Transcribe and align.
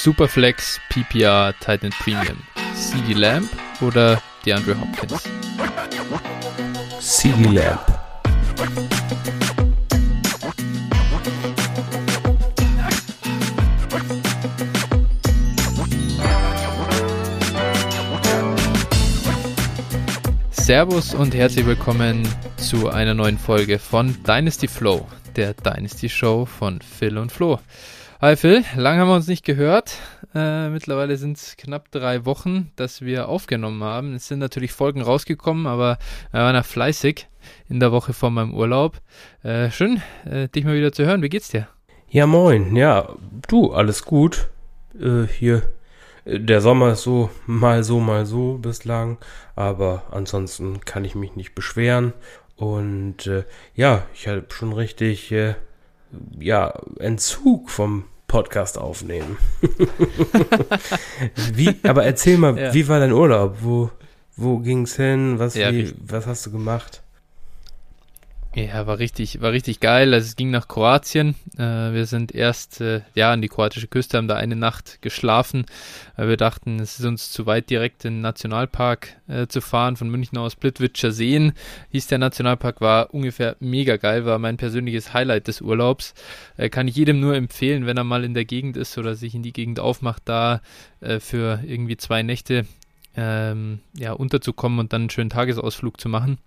Superflex, 0.00 0.80
PPR, 0.90 1.52
Titan 1.58 1.90
Premium. 1.90 2.38
CD 2.72 3.14
Lamb 3.14 3.48
oder 3.80 4.22
DeAndre 4.46 4.76
Hopkins? 4.80 5.24
CD 7.00 7.48
Lamb. 7.48 7.80
Servus 20.52 21.12
und 21.12 21.34
herzlich 21.34 21.66
willkommen 21.66 22.22
zu 22.56 22.88
einer 22.88 23.14
neuen 23.14 23.36
Folge 23.36 23.80
von 23.80 24.14
Dynasty 24.22 24.68
Flow, 24.68 25.08
der 25.34 25.54
Dynasty 25.54 26.08
Show 26.08 26.46
von 26.46 26.80
Phil 26.82 27.18
und 27.18 27.32
Flo. 27.32 27.58
Hi 28.20 28.34
Phil, 28.34 28.64
lange 28.74 29.00
haben 29.00 29.06
wir 29.06 29.14
uns 29.14 29.28
nicht 29.28 29.44
gehört. 29.44 29.94
Äh, 30.34 30.70
mittlerweile 30.70 31.16
sind 31.16 31.36
es 31.36 31.56
knapp 31.56 31.92
drei 31.92 32.24
Wochen, 32.24 32.72
dass 32.74 33.00
wir 33.00 33.28
aufgenommen 33.28 33.84
haben. 33.84 34.12
Es 34.12 34.26
sind 34.26 34.40
natürlich 34.40 34.72
Folgen 34.72 35.02
rausgekommen, 35.02 35.68
aber 35.68 35.98
wir 36.32 36.40
waren 36.40 36.56
ja 36.56 36.64
fleißig 36.64 37.28
in 37.68 37.78
der 37.78 37.92
Woche 37.92 38.12
vor 38.12 38.30
meinem 38.30 38.54
Urlaub. 38.54 39.00
Äh, 39.44 39.70
schön, 39.70 40.02
äh, 40.24 40.48
dich 40.48 40.64
mal 40.64 40.74
wieder 40.74 40.90
zu 40.90 41.06
hören. 41.06 41.22
Wie 41.22 41.28
geht's 41.28 41.50
dir? 41.50 41.68
Ja, 42.08 42.26
moin. 42.26 42.74
Ja, 42.74 43.08
du, 43.46 43.70
alles 43.70 44.04
gut. 44.04 44.48
Äh, 45.00 45.28
hier 45.28 45.62
der 46.24 46.60
Sommer 46.60 46.94
ist 46.94 47.02
so 47.02 47.30
mal 47.46 47.84
so, 47.84 48.00
mal 48.00 48.26
so 48.26 48.58
bislang, 48.58 49.18
aber 49.54 50.02
ansonsten 50.10 50.80
kann 50.80 51.04
ich 51.04 51.14
mich 51.14 51.36
nicht 51.36 51.54
beschweren. 51.54 52.14
Und 52.56 53.28
äh, 53.28 53.44
ja, 53.76 54.06
ich 54.12 54.26
habe 54.26 54.44
schon 54.48 54.72
richtig 54.72 55.30
äh, 55.30 55.54
ja, 56.38 56.74
Entzug 56.98 57.70
vom 57.70 58.04
Podcast 58.28 58.78
aufnehmen. 58.78 59.38
wie, 61.54 61.74
aber 61.82 62.04
erzähl 62.04 62.38
mal, 62.38 62.56
ja. 62.56 62.74
wie 62.74 62.86
war 62.86 63.00
dein 63.00 63.12
Urlaub? 63.12 63.56
Wo, 63.62 63.90
wo 64.36 64.58
ging's 64.58 64.94
hin? 64.94 65.38
Was, 65.38 65.54
ja, 65.54 65.72
wie, 65.72 65.92
was 65.98 66.26
hast 66.26 66.46
du 66.46 66.52
gemacht? 66.52 67.02
Ja, 68.54 68.86
war 68.86 68.98
richtig, 68.98 69.42
war 69.42 69.52
richtig 69.52 69.78
geil. 69.78 70.14
Also 70.14 70.26
es 70.26 70.34
ging 70.34 70.50
nach 70.50 70.68
Kroatien. 70.68 71.34
Äh, 71.58 71.92
wir 71.92 72.06
sind 72.06 72.34
erst 72.34 72.80
äh, 72.80 73.02
ja 73.14 73.30
an 73.30 73.42
die 73.42 73.48
kroatische 73.48 73.88
Küste, 73.88 74.16
haben 74.16 74.26
da 74.26 74.36
eine 74.36 74.56
Nacht 74.56 75.02
geschlafen, 75.02 75.66
weil 76.16 76.30
wir 76.30 76.36
dachten, 76.38 76.80
es 76.80 76.98
ist 76.98 77.04
uns 77.04 77.30
zu 77.30 77.44
weit 77.44 77.68
direkt 77.68 78.06
in 78.06 78.14
den 78.14 78.20
Nationalpark 78.22 79.16
äh, 79.28 79.46
zu 79.48 79.60
fahren. 79.60 79.96
Von 79.96 80.08
München 80.08 80.38
aus 80.38 80.56
Plitwitscher 80.56 81.12
Seen 81.12 81.52
hieß 81.90 82.06
der 82.06 82.18
Nationalpark, 82.18 82.80
war 82.80 83.12
ungefähr 83.12 83.54
mega 83.60 83.96
geil, 83.96 84.24
war 84.24 84.38
mein 84.38 84.56
persönliches 84.56 85.12
Highlight 85.12 85.46
des 85.46 85.60
Urlaubs. 85.60 86.14
Äh, 86.56 86.70
kann 86.70 86.88
ich 86.88 86.96
jedem 86.96 87.20
nur 87.20 87.36
empfehlen, 87.36 87.84
wenn 87.84 87.98
er 87.98 88.04
mal 88.04 88.24
in 88.24 88.34
der 88.34 88.46
Gegend 88.46 88.78
ist 88.78 88.96
oder 88.96 89.14
sich 89.14 89.34
in 89.34 89.42
die 89.42 89.52
Gegend 89.52 89.78
aufmacht, 89.78 90.22
da 90.24 90.62
äh, 91.00 91.20
für 91.20 91.60
irgendwie 91.66 91.98
zwei 91.98 92.22
Nächte 92.22 92.66
ähm, 93.14 93.80
ja 93.94 94.12
unterzukommen 94.12 94.78
und 94.78 94.94
dann 94.94 95.02
einen 95.02 95.10
schönen 95.10 95.30
Tagesausflug 95.30 96.00
zu 96.00 96.08
machen 96.08 96.38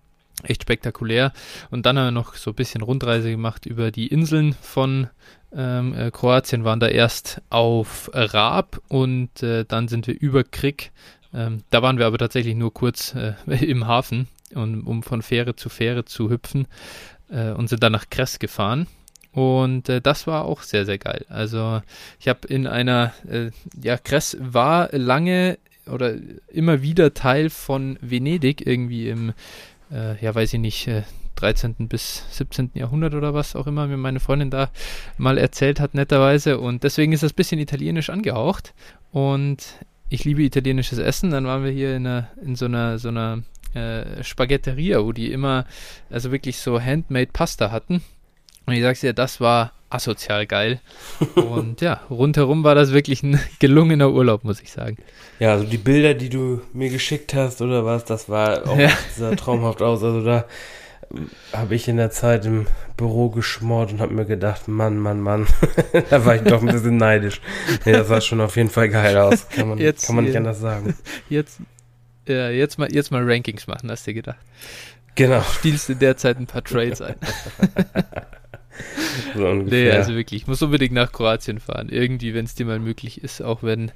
echt 0.44 0.64
spektakulär. 0.64 1.34
Und 1.70 1.86
dann 1.86 1.98
haben 1.98 2.06
wir 2.06 2.12
noch 2.12 2.36
so 2.36 2.52
ein 2.52 2.56
bisschen 2.56 2.82
Rundreise 2.82 3.30
gemacht 3.32 3.66
über 3.66 3.92
die 3.92 4.08
Inseln 4.08 4.54
von 4.54 5.08
ähm, 5.56 5.94
äh, 5.94 6.12
Kroatien, 6.12 6.64
waren 6.64 6.80
da 6.80 6.88
erst 6.88 7.42
auf 7.50 8.10
Raab 8.14 8.82
und 8.88 9.44
äh, 9.44 9.66
dann 9.66 9.88
sind 9.88 10.08
wir 10.08 10.20
über 10.20 10.44
Krik. 10.44 10.92
Ähm, 11.34 11.64
da 11.70 11.82
waren 11.82 11.98
wir 11.98 12.06
aber 12.08 12.18
tatsächlich 12.18 12.56
nur 12.56 12.74
kurz 12.74 13.16
äh, 13.16 13.34
im 13.66 13.88
Hafen, 13.88 14.28
um, 14.54 14.86
um 14.88 15.04
von 15.04 15.22
Fähre 15.22 15.56
zu 15.56 15.70
Fähre 15.70 16.06
zu 16.06 16.30
hüpfen 16.30 16.68
äh, 17.30 17.52
und 17.52 17.68
sind 17.68 17.84
dann 17.84 17.92
nach 17.92 18.10
Kress 18.10 18.40
gefahren. 18.40 18.88
Und 19.34 19.88
äh, 19.88 20.02
das 20.02 20.28
war 20.28 20.46
auch 20.46 20.62
sehr, 20.62 20.86
sehr 20.86 20.98
geil. 20.98 21.26
Also 21.30 21.82
ich 22.20 22.28
habe 22.28 22.48
in 22.48 22.68
einer, 22.68 23.14
äh, 23.28 23.52
ja, 23.82 23.98
Kress 23.98 24.38
war 24.40 24.90
lange 24.92 25.58
oder 25.88 26.16
immer 26.50 26.82
wieder 26.82 27.14
Teil 27.14 27.50
von 27.50 27.98
Venedig, 28.02 28.66
irgendwie 28.66 29.10
im 29.10 29.34
äh, 29.92 30.24
ja, 30.24 30.34
weiß 30.34 30.54
ich 30.54 30.60
nicht, 30.60 30.88
äh, 30.88 31.04
13. 31.36 31.88
bis 31.88 32.24
17. 32.32 32.72
Jahrhundert 32.76 33.14
oder 33.14 33.34
was 33.34 33.56
auch 33.56 33.68
immer 33.68 33.88
mir 33.88 33.98
meine 33.98 34.20
Freundin 34.20 34.52
da 34.52 34.70
mal 35.18 35.38
erzählt 35.38 35.80
hat, 35.80 35.96
netterweise. 35.96 36.60
Und 36.60 36.84
deswegen 36.84 37.14
ist 37.14 37.24
das 37.24 37.34
ein 37.34 37.36
bisschen 37.36 37.60
italienisch 37.60 38.10
angehaucht. 38.10 38.74
Und 39.12 39.64
ich 40.10 40.24
liebe 40.24 40.44
italienisches 40.44 41.00
Essen. 41.00 41.32
Dann 41.32 41.46
waren 41.46 41.64
wir 41.64 41.72
hier 41.72 41.96
in, 41.96 42.06
einer, 42.06 42.30
in 42.44 42.56
so 42.56 42.66
einer, 42.66 43.00
so 43.00 43.08
einer 43.08 43.44
äh, 43.74 44.24
Spaghetteria, 44.24 45.04
wo 45.04 45.12
die 45.14 45.32
immer, 45.32 45.66
also 46.10 46.32
wirklich 46.32 46.58
so 46.58 46.80
Handmade 46.80 47.32
Pasta 47.34 47.72
hatten. 47.72 48.02
Und 48.66 48.74
ich 48.74 48.82
sag's 48.82 49.02
dir, 49.02 49.14
das 49.14 49.42
war 49.42 49.72
asozial 49.92 50.48
geil. 50.48 50.80
Und 51.36 51.82
ja, 51.82 52.02
rundherum 52.10 52.64
war 52.64 52.76
das 52.76 52.92
wirklich 52.92 53.24
ein 53.24 53.40
gelungener 53.60 54.12
Urlaub, 54.12 54.44
muss 54.44 54.62
ich 54.62 54.72
sagen. 54.72 54.98
Ja, 55.40 55.54
also 55.54 55.66
die 55.66 55.78
Bilder, 55.78 56.14
die 56.14 56.30
du 56.30 56.62
mir 56.74 56.90
geschickt 56.90 57.34
hast 57.34 57.62
oder 57.62 57.86
was, 57.86 58.06
das 58.06 58.30
war 58.30 58.68
auch 58.68 58.78
ja. 58.78 58.90
sah 59.18 59.36
traumhaft 59.36 59.82
aus. 59.82 60.04
Also 60.04 60.24
da 60.24 60.46
habe 61.52 61.76
ich 61.76 61.88
in 61.88 61.98
der 61.98 62.10
Zeit 62.10 62.46
im 62.46 62.68
Büro 62.96 63.30
geschmort 63.30 63.92
und 63.92 64.00
habe 64.00 64.14
mir 64.14 64.26
gedacht, 64.26 64.70
Mann, 64.70 64.98
Mann, 64.98 65.20
Mann, 65.20 65.46
da 66.10 66.26
war 66.26 66.36
ich 66.36 66.44
doch 66.44 66.62
ein 66.62 66.68
bisschen 66.68 66.96
neidisch. 66.96 67.42
Nee, 67.84 67.92
das 67.92 68.08
sah 68.08 68.22
schon 68.22 68.40
auf 68.40 68.56
jeden 68.56 68.70
Fall 68.70 68.88
geil 68.88 69.18
aus. 69.18 69.50
Kann 69.50 69.68
man, 69.68 69.78
jetzt, 69.78 70.08
kann 70.08 70.16
man 70.16 70.24
nicht 70.24 70.38
anders 70.38 70.62
sagen. 70.62 70.96
Jetzt, 71.28 71.60
ja, 72.28 72.50
jetzt, 72.50 72.78
mal, 72.78 72.94
jetzt 72.94 73.12
mal 73.12 73.30
Rankings 73.30 73.68
machen, 73.68 73.92
hast 73.92 74.08
du 74.08 74.14
gedacht. 74.14 74.38
Genau. 75.16 75.42
Spielst 75.42 75.90
du 75.90 75.96
derzeit 75.96 76.38
ein 76.38 76.48
paar 76.48 76.64
Trades 76.64 77.02
ein. 77.02 77.16
so. 79.36 79.54
Nee, 79.54 79.92
also 79.92 80.16
wirklich, 80.16 80.44
ich 80.44 80.48
muss 80.48 80.62
unbedingt 80.62 80.94
nach 80.94 81.12
Kroatien 81.12 81.60
fahren. 81.60 81.90
Irgendwie, 81.90 82.34
wenn 82.34 82.46
es 82.46 82.56
dir 82.56 82.66
mal 82.66 82.80
möglich 82.80 83.24
ist, 83.24 83.42
auch 83.42 83.64
wenn 83.64 83.92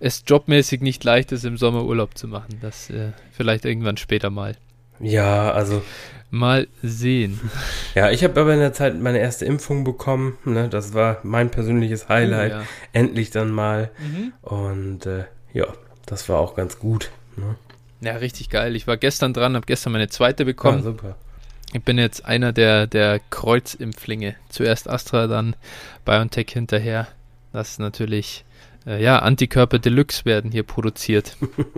es 0.00 0.24
jobmäßig 0.26 0.80
nicht 0.80 1.02
leicht 1.04 1.32
ist, 1.32 1.44
im 1.44 1.56
Sommer 1.56 1.84
Urlaub 1.84 2.16
zu 2.16 2.28
machen. 2.28 2.58
Das 2.60 2.90
äh, 2.90 3.12
vielleicht 3.32 3.64
irgendwann 3.64 3.96
später 3.96 4.30
mal. 4.30 4.56
Ja, 5.00 5.52
also. 5.52 5.82
Mal 6.30 6.68
sehen. 6.82 7.40
Ja, 7.94 8.10
ich 8.10 8.22
habe 8.24 8.38
aber 8.38 8.52
in 8.52 8.60
der 8.60 8.74
Zeit 8.74 9.00
meine 9.00 9.20
erste 9.20 9.46
Impfung 9.46 9.82
bekommen. 9.82 10.36
Ne? 10.44 10.68
Das 10.68 10.92
war 10.92 11.18
mein 11.22 11.50
persönliches 11.50 12.10
Highlight. 12.10 12.52
Oh, 12.52 12.56
ja. 12.56 12.62
Endlich 12.92 13.30
dann 13.30 13.50
mal. 13.50 13.90
Mhm. 13.98 14.34
Und 14.42 15.06
äh, 15.06 15.24
ja, 15.54 15.66
das 16.04 16.28
war 16.28 16.40
auch 16.40 16.54
ganz 16.54 16.78
gut. 16.78 17.10
Ne? 17.36 17.56
Ja, 18.02 18.16
richtig 18.16 18.50
geil. 18.50 18.76
Ich 18.76 18.86
war 18.86 18.98
gestern 18.98 19.32
dran, 19.32 19.54
habe 19.56 19.64
gestern 19.64 19.94
meine 19.94 20.08
zweite 20.08 20.44
bekommen. 20.44 20.80
Ah, 20.80 20.82
super. 20.82 21.16
Ich 21.72 21.82
bin 21.82 21.98
jetzt 21.98 22.24
einer 22.24 22.52
der, 22.52 22.86
der 22.86 23.20
Kreuzimpflinge. 23.30 24.36
Zuerst 24.48 24.88
Astra, 24.88 25.26
dann 25.26 25.56
BioNTech 26.04 26.50
hinterher. 26.50 27.08
Das 27.52 27.72
ist 27.72 27.80
natürlich, 27.80 28.44
äh, 28.86 29.02
ja, 29.02 29.18
Antikörper 29.18 29.78
Deluxe 29.78 30.24
werden 30.24 30.52
hier 30.52 30.62
produziert. 30.62 31.36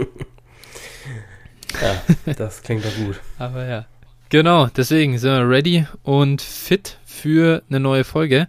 ja, 1.81 2.35
das 2.35 2.63
klingt 2.63 2.85
doch 2.85 2.95
gut. 2.97 3.21
Aber 3.39 3.65
ja. 3.65 3.87
Genau, 4.29 4.67
deswegen 4.67 5.17
sind 5.17 5.33
wir 5.33 5.49
ready 5.49 5.87
und 6.03 6.43
fit 6.43 6.99
für 7.07 7.63
eine 7.71 7.81
neue 7.81 8.05
Folge. 8.05 8.49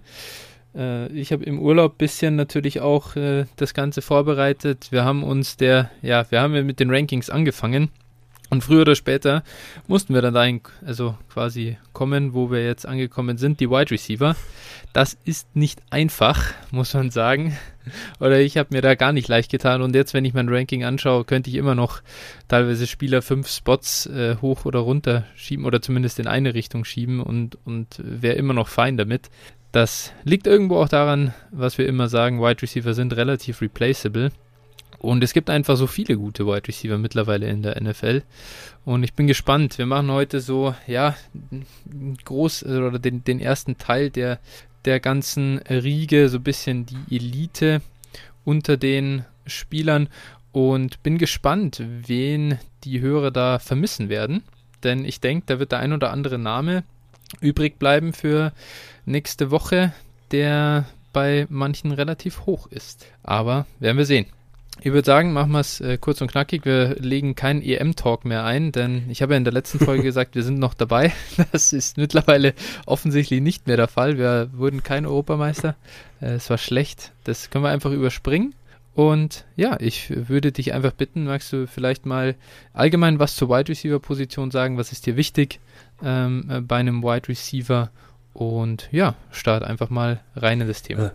Äh, 0.75 1.07
ich 1.13 1.31
habe 1.31 1.45
im 1.45 1.59
Urlaub 1.59 1.97
bisschen 1.97 2.35
natürlich 2.35 2.81
auch 2.81 3.15
äh, 3.15 3.45
das 3.55 3.73
Ganze 3.73 4.01
vorbereitet. 4.01 4.87
Wir 4.91 5.05
haben 5.05 5.23
uns 5.23 5.55
der, 5.55 5.89
ja, 6.01 6.29
wir 6.29 6.41
haben 6.41 6.53
ja 6.53 6.63
mit 6.63 6.81
den 6.81 6.91
Rankings 6.91 7.29
angefangen 7.29 7.91
und 8.49 8.63
früher 8.63 8.81
oder 8.81 8.95
später 8.95 9.43
mussten 9.87 10.13
wir 10.13 10.21
dann 10.21 10.33
dahin, 10.33 10.61
also 10.83 11.15
quasi 11.31 11.77
kommen, 11.93 12.33
wo 12.33 12.49
wir 12.49 12.65
jetzt 12.65 12.85
angekommen 12.85 13.37
sind, 13.37 13.59
die 13.59 13.69
Wide 13.69 13.91
Receiver. 13.91 14.35
Das 14.91 15.17
ist 15.23 15.55
nicht 15.55 15.81
einfach, 15.91 16.43
muss 16.71 16.93
man 16.95 17.11
sagen. 17.11 17.57
Oder 18.19 18.39
ich 18.39 18.57
habe 18.57 18.69
mir 18.71 18.81
da 18.81 18.95
gar 18.95 19.13
nicht 19.13 19.27
leicht 19.27 19.51
getan. 19.51 19.81
Und 19.83 19.95
jetzt, 19.95 20.13
wenn 20.13 20.25
ich 20.25 20.33
mein 20.33 20.49
Ranking 20.49 20.83
anschaue, 20.83 21.25
könnte 21.25 21.49
ich 21.49 21.55
immer 21.57 21.75
noch 21.75 22.01
teilweise 22.47 22.87
Spieler 22.87 23.21
fünf 23.21 23.47
Spots 23.47 24.07
äh, 24.07 24.37
hoch 24.41 24.65
oder 24.65 24.79
runter 24.79 25.25
schieben 25.35 25.65
oder 25.65 25.81
zumindest 25.81 26.19
in 26.19 26.27
eine 26.27 26.55
Richtung 26.55 26.85
schieben 26.85 27.19
und, 27.21 27.57
und 27.65 27.99
wäre 27.99 28.35
immer 28.35 28.53
noch 28.53 28.67
fein 28.67 28.97
damit. 28.97 29.29
Das 29.71 30.11
liegt 30.23 30.47
irgendwo 30.47 30.77
auch 30.77 30.89
daran, 30.89 31.33
was 31.51 31.77
wir 31.77 31.87
immer 31.87 32.09
sagen, 32.09 32.41
Wide 32.41 32.63
Receiver 32.63 32.95
sind 32.95 33.15
relativ 33.15 33.61
replaceable. 33.61 34.31
Und 34.99 35.23
es 35.23 35.33
gibt 35.33 35.49
einfach 35.49 35.77
so 35.77 35.87
viele 35.87 36.17
gute 36.17 36.45
Wide 36.45 36.67
Receiver 36.67 36.97
mittlerweile 36.97 37.47
in 37.47 37.63
der 37.63 37.81
NFL. 37.81 38.21
Und 38.83 39.03
ich 39.03 39.13
bin 39.13 39.27
gespannt. 39.27 39.77
Wir 39.77 39.85
machen 39.85 40.11
heute 40.11 40.41
so, 40.41 40.75
ja, 40.87 41.15
groß 42.25 42.65
oder 42.65 42.99
den, 42.99 43.23
den 43.23 43.39
ersten 43.39 43.77
Teil 43.77 44.09
der, 44.09 44.39
der 44.83 44.99
ganzen 44.99 45.59
Riege, 45.59 46.27
so 46.27 46.37
ein 46.37 46.43
bisschen 46.43 46.85
die 46.85 47.15
Elite 47.15 47.81
unter 48.43 48.75
den 48.75 49.25
Spielern. 49.47 50.09
Und 50.51 51.01
bin 51.01 51.17
gespannt, 51.17 51.81
wen 52.05 52.59
die 52.83 52.99
Hörer 52.99 53.31
da 53.31 53.59
vermissen 53.59 54.09
werden. 54.09 54.43
Denn 54.83 55.05
ich 55.05 55.21
denke, 55.21 55.45
da 55.45 55.59
wird 55.59 55.71
der 55.71 55.79
ein 55.79 55.93
oder 55.93 56.11
andere 56.11 56.37
Name 56.37 56.83
übrig 57.39 57.79
bleiben 57.79 58.11
für 58.11 58.51
nächste 59.05 59.51
Woche, 59.51 59.93
der 60.31 60.85
bei 61.13 61.45
manchen 61.49 61.91
relativ 61.91 62.45
hoch 62.45 62.67
ist. 62.67 63.05
Aber 63.23 63.65
werden 63.79 63.97
wir 63.97 64.05
sehen. 64.05 64.25
Ich 64.81 64.93
würde 64.93 65.05
sagen, 65.05 65.33
machen 65.33 65.51
wir 65.51 65.59
es 65.59 65.81
äh, 65.81 65.97
kurz 65.97 66.21
und 66.21 66.31
knackig. 66.31 66.63
Wir 66.63 66.95
legen 66.99 67.35
keinen 67.35 67.61
EM-Talk 67.61 68.23
mehr 68.23 68.45
ein, 68.45 68.71
denn 68.71 69.09
ich 69.09 69.21
habe 69.21 69.33
ja 69.33 69.37
in 69.37 69.43
der 69.43 69.51
letzten 69.51 69.79
Folge 69.79 70.03
gesagt, 70.09 70.35
wir 70.35 70.43
sind 70.43 70.59
noch 70.59 70.73
dabei. 70.73 71.11
Das 71.51 71.73
ist 71.73 71.97
mittlerweile 71.97 72.53
offensichtlich 72.85 73.41
nicht 73.41 73.67
mehr 73.67 73.77
der 73.77 73.87
Fall. 73.87 74.17
Wir 74.17 74.49
wurden 74.53 74.83
kein 74.83 75.05
Europameister. 75.05 75.75
Äh, 76.21 76.33
es 76.33 76.49
war 76.49 76.57
schlecht. 76.57 77.11
Das 77.25 77.49
können 77.49 77.65
wir 77.65 77.71
einfach 77.71 77.91
überspringen 77.91 78.55
Und 78.93 79.45
ja, 79.55 79.77
ich 79.79 80.29
würde 80.29 80.51
dich 80.51 80.73
einfach 80.73 80.93
bitten, 80.93 81.25
magst 81.25 81.51
du 81.51 81.67
vielleicht 81.67 82.05
mal 82.05 82.35
allgemein 82.73 83.19
was 83.19 83.35
zur 83.35 83.49
Wide 83.49 83.69
Receiver 83.69 83.99
Position 83.99 84.49
sagen? 84.49 84.77
Was 84.77 84.91
ist 84.91 85.05
dir 85.05 85.17
wichtig 85.17 85.59
ähm, 86.01 86.49
äh, 86.49 86.61
bei 86.61 86.77
einem 86.77 87.03
Wide 87.03 87.27
Receiver? 87.27 87.89
Und 88.33 88.87
ja, 88.91 89.15
start 89.31 89.63
einfach 89.63 89.89
mal 89.89 90.21
rein 90.35 90.61
in 90.61 90.67
das 90.67 90.83
Thema. 90.83 91.11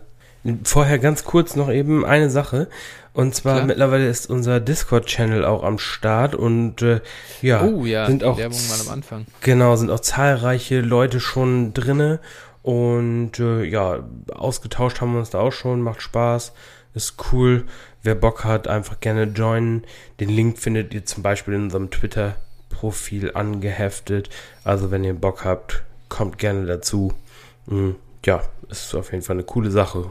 Vorher 0.63 0.99
ganz 0.99 1.23
kurz 1.23 1.55
noch 1.55 1.69
eben 1.69 2.05
eine 2.05 2.29
Sache. 2.29 2.67
Und 3.13 3.33
zwar 3.33 3.55
Klar. 3.55 3.65
mittlerweile 3.67 4.07
ist 4.07 4.29
unser 4.29 4.59
Discord-Channel 4.59 5.45
auch 5.45 5.63
am 5.63 5.79
Start 5.79 6.35
und 6.35 6.81
äh, 6.81 6.99
ja, 7.41 7.63
oh, 7.63 7.85
ja, 7.85 8.07
sind 8.07 8.25
auch 8.25 8.37
Werbung 8.37 8.59
mal 8.67 8.81
am 8.81 8.89
Anfang. 8.89 9.25
Genau, 9.39 9.75
sind 9.77 9.89
auch 9.89 10.01
zahlreiche 10.01 10.81
Leute 10.81 11.21
schon 11.21 11.73
drinne 11.73 12.19
und 12.61 13.39
äh, 13.39 13.63
ja, 13.63 14.03
ausgetauscht 14.33 14.99
haben 14.99 15.13
wir 15.13 15.19
uns 15.19 15.29
da 15.29 15.39
auch 15.39 15.53
schon, 15.53 15.81
macht 15.81 16.01
Spaß, 16.01 16.51
ist 16.93 17.15
cool. 17.31 17.65
Wer 18.03 18.15
Bock 18.15 18.43
hat, 18.43 18.67
einfach 18.67 18.99
gerne 18.99 19.23
joinen. 19.23 19.83
Den 20.19 20.29
Link 20.29 20.59
findet 20.59 20.93
ihr 20.93 21.05
zum 21.05 21.23
Beispiel 21.23 21.53
in 21.53 21.63
unserem 21.63 21.89
Twitter-Profil 21.89 23.31
angeheftet. 23.33 24.29
Also 24.63 24.91
wenn 24.91 25.03
ihr 25.03 25.13
Bock 25.13 25.45
habt, 25.45 25.83
kommt 26.09 26.37
gerne 26.37 26.65
dazu. 26.65 27.13
Mhm. 27.67 27.95
Ja, 28.25 28.41
ist 28.69 28.93
auf 28.93 29.11
jeden 29.11 29.23
Fall 29.23 29.37
eine 29.37 29.43
coole 29.43 29.71
Sache. 29.71 30.09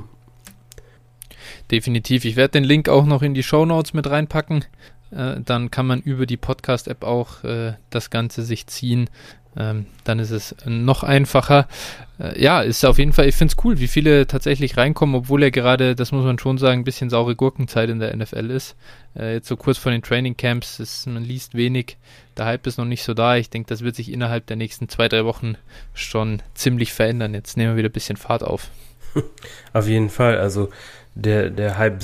Definitiv. 1.70 2.24
Ich 2.24 2.36
werde 2.36 2.52
den 2.52 2.64
Link 2.64 2.88
auch 2.88 3.06
noch 3.06 3.22
in 3.22 3.34
die 3.34 3.42
Show 3.42 3.64
Notes 3.64 3.94
mit 3.94 4.08
reinpacken. 4.08 4.64
Äh, 5.10 5.40
dann 5.44 5.70
kann 5.70 5.86
man 5.86 6.00
über 6.00 6.26
die 6.26 6.36
Podcast-App 6.36 7.04
auch 7.04 7.44
äh, 7.44 7.74
das 7.90 8.10
Ganze 8.10 8.42
sich 8.42 8.66
ziehen. 8.66 9.08
Ähm, 9.56 9.86
dann 10.02 10.18
ist 10.18 10.30
es 10.30 10.56
noch 10.66 11.04
einfacher. 11.04 11.68
Äh, 12.18 12.42
ja, 12.42 12.60
ist 12.62 12.84
auf 12.84 12.98
jeden 12.98 13.12
Fall, 13.12 13.28
ich 13.28 13.36
finde 13.36 13.54
es 13.56 13.64
cool, 13.64 13.78
wie 13.78 13.86
viele 13.86 14.26
tatsächlich 14.26 14.76
reinkommen, 14.76 15.14
obwohl 15.14 15.44
er 15.44 15.52
gerade, 15.52 15.94
das 15.94 16.10
muss 16.10 16.24
man 16.24 16.38
schon 16.38 16.58
sagen, 16.58 16.80
ein 16.80 16.84
bisschen 16.84 17.08
saure 17.08 17.36
Gurkenzeit 17.36 17.88
in 17.88 18.00
der 18.00 18.16
NFL 18.16 18.50
ist. 18.50 18.76
Äh, 19.16 19.34
jetzt 19.34 19.46
so 19.46 19.56
kurz 19.56 19.78
vor 19.78 19.92
den 19.92 20.02
Training 20.02 20.36
Camps, 20.36 20.80
ist, 20.80 21.06
man 21.06 21.22
liest 21.22 21.54
wenig, 21.54 21.98
der 22.36 22.46
Hype 22.46 22.66
ist 22.66 22.78
noch 22.78 22.84
nicht 22.84 23.04
so 23.04 23.14
da. 23.14 23.36
Ich 23.36 23.50
denke, 23.50 23.68
das 23.68 23.82
wird 23.82 23.94
sich 23.94 24.10
innerhalb 24.10 24.46
der 24.46 24.56
nächsten 24.56 24.88
zwei, 24.88 25.08
drei 25.08 25.24
Wochen 25.24 25.54
schon 25.92 26.42
ziemlich 26.54 26.92
verändern. 26.92 27.32
Jetzt 27.34 27.56
nehmen 27.56 27.72
wir 27.72 27.76
wieder 27.76 27.90
ein 27.90 27.92
bisschen 27.92 28.16
Fahrt 28.16 28.42
auf. 28.42 28.70
Auf 29.72 29.86
jeden 29.86 30.10
Fall, 30.10 30.38
also 30.38 30.70
der, 31.14 31.50
der 31.50 31.78
Hype 31.78 32.02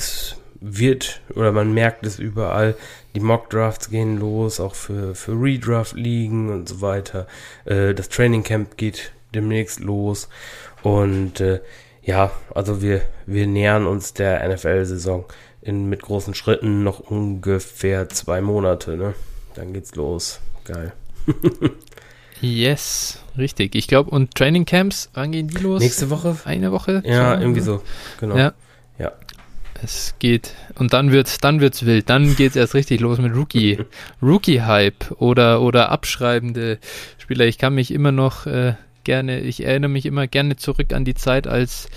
wird, 0.60 1.22
oder 1.34 1.52
man 1.52 1.72
merkt 1.72 2.06
es 2.06 2.18
überall, 2.18 2.74
die 3.14 3.20
Mock-Drafts 3.20 3.90
gehen 3.90 4.18
los, 4.18 4.60
auch 4.60 4.74
für, 4.74 5.14
für 5.14 5.32
Redraft-Ligen 5.32 6.50
und 6.50 6.68
so 6.68 6.80
weiter. 6.80 7.26
Äh, 7.64 7.94
das 7.94 8.08
Training 8.08 8.42
Camp 8.42 8.76
geht 8.76 9.12
demnächst 9.34 9.80
los. 9.80 10.28
Und 10.82 11.40
äh, 11.40 11.60
ja, 12.02 12.30
also 12.54 12.82
wir, 12.82 13.02
wir 13.26 13.46
nähern 13.46 13.86
uns 13.86 14.14
der 14.14 14.46
NFL-Saison 14.48 15.24
mit 15.62 16.02
großen 16.02 16.34
Schritten 16.34 16.82
noch 16.82 17.00
ungefähr 17.00 18.08
zwei 18.08 18.40
Monate, 18.40 18.96
ne? 18.96 19.14
Dann 19.54 19.72
geht's 19.72 19.94
los. 19.94 20.40
Geil. 20.64 20.92
yes, 22.40 23.22
richtig. 23.36 23.74
Ich 23.74 23.86
glaube, 23.86 24.10
und 24.10 24.34
Training 24.34 24.64
Camps, 24.64 25.10
wann 25.12 25.32
gehen 25.32 25.48
die 25.48 25.58
los? 25.58 25.82
Nächste 25.82 26.08
Woche? 26.08 26.36
Eine 26.44 26.72
Woche? 26.72 27.02
Ja, 27.04 27.38
irgendwie 27.38 27.60
so. 27.60 27.82
Genau. 28.20 28.36
Ja. 28.36 28.54
Es 29.82 30.14
geht 30.18 30.54
und 30.74 30.92
dann 30.92 31.10
wird's, 31.10 31.38
dann 31.38 31.60
wird's 31.60 31.86
wild. 31.86 32.08
Dann 32.10 32.36
geht's 32.36 32.56
erst 32.56 32.74
richtig 32.74 33.00
los 33.00 33.18
mit 33.18 33.34
Rookie, 33.34 33.78
Rookie 34.22 34.62
Hype 34.62 35.10
oder 35.20 35.62
oder 35.62 35.90
abschreibende 35.90 36.78
Spieler. 37.18 37.46
Ich 37.46 37.58
kann 37.58 37.74
mich 37.74 37.90
immer 37.90 38.12
noch 38.12 38.46
äh, 38.46 38.74
gerne, 39.04 39.40
ich 39.40 39.64
erinnere 39.64 39.90
mich 39.90 40.06
immer 40.06 40.26
gerne 40.26 40.56
zurück 40.56 40.92
an 40.92 41.04
die 41.04 41.14
Zeit, 41.14 41.46
als 41.46 41.88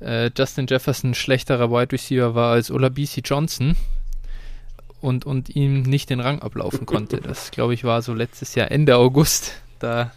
äh, 0.00 0.30
Justin 0.36 0.66
Jefferson 0.68 1.14
schlechterer 1.14 1.70
Wide 1.70 1.92
Receiver 1.92 2.34
war 2.34 2.52
als 2.52 2.70
Olabisi 2.70 3.22
Johnson 3.24 3.76
und 5.00 5.24
und 5.24 5.54
ihm 5.54 5.82
nicht 5.82 6.10
den 6.10 6.20
Rang 6.20 6.40
ablaufen 6.40 6.86
konnte. 6.86 7.18
Das 7.18 7.50
glaube 7.50 7.74
ich 7.74 7.84
war 7.84 8.02
so 8.02 8.14
letztes 8.14 8.54
Jahr 8.54 8.70
Ende 8.70 8.96
August. 8.96 9.60
Da 9.80 10.12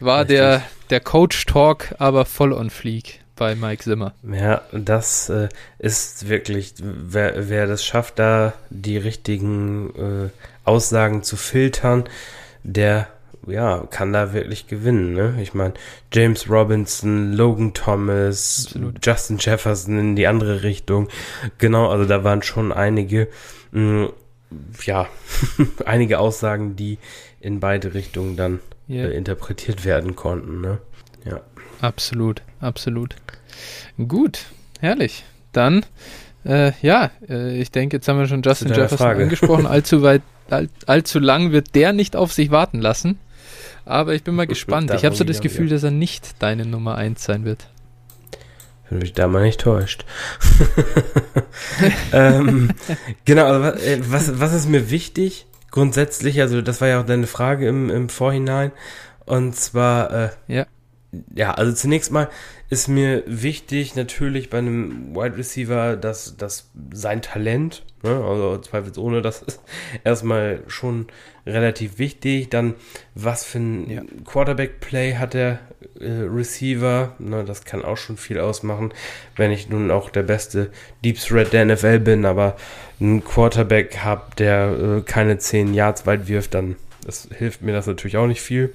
war 0.00 0.20
Richtig. 0.20 0.36
der 0.38 0.62
der 0.90 1.00
Coach 1.00 1.44
Talk 1.46 1.94
aber 1.98 2.24
voll 2.24 2.52
on 2.52 2.70
fleek 2.70 3.20
bei 3.36 3.54
Mike 3.54 3.82
Zimmer. 3.82 4.14
Ja, 4.22 4.62
das 4.72 5.28
äh, 5.28 5.48
ist 5.78 6.28
wirklich, 6.28 6.74
wer, 6.82 7.48
wer 7.48 7.66
das 7.66 7.84
schafft, 7.84 8.18
da 8.18 8.54
die 8.70 8.96
richtigen 8.96 9.94
äh, 9.94 10.28
Aussagen 10.64 11.22
zu 11.22 11.36
filtern, 11.36 12.04
der 12.62 13.08
ja, 13.46 13.86
kann 13.90 14.12
da 14.12 14.32
wirklich 14.32 14.66
gewinnen. 14.66 15.12
Ne? 15.12 15.38
Ich 15.40 15.54
meine, 15.54 15.74
James 16.12 16.50
Robinson, 16.50 17.32
Logan 17.32 17.74
Thomas, 17.74 18.66
Absolut. 18.66 19.04
Justin 19.04 19.38
Jefferson 19.38 19.98
in 19.98 20.16
die 20.16 20.26
andere 20.26 20.62
Richtung. 20.62 21.08
Genau, 21.58 21.88
also 21.88 22.04
da 22.04 22.24
waren 22.24 22.42
schon 22.42 22.72
einige, 22.72 23.28
mh, 23.70 24.06
mm, 24.06 24.12
ja, 24.84 25.08
einige 25.84 26.18
Aussagen, 26.18 26.76
die 26.76 26.98
in 27.40 27.60
beide 27.60 27.94
Richtungen 27.94 28.36
dann 28.36 28.60
yeah. 28.88 29.08
äh, 29.08 29.16
interpretiert 29.16 29.84
werden 29.84 30.16
konnten. 30.16 30.60
Ne? 30.60 30.78
Ja. 31.26 31.40
Absolut, 31.80 32.42
absolut. 32.60 33.16
Gut, 34.08 34.46
herrlich. 34.80 35.24
Dann, 35.52 35.84
äh, 36.44 36.72
ja, 36.82 37.10
äh, 37.28 37.58
ich 37.60 37.70
denke, 37.70 37.96
jetzt 37.96 38.08
haben 38.08 38.18
wir 38.18 38.26
schon 38.26 38.42
Justin 38.42 38.68
Jefferson 38.68 38.98
Frage. 38.98 39.24
angesprochen. 39.24 39.66
Allzu 39.66 40.02
weit, 40.02 40.22
all, 40.50 40.68
allzu 40.86 41.18
lang 41.18 41.52
wird 41.52 41.74
der 41.74 41.92
nicht 41.92 42.16
auf 42.16 42.32
sich 42.32 42.50
warten 42.50 42.80
lassen. 42.80 43.18
Aber 43.84 44.14
ich 44.14 44.24
bin 44.24 44.34
mal 44.34 44.46
gespannt. 44.46 44.92
Ich 44.94 45.04
habe 45.04 45.14
so 45.14 45.24
das 45.24 45.40
Gefühl, 45.40 45.68
dass 45.68 45.82
er 45.82 45.92
nicht 45.92 46.42
deine 46.42 46.66
Nummer 46.66 46.96
1 46.96 47.22
sein 47.22 47.44
wird. 47.44 47.68
Wenn 48.90 48.98
mich 48.98 49.12
da 49.12 49.28
mal 49.28 49.42
nicht 49.42 49.60
täuscht. 49.60 50.04
ähm, 52.12 52.70
genau, 53.24 53.46
also 53.46 53.78
was, 54.10 54.40
was 54.40 54.54
ist 54.54 54.68
mir 54.68 54.90
wichtig? 54.90 55.46
Grundsätzlich, 55.70 56.40
also 56.40 56.62
das 56.62 56.80
war 56.80 56.88
ja 56.88 57.00
auch 57.00 57.06
deine 57.06 57.26
Frage 57.26 57.68
im, 57.68 57.90
im 57.90 58.08
Vorhinein. 58.08 58.72
Und 59.24 59.56
zwar, 59.56 60.12
äh, 60.12 60.28
ja 60.48 60.66
ja, 61.34 61.52
also 61.52 61.72
zunächst 61.72 62.10
mal 62.10 62.28
ist 62.68 62.88
mir 62.88 63.22
wichtig 63.26 63.94
natürlich 63.94 64.50
bei 64.50 64.58
einem 64.58 65.14
Wide 65.14 65.36
Receiver, 65.36 65.96
dass, 65.96 66.36
dass 66.36 66.70
sein 66.92 67.22
Talent, 67.22 67.84
ne, 68.02 68.10
also 68.10 68.58
zweifelsohne, 68.58 69.22
das 69.22 69.42
ist 69.42 69.60
erstmal 70.04 70.62
schon 70.66 71.06
relativ 71.46 71.98
wichtig. 71.98 72.50
Dann, 72.50 72.74
was 73.14 73.44
für 73.44 73.58
ein 73.58 73.90
ja. 73.90 74.02
Quarterback-Play 74.24 75.14
hat 75.14 75.34
der 75.34 75.60
äh, 76.00 76.08
Receiver, 76.08 77.14
ne, 77.18 77.44
das 77.44 77.64
kann 77.64 77.84
auch 77.84 77.96
schon 77.96 78.16
viel 78.16 78.40
ausmachen, 78.40 78.92
wenn 79.36 79.52
ich 79.52 79.68
nun 79.68 79.90
auch 79.90 80.10
der 80.10 80.24
beste 80.24 80.70
Deep 81.04 81.20
Threat 81.20 81.52
der 81.52 81.64
NFL 81.64 82.00
bin, 82.00 82.24
aber 82.24 82.56
einen 83.00 83.22
Quarterback 83.24 83.98
habe, 83.98 84.22
der 84.38 84.98
äh, 84.98 85.02
keine 85.02 85.38
10 85.38 85.74
Yards 85.74 86.06
weit 86.06 86.28
wirft, 86.28 86.54
dann 86.54 86.76
das 87.06 87.28
hilft 87.32 87.62
mir 87.62 87.72
das 87.72 87.86
natürlich 87.86 88.16
auch 88.16 88.26
nicht 88.26 88.42
viel. 88.42 88.74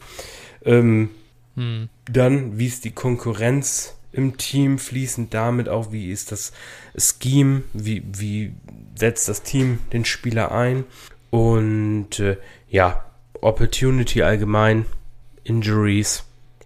Ähm, 0.63 1.09
hm. 1.55 1.89
Dann, 2.05 2.57
wie 2.57 2.67
ist 2.67 2.85
die 2.85 2.91
Konkurrenz 2.91 3.95
im 4.11 4.37
Team, 4.37 4.77
fließend 4.77 5.33
damit 5.33 5.69
auch, 5.69 5.91
wie 5.91 6.11
ist 6.11 6.31
das 6.31 6.51
Scheme, 6.97 7.63
wie, 7.73 8.03
wie 8.05 8.53
setzt 8.95 9.29
das 9.29 9.43
Team 9.43 9.79
den 9.93 10.05
Spieler 10.05 10.51
ein 10.51 10.83
und 11.29 12.19
äh, 12.19 12.37
ja, 12.69 13.05
Opportunity 13.39 14.21
allgemein, 14.21 14.85
Injuries 15.43 16.23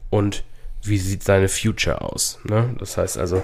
und 0.10 0.44
wie 0.82 0.98
sieht 0.98 1.24
seine 1.24 1.50
Future 1.50 2.02
aus. 2.02 2.40
Ne? 2.44 2.76
Das 2.80 2.98
heißt 2.98 3.18
also, 3.18 3.44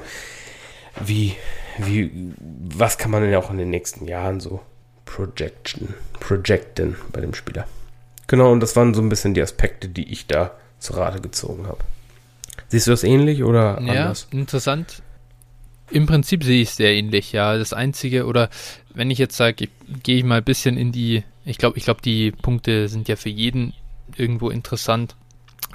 wie, 1.06 1.36
wie, 1.78 2.34
was 2.38 2.98
kann 2.98 3.12
man 3.12 3.24
denn 3.24 3.36
auch 3.36 3.52
in 3.52 3.58
den 3.58 3.70
nächsten 3.70 4.08
Jahren 4.08 4.40
so 4.40 4.62
projection, 5.06 5.94
projecten 6.20 6.98
bei 7.12 7.22
dem 7.22 7.34
Spieler? 7.34 7.68
Genau, 8.28 8.52
und 8.52 8.62
das 8.62 8.76
waren 8.76 8.94
so 8.94 9.02
ein 9.02 9.10
bisschen 9.10 9.34
die 9.34 9.42
Aspekte, 9.42 9.90
die 9.90 10.12
ich 10.12 10.28
da 10.28 10.52
zu 10.82 10.94
Rate 10.94 11.22
gezogen 11.22 11.68
habe. 11.68 11.80
Siehst 12.68 12.88
du 12.88 12.92
das 12.92 13.04
ähnlich 13.04 13.44
oder 13.44 13.78
anders? 13.78 14.28
Ja, 14.32 14.40
interessant. 14.40 15.02
Im 15.90 16.06
Prinzip 16.06 16.44
sehe 16.44 16.62
ich 16.62 16.70
es 16.70 16.78
sehr 16.78 16.94
ähnlich, 16.94 17.32
ja. 17.32 17.58
Das 17.58 17.74
Einzige, 17.74 18.26
oder 18.26 18.50
wenn 18.94 19.12
ich 19.12 19.18
jetzt 19.18 19.38
sage, 19.38 19.68
gehe 20.04 20.18
ich 20.18 20.24
mal 20.24 20.38
ein 20.38 20.44
bisschen 20.44 20.78
in 20.78 20.92
die, 20.92 21.24
ich 21.46 21.58
glaube, 21.58 21.78
ich 21.78 21.84
glaube, 21.84 22.02
die 22.02 22.32
Punkte 22.32 22.88
sind 22.88 23.08
ja 23.08 23.16
für 23.16 23.30
jeden 23.30 23.74
irgendwo 24.16 24.50
interessant. 24.50 25.16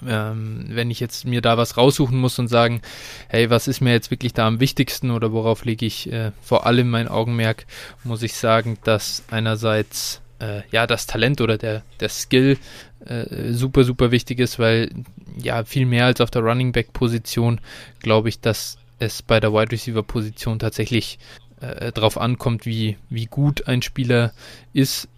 Ähm, 0.07 0.67
wenn 0.71 0.91
ich 0.91 1.01
jetzt 1.01 1.25
mir 1.25 1.41
da 1.41 1.57
was 1.57 1.77
raussuchen 1.77 2.19
muss 2.19 2.39
und 2.39 2.49
sagen, 2.49 2.83
hey, 3.29 3.49
was 3.49 3.69
ist 3.69 3.81
mir 3.81 3.93
jetzt 3.93 4.11
wirklich 4.11 4.35
da 4.35 4.47
am 4.47 4.61
wichtigsten 4.61 5.11
oder 5.11 5.33
worauf 5.33 5.65
lege 5.65 5.87
ich 5.87 6.13
äh, 6.13 6.33
vor 6.43 6.67
allem 6.67 6.91
mein 6.91 7.09
Augenmerk, 7.09 7.67
muss 8.05 8.23
ich 8.23 8.35
sagen, 8.35 8.77
dass 8.85 9.23
einerseits 9.31 10.21
äh, 10.39 10.63
ja 10.71 10.87
das 10.87 11.07
Talent 11.07 11.41
oder 11.41 11.57
der, 11.57 11.83
der 12.01 12.11
Skill 12.11 12.59
äh, 13.07 13.53
super, 13.53 13.85
super 13.85 14.11
wichtig 14.11 14.39
ist, 14.39 14.59
weil 14.59 14.91
ja 15.41 15.65
viel 15.65 15.87
mehr 15.87 16.07
als 16.07 16.21
auf 16.21 16.31
der 16.31 16.43
Running 16.43 16.73
Back 16.73 16.93
Position 16.93 17.61
glaube 18.01 18.29
ich, 18.29 18.41
dass 18.41 18.79
es 18.99 19.23
bei 19.23 19.41
der 19.41 19.53
Wide 19.53 19.73
Receiver 19.73 20.03
Position 20.03 20.59
tatsächlich 20.59 21.19
äh, 21.61 21.93
darauf 21.93 22.19
ankommt, 22.19 22.67
wie, 22.67 22.97
wie 23.09 23.27
gut 23.27 23.67
ein 23.67 23.83
Spieler 23.83 24.33
ist. 24.73 25.09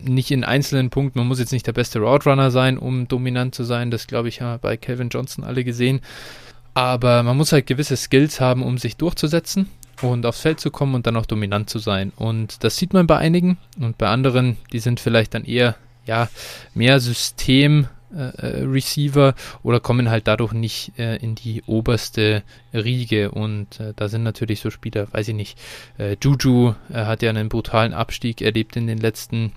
Nicht 0.00 0.32
in 0.32 0.42
einzelnen 0.42 0.90
Punkten, 0.90 1.20
man 1.20 1.28
muss 1.28 1.38
jetzt 1.38 1.52
nicht 1.52 1.66
der 1.66 1.72
beste 1.72 2.00
Route 2.00 2.28
Runner 2.28 2.50
sein, 2.50 2.78
um 2.78 3.06
dominant 3.06 3.54
zu 3.54 3.62
sein. 3.62 3.92
Das 3.92 4.08
glaube 4.08 4.28
ich, 4.28 4.40
haben 4.40 4.54
wir 4.54 4.58
bei 4.58 4.76
Calvin 4.76 5.08
Johnson 5.08 5.44
alle 5.44 5.62
gesehen. 5.62 6.00
Aber 6.74 7.22
man 7.22 7.36
muss 7.36 7.52
halt 7.52 7.66
gewisse 7.66 7.96
Skills 7.96 8.40
haben, 8.40 8.62
um 8.62 8.78
sich 8.78 8.96
durchzusetzen. 8.96 9.68
und 10.02 10.26
aufs 10.26 10.40
Feld 10.40 10.60
zu 10.60 10.70
kommen 10.70 10.94
und 10.94 11.06
dann 11.06 11.16
auch 11.16 11.26
dominant 11.26 11.68
zu 11.70 11.78
sein. 11.78 12.12
Und 12.16 12.62
das 12.64 12.76
sieht 12.76 12.92
man 12.92 13.06
bei 13.06 13.18
einigen 13.18 13.58
und 13.80 13.98
bei 13.98 14.08
anderen, 14.08 14.56
die 14.72 14.78
sind 14.78 15.00
vielleicht 15.00 15.34
dann 15.34 15.44
eher 15.44 15.76
ja 16.08 16.28
mehr 16.74 16.98
System 16.98 17.86
äh, 18.14 18.30
äh, 18.38 18.64
Receiver 18.64 19.34
oder 19.62 19.80
kommen 19.80 20.08
halt 20.08 20.28
dadurch 20.28 20.54
nicht 20.54 20.98
äh, 20.98 21.16
in 21.16 21.34
die 21.34 21.62
oberste 21.66 22.42
Riege? 22.72 23.30
Und 23.30 23.78
äh, 23.80 23.92
da 23.94 24.08
sind 24.08 24.22
natürlich 24.22 24.60
so 24.60 24.70
Spieler, 24.70 25.08
weiß 25.12 25.28
ich 25.28 25.34
nicht, 25.34 25.58
äh, 25.98 26.16
Juju 26.20 26.74
hat 26.92 27.20
ja 27.20 27.28
einen 27.28 27.50
brutalen 27.50 27.92
Abstieg 27.92 28.40
erlebt 28.40 28.76
in 28.76 28.86
den 28.86 28.98
letzten 28.98 29.52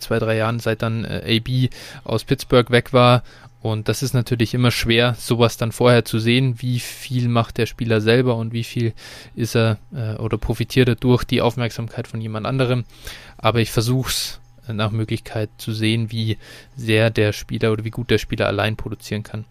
zwei, 0.00 0.18
drei 0.18 0.36
Jahren, 0.36 0.58
seit 0.58 0.80
dann 0.80 1.04
AB 1.04 1.68
aus 2.02 2.24
Pittsburgh 2.24 2.70
weg 2.70 2.94
war. 2.94 3.22
Und 3.60 3.90
das 3.90 4.02
ist 4.02 4.14
natürlich 4.14 4.54
immer 4.54 4.70
schwer, 4.70 5.14
sowas 5.18 5.58
dann 5.58 5.70
vorher 5.70 6.06
zu 6.06 6.18
sehen, 6.18 6.62
wie 6.62 6.80
viel 6.80 7.28
macht 7.28 7.58
der 7.58 7.66
Spieler 7.66 8.00
selber 8.00 8.36
und 8.36 8.54
wie 8.54 8.64
viel 8.64 8.94
ist 9.34 9.54
er 9.54 9.76
oder 10.18 10.38
profitiert 10.38 10.88
er 10.88 10.94
durch 10.94 11.24
die 11.24 11.42
Aufmerksamkeit 11.42 12.08
von 12.08 12.22
jemand 12.22 12.46
anderem. 12.46 12.84
Aber 13.36 13.60
ich 13.60 13.70
versuche 13.70 14.08
es 14.08 14.40
nach 14.72 14.90
Möglichkeit 14.90 15.50
zu 15.58 15.72
sehen, 15.72 16.10
wie 16.10 16.38
sehr 16.76 17.10
der 17.10 17.32
Spieler 17.32 17.72
oder 17.72 17.84
wie 17.84 17.90
gut 17.90 18.10
der 18.10 18.18
Spieler 18.18 18.46
allein 18.46 18.76
produzieren 18.76 19.22
kann. 19.22 19.44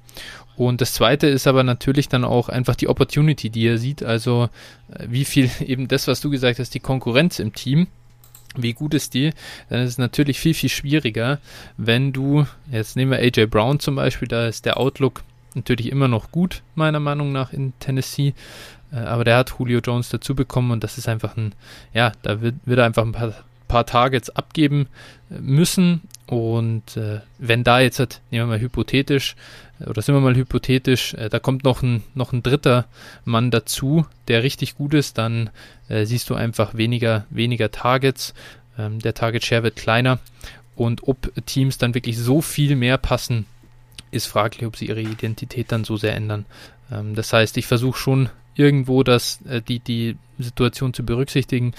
Und 0.56 0.80
das 0.82 0.94
zweite 0.94 1.28
ist 1.28 1.48
aber 1.48 1.64
natürlich 1.64 2.08
dann 2.08 2.24
auch 2.24 2.48
einfach 2.50 2.76
die 2.76 2.88
Opportunity, 2.88 3.50
die 3.50 3.68
er 3.68 3.78
sieht. 3.78 4.04
Also 4.04 4.50
äh, 4.94 5.06
wie 5.10 5.26
viel 5.26 5.50
eben 5.60 5.88
das, 5.88 6.08
was 6.08 6.22
du 6.22 6.30
gesagt 6.30 6.60
hast, 6.60 6.74
die 6.74 6.80
Konkurrenz 6.80 7.40
im 7.40 7.54
Team. 7.54 7.88
Wie 8.58 8.74
gut 8.74 8.94
ist 8.94 9.14
die? 9.14 9.32
Dann 9.68 9.82
ist 9.82 9.92
es 9.92 9.98
natürlich 9.98 10.40
viel, 10.40 10.54
viel 10.54 10.70
schwieriger, 10.70 11.40
wenn 11.76 12.14
du, 12.14 12.46
jetzt 12.72 12.96
nehmen 12.96 13.12
wir 13.12 13.20
AJ 13.20 13.48
Brown 13.48 13.82
zum 13.82 13.96
Beispiel, 13.98 14.30
da 14.30 14.48
ist 14.48 14.66
der 14.66 14.78
Outlook 14.78 15.24
natürlich 15.56 15.92
immer 15.92 16.08
noch 16.08 16.32
gut, 16.32 16.62
meiner 16.74 17.02
Meinung 17.02 17.34
nach, 17.34 17.52
in 17.52 17.74
Tennessee. 17.80 18.34
Äh, 18.94 19.00
aber 19.00 19.26
der 19.26 19.38
hat 19.38 19.54
Julio 19.60 19.80
Jones 19.80 20.08
dazu 20.08 20.36
bekommen 20.36 20.72
und 20.72 20.86
das 20.86 20.98
ist 20.98 21.10
einfach 21.10 21.36
ein, 21.36 21.54
ja, 21.94 22.14
da 22.22 22.40
wird, 22.40 22.56
wird 22.64 22.80
er 22.80 22.86
einfach 22.86 23.04
ein 23.04 23.12
paar 23.12 23.34
paar 23.68 23.86
Targets 23.86 24.30
abgeben 24.30 24.88
äh, 25.30 25.40
müssen. 25.40 26.02
Und 26.28 26.98
äh, 26.98 27.20
wenn 27.38 27.64
da 27.64 27.80
jetzt, 27.80 28.00
halt, 28.00 28.22
nehmen 28.32 28.48
wir 28.48 28.56
mal 28.56 28.60
hypothetisch, 28.60 29.36
äh, 29.80 29.86
oder 29.86 30.02
sind 30.02 30.16
wir 30.16 30.22
mal 30.22 30.36
hypothetisch, 30.36 31.14
äh, 31.14 31.30
da 31.30 31.40
kommt 31.40 31.64
noch 31.64 31.84
ein, 31.84 32.04
noch 32.14 32.34
ein 32.34 32.44
dritter 32.44 32.86
Mann 33.26 33.52
dazu, 33.52 34.06
der 34.28 34.44
richtig 34.44 34.76
gut 34.76 34.94
ist, 34.94 35.18
dann 35.18 35.50
äh, 35.88 36.06
siehst 36.06 36.30
du 36.30 36.36
einfach 36.36 36.76
weniger, 36.76 37.26
weniger 37.30 37.72
Targets. 37.72 38.34
Ähm, 38.78 39.00
der 39.00 39.14
Target 39.14 39.46
Share 39.46 39.64
wird 39.64 39.76
kleiner. 39.76 40.20
Und 40.76 41.08
ob 41.08 41.32
Teams 41.46 41.78
dann 41.78 41.94
wirklich 41.94 42.18
so 42.18 42.42
viel 42.42 42.76
mehr 42.76 42.98
passen, 42.98 43.46
ist 44.12 44.26
fraglich, 44.28 44.66
ob 44.66 44.76
sie 44.76 44.88
ihre 44.88 45.02
Identität 45.02 45.72
dann 45.72 45.84
so 45.84 45.98
sehr 45.98 46.16
ändern. 46.16 46.46
Ähm, 46.92 47.16
das 47.16 47.32
heißt, 47.32 47.58
ich 47.58 47.68
versuche 47.68 47.98
schon 47.98 48.30
irgendwo 48.56 49.04
das, 49.04 49.40
äh, 49.48 49.62
die, 49.62 49.80
die 49.80 50.18
Situation 50.40 50.94
zu 50.94 51.06
berücksichtigen. 51.06 51.74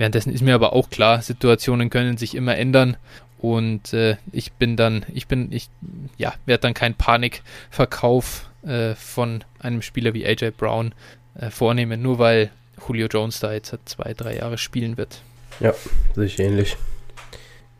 Währenddessen 0.00 0.32
ist 0.32 0.40
mir 0.40 0.54
aber 0.54 0.72
auch 0.72 0.88
klar, 0.88 1.20
Situationen 1.20 1.90
können 1.90 2.16
sich 2.16 2.34
immer 2.34 2.56
ändern 2.56 2.96
und 3.36 3.92
äh, 3.92 4.16
ich 4.32 4.52
bin 4.52 4.78
dann, 4.78 5.04
ich 5.12 5.26
bin, 5.26 5.52
ich, 5.52 5.68
ja, 6.16 6.32
werde 6.46 6.62
dann 6.62 6.72
keinen 6.72 6.94
Panikverkauf 6.94 8.48
äh, 8.62 8.94
von 8.94 9.44
einem 9.58 9.82
Spieler 9.82 10.14
wie 10.14 10.24
AJ 10.26 10.52
Brown 10.56 10.94
äh, 11.34 11.50
vornehmen, 11.50 12.00
nur 12.00 12.18
weil 12.18 12.50
Julio 12.88 13.08
Jones 13.08 13.40
da 13.40 13.52
jetzt 13.52 13.76
zwei, 13.84 14.14
drei 14.14 14.36
Jahre 14.36 14.56
spielen 14.56 14.96
wird. 14.96 15.20
Ja, 15.60 15.74
sehe 16.14 16.24
ich 16.24 16.38
ähnlich. 16.38 16.78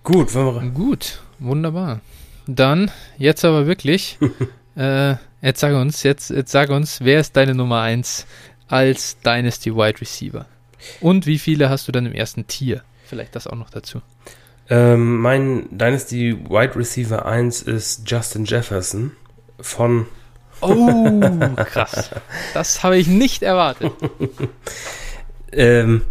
Gut, 0.04 0.34
wenn 0.34 0.44
wir 0.44 0.70
Gut, 0.72 1.22
wunderbar. 1.38 2.02
Dann, 2.46 2.90
jetzt 3.16 3.46
aber 3.46 3.66
wirklich, 3.66 4.18
äh, 4.76 5.14
jetzt 5.40 5.60
sag 5.60 5.72
uns, 5.74 6.02
jetzt, 6.02 6.28
jetzt 6.28 6.52
sag 6.52 6.68
uns, 6.68 7.00
wer 7.00 7.18
ist 7.18 7.34
deine 7.34 7.54
Nummer 7.54 7.80
1 7.80 8.26
als 8.68 9.18
Dynasty 9.20 9.74
Wide 9.74 10.02
Receiver? 10.02 10.44
Und 11.00 11.26
wie 11.26 11.38
viele 11.38 11.68
hast 11.68 11.88
du 11.88 11.92
dann 11.92 12.06
im 12.06 12.12
ersten 12.12 12.46
Tier? 12.46 12.82
Vielleicht 13.04 13.34
das 13.34 13.46
auch 13.46 13.56
noch 13.56 13.70
dazu. 13.70 14.02
Ähm, 14.68 15.18
mein 15.18 15.66
Dynasty 15.70 16.38
Wide 16.48 16.76
Receiver 16.76 17.26
1 17.26 17.62
ist 17.62 18.08
Justin 18.08 18.44
Jefferson 18.44 19.12
von. 19.60 20.06
Oh, 20.60 21.20
krass. 21.56 22.10
Das 22.54 22.82
habe 22.82 22.96
ich 22.98 23.08
nicht 23.08 23.42
erwartet. 23.42 23.92
ähm, 25.52 26.02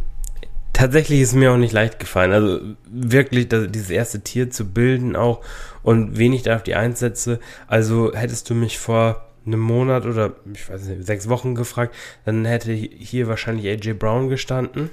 tatsächlich 0.73 1.21
ist 1.21 1.35
mir 1.35 1.53
auch 1.53 1.57
nicht 1.57 1.71
leicht 1.71 1.99
gefallen. 1.99 2.33
Also 2.33 2.59
wirklich 2.85 3.47
das, 3.47 3.67
dieses 3.69 3.89
erste 3.89 4.21
Tier 4.21 4.49
zu 4.49 4.65
bilden 4.65 5.15
auch 5.15 5.41
und 5.83 6.17
wenig 6.17 6.43
da 6.43 6.55
auf 6.55 6.63
die 6.63 6.75
Einsätze. 6.75 7.39
Also 7.67 8.13
hättest 8.13 8.49
du 8.49 8.55
mich 8.55 8.77
vor 8.77 9.28
einem 9.49 9.61
Monat 9.61 10.05
oder 10.05 10.35
ich 10.53 10.69
weiß 10.69 10.85
nicht, 10.85 11.05
sechs 11.05 11.29
Wochen 11.29 11.55
gefragt, 11.55 11.95
dann 12.25 12.45
hätte 12.45 12.71
hier 12.73 13.27
wahrscheinlich 13.27 13.67
AJ 13.67 13.93
Brown 13.93 14.29
gestanden. 14.29 14.89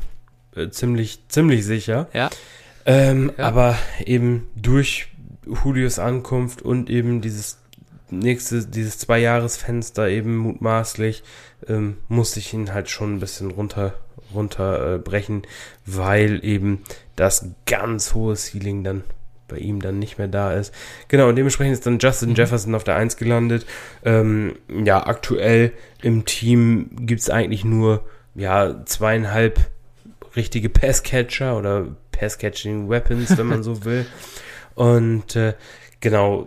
Äh, 0.54 0.70
ziemlich, 0.70 1.20
ziemlich 1.28 1.64
sicher. 1.64 2.08
Ja. 2.12 2.30
Ähm, 2.84 3.32
ja. 3.36 3.44
Aber 3.44 3.78
eben 4.04 4.48
durch 4.56 5.08
Julius 5.46 5.98
Ankunft 5.98 6.62
und 6.62 6.90
eben 6.90 7.20
dieses 7.20 7.58
nächste, 8.10 8.64
dieses 8.66 8.98
Zwei-Jahres-Fenster 8.98 10.08
eben 10.08 10.36
mutmaßlich, 10.36 11.22
ähm, 11.68 11.98
musste 12.08 12.40
ich 12.40 12.52
ihn 12.52 12.72
halt 12.72 12.88
schon 12.88 13.16
ein 13.16 13.20
bisschen 13.20 13.50
runter, 13.50 13.94
runterbrechen, 14.34 15.44
äh, 15.44 15.46
weil 15.86 16.44
eben 16.44 16.82
das 17.16 17.50
ganz 17.66 18.14
hohe 18.14 18.36
Ceiling 18.36 18.84
dann 18.84 19.04
bei 19.48 19.58
ihm 19.58 19.80
dann 19.80 19.98
nicht 19.98 20.18
mehr 20.18 20.28
da 20.28 20.52
ist. 20.52 20.74
Genau, 21.08 21.28
und 21.28 21.36
dementsprechend 21.36 21.74
ist 21.74 21.86
dann 21.86 21.98
Justin 21.98 22.30
mhm. 22.30 22.34
Jefferson 22.34 22.74
auf 22.74 22.84
der 22.84 22.96
1 22.96 23.16
gelandet. 23.16 23.66
Ähm, 24.04 24.56
ja, 24.68 25.06
aktuell 25.06 25.72
im 26.02 26.24
Team 26.24 26.90
gibt 27.00 27.20
es 27.20 27.30
eigentlich 27.30 27.64
nur 27.64 28.04
ja, 28.34 28.84
zweieinhalb 28.84 29.60
richtige 30.36 30.68
Passcatcher 30.68 31.56
oder 31.56 31.86
Passcatching 32.12 32.88
Weapons, 32.88 33.36
wenn 33.36 33.46
man 33.46 33.62
so 33.62 33.84
will. 33.84 34.06
Und 34.74 35.36
äh, 35.36 35.54
genau, 36.00 36.46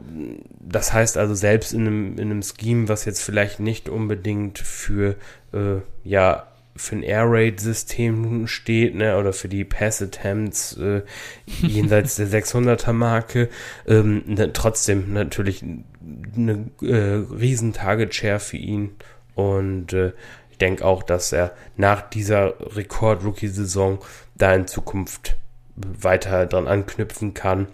das 0.59 0.93
heißt 0.93 1.17
also 1.17 1.33
selbst 1.33 1.73
in 1.73 1.81
einem, 1.81 2.17
in 2.17 2.31
einem 2.31 2.43
Scheme, 2.43 2.87
was 2.87 3.05
jetzt 3.05 3.21
vielleicht 3.21 3.59
nicht 3.59 3.89
unbedingt 3.89 4.59
für 4.59 5.15
äh, 5.53 5.81
ja 6.03 6.48
für 6.79 6.95
ein 6.95 7.03
Air 7.03 7.25
Raid 7.27 7.59
System 7.59 8.47
steht, 8.47 8.95
ne, 8.95 9.17
oder 9.17 9.33
für 9.33 9.49
die 9.49 9.65
Pass 9.65 10.01
Attempts 10.01 10.77
äh, 10.77 11.01
jenseits 11.45 12.15
der 12.15 12.27
600er 12.27 12.93
Marke, 12.93 13.49
ähm, 13.85 14.23
ne, 14.25 14.53
trotzdem 14.53 15.13
natürlich 15.13 15.61
eine 15.61 16.69
äh, 16.81 17.23
riesen 17.35 17.73
Target 17.73 18.15
Share 18.15 18.39
für 18.39 18.57
ihn 18.57 18.91
und 19.35 19.93
äh, 19.93 20.13
ich 20.51 20.57
denke 20.57 20.85
auch, 20.85 21.03
dass 21.03 21.33
er 21.33 21.53
nach 21.75 22.01
dieser 22.01 22.55
Rekord 22.75 23.23
Rookie 23.25 23.47
Saison 23.47 23.99
da 24.35 24.53
in 24.53 24.67
Zukunft 24.67 25.35
weiter 25.75 26.45
dran 26.45 26.67
anknüpfen 26.67 27.33
kann. 27.33 27.67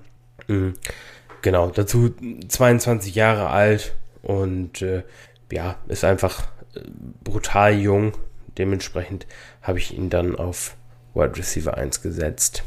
Mhm. 0.48 0.74
Genau, 1.42 1.70
dazu 1.70 2.14
22 2.48 3.14
Jahre 3.14 3.50
alt 3.50 3.96
und 4.24 4.82
äh, 4.82 5.04
ja, 5.52 5.76
ist 5.88 6.04
einfach 6.04 6.48
äh, 6.76 6.82
brutal 7.24 7.76
jung 7.76 8.14
dementsprechend 8.58 9.26
habe 9.62 9.80
ich 9.80 9.98
ihn 9.98 10.10
dann 10.10 10.36
auf 10.36 10.76
Wide 11.14 11.38
Receiver 11.38 11.78
1 11.78 12.02
gesetzt. 12.02 12.64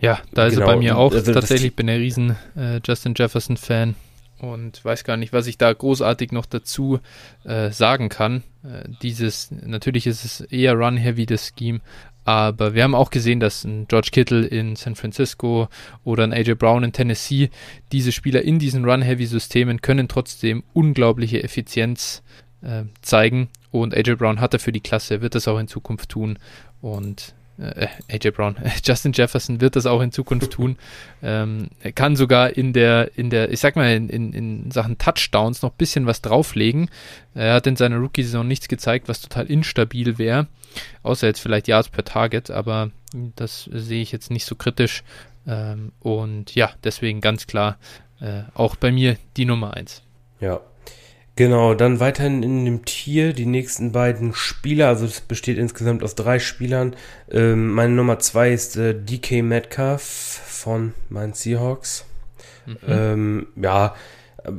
Ja, 0.00 0.20
da 0.32 0.46
ist 0.46 0.54
genau. 0.54 0.66
er 0.66 0.74
bei 0.74 0.78
mir 0.78 0.96
auch. 0.96 1.12
Also 1.12 1.32
Tatsächlich 1.32 1.74
bin 1.74 1.88
er 1.88 1.98
riesen 1.98 2.36
äh, 2.56 2.80
Justin 2.84 3.14
Jefferson 3.16 3.56
Fan 3.56 3.96
und 4.38 4.84
weiß 4.84 5.04
gar 5.04 5.16
nicht, 5.16 5.32
was 5.32 5.46
ich 5.46 5.58
da 5.58 5.72
großartig 5.72 6.32
noch 6.32 6.46
dazu 6.46 7.00
äh, 7.44 7.70
sagen 7.70 8.08
kann. 8.08 8.44
Äh, 8.62 8.88
dieses, 9.02 9.50
natürlich 9.50 10.06
ist 10.06 10.24
es 10.24 10.40
eher 10.40 10.74
Run-Heavy, 10.74 11.26
das 11.26 11.52
Scheme, 11.56 11.80
aber 12.24 12.74
wir 12.74 12.84
haben 12.84 12.94
auch 12.94 13.10
gesehen, 13.10 13.40
dass 13.40 13.64
ein 13.64 13.88
George 13.88 14.10
Kittle 14.12 14.46
in 14.46 14.76
San 14.76 14.94
Francisco 14.94 15.68
oder 16.04 16.24
ein 16.24 16.32
AJ 16.32 16.54
Brown 16.54 16.84
in 16.84 16.92
Tennessee, 16.92 17.50
diese 17.90 18.12
Spieler 18.12 18.42
in 18.42 18.58
diesen 18.58 18.84
Run-Heavy-Systemen 18.84 19.80
können 19.80 20.08
trotzdem 20.08 20.62
unglaubliche 20.74 21.42
Effizienz 21.42 22.22
äh, 22.62 22.84
zeigen. 23.02 23.48
Und 23.70 23.94
AJ 23.94 24.14
Brown 24.16 24.40
hat 24.40 24.54
dafür 24.54 24.72
die 24.72 24.80
Klasse, 24.80 25.20
wird 25.20 25.34
das 25.34 25.48
auch 25.48 25.58
in 25.58 25.68
Zukunft 25.68 26.10
tun. 26.10 26.38
Und 26.80 27.34
äh, 27.58 27.88
AJ 28.08 28.30
Brown, 28.30 28.56
Justin 28.84 29.12
Jefferson 29.12 29.60
wird 29.60 29.76
das 29.76 29.86
auch 29.86 30.00
in 30.00 30.12
Zukunft 30.12 30.52
tun. 30.52 30.76
Ähm, 31.22 31.68
er 31.82 31.92
kann 31.92 32.16
sogar 32.16 32.56
in 32.56 32.72
der, 32.72 33.16
in 33.16 33.30
der, 33.30 33.50
ich 33.50 33.60
sag 33.60 33.76
mal, 33.76 33.94
in, 33.94 34.08
in, 34.08 34.32
in 34.32 34.70
Sachen 34.70 34.98
Touchdowns 34.98 35.62
noch 35.62 35.72
ein 35.72 35.78
bisschen 35.78 36.06
was 36.06 36.22
drauflegen. 36.22 36.88
Er 37.34 37.54
hat 37.54 37.66
in 37.66 37.76
seiner 37.76 37.96
Rookie-Saison 37.98 38.46
nichts 38.46 38.68
gezeigt, 38.68 39.08
was 39.08 39.20
total 39.20 39.46
instabil 39.46 40.18
wäre. 40.18 40.46
Außer 41.02 41.26
jetzt 41.26 41.40
vielleicht 41.40 41.68
Yards 41.68 41.88
per 41.88 42.04
Target, 42.04 42.50
aber 42.50 42.90
das 43.36 43.68
sehe 43.72 44.02
ich 44.02 44.12
jetzt 44.12 44.30
nicht 44.30 44.44
so 44.44 44.54
kritisch. 44.54 45.02
Ähm, 45.46 45.92
und 46.00 46.54
ja, 46.54 46.70
deswegen 46.84 47.20
ganz 47.20 47.46
klar 47.46 47.78
äh, 48.20 48.42
auch 48.54 48.76
bei 48.76 48.92
mir 48.92 49.16
die 49.36 49.44
Nummer 49.44 49.74
1. 49.74 50.02
Ja, 50.40 50.60
Genau, 51.38 51.74
dann 51.74 52.00
weiterhin 52.00 52.42
in 52.42 52.64
dem 52.64 52.84
Tier 52.84 53.32
die 53.32 53.46
nächsten 53.46 53.92
beiden 53.92 54.34
Spieler, 54.34 54.88
also 54.88 55.04
es 55.04 55.20
besteht 55.20 55.56
insgesamt 55.56 56.02
aus 56.02 56.16
drei 56.16 56.40
Spielern. 56.40 56.96
Ähm, 57.30 57.74
meine 57.74 57.92
Nummer 57.92 58.18
zwei 58.18 58.50
ist 58.50 58.76
äh, 58.76 58.92
DK 58.92 59.44
Metcalf 59.44 60.02
von 60.02 60.94
meinen 61.08 61.34
Seahawks. 61.34 62.06
Mhm. 62.66 62.76
Ähm, 62.88 63.46
ja, 63.54 63.94
äh, 64.42 64.50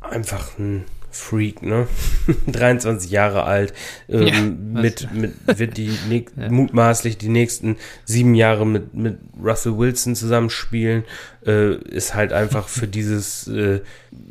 einfach 0.00 0.58
ein 0.58 0.86
Freak, 1.14 1.62
ne? 1.62 1.86
23 2.46 3.10
Jahre 3.10 3.44
alt, 3.44 3.72
ähm, 4.08 4.26
ja, 4.26 4.40
mit, 4.82 5.08
mit, 5.12 5.58
wird 5.58 5.76
die 5.76 5.96
ja. 6.36 6.50
mutmaßlich 6.50 7.18
die 7.18 7.28
nächsten 7.28 7.76
sieben 8.04 8.34
Jahre 8.34 8.66
mit, 8.66 8.94
mit 8.94 9.18
Russell 9.42 9.78
Wilson 9.78 10.16
zusammenspielen, 10.16 11.04
äh, 11.46 11.76
ist 11.76 12.14
halt 12.14 12.32
einfach 12.32 12.68
für 12.68 12.88
dieses 12.88 13.46
äh, 13.48 13.80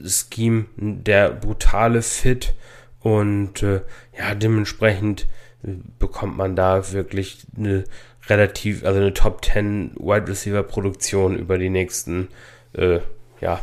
Scheme 0.04 0.66
der 0.78 1.30
brutale 1.30 2.02
Fit 2.02 2.54
und 3.00 3.64
äh, 3.64 3.82
ja, 4.18 4.36
dementsprechend 4.36 5.28
äh, 5.64 5.72
bekommt 6.00 6.38
man 6.38 6.56
da 6.56 6.92
wirklich 6.92 7.46
eine 7.58 7.86
relativ, 8.28 8.86
also 8.86 9.00
eine 9.00 9.14
Top 9.14 9.44
10 9.44 9.96
Wide 9.96 10.28
Receiver 10.28 10.64
Produktion 10.64 11.38
über 11.38 11.58
die 11.58 11.70
nächsten, 11.70 12.30
äh, 12.74 13.00
ja, 13.42 13.60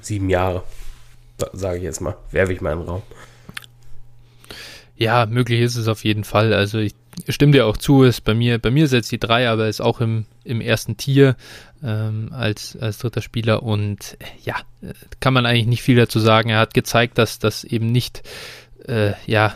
sieben 0.00 0.28
Jahre 0.30 0.64
sage 1.52 1.78
ich 1.78 1.84
jetzt 1.84 2.00
mal, 2.00 2.16
werfe 2.30 2.52
ich 2.52 2.60
mal 2.60 2.72
in 2.72 2.80
den 2.80 2.88
Raum. 2.88 3.02
Ja, 4.96 5.26
möglich 5.26 5.60
ist 5.60 5.76
es 5.76 5.88
auf 5.88 6.04
jeden 6.04 6.24
Fall. 6.24 6.52
Also 6.52 6.78
ich 6.78 6.94
stimme 7.28 7.52
dir 7.52 7.66
auch 7.66 7.76
zu, 7.76 8.04
ist 8.04 8.22
bei 8.22 8.34
mir, 8.34 8.58
bei 8.58 8.70
mir 8.70 8.86
setzt 8.86 9.10
die 9.12 9.18
drei, 9.18 9.48
aber 9.48 9.68
ist 9.68 9.80
auch 9.80 10.00
im, 10.00 10.26
im 10.44 10.60
ersten 10.60 10.96
Tier 10.96 11.36
ähm, 11.82 12.30
als, 12.32 12.76
als 12.76 12.98
dritter 12.98 13.22
Spieler 13.22 13.62
und 13.62 14.16
ja, 14.44 14.56
kann 15.20 15.34
man 15.34 15.46
eigentlich 15.46 15.66
nicht 15.66 15.82
viel 15.82 15.96
dazu 15.96 16.20
sagen. 16.20 16.50
Er 16.50 16.58
hat 16.58 16.74
gezeigt, 16.74 17.18
dass 17.18 17.38
das 17.38 17.64
eben 17.64 17.86
nicht 17.86 18.22
äh, 18.86 19.12
ja, 19.26 19.54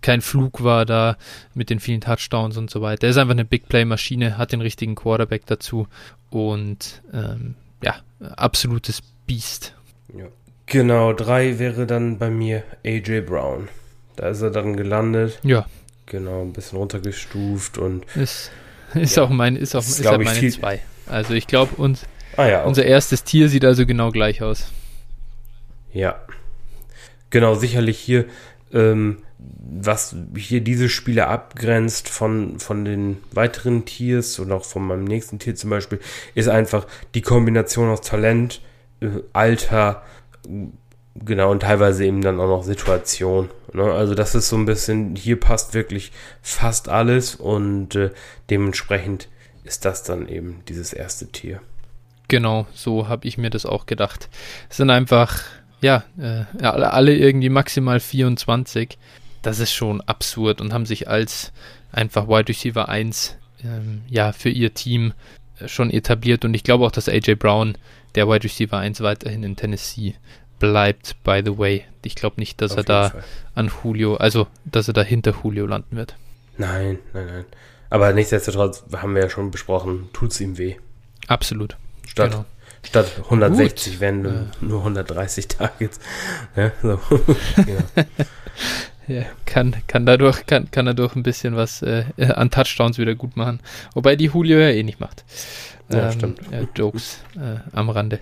kein 0.00 0.20
Flug 0.20 0.62
war 0.62 0.84
da 0.84 1.16
mit 1.54 1.70
den 1.70 1.80
vielen 1.80 2.00
Touchdowns 2.00 2.56
und 2.56 2.70
so 2.70 2.80
weiter. 2.80 3.06
Er 3.06 3.10
ist 3.10 3.16
einfach 3.16 3.32
eine 3.32 3.44
Big 3.44 3.68
Play 3.68 3.84
Maschine, 3.84 4.38
hat 4.38 4.52
den 4.52 4.60
richtigen 4.60 4.94
Quarterback 4.94 5.46
dazu 5.46 5.86
und 6.30 7.02
ähm, 7.12 7.54
ja, 7.82 7.96
absolutes 8.36 9.02
Biest. 9.26 9.74
Ja. 10.16 10.26
Genau, 10.70 11.12
drei 11.12 11.58
wäre 11.58 11.84
dann 11.84 12.18
bei 12.18 12.30
mir 12.30 12.62
AJ 12.86 13.22
Brown. 13.22 13.68
Da 14.14 14.28
ist 14.28 14.40
er 14.40 14.50
dann 14.50 14.76
gelandet. 14.76 15.40
Ja. 15.42 15.66
Genau, 16.06 16.42
ein 16.42 16.52
bisschen 16.52 16.78
runtergestuft 16.78 17.76
und. 17.76 18.04
Ist, 18.14 18.52
ist 18.94 19.16
ja, 19.16 19.24
auch 19.24 19.30
mein, 19.30 19.56
ist 19.56 19.74
auch 19.74 19.80
ist, 19.80 19.98
ist 19.98 20.06
halt 20.06 20.22
meine 20.22 20.48
zwei. 20.48 20.80
Also 21.08 21.34
ich 21.34 21.48
glaube, 21.48 21.74
uns, 21.74 22.06
ah, 22.36 22.46
ja, 22.46 22.62
unser 22.62 22.84
erstes 22.84 23.24
Tier 23.24 23.48
sieht 23.48 23.64
also 23.64 23.84
genau 23.84 24.12
gleich 24.12 24.42
aus. 24.42 24.70
Ja. 25.92 26.20
Genau, 27.30 27.56
sicherlich 27.56 27.98
hier, 27.98 28.26
ähm, 28.72 29.22
was 29.38 30.14
hier 30.36 30.60
diese 30.60 30.88
Spiele 30.88 31.26
abgrenzt 31.26 32.08
von, 32.08 32.60
von 32.60 32.84
den 32.84 33.16
weiteren 33.32 33.86
Tiers 33.86 34.38
und 34.38 34.52
auch 34.52 34.64
von 34.64 34.86
meinem 34.86 35.04
nächsten 35.04 35.40
Tier 35.40 35.56
zum 35.56 35.70
Beispiel, 35.70 35.98
ist 36.36 36.48
einfach 36.48 36.86
die 37.14 37.22
Kombination 37.22 37.88
aus 37.88 38.02
Talent, 38.02 38.60
äh, 39.00 39.08
Alter, 39.32 40.02
Genau, 41.14 41.50
und 41.50 41.60
teilweise 41.60 42.04
eben 42.04 42.22
dann 42.22 42.40
auch 42.40 42.46
noch 42.46 42.62
Situation. 42.62 43.50
Ne? 43.72 43.84
Also 43.84 44.14
das 44.14 44.34
ist 44.34 44.48
so 44.48 44.56
ein 44.56 44.64
bisschen, 44.64 45.16
hier 45.16 45.38
passt 45.38 45.74
wirklich 45.74 46.12
fast 46.40 46.88
alles 46.88 47.34
und 47.34 47.94
äh, 47.96 48.10
dementsprechend 48.48 49.28
ist 49.64 49.84
das 49.84 50.02
dann 50.02 50.28
eben 50.28 50.62
dieses 50.68 50.92
erste 50.92 51.26
Tier. 51.26 51.60
Genau, 52.28 52.66
so 52.72 53.08
habe 53.08 53.26
ich 53.26 53.38
mir 53.38 53.50
das 53.50 53.66
auch 53.66 53.86
gedacht. 53.86 54.28
Es 54.68 54.76
sind 54.76 54.90
einfach, 54.90 55.42
ja, 55.80 56.04
äh, 56.16 56.44
alle 56.62 57.16
irgendwie 57.16 57.48
maximal 57.48 57.98
24. 57.98 58.98
Das 59.42 59.58
ist 59.58 59.72
schon 59.72 60.00
absurd 60.02 60.60
und 60.60 60.72
haben 60.72 60.86
sich 60.86 61.08
als 61.08 61.52
einfach 61.90 62.28
Wide 62.28 62.48
Receiver 62.48 62.88
1 62.88 63.36
ähm, 63.64 64.02
ja, 64.08 64.32
für 64.32 64.48
ihr 64.48 64.74
Team 64.74 65.12
äh, 65.58 65.66
schon 65.66 65.90
etabliert. 65.90 66.44
Und 66.44 66.54
ich 66.54 66.62
glaube 66.62 66.86
auch, 66.86 66.92
dass 66.92 67.08
AJ 67.08 67.34
Brown 67.34 67.76
der 68.14 68.28
Wide 68.28 68.44
Receiver 68.44 68.78
1 68.78 69.00
weiterhin 69.00 69.42
in 69.42 69.56
Tennessee 69.56 70.14
bleibt, 70.58 71.16
by 71.24 71.42
the 71.44 71.58
way. 71.58 71.84
Ich 72.02 72.14
glaube 72.14 72.38
nicht, 72.38 72.60
dass 72.60 72.72
Auf 72.72 72.78
er 72.78 72.84
da 72.84 73.10
Fall. 73.10 73.24
an 73.54 73.70
Julio, 73.82 74.16
also 74.16 74.46
dass 74.64 74.88
er 74.88 74.94
da 74.94 75.02
hinter 75.02 75.34
Julio 75.42 75.66
landen 75.66 75.96
wird. 75.96 76.14
Nein, 76.56 76.98
nein, 77.12 77.26
nein. 77.26 77.44
Aber 77.88 78.12
nichtsdestotrotz 78.12 78.84
haben 78.96 79.14
wir 79.14 79.22
ja 79.22 79.30
schon 79.30 79.50
besprochen, 79.50 80.08
tut 80.12 80.30
es 80.30 80.40
ihm 80.40 80.58
weh. 80.58 80.76
Absolut. 81.26 81.76
Statt, 82.06 82.30
genau. 82.30 82.44
statt 82.84 83.06
160 83.24 83.94
Gut. 83.94 84.00
werden 84.00 84.24
äh. 84.26 84.64
nur 84.64 84.80
130 84.80 85.48
Targets. 85.48 85.98
Ja, 86.54 86.70
so. 86.82 87.00
genau. 87.56 87.82
ja, 89.10 89.24
kann, 89.44 89.74
kann, 89.86 90.06
dadurch, 90.06 90.46
kann, 90.46 90.70
kann 90.70 90.86
dadurch 90.86 91.16
ein 91.16 91.22
bisschen 91.22 91.56
was 91.56 91.82
äh, 91.82 92.04
an 92.18 92.50
Touchdowns 92.50 92.98
wieder 92.98 93.14
gut 93.14 93.36
machen. 93.36 93.60
Wobei 93.94 94.16
die 94.16 94.26
Julio 94.26 94.58
ja 94.58 94.68
eh 94.68 94.82
nicht 94.82 95.00
macht. 95.00 95.24
Ja, 95.92 96.06
ähm, 96.06 96.12
stimmt. 96.12 96.52
Äh, 96.52 96.66
Jokes 96.76 97.20
äh, 97.34 97.58
am 97.72 97.90
Rande. 97.90 98.20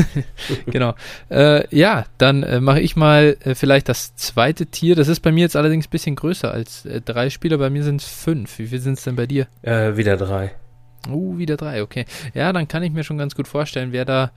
genau. 0.66 0.94
Äh, 1.30 1.74
ja, 1.74 2.04
dann 2.18 2.42
äh, 2.42 2.60
mache 2.60 2.80
ich 2.80 2.96
mal 2.96 3.36
äh, 3.40 3.54
vielleicht 3.54 3.88
das 3.88 4.14
zweite 4.16 4.66
Tier. 4.66 4.94
Das 4.94 5.08
ist 5.08 5.20
bei 5.20 5.32
mir 5.32 5.40
jetzt 5.40 5.56
allerdings 5.56 5.86
ein 5.86 5.90
bisschen 5.90 6.16
größer 6.16 6.52
als 6.52 6.84
äh, 6.84 7.00
drei 7.00 7.30
Spieler. 7.30 7.56
Bei 7.56 7.70
mir 7.70 7.82
sind 7.82 8.02
es 8.02 8.08
fünf. 8.08 8.58
Wie 8.58 8.66
viel 8.66 8.80
sind 8.80 8.98
es 8.98 9.04
denn 9.04 9.16
bei 9.16 9.26
dir? 9.26 9.46
wieder 9.62 10.16
drei. 10.16 10.52
Uh, 11.08 11.38
wieder 11.38 11.56
drei, 11.56 11.82
okay. 11.82 12.04
Ja, 12.34 12.52
dann 12.52 12.68
kann 12.68 12.82
ich 12.82 12.92
mir 12.92 13.04
schon 13.04 13.16
ganz 13.16 13.34
gut 13.34 13.48
vorstellen, 13.48 13.92
wer 13.92 14.04
da 14.04 14.32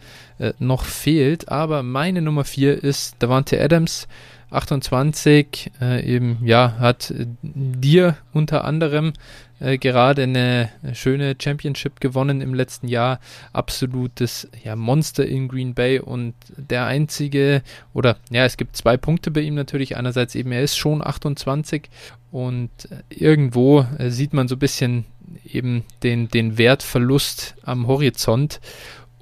noch 0.59 0.85
fehlt. 0.85 1.49
Aber 1.49 1.83
meine 1.83 2.21
Nummer 2.21 2.45
vier 2.45 2.81
ist 2.81 3.17
Davante 3.19 3.61
Adams. 3.61 4.07
28 4.53 5.71
äh, 5.81 6.03
eben 6.05 6.39
ja 6.43 6.75
hat 6.79 7.13
dir 7.41 8.17
unter 8.33 8.65
anderem 8.65 9.13
äh, 9.59 9.77
gerade 9.77 10.23
eine 10.23 10.69
schöne 10.93 11.35
Championship 11.41 11.99
gewonnen 11.99 12.41
im 12.41 12.53
letzten 12.53 12.87
Jahr. 12.87 13.19
Absolutes 13.53 14.49
ja, 14.63 14.75
Monster 14.75 15.25
in 15.25 15.47
Green 15.47 15.73
Bay 15.73 15.99
und 15.99 16.35
der 16.57 16.85
einzige, 16.85 17.61
oder 17.93 18.17
ja, 18.29 18.45
es 18.45 18.57
gibt 18.57 18.75
zwei 18.75 18.97
Punkte 18.97 19.31
bei 19.31 19.41
ihm 19.41 19.55
natürlich. 19.55 19.95
Einerseits 19.95 20.35
eben, 20.35 20.51
er 20.51 20.63
ist 20.63 20.77
schon 20.77 21.05
28 21.05 21.89
und 22.31 22.69
äh, 22.89 22.97
irgendwo 23.09 23.85
äh, 23.97 24.09
sieht 24.09 24.33
man 24.33 24.47
so 24.47 24.55
ein 24.55 24.59
bisschen 24.59 25.05
eben 25.45 25.83
den, 26.03 26.27
den 26.27 26.57
Wertverlust 26.57 27.55
am 27.63 27.87
Horizont. 27.87 28.59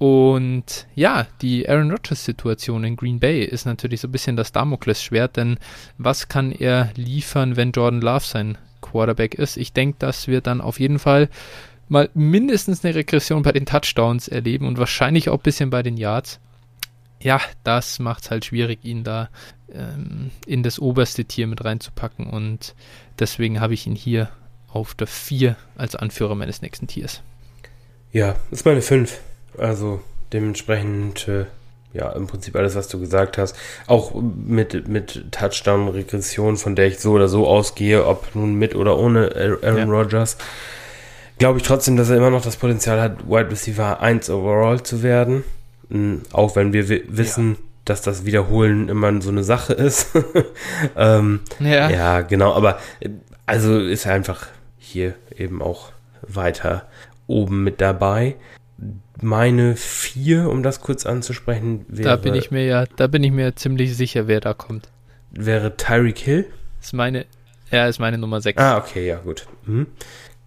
Und 0.02 0.88
ja, 0.96 1.28
die 1.44 1.70
Aaron 1.70 1.92
Rodgers-Situation 1.92 2.84
in 2.84 2.96
Green 2.96 3.20
Bay 3.20 3.44
ist 3.44 3.66
natürlich 3.66 4.02
so 4.02 4.08
ein 4.08 4.12
bisschen 4.12 4.36
das 4.36 4.52
Damoklesschwert, 4.52 5.38
denn 5.38 5.60
was 6.00 6.28
kann 6.28 6.52
er 6.52 6.90
liefern, 6.96 7.56
wenn 7.56 7.72
Jordan 7.72 8.02
Love 8.02 8.26
sein 8.26 8.58
Quarterback 8.82 9.36
ist. 9.36 9.58
Ich 9.58 9.74
denke, 9.74 9.98
dass 10.00 10.28
wir 10.28 10.42
dann 10.42 10.60
auf 10.60 10.80
jeden 10.80 10.98
Fall 10.98 11.30
mal 11.88 12.10
mindestens 12.16 12.84
eine 12.84 12.96
Regression 12.96 13.44
bei 13.44 13.52
den 13.52 13.68
Touchdowns 13.68 14.28
erleben 14.28 14.66
und 14.66 14.80
wahrscheinlich 14.80 15.30
auch 15.30 15.38
ein 15.38 15.44
bisschen 15.44 15.70
bei 15.70 15.84
den 15.84 15.98
Yards. 15.98 16.40
Ja, 17.20 17.40
das 17.64 18.00
macht 18.00 18.24
es 18.24 18.32
halt 18.32 18.46
schwierig, 18.46 18.80
ihn 18.82 19.04
da 19.04 19.30
ähm, 19.72 20.32
in 20.48 20.64
das 20.64 20.80
oberste 20.80 21.26
Tier 21.26 21.46
mit 21.46 21.64
reinzupacken 21.64 22.26
und 22.26 22.74
deswegen 23.20 23.62
habe 23.62 23.76
ich 23.76 23.86
ihn 23.86 23.96
hier 23.96 24.32
auf 24.68 24.96
der 24.96 25.06
4 25.06 25.56
als 25.76 25.96
Anführer 25.96 26.34
meines 26.34 26.64
nächsten 26.64 26.88
Tiers. 26.88 27.22
Ja, 28.12 28.34
das 28.50 28.62
ist 28.62 28.66
meine 28.66 28.82
5. 28.82 29.20
Also 29.58 30.02
dementsprechend 30.32 31.28
äh, 31.28 31.46
ja, 31.94 32.10
im 32.12 32.28
Prinzip 32.28 32.56
alles, 32.56 32.76
was 32.76 32.88
du 32.88 33.00
gesagt 33.00 33.38
hast. 33.38 33.56
Auch 33.88 34.14
mit, 34.14 34.88
mit 34.88 35.32
Touchdown-Regression, 35.32 36.58
von 36.58 36.76
der 36.76 36.88
ich 36.88 37.00
so 37.00 37.12
oder 37.12 37.28
so 37.28 37.48
ausgehe, 37.48 38.06
ob 38.06 38.34
nun 38.36 38.56
mit 38.56 38.76
oder 38.76 38.98
ohne 38.98 39.36
Aaron 39.36 39.78
ja. 39.78 39.84
Rodgers, 39.86 40.38
glaube 41.38 41.60
ich 41.60 41.64
trotzdem, 41.66 41.98
dass 41.98 42.10
er 42.10 42.18
immer 42.18 42.30
noch 42.30 42.44
das 42.44 42.56
Potenzial 42.56 43.02
hat, 43.02 43.28
Wide 43.28 43.52
Receiver 43.52 44.00
1 44.00 44.30
overall 44.30 44.82
zu 44.84 45.04
werden. 45.04 45.44
Hm, 45.90 46.22
auch 46.32 46.56
wenn 46.56 46.72
wir 46.72 46.88
wissen, 46.88 47.52
ja. 47.52 47.58
dass 47.86 48.02
das 48.02 48.26
Wiederholen 48.26 48.88
immer 48.88 49.22
so 49.22 49.30
eine 49.30 49.44
Sache 49.44 49.74
ist. 49.74 50.08
ähm, 50.96 51.42
ja. 51.60 51.90
ja, 51.90 52.22
genau. 52.22 52.54
Aber 52.54 52.80
also 53.46 53.80
ist 53.80 54.06
er 54.06 54.14
einfach 54.14 54.48
hier 54.78 55.16
eben 55.36 55.62
auch 55.62 55.92
weiter 56.22 56.86
oben 57.28 57.64
mit 57.64 57.82
dabei 57.82 58.36
meine 59.22 59.76
vier, 59.76 60.50
um 60.50 60.64
das 60.64 60.82
kurz 60.82 61.06
anzusprechen, 61.06 61.86
wäre. 61.88 62.10
Da 62.10 62.16
bin 62.16 62.36
ich 62.36 62.52
mir 62.52 62.66
ja, 62.66 62.86
da 62.96 63.08
bin 63.08 63.24
ich 63.24 63.32
mir 63.32 63.56
ziemlich 63.56 63.96
sicher, 63.96 64.28
wer 64.28 64.40
da 64.40 64.54
kommt. 64.54 64.90
Wäre 65.32 65.78
Tyreek 65.78 66.20
Hill? 66.20 66.46
Ist 66.82 66.94
meine, 66.94 67.26
er 67.70 67.88
ist 67.88 68.00
meine 68.00 68.18
Nummer 68.18 68.42
6. 68.42 68.58
Ah, 68.62 68.78
okay, 68.78 69.08
ja, 69.08 69.18
gut. 69.18 69.48
Mhm. 69.66 69.88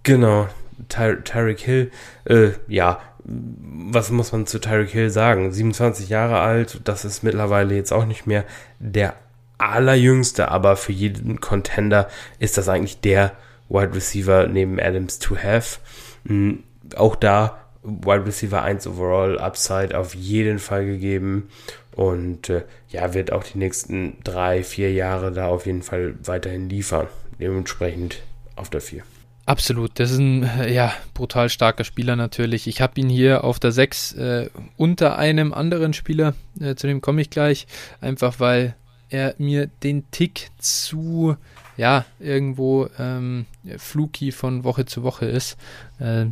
Genau. 0.03 0.49
Ty 0.89 1.17
Tyreek 1.23 1.61
Hill, 1.61 1.91
äh, 2.25 2.51
ja, 2.69 3.01
was 3.25 4.11
muss 4.11 4.33
man 4.33 4.47
zu 4.47 4.61
Tyreek 4.61 4.91
Hill 4.91 5.11
sagen? 5.11 5.53
27 5.53 6.09
Jahre 6.09 6.41
alt, 6.41 6.81
das 6.85 7.05
ist 7.05 7.23
mittlerweile 7.23 7.75
jetzt 7.75 7.93
auch 7.93 8.05
nicht 8.05 8.27
mehr 8.27 8.45
der 8.81 9.15
allerjüngste, 9.59 10.51
aber 10.51 10.77
für 10.77 10.93
jeden 10.93 11.41
Contender 11.41 12.09
ist 12.39 12.59
das 12.59 12.69
eigentlich 12.69 13.01
der 13.01 13.33
Wide 13.69 13.95
Receiver 13.95 14.47
neben 14.47 14.79
Adams 14.79 15.19
to 15.19 15.37
have. 15.37 15.79
Mhm. 16.25 16.65
Auch 16.97 17.17
da 17.17 17.64
Wide 17.85 18.27
Receiver 18.27 18.63
1 18.63 18.87
overall 18.87 19.39
Upside 19.39 19.97
auf 19.97 20.15
jeden 20.15 20.59
Fall 20.59 20.87
gegeben 20.87 21.49
und 21.95 22.49
äh, 22.49 22.65
ja, 22.89 23.15
wird 23.15 23.33
auch 23.33 23.45
die 23.45 23.59
nächsten 23.59 24.19
drei, 24.25 24.65
vier 24.65 24.93
Jahre 24.93 25.33
da 25.33 25.47
auf 25.49 25.67
jeden 25.67 25.83
Fall 25.83 26.15
weiterhin 26.25 26.69
liefern. 26.69 27.09
Dementsprechend 27.39 28.23
auf 28.57 28.71
der 28.71 28.81
4. 28.81 29.03
Absolut, 29.47 29.99
das 29.99 30.13
ist 30.13 30.19
ein 30.19 30.49
ja, 30.69 30.95
brutal 31.13 31.51
starker 31.51 31.85
Spieler 31.85 32.17
natürlich. 32.17 32.67
Ich 32.67 32.81
habe 32.81 32.99
ihn 32.99 33.11
hier 33.11 33.45
auf 33.45 33.59
der 33.59 33.73
6 33.73 34.13
äh, 34.15 34.51
unter 34.77 35.19
einem 35.19 35.53
anderen 35.53 35.93
Spieler, 35.93 36.35
äh, 36.61 36.75
zu 36.77 36.87
dem 36.87 37.03
komme 37.03 37.21
ich 37.21 37.29
gleich, 37.29 37.67
einfach 38.01 38.41
weil 38.41 38.75
er 39.11 39.35
mir 39.37 39.67
den 39.67 40.11
Tick 40.11 40.49
zu, 40.59 41.37
ja, 41.77 42.07
irgendwo 42.21 42.89
ähm, 42.99 43.45
fluky 43.79 44.33
von 44.33 44.65
Woche 44.65 44.85
zu 44.85 45.03
Woche 45.03 45.27
ist. 45.27 45.57
Äh, 45.99 46.27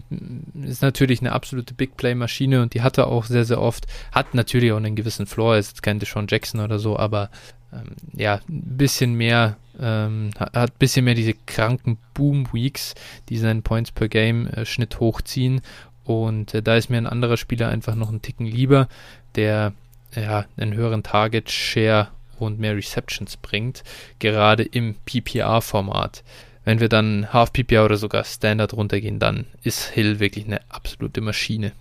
ist 0.62 0.82
natürlich 0.82 1.20
eine 1.20 1.32
absolute 1.32 1.74
Big 1.74 1.96
Play-Maschine 1.96 2.62
und 2.62 2.74
die 2.74 2.82
hat 2.82 2.98
er 2.98 3.08
auch 3.08 3.24
sehr, 3.24 3.44
sehr 3.44 3.60
oft. 3.60 3.86
Hat 4.12 4.34
natürlich 4.34 4.72
auch 4.72 4.76
einen 4.76 4.96
gewissen 4.96 5.26
Floor, 5.26 5.56
ist 5.56 5.70
jetzt 5.70 5.82
kein 5.82 5.98
Deshaun 5.98 6.26
Jackson 6.28 6.60
oder 6.60 6.78
so, 6.78 6.98
aber 6.98 7.30
ähm, 7.72 7.96
ja, 8.14 8.40
ein 8.48 8.76
bisschen 8.76 9.14
mehr, 9.14 9.56
ähm, 9.80 10.30
hat 10.38 10.72
ein 10.72 10.78
bisschen 10.78 11.04
mehr 11.04 11.14
diese 11.14 11.34
kranken 11.46 11.98
Boom-Weeks, 12.14 12.94
die 13.28 13.38
seinen 13.38 13.62
Points 13.62 13.90
per 13.90 14.08
Game-Schnitt 14.08 14.94
äh, 14.94 14.98
hochziehen. 14.98 15.62
Und 16.04 16.54
äh, 16.54 16.62
da 16.62 16.76
ist 16.76 16.90
mir 16.90 16.98
ein 16.98 17.06
anderer 17.06 17.36
Spieler 17.36 17.68
einfach 17.68 17.94
noch 17.94 18.08
einen 18.08 18.22
Ticken 18.22 18.46
lieber, 18.46 18.88
der 19.34 19.72
ja 20.14 20.44
einen 20.56 20.74
höheren 20.74 21.02
Target-Share 21.02 22.08
und 22.38 22.58
mehr 22.58 22.76
Receptions 22.76 23.36
bringt, 23.36 23.82
gerade 24.18 24.64
im 24.64 24.96
PPR-Format. 25.06 26.22
Wenn 26.64 26.80
wir 26.80 26.88
dann 26.88 27.32
Half 27.32 27.52
PPR 27.52 27.84
oder 27.84 27.96
sogar 27.96 28.24
Standard 28.24 28.72
runtergehen, 28.74 29.18
dann 29.18 29.46
ist 29.62 29.88
Hill 29.88 30.20
wirklich 30.20 30.46
eine 30.46 30.60
absolute 30.68 31.20
Maschine. 31.20 31.72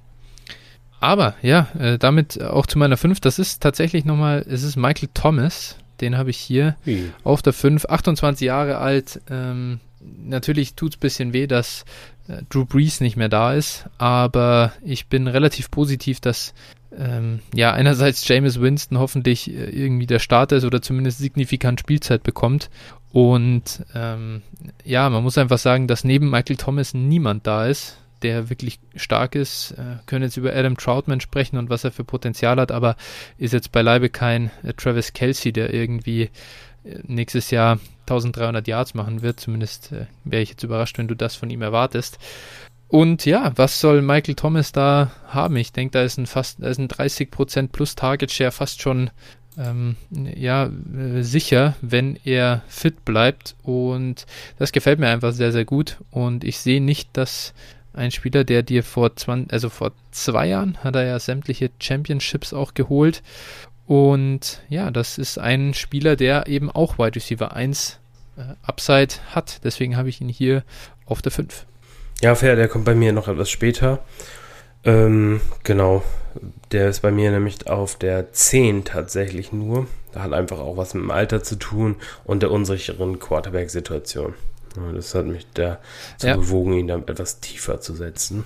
Aber 1.00 1.36
ja, 1.42 1.68
äh, 1.78 1.98
damit 1.98 2.42
auch 2.42 2.68
zu 2.68 2.78
meiner 2.78 2.98
5. 2.98 3.20
Das 3.20 3.40
ist 3.40 3.62
tatsächlich 3.62 4.06
nochmal, 4.06 4.46
es 4.48 4.64
ist 4.64 4.76
Michael 4.76 5.10
Thomas, 5.14 5.78
den 6.00 6.18
habe 6.18 6.30
ich 6.30 6.38
hier 6.38 6.76
Wie? 6.84 7.12
auf 7.24 7.42
der 7.42 7.54
5, 7.54 7.86
28 7.86 8.46
Jahre 8.46 8.78
alt. 8.78 9.20
Ähm, 9.30 9.80
natürlich 10.00 10.76
tut 10.76 10.94
es 10.94 10.98
ein 10.98 11.02
bisschen 11.02 11.34
weh, 11.34 11.48
dass 11.48 11.86
äh, 12.28 12.44
Drew 12.50 12.66
Brees 12.66 13.02
nicht 13.02 13.18
mehr 13.18 13.30
da 13.30 13.54
ist, 13.54 13.86
aber 13.98 14.74
ich 14.84 15.08
bin 15.08 15.28
relativ 15.28 15.72
positiv, 15.72 16.20
dass 16.20 16.54
ähm, 16.96 17.40
ja 17.56 17.74
einerseits 17.74 18.28
Jameis 18.28 18.60
Winston 18.60 19.00
hoffentlich 19.00 19.50
äh, 19.50 19.70
irgendwie 19.70 20.08
der 20.08 20.20
Starter 20.20 20.58
ist 20.58 20.66
oder 20.66 20.82
zumindest 20.82 21.20
signifikant 21.20 21.80
Spielzeit 21.80 22.24
bekommt. 22.24 22.70
Und 23.14 23.86
ähm, 23.94 24.42
ja, 24.86 25.10
man 25.10 25.24
muss 25.24 25.38
einfach 25.38 25.58
sagen, 25.58 25.88
dass 25.88 26.04
neben 26.04 26.30
Michael 26.30 26.56
Thomas 26.56 26.94
niemand 26.94 27.46
da 27.46 27.68
ist, 27.68 27.98
der 28.22 28.50
wirklich 28.50 28.80
stark 28.96 29.36
ist. 29.36 29.72
Äh, 29.72 29.98
können 30.06 30.24
jetzt 30.24 30.38
über 30.38 30.56
Adam 30.56 30.78
Troutman 30.78 31.20
sprechen 31.20 31.58
und 31.58 31.70
was 31.70 31.84
er 31.84 31.92
für 31.92 32.04
Potenzial 32.04 32.60
hat, 32.60 32.72
aber 32.72 32.96
ist 33.38 33.54
jetzt 33.54 33.72
beileibe 33.72 34.10
kein 34.10 34.52
äh, 34.64 34.74
Travis 34.74 35.14
Kelsey, 35.14 35.52
der 35.52 35.74
irgendwie 35.74 36.30
äh, 36.84 37.00
nächstes 37.04 37.52
Jahr 37.52 37.80
1300 38.02 38.68
Yards 38.68 38.94
machen 38.94 39.22
wird. 39.22 39.40
Zumindest 39.40 39.92
äh, 39.92 40.06
wäre 40.24 40.44
ich 40.44 40.52
jetzt 40.52 40.64
überrascht, 40.64 40.98
wenn 40.98 41.08
du 41.08 41.16
das 41.16 41.36
von 41.36 41.50
ihm 41.50 41.62
erwartest. 41.62 42.18
Und 42.88 43.26
ja, 43.26 43.54
was 43.56 43.80
soll 43.80 44.02
Michael 44.02 44.36
Thomas 44.36 44.74
da 44.74 45.12
haben? 45.28 45.56
Ich 45.56 45.72
denke, 45.72 45.94
da 45.94 46.04
ist 46.04 46.18
ein 46.18 46.28
fast, 46.28 46.62
da 46.62 46.68
ist 46.68 46.78
ein 46.78 46.90
30% 46.90 47.70
plus 47.70 47.96
Target 47.96 48.32
Share 48.32 48.52
fast 48.52 48.82
schon 48.82 49.10
ähm, 49.58 49.96
ja, 50.12 50.66
äh, 50.66 51.22
sicher, 51.24 51.76
wenn 51.82 52.18
er 52.24 52.64
fit 52.68 53.06
bleibt. 53.06 53.56
Und 53.64 54.26
das 54.58 54.72
gefällt 54.72 55.00
mir 55.00 55.10
einfach 55.10 55.34
sehr, 55.34 55.52
sehr 55.52 55.66
gut. 55.66 55.98
Und 56.10 56.44
ich 56.44 56.60
sehe 56.60 56.82
nicht, 56.82 57.10
dass 57.14 57.54
ein 57.94 58.12
Spieler, 58.12 58.44
der 58.44 58.64
dir 58.64 58.84
vor 58.84 59.16
20, 59.16 59.52
also 59.52 59.70
vor 59.70 59.92
zwei 60.12 60.48
Jahren 60.48 60.78
hat 60.78 60.96
er 60.96 61.06
ja 61.06 61.20
sämtliche 61.20 61.70
Championships 61.80 62.54
auch 62.54 62.74
geholt. 62.74 63.22
Und 63.86 64.62
ja, 64.70 64.90
das 64.92 65.18
ist 65.18 65.38
ein 65.38 65.74
Spieler, 65.74 66.16
der 66.16 66.48
eben 66.48 66.72
auch 66.72 66.98
Wide 66.98 67.16
Receiver 67.16 67.54
1 67.54 68.00
äh, 68.38 68.42
Upside 68.64 69.16
hat. 69.32 69.62
Deswegen 69.64 69.98
habe 69.98 70.10
ich 70.10 70.22
ihn 70.22 70.30
hier 70.30 70.64
auf 71.06 71.22
der 71.22 71.32
5. 71.32 71.66
Ja, 72.22 72.36
fair, 72.36 72.56
der 72.56 72.68
kommt 72.68 72.86
bei 72.86 72.96
mir 72.96 73.12
noch 73.12 73.28
etwas 73.28 73.50
später. 73.50 74.00
Ähm, 74.84 75.42
genau. 75.64 76.04
Der 76.72 76.90
ist 76.90 77.02
bei 77.02 77.12
mir 77.12 77.32
nämlich 77.32 77.68
auf 77.68 77.98
der 77.98 78.32
10 78.32 78.86
tatsächlich 78.86 79.52
nur. 79.52 79.88
Da 80.14 80.24
hat 80.24 80.34
einfach 80.34 80.60
auch 80.60 80.78
was 80.78 80.94
mit 80.94 81.04
dem 81.04 81.12
Alter 81.12 81.44
zu 81.44 81.58
tun 81.58 81.96
und 82.24 82.42
der 82.42 82.52
unsicheren 82.52 83.20
Quarterback-Situation. 83.20 84.34
Das 84.94 85.14
hat 85.16 85.26
mich 85.26 85.48
dazu 85.54 86.28
ja. 86.28 86.38
bewogen, 86.38 86.74
ihn 86.74 86.88
dann 86.88 87.08
etwas 87.08 87.42
tiefer 87.42 87.82
zu 87.82 87.94
setzen. 87.94 88.46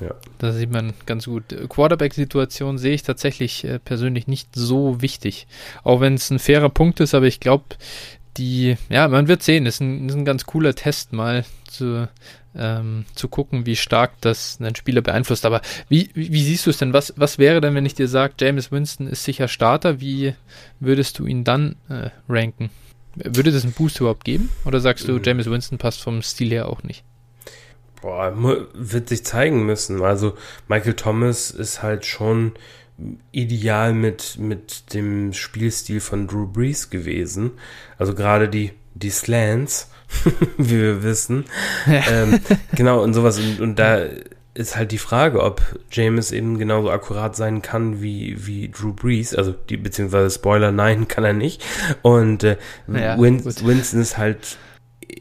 Ja. 0.00 0.14
Das 0.38 0.56
sieht 0.56 0.70
man 0.70 0.92
ganz 1.06 1.24
gut. 1.24 1.44
Quarterback-Situation 1.68 2.76
sehe 2.76 2.94
ich 2.94 3.02
tatsächlich 3.02 3.64
äh, 3.64 3.78
persönlich 3.78 4.26
nicht 4.26 4.50
so 4.54 5.00
wichtig. 5.00 5.46
Auch 5.84 6.00
wenn 6.00 6.14
es 6.14 6.30
ein 6.30 6.38
fairer 6.38 6.68
Punkt 6.68 7.00
ist, 7.00 7.14
aber 7.14 7.26
ich 7.26 7.40
glaube, 7.40 7.64
die, 8.36 8.76
ja, 8.90 9.08
man 9.08 9.28
wird 9.28 9.42
sehen, 9.42 9.64
ist 9.64 9.80
ein, 9.80 10.08
ist 10.08 10.14
ein 10.14 10.26
ganz 10.26 10.44
cooler 10.44 10.74
Test 10.74 11.14
mal 11.14 11.46
zu, 11.70 12.08
ähm, 12.58 13.04
zu 13.14 13.28
gucken, 13.28 13.66
wie 13.66 13.76
stark 13.76 14.12
das 14.20 14.58
einen 14.60 14.74
Spieler 14.74 15.02
beeinflusst. 15.02 15.46
Aber 15.46 15.60
wie, 15.88 16.10
wie, 16.14 16.32
wie 16.32 16.42
siehst 16.42 16.66
du 16.66 16.70
es 16.70 16.78
denn? 16.78 16.92
Was, 16.92 17.14
was 17.16 17.38
wäre 17.38 17.60
denn, 17.60 17.74
wenn 17.74 17.86
ich 17.86 17.94
dir 17.94 18.08
sage, 18.08 18.34
James 18.40 18.72
Winston 18.72 19.06
ist 19.06 19.24
sicher 19.24 19.48
Starter? 19.48 20.00
Wie 20.00 20.34
würdest 20.80 21.18
du 21.18 21.26
ihn 21.26 21.44
dann 21.44 21.76
äh, 21.88 22.10
ranken? 22.28 22.70
Würde 23.14 23.52
das 23.52 23.64
einen 23.64 23.72
Boost 23.72 24.00
überhaupt 24.00 24.24
geben? 24.24 24.50
Oder 24.64 24.80
sagst 24.80 25.08
du, 25.08 25.12
mhm. 25.12 25.22
James 25.24 25.50
Winston 25.50 25.78
passt 25.78 26.02
vom 26.02 26.22
Stil 26.22 26.50
her 26.50 26.68
auch 26.68 26.82
nicht? 26.82 27.04
Boah, 28.02 28.34
wird 28.74 29.08
sich 29.08 29.24
zeigen 29.24 29.64
müssen. 29.64 30.02
Also 30.02 30.36
Michael 30.68 30.94
Thomas 30.94 31.50
ist 31.50 31.82
halt 31.82 32.04
schon 32.04 32.52
ideal 33.32 33.92
mit, 33.92 34.38
mit 34.38 34.94
dem 34.94 35.32
Spielstil 35.32 36.00
von 36.00 36.26
Drew 36.26 36.46
Brees 36.46 36.90
gewesen. 36.90 37.52
Also 37.98 38.14
gerade 38.14 38.48
die, 38.48 38.72
die 38.94 39.10
Slants, 39.10 39.90
wie 40.58 40.80
wir 40.80 41.02
wissen. 41.02 41.44
Ja. 41.86 42.02
Ähm, 42.10 42.40
genau, 42.74 43.02
und 43.02 43.14
sowas. 43.14 43.38
Und, 43.38 43.60
und 43.60 43.78
da 43.78 44.04
ist 44.54 44.76
halt 44.76 44.92
die 44.92 44.98
Frage, 44.98 45.42
ob 45.42 45.60
James 45.90 46.32
eben 46.32 46.58
genauso 46.58 46.90
akkurat 46.90 47.36
sein 47.36 47.60
kann 47.60 48.00
wie, 48.00 48.46
wie 48.46 48.68
Drew 48.70 48.92
Brees. 48.92 49.34
Also, 49.34 49.52
die, 49.52 49.76
beziehungsweise 49.76 50.34
Spoiler, 50.34 50.72
nein, 50.72 51.08
kann 51.08 51.24
er 51.24 51.34
nicht. 51.34 51.64
Und 52.02 52.44
äh, 52.44 52.56
ja, 52.88 53.18
Win 53.18 53.42
gut. 53.42 53.64
Winston 53.66 54.00
ist 54.00 54.16
halt 54.16 54.56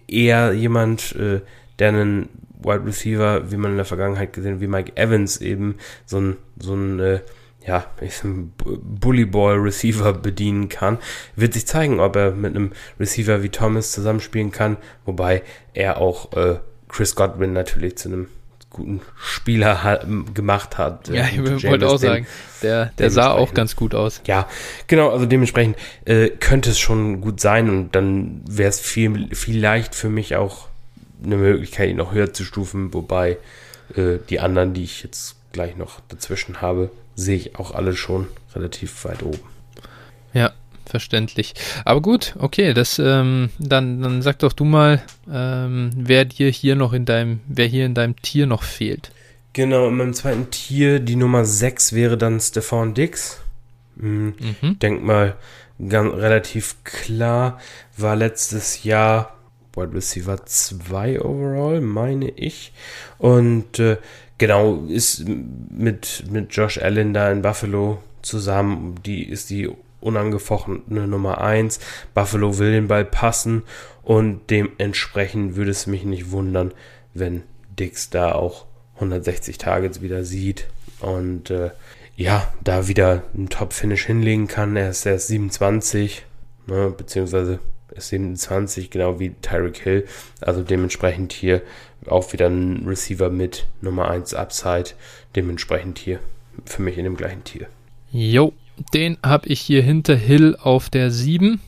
eher 0.08 0.54
jemand, 0.54 1.16
äh, 1.16 1.42
der 1.80 1.90
einen 1.90 2.30
Wide 2.60 2.86
Receiver, 2.86 3.52
wie 3.52 3.58
man 3.58 3.72
in 3.72 3.78
der 3.78 3.86
Vergangenheit 3.86 4.34
gesehen, 4.34 4.62
wie 4.62 4.68
Mike 4.68 4.96
Evans 4.96 5.42
eben 5.42 5.76
so 6.06 6.20
ein, 6.20 6.38
so 6.58 6.74
ein, 6.74 7.00
äh, 7.00 7.20
ja, 7.66 7.86
Bully 8.64 9.26
Ball 9.26 9.56
Receiver 9.56 10.14
bedienen 10.14 10.70
kann. 10.70 11.00
Wird 11.36 11.54
sich 11.54 11.66
zeigen, 11.66 12.00
ob 12.00 12.16
er 12.16 12.32
mit 12.32 12.56
einem 12.56 12.72
Receiver 13.00 13.42
wie 13.44 13.50
Thomas 13.50 13.92
zusammenspielen 13.92 14.52
kann, 14.52 14.78
wobei 15.06 15.42
er 15.74 15.98
auch 15.98 16.34
äh, 16.34 16.60
Chris 16.88 17.16
Godwin 17.16 17.54
natürlich 17.54 17.98
zu 17.98 18.10
einem 18.10 18.28
guten 18.70 19.02
Spieler 19.18 19.84
hat, 19.84 20.06
gemacht 20.34 20.78
hat. 20.78 21.08
Ja, 21.08 21.26
ich 21.28 21.64
wollte 21.64 21.88
auch 21.88 21.98
sagen, 21.98 22.28
der, 22.62 22.92
der 22.98 23.10
sah 23.10 23.32
auch 23.32 23.54
ganz 23.54 23.76
gut 23.78 23.96
aus. 23.96 24.22
Ja, 24.26 24.50
genau, 24.88 25.12
also 25.12 25.26
dementsprechend 25.26 25.78
äh, 26.04 26.30
könnte 26.30 26.72
es 26.72 26.80
schon 26.80 27.22
gut 27.22 27.40
sein 27.40 27.70
und 27.70 27.96
dann 27.96 28.42
wäre 28.48 28.70
es 28.70 28.82
viel, 28.82 29.30
vielleicht 29.34 29.96
für 29.96 30.10
mich 30.10 30.36
auch 30.36 30.68
eine 31.24 31.38
Möglichkeit, 31.38 31.90
ihn 31.90 31.98
noch 31.98 32.14
höher 32.14 32.34
zu 32.34 32.44
stufen, 32.44 32.94
wobei 32.94 33.38
äh, 33.96 34.18
die 34.30 34.42
anderen, 34.42 34.74
die 34.74 34.84
ich 34.84 35.04
jetzt 35.04 35.38
gleich 35.54 35.78
noch 35.78 36.02
dazwischen 36.10 36.62
habe, 36.62 36.92
sehe 37.16 37.38
ich 37.38 37.56
auch 37.58 37.72
alle 37.72 37.96
schon 37.96 38.28
relativ 38.54 39.06
weit 39.06 39.24
oben. 39.24 39.40
Ja, 40.34 40.52
verständlich. 40.86 41.54
Aber 41.86 42.02
gut, 42.02 42.36
okay, 42.40 42.74
das 42.74 43.00
ähm, 43.00 43.50
dann, 43.58 44.02
dann 44.02 44.22
sag 44.22 44.40
doch 44.40 44.54
du 44.54 44.66
mal, 44.66 45.02
ähm, 45.32 45.92
wer 45.96 46.26
dir 46.26 46.50
hier 46.50 46.76
noch 46.76 46.94
in 46.94 47.06
deinem, 47.06 47.40
wer 47.48 47.68
hier 47.68 47.86
in 47.86 47.94
deinem 47.94 48.16
Tier 48.22 48.46
noch 48.48 48.64
fehlt. 48.64 49.12
Genau, 49.54 49.88
in 49.88 49.96
meinem 49.96 50.14
zweiten 50.14 50.52
Tier, 50.52 51.00
die 51.00 51.16
Nummer 51.16 51.46
6 51.46 51.94
wäre 51.94 52.18
dann 52.18 52.40
Stefan 52.42 52.94
Dix. 52.94 53.40
Hm, 53.98 54.34
mhm. 54.62 54.80
Denk 54.80 55.04
mal, 55.04 55.38
ganz, 55.88 56.14
relativ 56.14 56.76
klar, 56.84 57.60
war 57.96 58.16
letztes 58.16 58.84
Jahr 58.84 59.36
Wide 59.76 59.94
Receiver 59.94 60.46
2 60.46 61.22
overall, 61.22 61.82
meine 61.82 62.30
ich. 62.30 62.74
Und 63.18 63.80
äh, 63.80 63.98
genau, 64.38 64.84
ist 64.88 65.26
mit, 65.28 66.24
mit 66.30 66.56
Josh 66.56 66.78
Allen 66.78 67.14
da 67.14 67.32
in 67.32 67.42
Buffalo 67.42 68.00
zusammen, 68.22 68.96
die 69.06 69.24
ist 69.24 69.50
die 69.50 69.70
unangefochtene 70.02 71.08
Nummer 71.08 71.42
1. 71.42 71.80
Buffalo 72.14 72.58
will 72.58 72.72
den 72.72 72.88
Ball 72.88 73.06
passen 73.06 73.64
und 74.04 74.42
dementsprechend 74.50 75.56
würde 75.56 75.72
es 75.72 75.88
mich 75.88 76.04
nicht 76.04 76.32
wundern, 76.32 76.74
wenn 77.14 77.44
Dix 77.80 78.10
da 78.10 78.34
auch 78.34 78.66
160 78.96 79.58
Targets 79.58 80.02
wieder 80.02 80.24
sieht 80.24 80.68
und 81.00 81.50
äh, 81.50 81.72
ja, 82.16 82.54
da 82.64 82.88
wieder 82.88 83.24
einen 83.34 83.50
Top-Finish 83.50 84.06
hinlegen 84.06 84.48
kann. 84.48 84.76
Er 84.76 84.90
ist 84.90 85.06
erst 85.06 85.28
27, 85.28 86.26
ne, 86.68 86.94
beziehungsweise 86.96 87.60
ist 87.94 88.10
27, 88.10 88.90
genau 88.90 89.20
wie 89.20 89.34
Tyreek 89.42 89.78
Hill. 89.78 90.06
Also 90.40 90.62
dementsprechend 90.62 91.34
hier 91.34 91.62
auch 92.08 92.34
wieder 92.34 92.48
ein 92.48 92.86
Receiver 92.88 93.30
mit 93.30 93.68
Nummer 93.82 94.10
1 94.10 94.34
Upside. 94.34 94.92
Dementsprechend 95.36 96.00
hier 96.00 96.20
für 96.66 96.82
mich 96.82 96.98
in 96.98 97.04
dem 97.04 97.18
gleichen 97.18 97.44
Tier. 97.44 97.68
Jo, 98.12 98.54
den 98.94 99.18
habe 99.24 99.48
ich 99.48 99.60
hier 99.62 99.82
hinter 99.82 100.16
Hill 100.16 100.58
auf 100.62 100.90
der 100.90 101.12
7. 101.12 101.60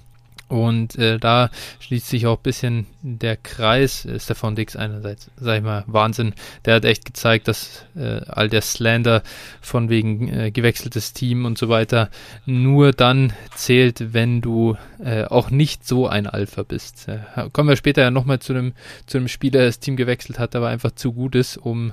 Und 0.47 0.97
äh, 0.97 1.19
da 1.19 1.49
schließt 1.79 2.07
sich 2.07 2.25
auch 2.25 2.37
ein 2.37 2.43
bisschen 2.43 2.87
der 3.01 3.35
Kreis. 3.35 4.07
Stefan 4.17 4.55
Dix 4.55 4.75
einerseits, 4.75 5.29
sag 5.37 5.57
ich 5.57 5.63
mal, 5.63 5.83
Wahnsinn. 5.87 6.33
Der 6.63 6.75
hat 6.75 6.85
echt 6.85 7.03
gezeigt, 7.03 7.49
dass 7.49 7.85
äh, 7.95 8.21
all 8.27 8.47
der 8.47 8.61
Slander 8.61 9.23
von 9.61 9.89
wegen 9.89 10.29
äh, 10.29 10.51
gewechseltes 10.51 11.11
Team 11.11 11.45
und 11.45 11.57
so 11.57 11.67
weiter 11.67 12.09
nur 12.45 12.93
dann 12.93 13.33
zählt, 13.55 14.13
wenn 14.13 14.41
du 14.41 14.77
äh, 15.03 15.25
auch 15.25 15.49
nicht 15.49 15.85
so 15.85 16.07
ein 16.07 16.27
Alpha 16.27 16.63
bist. 16.63 17.09
Äh, 17.09 17.19
kommen 17.51 17.67
wir 17.67 17.75
später 17.75 18.03
ja 18.03 18.11
nochmal 18.11 18.39
zu 18.39 18.53
einem, 18.53 18.73
zu 19.05 19.27
Spieler, 19.27 19.59
der 19.59 19.65
das 19.65 19.79
Team 19.79 19.97
gewechselt 19.97 20.39
hat, 20.39 20.55
aber 20.55 20.69
einfach 20.69 20.91
zu 20.91 21.11
gut 21.11 21.35
ist, 21.35 21.57
um 21.57 21.91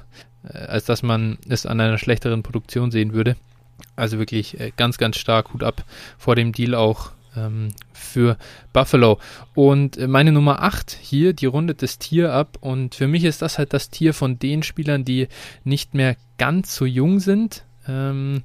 äh, 0.48 0.58
als 0.58 0.84
dass 0.84 1.02
man 1.02 1.38
es 1.48 1.66
an 1.66 1.80
einer 1.80 1.98
schlechteren 1.98 2.42
Produktion 2.42 2.90
sehen 2.90 3.14
würde. 3.14 3.36
Also 3.96 4.18
wirklich 4.18 4.60
äh, 4.60 4.72
ganz, 4.76 4.98
ganz 4.98 5.16
stark 5.16 5.52
Hut 5.52 5.62
ab 5.62 5.84
vor 6.18 6.36
dem 6.36 6.52
Deal 6.52 6.74
auch 6.74 7.10
ähm, 7.36 7.68
für 7.92 8.36
Buffalo. 8.72 9.18
Und 9.54 9.96
äh, 9.96 10.06
meine 10.06 10.32
Nummer 10.32 10.62
8 10.62 10.96
hier, 11.00 11.32
die 11.32 11.46
rundet 11.46 11.82
das 11.82 11.98
Tier 11.98 12.32
ab. 12.32 12.58
Und 12.60 12.94
für 12.94 13.08
mich 13.08 13.24
ist 13.24 13.42
das 13.42 13.58
halt 13.58 13.72
das 13.72 13.90
Tier 13.90 14.14
von 14.14 14.38
den 14.38 14.62
Spielern, 14.62 15.04
die 15.04 15.28
nicht 15.64 15.94
mehr 15.94 16.16
ganz 16.38 16.74
so 16.74 16.84
jung 16.84 17.20
sind. 17.20 17.64
Ähm, 17.86 18.42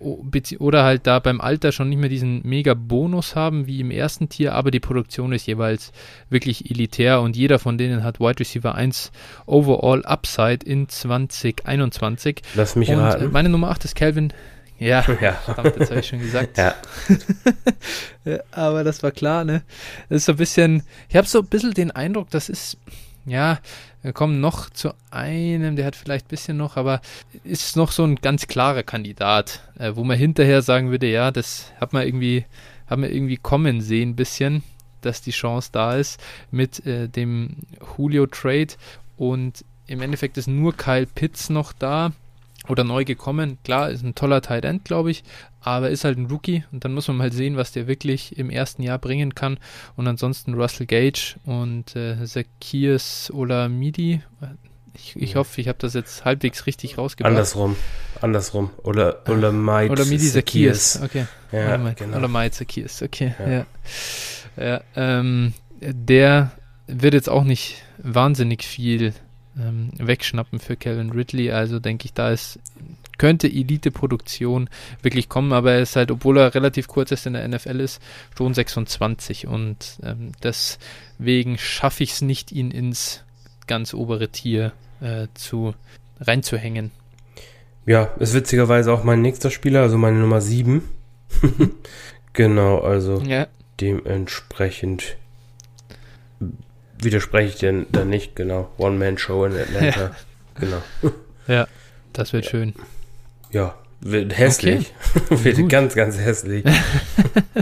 oder 0.00 0.82
halt 0.82 1.06
da 1.06 1.18
beim 1.18 1.42
Alter 1.42 1.72
schon 1.72 1.90
nicht 1.90 1.98
mehr 1.98 2.08
diesen 2.08 2.40
mega 2.42 2.72
Bonus 2.72 3.36
haben 3.36 3.66
wie 3.66 3.80
im 3.80 3.90
ersten 3.90 4.30
Tier, 4.30 4.54
aber 4.54 4.70
die 4.70 4.80
Produktion 4.80 5.32
ist 5.32 5.46
jeweils 5.46 5.92
wirklich 6.30 6.70
elitär 6.70 7.20
und 7.20 7.36
jeder 7.36 7.58
von 7.58 7.76
denen 7.76 8.02
hat 8.02 8.18
Wide 8.18 8.40
Receiver 8.40 8.74
1 8.74 9.12
Overall 9.44 10.02
Upside 10.06 10.64
in 10.64 10.88
2021. 10.88 12.40
Lass 12.54 12.76
mich 12.76 12.88
und 12.88 12.98
raten. 12.98 13.30
Meine 13.30 13.50
Nummer 13.50 13.68
8 13.70 13.84
ist 13.84 13.94
Calvin 13.94 14.32
ja, 14.80 15.04
Ja. 15.20 15.32
verdammt, 15.34 15.74
das 15.78 15.90
habe 15.90 16.00
ich 16.00 16.08
schon 16.08 16.18
gesagt. 16.20 16.58
Ja. 16.58 16.74
Ja, 18.24 18.38
aber 18.50 18.84
das 18.84 19.02
war 19.02 19.12
klar, 19.12 19.44
ne? 19.44 19.62
Das 20.10 20.18
ist 20.18 20.24
so 20.26 20.32
ein 20.32 20.36
bisschen, 20.38 20.82
ich 21.08 21.16
habe 21.16 21.26
so 21.26 21.38
ein 21.38 21.46
bisschen 21.46 21.72
den 21.72 21.90
Eindruck, 21.90 22.28
das 22.28 22.50
ist, 22.50 22.76
ja, 23.24 23.58
wir 24.02 24.12
kommen 24.12 24.40
noch 24.40 24.68
zu 24.68 24.92
einem, 25.10 25.74
der 25.76 25.86
hat 25.86 25.96
vielleicht 25.96 26.26
ein 26.26 26.28
bisschen 26.28 26.56
noch, 26.58 26.76
aber 26.76 27.00
ist 27.44 27.76
noch 27.76 27.92
so 27.92 28.04
ein 28.04 28.16
ganz 28.16 28.46
klarer 28.46 28.82
Kandidat, 28.82 29.62
äh, 29.78 29.92
wo 29.94 30.04
man 30.04 30.18
hinterher 30.18 30.60
sagen 30.60 30.90
würde, 30.90 31.06
ja, 31.10 31.30
das 31.30 31.72
hat 31.80 31.94
man 31.94 32.06
irgendwie, 32.06 32.44
hat 32.88 32.98
man 32.98 33.10
irgendwie 33.10 33.38
kommen 33.38 33.80
sehen, 33.80 34.10
ein 34.10 34.16
bisschen, 34.16 34.62
dass 35.00 35.22
die 35.22 35.30
Chance 35.30 35.70
da 35.72 35.96
ist 35.96 36.20
mit 36.50 36.84
äh, 36.84 37.08
dem 37.08 37.56
Julio 37.96 38.26
Trade 38.26 38.74
und 39.16 39.64
im 39.86 40.02
Endeffekt 40.02 40.36
ist 40.36 40.46
nur 40.46 40.76
Kyle 40.76 41.06
Pitts 41.06 41.48
noch 41.48 41.72
da 41.72 42.12
oder 42.70 42.84
neu 42.84 43.04
gekommen. 43.04 43.58
Klar, 43.64 43.90
ist 43.90 44.02
ein 44.02 44.14
toller 44.14 44.40
Tight 44.40 44.64
End, 44.64 44.84
glaube 44.84 45.10
ich, 45.10 45.24
aber 45.60 45.90
ist 45.90 46.04
halt 46.04 46.18
ein 46.18 46.26
Rookie 46.26 46.64
und 46.72 46.84
dann 46.84 46.94
muss 46.94 47.08
man 47.08 47.16
mal 47.16 47.32
sehen, 47.32 47.56
was 47.56 47.72
der 47.72 47.86
wirklich 47.86 48.38
im 48.38 48.50
ersten 48.50 48.82
Jahr 48.82 48.98
bringen 48.98 49.34
kann. 49.34 49.58
Und 49.96 50.06
ansonsten 50.06 50.54
Russell 50.54 50.86
Gage 50.86 51.36
und 51.44 51.94
äh, 51.96 52.24
Zacchaeus 52.24 53.30
Olamidi. 53.34 54.22
Ich, 54.94 55.16
ich 55.16 55.36
hoffe, 55.36 55.60
ich 55.60 55.68
habe 55.68 55.78
das 55.78 55.94
jetzt 55.94 56.24
halbwegs 56.24 56.66
richtig 56.66 56.98
rausgebracht. 56.98 57.30
Andersrum. 57.30 57.76
Andersrum. 58.20 58.70
Oder 58.82 59.22
Olamide 59.28 59.90
Olamidi 59.90 60.28
Zacchaeus. 60.28 61.00
Okay. 61.02 61.26
Ja, 61.52 61.66
Olamide 61.66 61.94
genau. 61.94 62.16
Olamide 62.16 62.50
Zacchaeus. 62.52 63.02
Okay. 63.02 63.34
Ja. 63.38 63.50
Ja. 63.50 63.66
ja 64.56 64.80
ähm, 64.96 65.54
der 65.80 66.52
wird 66.86 67.14
jetzt 67.14 67.28
auch 67.28 67.44
nicht 67.44 67.82
wahnsinnig 67.98 68.64
viel 68.64 69.14
ähm, 69.58 69.90
wegschnappen 69.96 70.58
für 70.58 70.76
Kevin 70.76 71.10
Ridley. 71.10 71.50
Also 71.50 71.78
denke 71.80 72.06
ich, 72.06 72.12
da 72.12 72.30
ist 72.30 72.58
könnte 73.20 73.48
Elite-Produktion 73.48 74.70
wirklich 75.02 75.28
kommen, 75.28 75.52
aber 75.52 75.72
er 75.72 75.82
ist 75.82 75.94
halt, 75.94 76.10
obwohl 76.10 76.38
er 76.38 76.54
relativ 76.54 76.88
kurz 76.88 77.10
erst 77.10 77.26
in 77.26 77.34
der 77.34 77.46
NFL 77.46 77.78
ist, 77.78 78.00
schon 78.34 78.54
26 78.54 79.46
und 79.46 79.98
ähm, 80.02 80.32
deswegen 80.42 81.58
schaffe 81.58 82.02
ich 82.02 82.12
es 82.12 82.22
nicht, 82.22 82.50
ihn 82.50 82.70
ins 82.70 83.22
ganz 83.66 83.92
obere 83.92 84.30
Tier 84.30 84.72
äh, 85.02 85.26
zu 85.34 85.74
reinzuhängen. 86.18 86.92
Ja, 87.84 88.04
ist 88.18 88.32
witzigerweise 88.32 88.90
auch 88.90 89.04
mein 89.04 89.20
nächster 89.20 89.50
Spieler, 89.50 89.82
also 89.82 89.98
meine 89.98 90.18
Nummer 90.18 90.40
7. 90.40 90.82
genau, 92.32 92.78
also 92.78 93.20
Ja, 93.20 93.48
dementsprechend 93.82 95.18
widerspreche 97.04 97.48
ich 97.48 97.56
dir 97.56 97.86
dann 97.90 98.08
nicht, 98.08 98.36
genau. 98.36 98.70
One-Man-Show 98.78 99.44
in 99.46 99.56
Atlanta. 99.56 100.10
Genau. 100.58 100.82
ja, 101.46 101.66
das 102.12 102.34
wird 102.34 102.44
schön. 102.44 102.74
Ja, 103.50 103.76
wird 104.00 104.36
hässlich. 104.36 104.92
wird 105.30 105.56
Gut. 105.56 105.70
ganz, 105.70 105.94
ganz 105.94 106.18
hässlich. 106.18 106.66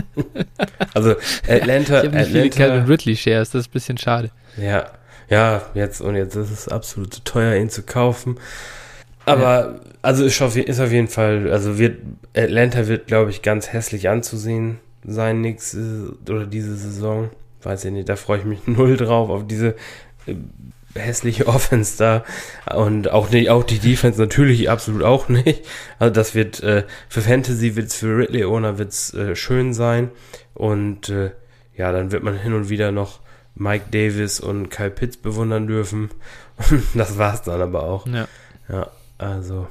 also 0.93 1.15
Atlanta, 1.47 1.99
Ich 1.99 2.07
habe 2.07 2.17
nicht 2.17 2.31
viele 2.31 2.49
Calvin 2.49 2.71
Atlanta, 2.81 2.91
Ridley 2.91 3.15
Shares, 3.15 3.51
das 3.51 3.61
ist 3.61 3.69
ein 3.69 3.71
bisschen 3.71 3.97
schade. 3.97 4.31
ja, 4.57 4.91
ja, 5.29 5.61
jetzt 5.75 6.01
und 6.01 6.15
jetzt 6.15 6.35
ist 6.35 6.49
es 6.49 6.67
absolut 6.67 7.13
zu 7.13 7.23
teuer, 7.23 7.55
ihn 7.55 7.69
zu 7.69 7.83
kaufen. 7.83 8.37
Aber 9.25 9.79
also 10.01 10.25
ist 10.25 10.41
auf, 10.41 10.57
ist 10.57 10.79
auf 10.79 10.91
jeden 10.91 11.07
Fall, 11.07 11.51
also 11.51 11.77
wird 11.77 11.99
Atlanta 12.35 12.87
wird, 12.87 13.07
glaube 13.07 13.29
ich, 13.29 13.41
ganz 13.41 13.71
hässlich 13.71 14.09
anzusehen 14.09 14.79
sein 15.05 15.41
nächste 15.41 16.13
oder 16.27 16.45
diese 16.45 16.75
Saison. 16.75 17.29
Weiß 17.61 17.85
ich 17.85 17.91
nicht, 17.91 18.09
da 18.09 18.15
freue 18.15 18.39
ich 18.39 18.45
mich 18.45 18.59
null 18.67 18.97
drauf 18.97 19.29
auf 19.29 19.47
diese 19.47 19.75
äh, 20.25 20.35
hässliche 20.95 21.47
Offense 21.47 21.97
da 21.97 22.23
und 22.75 23.11
auch 23.11 23.29
nicht 23.29 23.49
auch 23.49 23.63
die 23.63 23.79
Defense 23.79 24.19
natürlich 24.19 24.69
absolut 24.69 25.03
auch 25.03 25.29
nicht. 25.29 25.65
Also 25.99 26.13
das 26.13 26.35
wird 26.35 26.61
äh, 26.63 26.83
für 27.07 27.21
Fantasy 27.21 27.75
wird's 27.75 27.95
für 27.95 28.17
Ridley 28.17 28.45
Owner 28.45 28.77
wird's 28.77 29.13
äh, 29.13 29.35
schön 29.35 29.73
sein 29.73 30.11
und 30.53 31.09
äh, 31.09 31.31
ja, 31.77 31.91
dann 31.91 32.11
wird 32.11 32.23
man 32.23 32.37
hin 32.37 32.53
und 32.53 32.69
wieder 32.69 32.91
noch 32.91 33.19
Mike 33.55 33.85
Davis 33.91 34.39
und 34.39 34.69
Kyle 34.69 34.89
Pitts 34.89 35.17
bewundern 35.17 35.67
dürfen. 35.67 36.09
das 36.93 37.17
war's 37.17 37.43
dann 37.43 37.61
aber 37.61 37.83
auch. 37.83 38.07
Ja, 38.07 38.27
Ja, 38.67 38.91
also 39.17 39.67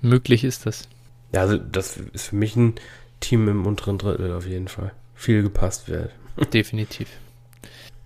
möglich 0.00 0.44
ist 0.44 0.66
das. 0.66 0.88
ja, 1.32 1.42
also 1.42 1.56
das 1.56 1.96
ist 2.12 2.28
für 2.28 2.36
mich 2.36 2.56
ein 2.56 2.74
Team 3.20 3.48
im 3.48 3.66
unteren 3.66 3.98
Drittel 3.98 4.32
auf 4.32 4.46
jeden 4.46 4.68
Fall. 4.68 4.92
Viel 5.14 5.42
gepasst 5.42 5.88
wird. 5.88 6.10
Definitiv. 6.52 7.08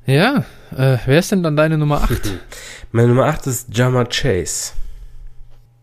Ja, 0.07 0.45
äh, 0.77 0.99
wer 1.07 1.19
ist 1.19 1.31
denn 1.33 1.43
dann 1.43 1.57
deine 1.57 1.79
Nummer 1.79 2.03
8? 2.03 2.33
Meine 2.93 3.09
Nummer 3.09 3.27
8 3.27 3.47
ist 3.47 3.77
Jama 3.77 4.05
Chase. 4.05 4.73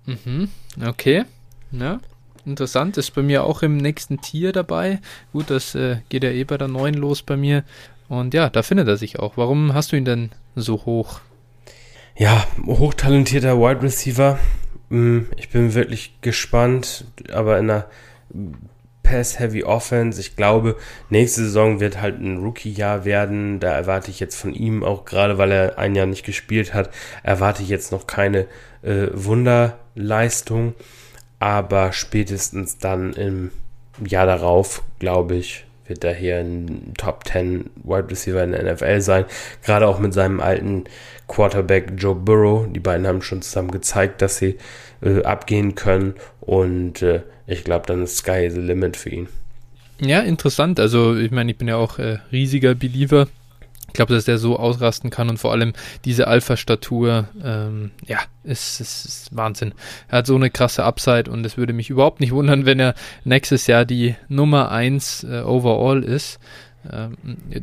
mhm, 0.06 0.50
okay. 0.86 1.24
Ja, 1.72 2.00
interessant. 2.46 2.98
Ist 2.98 3.12
bei 3.12 3.22
mir 3.22 3.44
auch 3.44 3.62
im 3.62 3.78
nächsten 3.78 4.20
Tier 4.22 4.52
dabei. 4.52 5.00
Gut, 5.32 5.50
das 5.50 5.74
äh, 5.76 5.98
geht 6.10 6.24
ja 6.24 6.32
eh 6.32 6.44
bei 6.44 6.58
der 6.58 6.68
9 6.68 6.96
los 6.96 7.22
bei 7.22 7.38
mir. 7.38 7.64
Und 8.10 8.34
ja, 8.34 8.50
da 8.50 8.64
findet 8.64 8.88
er 8.88 8.98
sich 8.98 9.20
auch. 9.20 9.38
Warum 9.38 9.74
hast 9.74 9.92
du 9.92 9.96
ihn 9.96 10.06
denn 10.06 10.32
so 10.56 10.86
hoch? 10.86 11.22
Ja, 12.18 12.46
hochtalentierter 12.66 13.58
Wide 13.60 13.82
Receiver. 13.84 14.40
Mm, 14.90 15.20
Ich 15.38 15.50
bin 15.50 15.74
wirklich 15.76 16.20
gespannt, 16.22 17.06
aber 17.32 17.58
in 17.60 17.70
einer 17.70 17.86
Pass-Heavy 19.10 19.64
Offense. 19.64 20.22
Ich 20.22 20.36
glaube, 20.36 20.76
nächste 21.10 21.42
Saison 21.42 21.80
wird 21.80 22.00
halt 22.00 22.22
ein 22.22 22.38
Rookie-Jahr 22.38 23.06
werden. 23.06 23.60
Da 23.60 23.72
erwarte 23.72 24.12
ich 24.12 24.20
jetzt 24.20 24.36
von 24.36 24.54
ihm, 24.54 24.84
auch 24.84 25.04
gerade 25.06 25.38
weil 25.40 25.52
er 25.52 25.80
ein 25.80 25.96
Jahr 25.96 26.06
nicht 26.06 26.26
gespielt 26.26 26.74
hat, 26.76 26.92
erwarte 27.24 27.64
ich 27.64 27.70
jetzt 27.70 27.92
noch 27.92 28.06
keine 28.06 28.46
äh, 28.84 29.08
Wunderleistung. 29.14 30.76
Aber 31.40 31.92
spätestens 31.92 32.78
dann 32.78 33.14
im 33.14 33.52
Jahr 34.06 34.28
darauf, 34.28 34.84
glaube 35.00 35.36
ich, 35.36 35.66
wird 35.88 36.04
er 36.04 36.14
hier 36.14 36.38
ein 36.38 36.94
Top 36.96 37.28
10 37.28 37.72
Wide 37.84 38.12
Receiver 38.12 38.44
in 38.44 38.52
der 38.52 38.74
NFL 38.74 39.02
sein. 39.02 39.26
Gerade 39.64 39.88
auch 39.88 39.98
mit 39.98 40.14
seinem 40.14 40.40
alten 40.40 40.84
Quarterback 41.28 41.94
Joe 41.98 42.14
Burrow. 42.14 42.68
Die 42.70 42.80
beiden 42.80 43.08
haben 43.08 43.24
schon 43.24 43.42
zusammen 43.42 43.72
gezeigt, 43.72 44.22
dass 44.22 44.38
sie 44.38 44.58
äh, 45.02 45.24
abgehen 45.24 45.74
können. 45.74 46.14
Und 46.42 47.02
äh, 47.02 47.22
ich 47.50 47.64
glaube, 47.64 47.86
dann 47.88 48.04
ist 48.04 48.18
Sky 48.18 48.50
the 48.50 48.60
limit 48.60 48.98
für 48.98 49.10
ihn. 49.10 49.28
Ja, 50.00 50.22
interessant. 50.22 50.80
Also, 50.80 51.16
ich 51.18 51.32
meine, 51.32 51.52
ich 51.52 51.58
bin 51.58 51.68
ja 51.68 51.76
auch 51.76 52.00
äh, 52.00 52.20
riesiger 52.32 52.76
Believer. 52.76 53.28
Ich 53.88 53.94
glaube, 53.94 54.14
dass 54.14 54.26
der 54.26 54.38
so 54.38 54.58
ausrasten 54.58 55.10
kann 55.10 55.30
und 55.30 55.40
vor 55.40 55.52
allem 55.52 55.74
diese 56.06 56.28
Alpha-Statur, 56.28 57.28
ähm, 57.44 57.90
ja, 58.06 58.20
ist, 58.44 58.80
ist, 58.80 59.06
ist 59.06 59.36
Wahnsinn. 59.36 59.74
Er 60.08 60.20
hat 60.20 60.28
so 60.28 60.36
eine 60.36 60.52
krasse 60.52 60.84
Upside 60.84 61.30
und 61.30 61.44
es 61.44 61.58
würde 61.58 61.74
mich 61.74 61.90
überhaupt 61.90 62.20
nicht 62.20 62.32
wundern, 62.32 62.68
wenn 62.68 62.80
er 62.80 62.94
nächstes 63.24 63.66
Jahr 63.66 63.86
die 63.86 64.16
Nummer 64.28 64.72
1 64.72 65.24
äh, 65.24 65.42
overall 65.42 66.04
ist. 66.04 66.40
Ähm, 66.90 67.18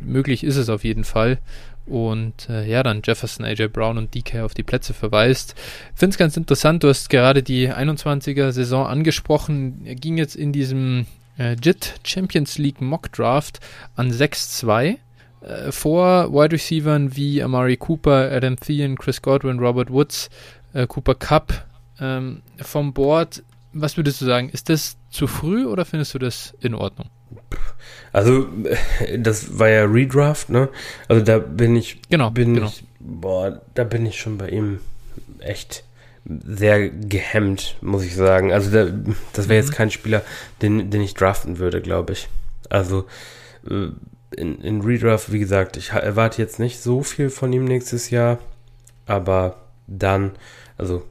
möglich 0.05 0.43
ist 0.43 0.57
es 0.57 0.69
auf 0.69 0.83
jeden 0.83 1.05
Fall. 1.05 1.39
Und 1.87 2.49
äh, 2.49 2.69
ja, 2.69 2.83
dann 2.83 3.01
Jefferson, 3.03 3.45
AJ 3.45 3.69
Brown 3.69 3.97
und 3.97 4.13
DK 4.13 4.41
auf 4.41 4.53
die 4.53 4.63
Plätze 4.63 4.93
verweist. 4.93 5.55
Finde 5.95 6.13
es 6.13 6.17
ganz 6.17 6.35
interessant, 6.35 6.83
du 6.83 6.89
hast 6.89 7.09
gerade 7.09 7.43
die 7.43 7.71
21er 7.71 8.51
Saison 8.51 8.85
angesprochen. 8.85 9.81
Er 9.85 9.95
ging 9.95 10.17
jetzt 10.17 10.35
in 10.35 10.51
diesem 10.51 11.05
äh, 11.37 11.53
JIT 11.53 11.95
Champions 12.03 12.57
League 12.57 12.81
Mock 12.81 13.11
Draft 13.13 13.59
an 13.95 14.11
6-2 14.11 14.97
äh, 15.41 15.71
vor 15.71 16.33
Wide 16.33 16.53
Receivern 16.53 17.15
wie 17.15 17.41
Amari 17.41 17.77
Cooper, 17.77 18.31
Adam 18.31 18.57
Thielen, 18.57 18.97
Chris 18.97 19.21
Godwin, 19.21 19.59
Robert 19.59 19.89
Woods, 19.89 20.29
äh, 20.73 20.87
Cooper 20.87 21.15
Cup 21.15 21.65
ähm, 21.99 22.41
vom 22.57 22.93
Board. 22.93 23.43
Was 23.73 23.97
würdest 23.97 24.21
du 24.21 24.25
sagen? 24.25 24.49
Ist 24.49 24.69
das 24.69 24.97
zu 25.09 25.27
früh 25.27 25.65
oder 25.65 25.85
findest 25.85 26.13
du 26.13 26.19
das 26.19 26.53
in 26.59 26.73
Ordnung? 26.73 27.09
Also, 28.13 28.47
das 29.17 29.59
war 29.59 29.69
ja 29.69 29.85
Redraft, 29.85 30.49
ne? 30.49 30.69
Also 31.07 31.23
da 31.23 31.39
bin 31.39 31.75
ich, 31.75 32.01
genau, 32.09 32.31
bin 32.31 32.55
genau. 32.55 32.67
ich, 32.67 32.83
boah, 32.99 33.61
da 33.75 33.83
bin 33.83 34.05
ich 34.05 34.19
schon 34.19 34.37
bei 34.37 34.49
ihm 34.49 34.79
echt 35.39 35.83
sehr 36.25 36.89
gehemmt, 36.89 37.77
muss 37.81 38.03
ich 38.03 38.15
sagen. 38.15 38.51
Also 38.51 38.71
da, 38.71 38.91
das 39.33 39.47
wäre 39.47 39.59
jetzt 39.59 39.71
Mhm. 39.71 39.75
kein 39.75 39.91
Spieler, 39.91 40.21
den, 40.61 40.89
den 40.89 41.01
ich 41.01 41.13
draften 41.13 41.57
würde, 41.57 41.81
glaube 41.81 42.13
ich. 42.13 42.27
Also 42.69 43.05
äh, 43.69 43.89
in, 44.35 44.59
in 44.61 44.81
Redraft, 44.81 45.31
wie 45.31 45.39
gesagt, 45.39 45.77
ich 45.77 45.91
erwarte 45.91 46.41
jetzt 46.41 46.59
nicht 46.59 46.81
so 46.81 47.01
viel 47.01 47.29
von 47.29 47.53
ihm 47.53 47.63
nächstes 47.63 48.09
Jahr, 48.09 48.39
aber 49.05 49.55
dann, 49.87 50.31
also 50.77 51.03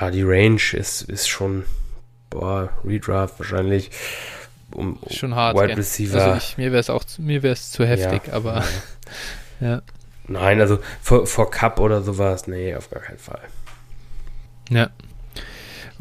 ja, 0.00 0.10
die 0.10 0.22
Range 0.22 0.60
ist, 0.72 1.02
ist 1.02 1.28
schon, 1.28 1.64
boah, 2.30 2.70
Redraft 2.82 3.38
wahrscheinlich 3.38 3.90
um 4.72 4.98
schon 5.10 5.34
hart. 5.34 5.56
Wide? 5.56 5.76
Receiver. 5.76 6.22
Also 6.22 6.36
ich, 6.38 6.56
mir 6.58 6.72
wäre 6.72 6.80
es 6.80 6.90
auch 6.90 7.04
zu- 7.04 7.22
mir 7.22 7.42
wäre 7.42 7.52
es 7.52 7.70
zu 7.72 7.84
heftig, 7.86 8.22
Ja, 8.28 8.32
aber 8.34 8.62
ja. 9.60 9.68
ja. 9.68 9.82
Nein, 10.28 10.60
also 10.60 10.78
vor, 11.00 11.26
vor 11.26 11.50
Cup 11.50 11.80
oder 11.80 12.02
sowas, 12.02 12.46
nee, 12.46 12.74
auf 12.74 12.90
gar 12.90 13.00
keinen 13.02 13.18
Fall. 13.18 13.40
Ja. 14.70 14.90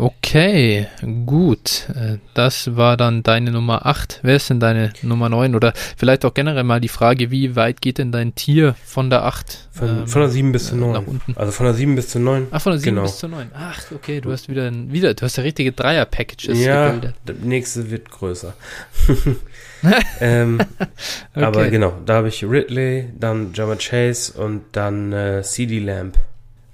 Okay, 0.02 0.88
gut. 1.28 1.88
Äh, 1.94 2.18
Das 2.34 2.76
war 2.76 2.98
dann 2.98 3.22
deine 3.22 3.52
Nummer 3.52 3.86
8. 3.86 4.22
Wer 4.24 4.38
ist 4.38 4.50
denn 4.50 4.60
deine 4.60 4.94
Nummer 5.04 5.30
9? 5.30 5.54
Oder 5.54 5.74
vielleicht 5.96 6.26
auch 6.26 6.34
generell 6.34 6.64
mal 6.64 6.82
die 6.82 6.88
Frage, 6.88 7.30
wie 7.30 7.56
weit 7.56 7.82
geht 7.82 8.00
denn 8.00 8.12
dein 8.12 8.34
Tier 8.34 8.74
von 8.84 9.12
der 9.12 9.26
8? 9.26 9.70
Von, 9.72 9.90
ähm, 9.90 10.08
von 10.08 10.22
der 10.22 10.30
7 10.32 10.52
bis 10.52 10.70
zur 10.70 10.78
äh, 10.80 10.82
9. 10.82 10.92
Nach 10.94 11.06
unten. 11.08 11.38
Also 11.38 11.52
von 11.52 11.66
der 11.68 11.76
7 11.76 11.94
bis 11.96 12.10
zur 12.10 12.22
9. 12.22 12.48
Ach, 12.50 12.60
von 12.62 12.72
der 12.72 12.80
7 12.80 12.96
Genau. 12.96 13.06
bis 13.06 13.18
zur 13.20 13.30
9. 13.30 13.52
Ach, 13.54 13.80
okay, 13.94 14.22
du 14.22 14.32
hast 14.32 14.50
wieder, 14.50 14.66
ein, 14.72 14.92
wieder 14.92 15.14
du 15.14 15.22
hast 15.24 15.36
ja 15.38 15.44
richtige 15.44 15.72
Dreier-Packages 15.72 16.60
Ja, 16.60 16.88
gebildet. 16.88 17.16
der 17.28 17.36
nächste 17.36 17.92
wird 17.92 18.10
größer. 18.10 18.56
ähm, 20.20 20.60
Okay. 21.36 21.46
Aber 21.46 21.70
genau, 21.70 21.94
da 22.08 22.16
habe 22.16 22.28
ich 22.30 22.44
Ridley, 22.44 23.10
dann 23.20 23.54
Jama 23.54 23.76
Chase 23.76 24.34
und 24.34 24.64
dann 24.72 25.14
äh, 25.14 25.44
CD 25.44 25.78
Lamp. 25.78 26.18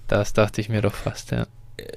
Das 0.07 0.31
dachte 0.31 0.61
ich 0.61 0.69
mir 0.69 0.81
doch 0.81 0.93
fast, 0.93 1.31
ja. 1.31 1.45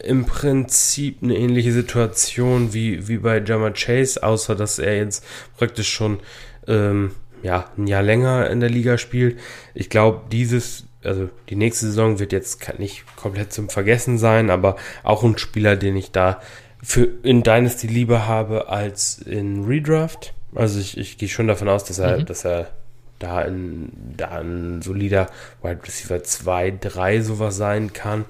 Im 0.04 0.26
Prinzip 0.26 1.22
eine 1.22 1.36
ähnliche 1.36 1.72
Situation 1.72 2.74
wie, 2.74 3.08
wie 3.08 3.18
bei 3.18 3.38
Jama 3.40 3.70
Chase, 3.70 4.22
außer 4.22 4.54
dass 4.54 4.78
er 4.78 4.96
jetzt 4.96 5.24
praktisch 5.56 5.90
schon 5.90 6.20
ähm, 6.66 7.12
ja, 7.42 7.70
ein 7.78 7.86
Jahr 7.86 8.02
länger 8.02 8.50
in 8.50 8.60
der 8.60 8.68
Liga 8.68 8.98
spielt. 8.98 9.38
Ich 9.72 9.88
glaube, 9.88 10.22
dieses, 10.30 10.84
also 11.02 11.30
die 11.48 11.56
nächste 11.56 11.86
Saison 11.86 12.18
wird 12.18 12.32
jetzt 12.32 12.78
nicht 12.78 13.04
komplett 13.16 13.52
zum 13.52 13.70
Vergessen 13.70 14.18
sein, 14.18 14.50
aber 14.50 14.76
auch 15.02 15.22
ein 15.22 15.38
Spieler, 15.38 15.76
den 15.76 15.96
ich 15.96 16.10
da 16.10 16.40
für 16.82 17.08
in 17.22 17.42
Dynasty 17.42 17.86
lieber 17.86 18.26
habe 18.26 18.68
als 18.68 19.18
in 19.18 19.64
Redraft. 19.64 20.34
Also 20.54 20.78
ich, 20.80 20.98
ich 20.98 21.16
gehe 21.16 21.28
schon 21.28 21.46
davon 21.46 21.68
aus, 21.68 21.84
dass 21.84 21.98
er, 21.98 22.18
Mhm. 22.18 22.26
dass 22.26 22.44
er 22.44 22.70
da 23.18 23.38
ein, 23.38 23.92
da 24.16 24.28
ein 24.40 24.82
solider 24.82 25.28
Wide 25.62 25.80
Receiver 25.84 26.22
2, 26.22 26.74
3 26.80 27.20
sowas 27.20 27.56
sein 27.56 27.92
kann. 27.92 28.24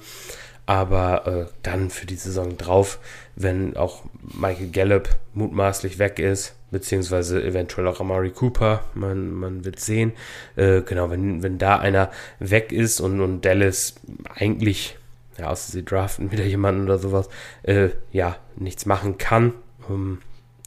Aber 0.71 1.27
äh, 1.27 1.47
dann 1.65 1.91
für 1.91 2.07
die 2.07 2.15
Saison 2.15 2.57
drauf, 2.57 3.01
wenn 3.35 3.77
auch 3.77 4.05
Michael 4.23 4.69
Gallup 4.69 5.09
mutmaßlich 5.35 5.99
weg 5.99 6.21
ist, 6.21 6.55
beziehungsweise 6.71 7.43
eventuell 7.43 7.89
auch 7.89 7.99
Amari 7.99 8.31
Cooper, 8.31 8.85
man, 8.95 9.33
man 9.33 9.65
wird 9.65 9.81
sehen. 9.81 10.13
Äh, 10.55 10.83
genau, 10.83 11.11
wenn, 11.11 11.43
wenn 11.43 11.59
da 11.59 11.81
einer 11.81 12.13
weg 12.39 12.71
ist 12.71 13.01
und, 13.01 13.21
und 13.21 13.45
Dallas 13.45 13.97
eigentlich, 14.33 14.97
ja, 15.39 15.49
außer 15.49 15.73
sie 15.73 15.85
draften 15.85 16.31
wieder 16.31 16.45
jemanden 16.45 16.85
oder 16.85 16.99
sowas, 16.99 17.29
äh, 17.65 17.89
ja, 18.13 18.37
nichts 18.55 18.87
machen 18.87 19.19
kann, 19.19 19.55
ähm, 19.91 20.19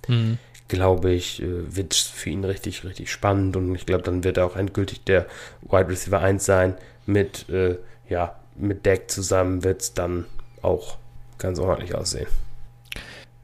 Mhm. 0.09 0.37
glaube 0.67 1.11
ich, 1.13 1.41
äh, 1.41 1.73
wird 1.77 1.93
es 1.93 2.01
für 2.01 2.29
ihn 2.29 2.43
richtig, 2.43 2.83
richtig 2.83 3.09
spannend 3.09 3.55
und 3.55 3.73
ich 3.73 3.85
glaube, 3.85 4.03
dann 4.03 4.25
wird 4.25 4.35
er 4.35 4.45
auch 4.47 4.57
endgültig 4.57 5.05
der 5.05 5.27
Wide 5.61 5.87
Receiver 5.87 6.19
1 6.19 6.43
sein. 6.43 6.75
Mit, 7.05 7.47
äh, 7.47 7.77
ja, 8.09 8.35
mit 8.55 8.85
Deck 8.85 9.09
zusammen 9.09 9.63
wird 9.63 9.81
es 9.81 9.93
dann 9.93 10.25
auch 10.61 10.97
ganz 11.37 11.59
ordentlich 11.59 11.95
aussehen. 11.95 12.27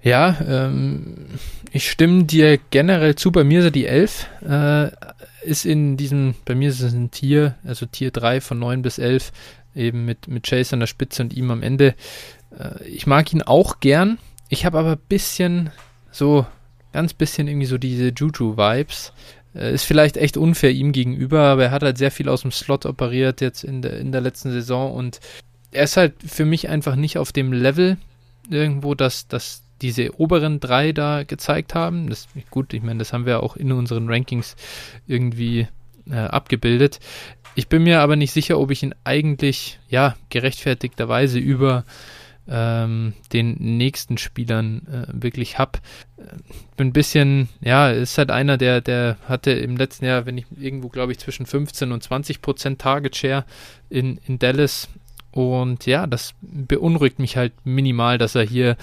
Ja, 0.02 0.38
ähm, 0.48 1.28
ich 1.72 1.90
stimme 1.92 2.24
dir 2.24 2.58
generell 2.70 3.16
zu. 3.16 3.32
Bei 3.32 3.44
mir 3.44 3.66
ist 3.66 3.76
die 3.76 3.86
11. 3.86 4.28
Äh, 4.48 4.92
ist 5.44 5.66
in 5.66 5.98
diesem, 5.98 6.36
bei 6.46 6.56
mir 6.56 6.70
ist 6.70 6.82
es 6.82 6.94
ein 6.94 7.12
Tier, 7.12 7.56
also 7.64 7.86
Tier 7.86 8.12
3 8.12 8.42
von 8.42 8.60
9 8.60 8.82
bis 8.82 8.98
11, 8.98 9.32
eben 9.76 10.06
mit, 10.06 10.28
mit 10.28 10.46
Chase 10.48 10.74
an 10.74 10.82
der 10.82 10.88
Spitze 10.88 11.22
und 11.22 11.34
ihm 11.34 11.52
am 11.52 11.64
Ende. 11.64 11.96
Äh, 12.58 12.84
ich 12.84 13.08
mag 13.08 13.32
ihn 13.34 13.42
auch 13.42 13.80
gern. 13.80 14.18
Ich 14.48 14.66
habe 14.66 14.80
aber 14.80 14.92
ein 14.94 15.02
bisschen, 15.10 15.72
so, 16.12 16.46
ganz 16.94 17.14
bisschen 17.14 17.48
irgendwie 17.48 17.68
so 17.68 17.78
diese 17.78 18.10
Juju-Vibes. 18.10 19.14
Äh, 19.56 19.74
ist 19.74 19.84
vielleicht 19.84 20.18
echt 20.18 20.38
unfair 20.38 20.72
ihm 20.72 20.92
gegenüber, 20.92 21.42
aber 21.42 21.66
er 21.66 21.72
hat 21.72 21.84
halt 21.84 21.98
sehr 21.98 22.12
viel 22.12 22.30
aus 22.30 22.42
dem 22.42 22.52
Slot 22.52 22.86
operiert 22.86 23.42
jetzt 23.42 23.64
in 23.64 23.82
der, 23.82 24.00
in 24.00 24.12
der 24.12 24.22
letzten 24.22 24.52
Saison 24.52 24.94
und 24.94 25.20
er 25.72 25.84
ist 25.84 25.98
halt 25.98 26.14
für 26.26 26.46
mich 26.46 26.70
einfach 26.70 26.96
nicht 26.96 27.18
auf 27.18 27.32
dem 27.32 27.54
Level 27.54 27.98
irgendwo, 28.50 28.96
dass, 28.96 29.28
dass 29.28 29.64
diese 29.82 30.20
oberen 30.20 30.60
drei 30.60 30.92
da 30.92 31.24
gezeigt 31.24 31.76
haben. 31.76 32.10
Das 32.10 32.28
gut, 32.50 32.74
ich 32.74 32.82
meine, 32.82 33.00
das 33.00 33.14
haben 33.14 33.26
wir 33.26 33.44
auch 33.44 33.56
in 33.56 33.72
unseren 33.72 34.10
Rankings 34.10 34.56
irgendwie 35.08 35.68
äh, 36.10 36.16
abgebildet. 36.16 37.00
Ich 37.56 37.68
bin 37.68 37.84
mir 37.84 38.02
aber 38.02 38.16
nicht 38.16 38.32
sicher, 38.32 38.60
ob 38.60 38.72
ich 38.72 38.84
ihn 38.84 38.96
eigentlich, 39.04 39.80
ja, 39.90 40.16
gerechtfertigterweise 40.30 41.40
über 41.40 41.86
ähm, 42.50 43.14
den 43.32 43.56
nächsten 43.78 44.18
Spielern 44.18 44.88
äh, 44.88 45.24
wirklich 45.24 45.60
hab. 45.60 45.78
Äh, 46.18 46.24
bin 46.76 46.88
ein 46.88 46.94
bisschen, 46.94 47.50
ja, 47.62 47.90
ist 47.90 48.18
halt 48.18 48.32
einer, 48.32 48.58
der, 48.58 48.82
der 48.82 49.18
hatte 49.28 49.52
im 49.52 49.78
letzten 49.78 50.06
Jahr, 50.06 50.26
wenn 50.26 50.38
ich 50.38 50.46
irgendwo, 50.58 50.90
glaube 50.90 51.12
ich, 51.12 51.20
zwischen 51.20 51.46
15 51.46 51.92
und 51.92 52.02
20 52.02 52.42
Prozent 52.42 52.82
Target 52.82 53.16
Share 53.16 53.46
in, 53.90 54.20
in 54.26 54.40
Dallas. 54.40 54.90
Und 55.32 55.86
ja, 55.86 56.08
das 56.08 56.34
beunruhigt 56.42 57.20
mich 57.20 57.38
halt 57.38 57.54
minimal, 57.64 58.18
dass 58.18 58.34
er 58.34 58.44
hier 58.44 58.78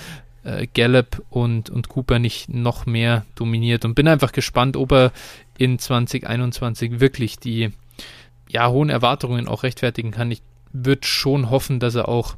äh, 0.45 0.69
Gallup 0.73 1.25
und, 1.29 1.69
und 1.71 1.89
Cooper 1.89 2.21
nicht 2.21 2.49
noch 2.49 2.87
mehr 2.87 3.27
dominiert 3.35 3.85
und 3.85 3.95
bin 3.95 4.07
einfach 4.07 4.31
gespannt, 4.31 4.77
ob 4.77 4.93
er 4.93 5.13
in 5.59 5.79
2021 5.79 7.01
wirklich 7.01 7.39
die 7.39 7.73
ja, 8.49 8.69
hohen 8.71 8.91
Erwartungen 8.91 9.49
auch 9.49 9.65
rechtfertigen 9.65 10.13
kann. 10.13 10.31
Ich 10.31 10.43
würde 10.73 11.07
schon 11.07 11.51
hoffen, 11.51 11.81
dass 11.81 11.97
er 11.97 12.09
auch 12.09 12.37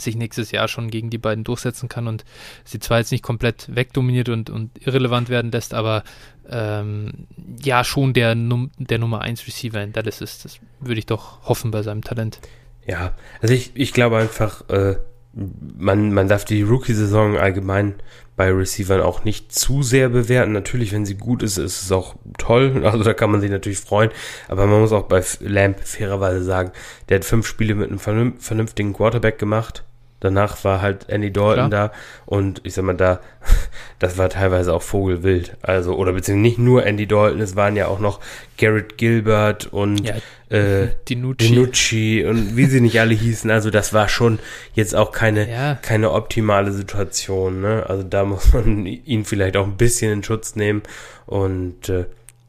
sich 0.00 0.16
nächstes 0.16 0.50
Jahr 0.50 0.68
schon 0.68 0.90
gegen 0.90 1.10
die 1.10 1.18
beiden 1.18 1.44
durchsetzen 1.44 1.88
kann 1.88 2.06
und 2.06 2.24
sie 2.64 2.78
zwar 2.78 2.98
jetzt 2.98 3.12
nicht 3.12 3.22
komplett 3.22 3.74
wegdominiert 3.74 4.28
und, 4.28 4.50
und 4.50 4.86
irrelevant 4.86 5.28
werden 5.28 5.50
lässt, 5.50 5.74
aber 5.74 6.04
ähm, 6.50 7.26
ja, 7.62 7.84
schon 7.84 8.12
der, 8.12 8.34
Num 8.34 8.70
der 8.78 8.98
Nummer 8.98 9.20
1 9.20 9.46
Receiver 9.46 9.82
in 9.82 9.92
Dallas 9.92 10.20
ist. 10.20 10.44
Das 10.44 10.58
würde 10.80 10.98
ich 10.98 11.06
doch 11.06 11.42
hoffen 11.42 11.70
bei 11.70 11.82
seinem 11.82 12.02
Talent. 12.02 12.40
Ja, 12.86 13.14
also 13.42 13.52
ich, 13.52 13.72
ich 13.74 13.92
glaube 13.92 14.16
einfach, 14.16 14.68
äh, 14.70 14.96
man, 15.32 16.12
man 16.12 16.28
darf 16.28 16.44
die 16.44 16.62
Rookie-Saison 16.62 17.36
allgemein 17.36 17.94
bei 18.36 18.50
Receivern 18.50 19.02
auch 19.02 19.24
nicht 19.24 19.52
zu 19.52 19.82
sehr 19.82 20.08
bewerten. 20.08 20.52
Natürlich, 20.52 20.92
wenn 20.92 21.04
sie 21.04 21.16
gut 21.16 21.42
ist, 21.42 21.58
ist 21.58 21.82
es 21.82 21.92
auch 21.92 22.14
toll. 22.38 22.82
Also 22.88 23.04
da 23.04 23.12
kann 23.12 23.30
man 23.30 23.40
sich 23.40 23.50
natürlich 23.50 23.80
freuen. 23.80 24.10
Aber 24.46 24.66
man 24.66 24.80
muss 24.80 24.92
auch 24.92 25.06
bei 25.06 25.22
Lamp 25.40 25.80
fairerweise 25.80 26.42
sagen, 26.42 26.70
der 27.08 27.16
hat 27.16 27.24
fünf 27.24 27.46
Spiele 27.46 27.74
mit 27.74 27.90
einem 27.90 27.98
vernünf- 27.98 28.42
vernünftigen 28.42 28.94
Quarterback 28.94 29.38
gemacht. 29.38 29.84
Danach 30.20 30.64
war 30.64 30.82
halt 30.82 31.08
Andy 31.08 31.32
Dalton 31.32 31.68
Klar. 31.70 31.88
da 31.90 31.92
und 32.26 32.60
ich 32.64 32.74
sag 32.74 32.84
mal, 32.84 32.94
da, 32.96 33.20
das 34.00 34.18
war 34.18 34.28
teilweise 34.28 34.74
auch 34.74 34.82
Vogelwild. 34.82 35.56
Also, 35.62 35.94
oder 35.94 36.12
beziehungsweise 36.12 36.42
nicht 36.42 36.58
nur 36.58 36.84
Andy 36.84 37.06
Dalton, 37.06 37.40
es 37.40 37.54
waren 37.54 37.76
ja 37.76 37.86
auch 37.86 38.00
noch 38.00 38.18
Garrett 38.56 38.98
Gilbert 38.98 39.66
und 39.72 40.04
Ja, 40.04 40.16
äh, 40.56 40.88
Dinucci. 41.08 41.48
Dinucci 41.48 42.24
und 42.24 42.56
wie 42.56 42.66
sie 42.66 42.80
nicht 42.80 42.98
alle 43.00 43.14
hießen. 43.14 43.50
Also 43.50 43.70
das 43.70 43.92
war 43.92 44.08
schon 44.08 44.38
jetzt 44.74 44.96
auch 44.96 45.12
keine, 45.12 45.48
Ja. 45.48 45.74
keine 45.76 46.10
optimale 46.10 46.72
Situation. 46.72 47.60
Ne? 47.60 47.84
Also 47.88 48.02
da 48.02 48.24
muss 48.24 48.52
man 48.52 48.86
ihn 48.86 49.24
vielleicht 49.24 49.56
auch 49.56 49.66
ein 49.66 49.76
bisschen 49.76 50.12
in 50.12 50.22
Schutz 50.24 50.56
nehmen. 50.56 50.82
Und 51.26 51.88
äh, 51.90 52.06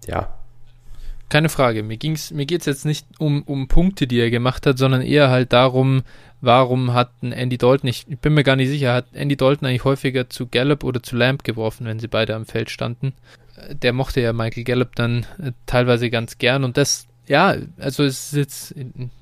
ja, 0.08 0.30
Keine 1.30 1.50
Frage. 1.50 1.84
Mir 1.84 1.98
ging's, 1.98 2.32
mir 2.32 2.48
geht's 2.48 2.66
jetzt 2.66 2.86
nicht 2.86 3.06
um, 3.20 3.44
um 3.44 3.68
Punkte, 3.68 4.08
die 4.08 4.20
er 4.20 4.32
gemacht 4.32 4.66
hat, 4.66 4.80
sondern 4.80 5.02
eher 5.04 5.30
halt 5.30 5.54
darum, 5.54 6.02
warum 6.42 6.94
hat 6.94 7.12
Andy 7.22 7.58
Dalton, 7.58 7.90
ich, 7.90 8.06
ich 8.08 8.20
bin 8.20 8.34
mir 8.34 8.44
gar 8.44 8.56
nicht 8.56 8.70
sicher, 8.70 8.94
hat 8.94 9.06
Andy 9.14 9.36
Dalton 9.36 9.68
eigentlich 9.68 9.84
häufiger 9.84 10.30
zu 10.30 10.48
Gallup 10.48 10.84
oder 10.84 11.04
zu 11.04 11.16
Lamb 11.16 11.44
geworfen, 11.44 11.86
wenn 11.86 12.00
sie 12.00 12.08
beide 12.08 12.36
am 12.36 12.46
Feld 12.46 12.70
standen. 12.70 13.14
Äh, 13.56 13.76
Der 13.76 13.94
mochte 13.94 14.22
ja 14.22 14.34
Michael 14.34 14.64
Gallup 14.64 14.96
dann 14.96 15.26
äh, 15.42 15.52
teilweise 15.66 16.10
ganz 16.10 16.38
gern 16.38 16.64
und 16.64 16.78
das, 16.78 17.08
ja, 17.28 17.56
also 17.78 18.04
es 18.04 18.34
ist 18.34 18.38
jetzt, 18.38 18.76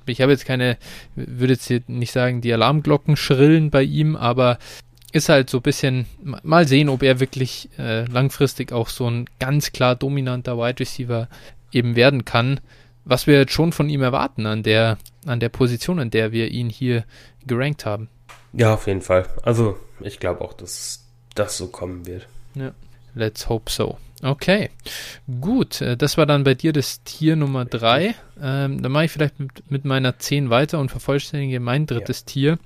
ich 0.05 0.21
habe 0.21 0.31
jetzt 0.31 0.45
keine, 0.45 0.77
würde 1.15 1.53
jetzt 1.53 1.67
hier 1.67 1.81
nicht 1.87 2.11
sagen, 2.11 2.41
die 2.41 2.53
Alarmglocken 2.53 3.17
schrillen 3.17 3.69
bei 3.69 3.83
ihm, 3.83 4.15
aber 4.15 4.59
ist 5.11 5.29
halt 5.29 5.49
so 5.49 5.59
ein 5.59 5.63
bisschen, 5.63 6.05
mal 6.21 6.67
sehen, 6.67 6.89
ob 6.89 7.01
er 7.01 7.19
wirklich 7.19 7.69
äh, 7.79 8.05
langfristig 8.05 8.71
auch 8.71 8.89
so 8.89 9.09
ein 9.09 9.25
ganz 9.39 9.71
klar 9.71 9.95
dominanter 9.95 10.57
Wide 10.57 10.79
Receiver 10.79 11.27
eben 11.71 11.95
werden 11.95 12.25
kann, 12.25 12.59
was 13.05 13.25
wir 13.25 13.39
jetzt 13.39 13.53
schon 13.53 13.71
von 13.71 13.89
ihm 13.89 14.01
erwarten 14.01 14.45
an 14.45 14.63
der, 14.63 14.97
an 15.27 15.39
der 15.39 15.49
Position, 15.49 15.99
an 15.99 16.09
der 16.09 16.31
wir 16.31 16.49
ihn 16.49 16.69
hier 16.69 17.03
gerankt 17.45 17.85
haben. 17.85 18.09
ja, 18.53 18.73
auf 18.73 18.87
jeden 18.87 19.01
Fall. 19.01 19.27
Also 19.43 19.77
ich 20.01 20.19
glaube 20.19 20.41
auch, 20.41 20.53
dass 20.53 21.03
das 21.35 21.57
so 21.57 21.67
kommen 21.67 22.05
wird. 22.05 22.27
Let's 23.13 23.49
hope 23.49 23.71
so. 23.71 23.97
Okay, 24.23 24.69
gut. 25.41 25.81
äh, 25.81 25.95
Das 25.97 26.17
war 26.17 26.25
dann 26.25 26.43
bei 26.43 26.53
dir 26.55 26.73
das 26.73 27.03
Tier 27.03 27.35
Nummer 27.35 27.65
3. 27.65 28.15
Ähm, 28.41 28.81
dann 28.81 28.91
mache 28.91 29.05
ich 29.05 29.11
vielleicht 29.11 29.39
mit, 29.39 29.69
mit 29.71 29.85
meiner 29.85 30.17
10 30.19 30.49
weiter 30.49 30.79
und 30.79 30.89
vervollständige 30.89 31.59
mein 31.59 31.85
drittes 31.85 32.25
Tier. 32.25 32.57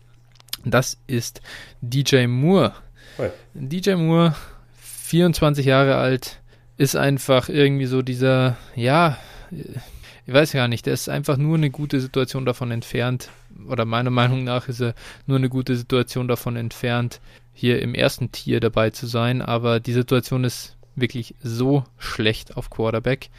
Das 0.64 0.98
ist 1.08 1.42
DJ 1.82 2.28
Moore. 2.28 2.74
Ui. 3.18 3.30
DJ 3.54 3.96
Moore, 3.96 4.36
24 4.80 5.66
Jahre 5.66 5.96
alt, 5.96 6.40
ist 6.78 6.96
einfach 6.96 7.50
irgendwie 7.50 7.86
so 7.86 8.02
dieser, 8.02 8.58
ja, 8.76 9.18
ich 10.32 10.36
weiß 10.36 10.54
gar 10.54 10.70
nicht, 10.70 10.86
der 10.86 10.94
ist 10.94 11.10
einfach 11.10 11.36
nur 11.36 11.58
eine 11.58 11.70
gute 11.70 12.00
Situation 12.00 12.46
davon 12.46 12.72
entfernt, 12.72 13.30
oder 13.68 13.84
meiner 13.84 14.12
Meinung 14.12 14.46
nach 14.46 14.70
ist 14.70 14.80
er 14.80 14.96
nur 15.28 15.38
eine 15.38 15.50
gute 15.50 15.76
Situation 15.76 16.30
davon 16.30 16.56
entfernt, 16.56 17.20
hier 17.54 17.82
im 17.82 17.94
ersten 17.94 18.32
Tier 18.32 18.62
dabei 18.62 18.92
zu 18.92 19.08
sein, 19.08 19.42
aber 19.42 19.82
die 19.82 19.92
Situation 19.92 20.46
ist 20.46 20.78
wirklich 20.96 21.36
so 21.44 21.84
schlecht 21.98 22.56
auf 22.56 22.70
Quarterback, 22.70 23.30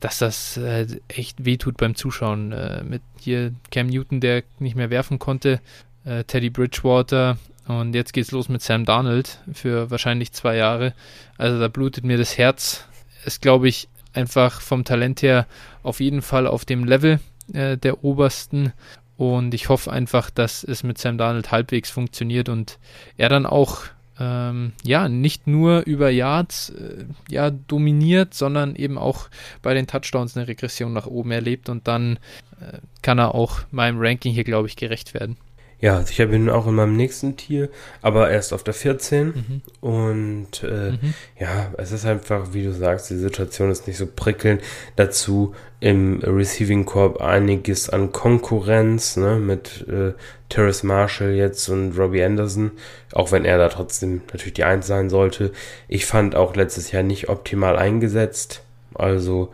dass 0.00 0.18
das 0.18 0.56
äh, 0.56 0.88
echt 1.06 1.44
wehtut 1.44 1.76
beim 1.76 1.94
Zuschauen. 1.94 2.50
Äh, 2.50 2.82
mit 2.82 3.02
hier 3.20 3.52
Cam 3.70 3.86
Newton, 3.86 4.20
der 4.20 4.42
nicht 4.58 4.74
mehr 4.74 4.90
werfen 4.90 5.20
konnte, 5.20 5.60
äh, 6.04 6.24
Teddy 6.24 6.50
Bridgewater 6.50 7.38
und 7.68 7.94
jetzt 7.94 8.12
geht's 8.12 8.32
los 8.32 8.48
mit 8.48 8.62
Sam 8.62 8.84
Darnold 8.84 9.38
für 9.52 9.92
wahrscheinlich 9.92 10.32
zwei 10.32 10.56
Jahre. 10.56 10.92
Also 11.38 11.60
da 11.60 11.68
blutet 11.68 12.02
mir 12.02 12.18
das 12.18 12.36
Herz. 12.36 12.84
Ist, 13.24 13.42
glaube 13.42 13.68
ich, 13.68 13.88
einfach 14.12 14.60
vom 14.60 14.84
Talent 14.84 15.22
her 15.22 15.46
auf 15.82 16.00
jeden 16.00 16.22
Fall 16.22 16.46
auf 16.46 16.64
dem 16.64 16.84
Level 16.84 17.20
äh, 17.52 17.76
der 17.76 18.04
obersten. 18.04 18.72
Und 19.16 19.54
ich 19.54 19.68
hoffe 19.68 19.92
einfach, 19.92 20.30
dass 20.30 20.64
es 20.64 20.82
mit 20.82 20.98
Sam 20.98 21.18
Darnold 21.18 21.52
halbwegs 21.52 21.90
funktioniert 21.90 22.48
und 22.48 22.78
er 23.16 23.28
dann 23.28 23.46
auch 23.46 23.84
ähm, 24.18 24.72
ja 24.82 25.08
nicht 25.08 25.46
nur 25.46 25.80
über 25.80 26.10
Yards 26.10 26.70
äh, 26.70 27.04
ja 27.28 27.50
dominiert, 27.50 28.34
sondern 28.34 28.76
eben 28.76 28.98
auch 28.98 29.28
bei 29.62 29.74
den 29.74 29.86
Touchdowns 29.86 30.36
eine 30.36 30.48
Regression 30.48 30.92
nach 30.92 31.06
oben 31.06 31.30
erlebt 31.30 31.68
und 31.68 31.88
dann 31.88 32.18
äh, 32.60 32.78
kann 33.02 33.18
er 33.18 33.34
auch 33.34 33.60
meinem 33.70 33.98
Ranking 33.98 34.32
hier 34.32 34.44
glaube 34.44 34.68
ich 34.68 34.76
gerecht 34.76 35.14
werden. 35.14 35.36
Ja, 35.82 35.96
also 35.96 36.10
ich 36.10 36.20
habe 36.20 36.34
ihn 36.36 36.48
auch 36.48 36.66
in 36.68 36.74
meinem 36.76 36.96
nächsten 36.96 37.36
Tier, 37.36 37.68
aber 38.02 38.30
erst 38.30 38.52
auf 38.54 38.62
der 38.62 38.72
14. 38.72 39.26
Mhm. 39.26 39.62
Und 39.80 40.62
äh, 40.62 40.92
Mhm. 40.92 41.14
ja, 41.38 41.72
es 41.76 41.90
ist 41.92 42.06
einfach, 42.06 42.54
wie 42.54 42.62
du 42.62 42.72
sagst, 42.72 43.10
die 43.10 43.16
Situation 43.16 43.68
ist 43.70 43.86
nicht 43.88 43.96
so 43.98 44.06
prickelnd. 44.06 44.62
Dazu 44.96 45.54
im 45.80 46.20
Receiving 46.22 46.84
Corp 46.86 47.20
einiges 47.20 47.90
an 47.90 48.12
Konkurrenz, 48.12 49.16
ne, 49.16 49.36
mit 49.40 49.84
äh, 49.88 50.12
Terrace 50.48 50.84
Marshall 50.84 51.32
jetzt 51.32 51.68
und 51.68 51.98
Robbie 51.98 52.22
Anderson, 52.22 52.70
auch 53.12 53.32
wenn 53.32 53.44
er 53.44 53.58
da 53.58 53.68
trotzdem 53.68 54.22
natürlich 54.28 54.54
die 54.54 54.64
Eins 54.64 54.86
sein 54.86 55.10
sollte. 55.10 55.50
Ich 55.88 56.06
fand 56.06 56.36
auch 56.36 56.54
letztes 56.54 56.92
Jahr 56.92 57.02
nicht 57.02 57.28
optimal 57.28 57.76
eingesetzt. 57.76 58.62
Also 58.94 59.52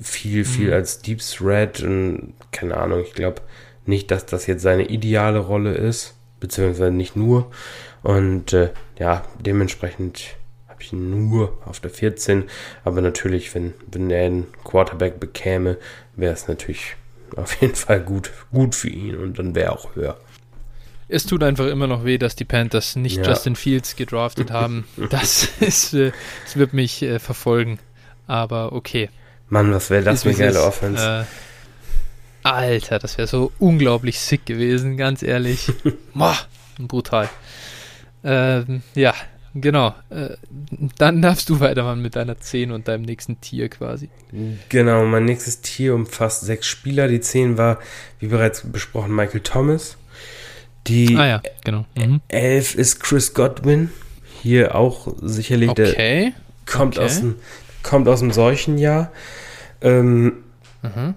viel, 0.00 0.44
viel 0.46 0.68
Mhm. 0.68 0.72
als 0.72 1.02
Deep 1.02 1.20
Threat 1.20 1.82
und 1.82 2.32
keine 2.52 2.76
Ahnung, 2.78 3.02
ich 3.04 3.12
glaube 3.12 3.42
nicht, 3.86 4.10
dass 4.10 4.26
das 4.26 4.46
jetzt 4.46 4.62
seine 4.62 4.86
ideale 4.86 5.38
Rolle 5.38 5.72
ist, 5.74 6.14
beziehungsweise 6.40 6.90
nicht 6.90 7.16
nur. 7.16 7.50
Und 8.02 8.52
äh, 8.52 8.70
ja, 8.98 9.24
dementsprechend 9.40 10.36
habe 10.68 10.82
ich 10.82 10.92
ihn 10.92 11.28
nur 11.28 11.58
auf 11.64 11.80
der 11.80 11.90
14. 11.90 12.44
Aber 12.84 13.00
natürlich, 13.00 13.54
wenn, 13.54 13.74
wenn 13.90 14.10
er 14.10 14.26
einen 14.26 14.46
Quarterback 14.64 15.20
bekäme, 15.20 15.78
wäre 16.16 16.32
es 16.32 16.48
natürlich 16.48 16.96
auf 17.36 17.60
jeden 17.60 17.74
Fall 17.74 18.00
gut, 18.00 18.30
gut 18.52 18.74
für 18.74 18.90
ihn 18.90 19.16
und 19.16 19.38
dann 19.38 19.54
wäre 19.54 19.66
er 19.66 19.72
auch 19.72 19.94
höher. 19.96 20.18
Es 21.08 21.26
tut 21.26 21.42
einfach 21.42 21.66
immer 21.66 21.86
noch 21.86 22.04
weh, 22.04 22.16
dass 22.16 22.36
die 22.36 22.44
Panthers 22.44 22.96
nicht 22.96 23.18
Ja. 23.18 23.24
Justin 23.24 23.54
Fields 23.54 23.96
gedraftet 23.96 24.50
haben. 24.50 24.86
Das 25.10 25.48
ist, 25.60 25.92
äh, 25.94 26.12
das 26.44 26.56
wird 26.56 26.72
mich 26.72 27.02
äh, 27.02 27.18
verfolgen. 27.18 27.78
Aber 28.26 28.72
okay. 28.72 29.10
Mann, 29.48 29.72
was 29.72 29.90
wäre 29.90 30.02
das 30.02 30.22
für 30.22 30.30
eine 30.30 30.38
geile. 30.38 30.62
Offense. 30.62 31.26
Äh, 31.28 31.51
Alter, 32.42 32.98
das 32.98 33.18
wäre 33.18 33.28
so 33.28 33.52
unglaublich 33.58 34.20
sick 34.20 34.46
gewesen, 34.46 34.96
ganz 34.96 35.22
ehrlich. 35.22 35.70
Boah, 36.14 36.36
brutal. 36.78 37.28
Ähm, 38.24 38.82
ja, 38.94 39.14
genau. 39.54 39.94
Äh, 40.10 40.30
dann 40.98 41.22
darfst 41.22 41.48
du 41.48 41.60
weitermachen 41.60 42.02
mit 42.02 42.16
deiner 42.16 42.38
10 42.38 42.72
und 42.72 42.88
deinem 42.88 43.02
nächsten 43.02 43.40
Tier 43.40 43.68
quasi. 43.68 44.08
Genau, 44.68 45.04
mein 45.04 45.24
nächstes 45.24 45.60
Tier 45.60 45.94
umfasst 45.94 46.42
sechs 46.42 46.66
Spieler. 46.66 47.08
Die 47.08 47.20
10 47.20 47.58
war, 47.58 47.78
wie 48.18 48.28
bereits 48.28 48.62
besprochen, 48.70 49.14
Michael 49.14 49.40
Thomas. 49.40 49.96
Die 50.86 51.16
Ah 51.16 51.26
ja, 51.26 51.42
genau. 51.64 51.84
Mhm. 51.96 52.20
11 52.28 52.74
ist 52.74 53.00
Chris 53.00 53.34
Godwin. 53.34 53.90
Hier 54.42 54.74
auch 54.74 55.14
sicherlich 55.22 55.72
der 55.74 55.90
Okay. 55.90 56.32
kommt 56.66 56.96
okay. 56.98 57.06
aus 57.06 57.20
dem 57.20 57.36
kommt 57.84 58.08
aus 58.08 58.20
dem 58.20 58.30
Seuchenjahr. 58.32 59.12
Ähm, 59.80 60.44
Mhm. 60.82 61.14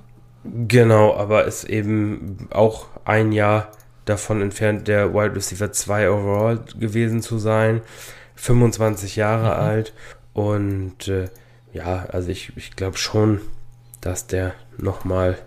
Genau, 0.68 1.16
aber 1.16 1.46
ist 1.46 1.64
eben 1.66 2.48
auch 2.52 2.88
ein 3.06 3.32
Jahr 3.32 3.72
davon 4.06 4.41
entfernt, 4.41 4.88
der 4.88 5.14
Wide 5.14 5.36
Receiver 5.36 5.72
2 5.72 6.10
overall 6.10 6.60
gewesen 6.80 7.22
zu 7.22 7.38
sein. 7.39 7.82
25 8.36 9.16
Jahre 9.16 9.56
Mhm. 9.56 9.64
alt. 9.68 9.93
Und 10.34 11.08
äh, 11.08 11.30
ja, 11.74 12.06
also 12.10 12.30
ich, 12.30 12.54
ich 12.58 12.76
glaube 12.76 12.98
schon, 12.98 13.41
dass 14.02 14.28
der 14.28 14.54
nochmal 14.78 15.38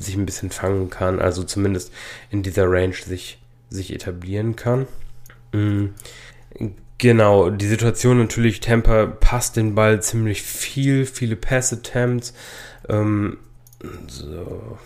sich 0.00 0.16
ein 0.16 0.26
bisschen 0.26 0.50
fangen 0.50 0.88
kann. 0.90 1.18
Also 1.20 1.42
zumindest 1.44 1.92
in 2.30 2.42
dieser 2.42 2.70
Range 2.70 2.94
sich, 2.94 3.38
sich 3.68 3.92
etablieren 3.92 4.56
kann. 4.56 4.86
Mm, 5.52 5.86
Genau, 6.98 7.50
die 7.50 7.66
Situation 7.66 8.18
natürlich, 8.18 8.60
Tampa 8.60 9.04
passt 9.06 9.56
den 9.56 9.74
Ball 9.74 10.00
ziemlich 10.00 10.42
viel, 10.42 11.04
viele 11.04 11.36
Pass-Attempts. 11.36 12.32
Ähm, 12.88 13.36
so. 14.08 14.78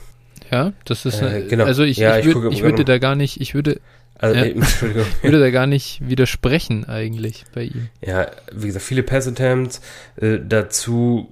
Ja, 0.51 0.72
das 0.84 1.07
ist, 1.07 1.22
Äh, 1.22 1.40
äh, 1.42 1.48
genau. 1.48 1.64
also 1.64 1.82
ich, 1.84 1.96
Ja, 1.98 2.18
ich, 2.18 2.26
ich 2.26 2.34
würd, 2.34 2.53
ich 2.53 2.61
gerade 2.61 2.72
würde 2.72 2.84
da 2.84 2.98
gar 2.98 3.14
nicht, 3.14 3.40
ich 3.40 3.55
würde, 3.55 3.80
Also, 4.18 4.36
Ja. 4.36 4.44
Entschuldigung. 4.46 5.07
würde 5.22 5.40
da 5.40 5.51
gar 5.51 5.66
nicht 5.66 6.01
widersprechen 6.09 6.88
eigentlich 6.88 7.44
bei 7.55 7.64
ihm. 7.64 7.88
Ja, 8.01 8.26
wie 8.53 8.66
gesagt, 8.66 8.84
viele 8.84 9.03
Pass-Attempts. 9.03 9.80
Äh, 10.16 10.38
dazu, 10.46 11.28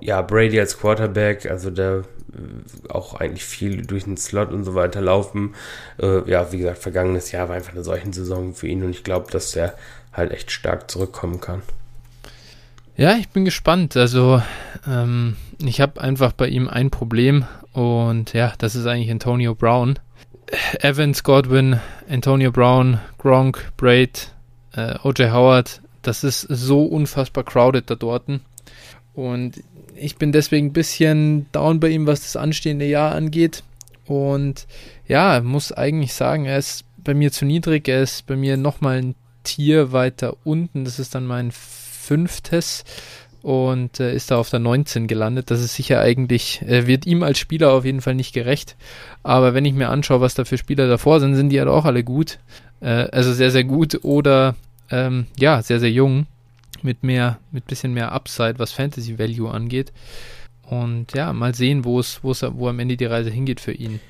ja, 0.00 0.22
Brady 0.22 0.58
als 0.60 0.78
Quarterback, 0.78 1.50
also 1.50 1.70
der 1.70 2.04
äh, 2.32 2.88
auch 2.88 3.14
eigentlich 3.14 3.44
viel 3.44 3.86
durch 3.86 4.04
den 4.04 4.16
Slot 4.16 4.52
und 4.52 4.64
so 4.64 4.74
weiter 4.74 5.00
laufen. 5.00 5.54
Äh, 6.00 6.28
ja, 6.30 6.50
wie 6.52 6.58
gesagt, 6.58 6.78
vergangenes 6.78 7.30
Jahr 7.32 7.48
war 7.48 7.56
einfach 7.56 7.72
eine 7.72 7.84
solche 7.84 8.12
Saison 8.12 8.54
für 8.54 8.66
ihn 8.66 8.82
und 8.82 8.90
ich 8.90 9.04
glaube, 9.04 9.30
dass 9.30 9.52
der 9.52 9.74
halt 10.12 10.32
echt 10.32 10.50
stark 10.50 10.90
zurückkommen 10.90 11.40
kann. 11.40 11.62
Ja, 12.96 13.16
ich 13.16 13.28
bin 13.28 13.44
gespannt. 13.44 13.96
Also, 13.96 14.42
ähm, 14.86 15.36
ich 15.58 15.80
habe 15.80 16.00
einfach 16.00 16.32
bei 16.32 16.48
ihm 16.48 16.68
ein 16.68 16.90
Problem 16.90 17.44
und 17.72 18.32
ja, 18.32 18.52
das 18.58 18.74
ist 18.74 18.86
eigentlich 18.86 19.10
Antonio 19.10 19.54
Brown. 19.54 19.98
Evans, 20.80 21.24
Godwin, 21.24 21.80
Antonio 22.08 22.50
Brown, 22.50 23.00
Gronk, 23.18 23.72
Braid, 23.76 24.32
äh, 24.72 24.94
OJ 25.02 25.30
Howard, 25.30 25.82
das 26.02 26.24
ist 26.24 26.40
so 26.42 26.84
unfassbar 26.84 27.44
crowded 27.44 27.90
da 27.90 27.94
dorten. 27.94 28.40
Und 29.14 29.62
ich 29.94 30.16
bin 30.16 30.32
deswegen 30.32 30.68
ein 30.68 30.72
bisschen 30.72 31.46
down 31.52 31.80
bei 31.80 31.88
ihm, 31.88 32.06
was 32.06 32.22
das 32.22 32.36
anstehende 32.36 32.86
Jahr 32.86 33.14
angeht. 33.14 33.62
Und 34.06 34.66
ja, 35.06 35.40
muss 35.40 35.72
eigentlich 35.72 36.14
sagen, 36.14 36.46
er 36.46 36.58
ist 36.58 36.84
bei 36.96 37.14
mir 37.14 37.32
zu 37.32 37.44
niedrig. 37.44 37.88
Er 37.88 38.02
ist 38.02 38.26
bei 38.26 38.36
mir 38.36 38.56
nochmal 38.56 38.98
ein 38.98 39.14
Tier 39.42 39.92
weiter 39.92 40.36
unten. 40.44 40.84
Das 40.84 40.98
ist 40.98 41.14
dann 41.14 41.26
mein 41.26 41.50
fünftes 41.52 42.84
und 43.42 44.00
äh, 44.00 44.14
ist 44.14 44.30
da 44.30 44.38
auf 44.38 44.50
der 44.50 44.58
19 44.58 45.06
gelandet. 45.06 45.50
Das 45.50 45.60
ist 45.60 45.74
sicher 45.74 46.00
eigentlich, 46.00 46.62
äh, 46.62 46.86
wird 46.86 47.06
ihm 47.06 47.22
als 47.22 47.38
Spieler 47.38 47.72
auf 47.72 47.84
jeden 47.84 48.00
Fall 48.00 48.14
nicht 48.14 48.32
gerecht. 48.32 48.76
Aber 49.22 49.54
wenn 49.54 49.64
ich 49.64 49.74
mir 49.74 49.90
anschaue, 49.90 50.20
was 50.20 50.34
da 50.34 50.44
für 50.44 50.58
Spieler 50.58 50.88
davor 50.88 51.20
sind, 51.20 51.34
sind 51.34 51.50
die 51.50 51.58
halt 51.58 51.68
auch 51.68 51.84
alle 51.84 52.04
gut. 52.04 52.38
Äh, 52.80 53.08
also 53.12 53.32
sehr, 53.32 53.50
sehr 53.50 53.64
gut 53.64 54.04
oder 54.04 54.56
ähm, 54.90 55.26
ja, 55.38 55.62
sehr, 55.62 55.80
sehr 55.80 55.90
jung. 55.90 56.26
Mit 56.82 57.02
mehr, 57.02 57.38
mit 57.50 57.66
bisschen 57.66 57.92
mehr 57.92 58.12
Upside, 58.12 58.58
was 58.58 58.70
Fantasy 58.70 59.18
Value 59.18 59.50
angeht. 59.50 59.92
Und 60.62 61.12
ja, 61.14 61.32
mal 61.32 61.54
sehen, 61.54 61.84
wo 61.84 61.98
es, 61.98 62.22
wo 62.22 62.30
es, 62.30 62.42
wo 62.42 62.68
am 62.68 62.78
Ende 62.78 62.96
die 62.96 63.04
Reise 63.04 63.30
hingeht 63.30 63.60
für 63.60 63.72
ihn. 63.72 64.00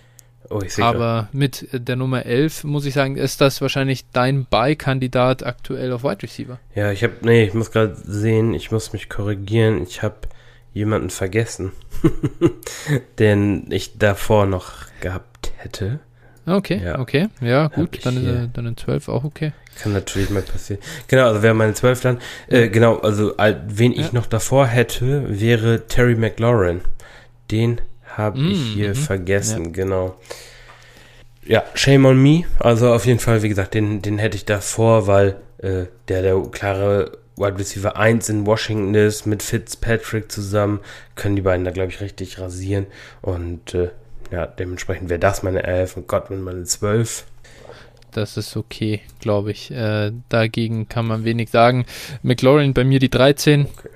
Oh, 0.50 0.60
ich 0.64 0.74
grad- 0.76 0.94
Aber 0.94 1.28
mit 1.32 1.68
der 1.72 1.96
Nummer 1.96 2.24
11, 2.26 2.64
muss 2.64 2.86
ich 2.86 2.94
sagen, 2.94 3.16
ist 3.16 3.40
das 3.40 3.60
wahrscheinlich 3.60 4.04
dein 4.12 4.44
Buy-Kandidat 4.46 5.44
aktuell 5.44 5.92
auf 5.92 6.04
Wide 6.04 6.22
Receiver. 6.22 6.58
Ja, 6.74 6.90
ich 6.90 7.02
habe, 7.02 7.14
nee, 7.22 7.44
ich 7.44 7.54
muss 7.54 7.70
gerade 7.70 7.94
sehen, 7.96 8.54
ich 8.54 8.70
muss 8.70 8.92
mich 8.92 9.08
korrigieren. 9.08 9.82
Ich 9.82 10.02
habe 10.02 10.16
jemanden 10.72 11.10
vergessen, 11.10 11.72
den 13.18 13.66
ich 13.70 13.98
davor 13.98 14.46
noch 14.46 14.72
gehabt 15.00 15.52
hätte. 15.56 16.00
Okay, 16.46 16.80
Ja. 16.82 16.98
okay. 16.98 17.28
Ja, 17.42 17.66
gut, 17.68 17.98
dann 18.06 18.16
ist 18.16 18.24
er 18.24 18.46
dann 18.46 18.66
in 18.66 18.76
12 18.76 19.08
auch 19.10 19.24
okay. 19.24 19.52
Kann 19.82 19.92
natürlich 19.92 20.30
mal 20.30 20.40
passieren. 20.42 20.80
Genau, 21.06 21.26
also 21.26 21.42
wäre 21.42 21.52
meine 21.54 21.74
12 21.74 22.00
dann. 22.00 22.18
Äh, 22.48 22.68
genau, 22.68 22.96
also 22.98 23.36
al- 23.36 23.62
wen 23.68 23.92
ich 23.92 23.98
Ja. 24.06 24.08
noch 24.14 24.26
davor 24.26 24.66
hätte, 24.66 25.24
wäre 25.40 25.86
Terry 25.88 26.14
McLaurin. 26.14 26.80
Den 27.50 27.80
habe 28.18 28.38
Mm, 28.38 28.50
ich 28.50 28.60
hier 28.74 28.88
mhm. 28.90 28.94
vergessen, 28.94 29.72
genau. 29.72 30.16
Ja, 31.46 31.64
shame 31.74 32.04
on 32.04 32.22
me. 32.22 32.44
Also 32.58 32.92
auf 32.92 33.06
jeden 33.06 33.20
Fall, 33.20 33.42
wie 33.42 33.48
gesagt, 33.48 33.72
den, 33.72 34.02
den 34.02 34.18
hätte 34.18 34.36
ich 34.36 34.44
davor, 34.44 35.06
weil 35.06 35.36
äh, 35.58 35.84
der 36.08 36.22
der 36.22 36.38
klare 36.50 37.18
Wide 37.36 37.58
Receiver 37.58 37.96
1 37.96 38.28
in 38.28 38.46
Washington 38.46 38.94
ist, 38.94 39.24
mit 39.24 39.42
Fitzpatrick 39.42 40.30
zusammen, 40.30 40.80
können 41.14 41.36
die 41.36 41.42
beiden 41.42 41.64
da, 41.64 41.70
glaube 41.70 41.90
ich, 41.90 42.00
richtig 42.00 42.38
rasieren. 42.38 42.86
Und 43.22 43.74
äh, 43.74 43.90
ja, 44.30 44.46
dementsprechend 44.46 45.08
wäre 45.08 45.20
das 45.20 45.42
meine 45.42 45.62
11 45.62 45.96
und 45.96 46.08
Godwin 46.08 46.42
meine 46.42 46.64
12. 46.64 47.24
Das 48.10 48.36
ist 48.36 48.56
okay, 48.56 49.00
glaube 49.20 49.52
ich. 49.52 49.70
Äh, 49.70 50.12
dagegen 50.28 50.88
kann 50.88 51.06
man 51.06 51.24
wenig 51.24 51.50
sagen. 51.50 51.86
McLaurin 52.22 52.74
bei 52.74 52.84
mir 52.84 52.98
die 52.98 53.10
13. 53.10 53.66
Okay 53.66 53.88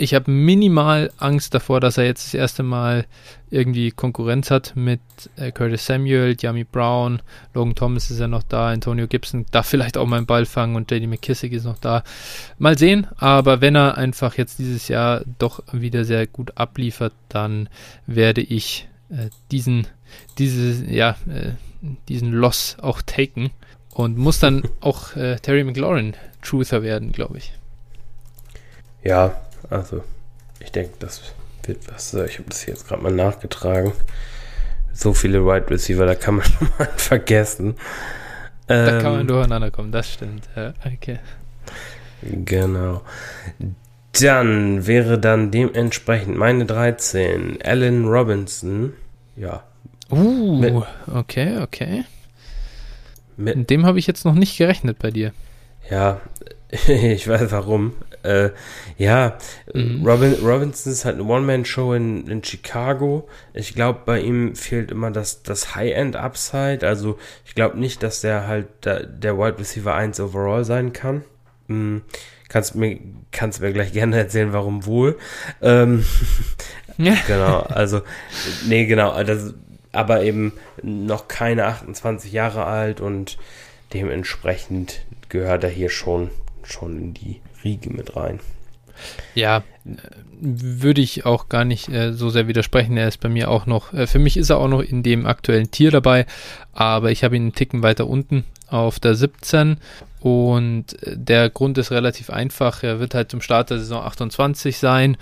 ich 0.00 0.14
habe 0.14 0.30
minimal 0.30 1.10
Angst 1.18 1.52
davor, 1.54 1.80
dass 1.80 1.98
er 1.98 2.04
jetzt 2.04 2.26
das 2.26 2.34
erste 2.34 2.62
Mal 2.62 3.04
irgendwie 3.50 3.90
Konkurrenz 3.90 4.50
hat 4.50 4.72
mit 4.74 5.00
äh, 5.36 5.52
Curtis 5.52 5.84
Samuel, 5.84 6.36
Yami 6.40 6.64
Brown, 6.64 7.20
Logan 7.52 7.74
Thomas 7.74 8.10
ist 8.10 8.18
ja 8.18 8.26
noch 8.26 8.42
da, 8.42 8.70
Antonio 8.70 9.06
Gibson 9.06 9.44
darf 9.50 9.66
vielleicht 9.66 9.98
auch 9.98 10.06
mal 10.06 10.16
einen 10.16 10.26
Ball 10.26 10.46
fangen 10.46 10.76
und 10.76 10.90
JD 10.90 11.06
McKissick 11.06 11.52
ist 11.52 11.64
noch 11.64 11.78
da. 11.78 12.02
Mal 12.58 12.78
sehen, 12.78 13.08
aber 13.18 13.60
wenn 13.60 13.76
er 13.76 13.98
einfach 13.98 14.38
jetzt 14.38 14.58
dieses 14.58 14.88
Jahr 14.88 15.22
doch 15.38 15.62
wieder 15.72 16.04
sehr 16.04 16.26
gut 16.26 16.56
abliefert, 16.56 17.12
dann 17.28 17.68
werde 18.06 18.40
ich 18.40 18.88
äh, 19.10 19.28
diesen, 19.50 19.86
diese, 20.38 20.86
ja, 20.86 21.16
äh, 21.28 21.52
diesen 22.08 22.32
Loss 22.32 22.78
auch 22.80 23.02
taken 23.02 23.50
und 23.92 24.16
muss 24.16 24.38
dann 24.38 24.62
auch 24.80 25.14
äh, 25.16 25.36
Terry 25.36 25.62
McLaurin 25.62 26.14
Truther 26.40 26.82
werden, 26.82 27.12
glaube 27.12 27.36
ich. 27.36 27.52
Ja, 29.02 29.34
also, 29.68 30.02
ich 30.60 30.72
denke, 30.72 30.94
das 30.98 31.20
wird 31.64 31.92
was. 31.92 32.14
Ich 32.14 32.38
habe 32.38 32.48
das 32.48 32.66
jetzt 32.66 32.88
gerade 32.88 33.02
mal 33.02 33.12
nachgetragen. 33.12 33.92
So 34.92 35.14
viele 35.14 35.44
Wide 35.44 35.70
Receiver, 35.70 36.06
da 36.06 36.14
kann 36.14 36.36
man 36.36 36.44
schon 36.58 36.68
mal 36.78 36.88
vergessen. 36.96 37.76
Da 38.66 38.96
ähm, 38.96 39.02
kann 39.02 39.12
man 39.12 39.20
ähm, 39.22 39.26
durcheinander 39.26 39.70
kommen, 39.70 39.92
das 39.92 40.12
stimmt. 40.12 40.48
Ja, 40.56 40.74
okay. 40.86 41.18
Genau. 42.22 43.02
Dann 44.20 44.86
wäre 44.86 45.18
dann 45.18 45.50
dementsprechend 45.50 46.36
meine 46.36 46.66
13 46.66 47.62
Allen 47.62 48.06
Robinson. 48.06 48.92
Ja. 49.36 49.62
Uh, 50.10 50.58
mit, 50.58 50.74
okay, 51.12 51.58
okay. 51.62 52.04
Mit 53.36 53.70
dem 53.70 53.86
habe 53.86 53.98
ich 53.98 54.06
jetzt 54.06 54.24
noch 54.24 54.34
nicht 54.34 54.58
gerechnet 54.58 54.98
bei 54.98 55.10
dir. 55.10 55.32
Ja, 55.88 56.20
ich 56.86 57.26
weiß 57.26 57.50
warum. 57.52 57.94
Äh, 58.22 58.50
ja, 58.98 59.38
mhm. 59.72 60.06
Robin, 60.06 60.34
Robinson 60.42 60.92
ist 60.92 61.04
halt 61.04 61.16
eine 61.16 61.24
One-Man-Show 61.24 61.94
in, 61.94 62.26
in 62.28 62.44
Chicago. 62.44 63.28
Ich 63.54 63.74
glaube, 63.74 64.00
bei 64.04 64.20
ihm 64.20 64.54
fehlt 64.54 64.90
immer 64.90 65.10
das, 65.10 65.42
das 65.42 65.74
High-End-Upside. 65.74 66.86
Also, 66.86 67.18
ich 67.44 67.54
glaube 67.54 67.78
nicht, 67.78 68.02
dass 68.02 68.20
der 68.20 68.46
halt 68.46 68.66
der, 68.84 69.04
der 69.06 69.38
Wide 69.38 69.58
Receiver 69.58 69.94
1 69.94 70.20
overall 70.20 70.64
sein 70.64 70.92
kann. 70.92 71.24
Mhm. 71.68 72.02
Kannst 72.48 72.74
mir, 72.74 72.98
kannst 73.30 73.60
mir 73.60 73.72
gleich 73.72 73.92
gerne 73.92 74.18
erzählen, 74.18 74.52
warum 74.52 74.84
wohl. 74.84 75.18
Ähm, 75.62 76.04
ja. 76.98 77.14
Genau, 77.26 77.60
also, 77.60 78.02
nee, 78.66 78.86
genau, 78.86 79.22
das, 79.22 79.54
aber 79.92 80.22
eben 80.22 80.52
noch 80.82 81.28
keine 81.28 81.66
28 81.66 82.32
Jahre 82.32 82.66
alt 82.66 83.00
und 83.00 83.38
dementsprechend 83.94 85.00
gehört 85.28 85.64
er 85.64 85.70
hier 85.70 85.90
schon, 85.90 86.30
schon 86.62 86.98
in 86.98 87.14
die 87.14 87.40
Riege 87.64 87.90
mit 87.90 88.16
rein. 88.16 88.40
Ja, 89.34 89.62
würde 90.40 91.00
ich 91.00 91.26
auch 91.26 91.48
gar 91.48 91.64
nicht 91.64 91.88
äh, 91.88 92.12
so 92.12 92.30
sehr 92.30 92.48
widersprechen. 92.48 92.96
Er 92.96 93.08
ist 93.08 93.18
bei 93.18 93.28
mir 93.28 93.50
auch 93.50 93.66
noch, 93.66 93.92
äh, 93.92 94.06
für 94.06 94.18
mich 94.18 94.36
ist 94.36 94.50
er 94.50 94.58
auch 94.58 94.68
noch 94.68 94.80
in 94.80 95.02
dem 95.02 95.26
aktuellen 95.26 95.70
Tier 95.70 95.90
dabei, 95.90 96.26
aber 96.72 97.10
ich 97.10 97.24
habe 97.24 97.36
ihn 97.36 97.42
einen 97.42 97.54
Ticken 97.54 97.82
weiter 97.82 98.06
unten 98.06 98.44
auf 98.68 99.00
der 99.00 99.14
17 99.14 99.78
und 100.20 101.02
äh, 101.02 101.16
der 101.16 101.50
Grund 101.50 101.78
ist 101.78 101.90
relativ 101.90 102.30
einfach. 102.30 102.82
Er 102.82 103.00
wird 103.00 103.14
halt 103.14 103.30
zum 103.30 103.40
Start 103.40 103.70
der 103.70 103.78
Saison 103.78 104.02
28 104.02 104.78
sein 104.78 105.16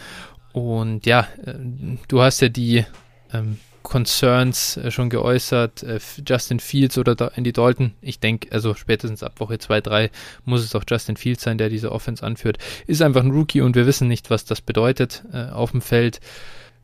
und 0.52 1.06
ja, 1.06 1.28
äh, 1.44 1.54
du 2.08 2.20
hast 2.20 2.40
ja 2.40 2.48
die 2.48 2.84
ähm, 3.32 3.58
Concerns 3.82 4.76
äh, 4.76 4.90
schon 4.90 5.10
geäußert. 5.10 5.82
Äh, 5.82 5.98
Justin 6.26 6.60
Fields 6.60 6.98
oder 6.98 7.32
Andy 7.36 7.52
Dalton. 7.52 7.92
Ich 8.00 8.20
denke, 8.20 8.52
also 8.52 8.74
spätestens 8.74 9.22
ab 9.22 9.40
Woche 9.40 9.58
2, 9.58 9.80
3 9.80 10.10
muss 10.44 10.64
es 10.64 10.74
auch 10.74 10.84
Justin 10.88 11.16
Fields 11.16 11.42
sein, 11.42 11.58
der 11.58 11.68
diese 11.68 11.92
Offense 11.92 12.24
anführt. 12.24 12.58
Ist 12.86 13.02
einfach 13.02 13.22
ein 13.22 13.30
Rookie 13.30 13.60
und 13.60 13.74
wir 13.76 13.86
wissen 13.86 14.08
nicht, 14.08 14.30
was 14.30 14.44
das 14.44 14.60
bedeutet 14.60 15.22
äh, 15.32 15.50
auf 15.50 15.72
dem 15.72 15.80
Feld. 15.80 16.20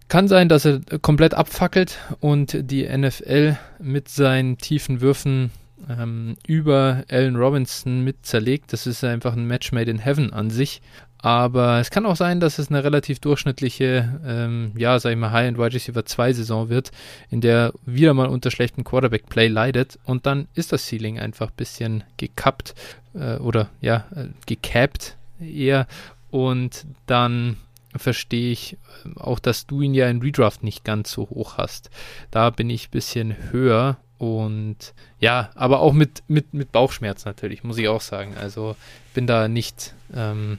Kann 0.09 0.28
sein, 0.28 0.49
dass 0.49 0.66
er 0.66 0.80
komplett 1.01 1.34
abfackelt 1.34 1.99
und 2.20 2.57
die 2.70 2.86
NFL 2.86 3.57
mit 3.78 4.09
seinen 4.09 4.59
tiefen 4.59 5.01
Würfen 5.01 5.51
ähm, 5.88 6.36
über 6.47 7.05
Allen 7.11 7.36
Robinson 7.36 8.03
mit 8.05 8.26
zerlegt. 8.26 8.72
Das 8.72 8.86
ist 8.86 9.03
einfach 9.03 9.32
ein 9.34 9.47
Match 9.47 9.72
made 9.72 9.90
in 9.90 9.99
heaven 9.99 10.32
an 10.32 10.51
sich. 10.51 10.82
Aber 11.25 11.81
es 11.81 11.89
kann 11.89 12.05
auch 12.05 12.16
sein, 12.16 12.39
dass 12.39 12.59
es 12.59 12.68
eine 12.68 12.85
relativ 12.85 13.18
durchschnittliche, 13.18 14.20
ähm, 14.27 14.72
ja, 14.77 14.99
sag 14.99 15.12
ich 15.12 15.16
mal, 15.16 15.33
High-End 15.33 15.57
Wide 15.57 15.72
Receiver 15.72 16.05
2 16.05 16.35
Saison 16.35 16.68
wird, 16.68 16.91
in 17.31 17.41
der 17.41 17.72
wieder 17.87 18.12
mal 18.12 18.27
unter 18.27 18.51
schlechten 18.51 18.85
Quarterback-Play 18.85 19.49
leidet 19.49 19.99
und 20.05 20.27
dann 20.27 20.49
ist 20.53 20.72
das 20.72 20.87
Ceiling 20.87 21.18
einfach 21.18 21.47
ein 21.47 21.57
bisschen 21.57 22.05
gekappt 22.18 22.75
äh, 23.14 23.37
oder 23.37 23.70
ja, 23.81 24.05
äh, 24.14 24.27
gecapped 24.45 25.16
eher 25.41 25.87
und 26.31 26.85
dann 27.07 27.57
verstehe 27.97 28.53
ich 28.53 28.77
äh, 29.07 29.18
auch, 29.18 29.39
dass 29.39 29.66
du 29.66 29.81
ihn 29.81 29.95
ja 29.95 30.11
in 30.11 30.20
Redraft 30.20 30.62
nicht 30.62 30.85
ganz 30.85 31.11
so 31.11 31.31
hoch 31.31 31.57
hast. 31.57 31.89
Da 32.33 32.51
bin 32.51 32.68
ich 32.68 32.89
ein 32.89 32.91
bisschen 32.91 33.35
höher 33.51 33.97
und 34.18 34.93
ja, 35.20 35.49
aber 35.55 35.81
auch 35.81 35.95
mit, 35.95 36.22
mit, 36.29 36.53
mit 36.53 36.70
Bauchschmerz 36.70 37.25
natürlich, 37.25 37.64
muss 37.64 37.79
ich 37.79 37.89
auch 37.89 38.03
sagen. 38.03 38.35
Also 38.39 38.77
bin 39.14 39.27
da 39.27 39.49
nicht 39.49 39.95
ähm, 40.14 40.59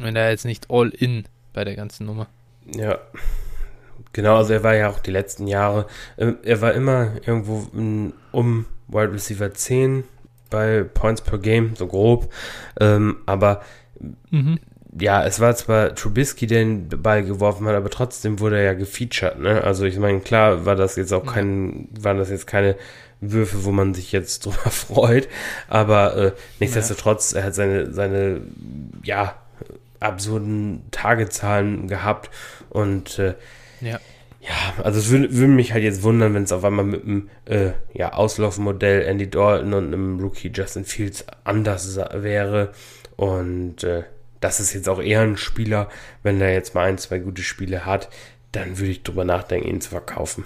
wenn 0.00 0.16
er 0.16 0.30
jetzt 0.30 0.44
nicht 0.44 0.70
all 0.70 0.90
in 0.90 1.24
bei 1.52 1.64
der 1.64 1.76
ganzen 1.76 2.06
Nummer. 2.06 2.28
Ja. 2.74 2.98
Genau, 4.12 4.36
also 4.36 4.52
er 4.52 4.62
war 4.62 4.74
ja 4.74 4.88
auch 4.88 5.00
die 5.00 5.10
letzten 5.10 5.48
Jahre, 5.48 5.86
äh, 6.16 6.32
er 6.44 6.60
war 6.60 6.72
immer 6.72 7.12
irgendwo 7.26 7.66
um 8.32 8.66
Wide 8.86 9.12
Receiver 9.12 9.52
10 9.52 10.04
bei 10.50 10.84
Points 10.84 11.20
per 11.20 11.38
Game, 11.38 11.74
so 11.74 11.88
grob. 11.88 12.32
Ähm, 12.78 13.16
aber 13.26 13.62
mhm. 14.30 14.60
ja, 14.98 15.24
es 15.24 15.40
war 15.40 15.56
zwar 15.56 15.96
Trubisky, 15.96 16.46
der 16.46 16.60
den 16.60 16.88
Ball 16.88 17.24
geworfen 17.24 17.66
hat, 17.66 17.74
aber 17.74 17.90
trotzdem 17.90 18.38
wurde 18.38 18.58
er 18.58 18.64
ja 18.64 18.74
gefeatured, 18.74 19.40
ne? 19.40 19.64
Also 19.64 19.84
ich 19.84 19.98
meine, 19.98 20.20
klar 20.20 20.64
war 20.64 20.76
das 20.76 20.94
jetzt 20.94 21.12
auch 21.12 21.26
kein, 21.26 21.88
ja. 21.96 22.04
waren 22.04 22.18
das 22.18 22.30
jetzt 22.30 22.46
keine 22.46 22.76
Würfe, 23.20 23.64
wo 23.64 23.72
man 23.72 23.94
sich 23.94 24.12
jetzt 24.12 24.40
drüber 24.44 24.70
freut, 24.70 25.28
aber 25.68 26.16
äh, 26.16 26.32
nichtsdestotrotz, 26.60 27.32
er 27.32 27.44
hat 27.44 27.54
seine, 27.56 27.92
seine, 27.92 28.42
ja, 29.02 29.34
absurden 30.04 30.84
Tagezahlen 30.90 31.88
gehabt 31.88 32.30
und 32.70 33.18
äh, 33.18 33.34
ja. 33.80 33.98
Ja, 34.40 34.84
also 34.84 34.98
es 34.98 35.08
würde, 35.08 35.34
würde 35.34 35.52
mich 35.54 35.72
halt 35.72 35.84
jetzt 35.84 36.02
wundern, 36.02 36.34
wenn 36.34 36.42
es 36.42 36.52
auf 36.52 36.64
einmal 36.64 36.84
mit 36.84 37.02
einem 37.02 37.30
äh, 37.46 37.70
ja, 37.94 38.12
Auslaufmodell 38.12 39.00
Andy 39.00 39.30
Dalton 39.30 39.72
und 39.72 39.86
einem 39.86 40.20
Rookie 40.20 40.52
Justin 40.54 40.84
Fields 40.84 41.24
anders 41.44 41.96
wäre. 41.96 42.72
Und 43.16 43.84
äh, 43.84 44.02
das 44.40 44.60
ist 44.60 44.74
jetzt 44.74 44.90
auch 44.90 45.00
eher 45.00 45.22
ein 45.22 45.38
Spieler, 45.38 45.88
wenn 46.22 46.42
er 46.42 46.52
jetzt 46.52 46.74
mal 46.74 46.84
ein, 46.84 46.98
zwei 46.98 47.20
gute 47.20 47.42
Spiele 47.42 47.86
hat, 47.86 48.10
dann 48.52 48.78
würde 48.78 48.90
ich 48.90 49.02
drüber 49.02 49.24
nachdenken, 49.24 49.66
ihn 49.66 49.80
zu 49.80 49.88
verkaufen. 49.88 50.44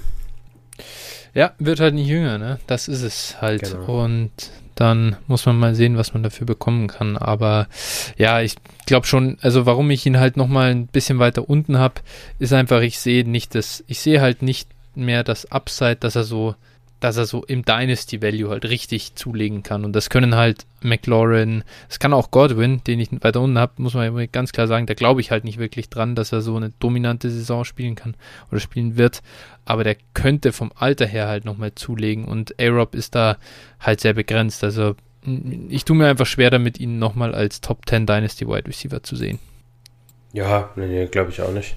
Ja, 1.34 1.54
wird 1.59 1.80
halt 1.80 1.94
nicht 1.94 2.06
jünger, 2.06 2.38
ne? 2.38 2.61
Das 2.68 2.86
ist 2.86 3.02
es 3.02 3.40
halt. 3.40 3.62
Genau. 3.62 4.04
Und 4.04 4.30
dann 4.79 5.16
muss 5.26 5.45
man 5.45 5.59
mal 5.59 5.74
sehen, 5.74 5.97
was 5.97 6.14
man 6.14 6.22
dafür 6.22 6.47
bekommen 6.47 6.87
kann. 6.87 7.16
Aber 7.16 7.66
ja, 8.16 8.41
ich 8.41 8.55
glaube 8.87 9.07
schon, 9.07 9.37
also 9.41 9.66
warum 9.66 9.91
ich 9.91 10.07
ihn 10.07 10.20
halt 10.20 10.37
nochmal 10.37 10.70
ein 10.70 10.87
bisschen 10.87 11.18
weiter 11.18 11.49
unten 11.49 11.79
habe, 11.79 11.97
ist 12.39 12.53
einfach, 12.53 12.81
ich 12.81 13.01
sehe 13.01 13.29
nicht 13.29 13.57
das, 13.57 13.83
ich 13.89 13.99
sehe 13.99 14.20
halt 14.20 14.43
nicht 14.43 14.68
mehr 14.95 15.24
das 15.24 15.51
Upside, 15.51 15.97
dass 15.97 16.14
er 16.14 16.22
so, 16.22 16.55
dass 17.01 17.16
er 17.16 17.26
so 17.26 17.44
im 17.44 17.64
Dynasty 17.64 18.22
Value 18.22 18.51
halt 18.51 18.64
richtig 18.64 19.14
zulegen 19.14 19.62
kann. 19.62 19.84
Und 19.84 19.94
das 19.94 20.11
können 20.11 20.34
halt 20.34 20.66
McLaurin, 20.80 21.64
es 21.88 21.99
kann 21.99 22.12
auch 22.12 22.30
Godwin, 22.30 22.82
den 22.84 23.01
ich 23.01 23.09
weiter 23.22 23.40
unten 23.40 23.59
habe, 23.59 23.72
muss 23.76 23.94
man 23.94 24.28
ganz 24.32 24.53
klar 24.53 24.66
sagen, 24.66 24.86
da 24.86 24.94
glaube 24.94 25.20
ich 25.20 25.30
halt 25.30 25.44
nicht 25.44 25.59
wirklich 25.59 25.90
dran, 25.90 26.14
dass 26.14 26.32
er 26.32 26.40
so 26.40 26.57
eine 26.57 26.72
dominante 26.78 27.30
Saison 27.30 27.64
spielen 27.64 27.94
kann 27.94 28.14
oder 28.51 28.61
spielen 28.61 28.96
wird 28.96 29.22
aber 29.68 29.84
der 29.84 29.96
könnte 30.14 30.53
vom 30.53 30.72
Alter 30.74 31.05
her 31.05 31.28
halt 31.28 31.44
nochmal 31.44 31.74
zulegen 31.74 32.24
und 32.24 32.59
A-Rob 32.59 32.94
ist 32.94 33.14
da 33.14 33.36
halt 33.78 34.01
sehr 34.01 34.14
begrenzt. 34.14 34.64
Also 34.64 34.96
ich 35.68 35.84
tue 35.84 35.94
mir 35.94 36.07
einfach 36.07 36.24
schwer 36.24 36.49
damit, 36.49 36.80
ihn 36.80 36.99
nochmal 36.99 37.34
als 37.34 37.61
Top 37.61 37.86
10 37.86 38.07
Dynasty 38.07 38.49
Wide 38.49 38.66
Receiver 38.66 39.03
zu 39.03 39.14
sehen. 39.14 39.38
Ja, 40.32 40.70
nee, 40.74 40.86
nee 40.86 41.07
glaube 41.07 41.30
ich 41.30 41.42
auch 41.42 41.53
nicht. 41.53 41.76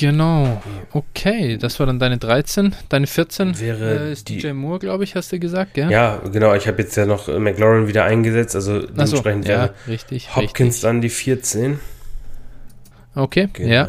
Genau. 0.00 0.62
Okay, 0.92 1.58
das 1.58 1.78
war 1.78 1.84
dann 1.84 1.98
deine 1.98 2.16
13. 2.16 2.74
Deine 2.88 3.06
14 3.06 3.60
wäre 3.60 4.06
äh, 4.06 4.12
ist 4.12 4.30
DJ 4.30 4.52
Moore, 4.52 4.78
glaube 4.78 5.04
ich, 5.04 5.14
hast 5.14 5.30
du 5.30 5.38
gesagt, 5.38 5.74
gell? 5.74 5.90
Ja, 5.90 6.22
genau. 6.32 6.54
Ich 6.54 6.66
habe 6.66 6.80
jetzt 6.80 6.96
ja 6.96 7.04
noch 7.04 7.28
McLaurin 7.28 7.86
wieder 7.86 8.04
eingesetzt, 8.04 8.54
also 8.54 8.80
dementsprechend 8.80 9.44
so, 9.44 9.52
ja, 9.52 9.70
richtig, 9.86 10.34
Hopkins 10.34 10.76
richtig. 10.76 10.80
dann 10.80 11.00
die 11.02 11.10
14. 11.10 11.80
Okay, 13.14 13.50
genau. 13.52 13.68
ja. 13.68 13.88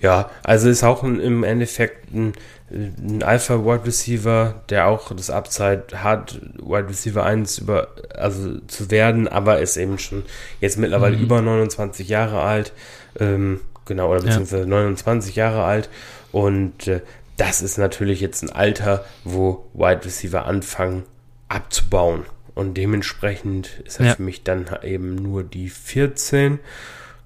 Ja, 0.00 0.30
also 0.42 0.68
ist 0.68 0.82
auch 0.82 1.04
ein, 1.04 1.20
im 1.20 1.44
Endeffekt 1.44 2.12
ein, 2.12 2.32
ein 2.70 3.22
Alpha-Wide 3.22 3.86
Receiver, 3.86 4.62
der 4.68 4.88
auch 4.88 5.14
das 5.14 5.30
Upside 5.30 5.84
hat, 5.94 6.40
Wide 6.56 6.88
Receiver 6.88 7.24
1 7.24 7.58
über, 7.58 7.88
also 8.16 8.58
zu 8.66 8.90
werden, 8.90 9.28
aber 9.28 9.60
ist 9.60 9.76
eben 9.76 9.98
schon 9.98 10.24
jetzt 10.60 10.76
mittlerweile 10.76 11.16
mhm. 11.16 11.22
über 11.22 11.40
29 11.40 12.08
Jahre 12.08 12.40
alt, 12.40 12.72
ähm, 13.20 13.60
genau, 13.84 14.10
oder 14.10 14.22
beziehungsweise 14.22 14.62
ja. 14.62 14.66
29 14.66 15.36
Jahre 15.36 15.64
alt 15.64 15.88
und 16.32 16.86
äh, 16.86 17.00
das 17.36 17.62
ist 17.62 17.78
natürlich 17.78 18.20
jetzt 18.20 18.42
ein 18.42 18.50
Alter, 18.50 19.04
wo 19.24 19.64
Wide 19.72 20.04
Receiver 20.04 20.44
anfangen 20.44 21.04
abzubauen. 21.48 22.24
Und 22.54 22.74
dementsprechend 22.74 23.80
ist 23.86 24.00
er 24.00 24.06
ja. 24.06 24.14
für 24.14 24.22
mich 24.22 24.42
dann 24.42 24.66
eben 24.82 25.14
nur 25.14 25.42
die 25.42 25.70
14. 25.70 26.58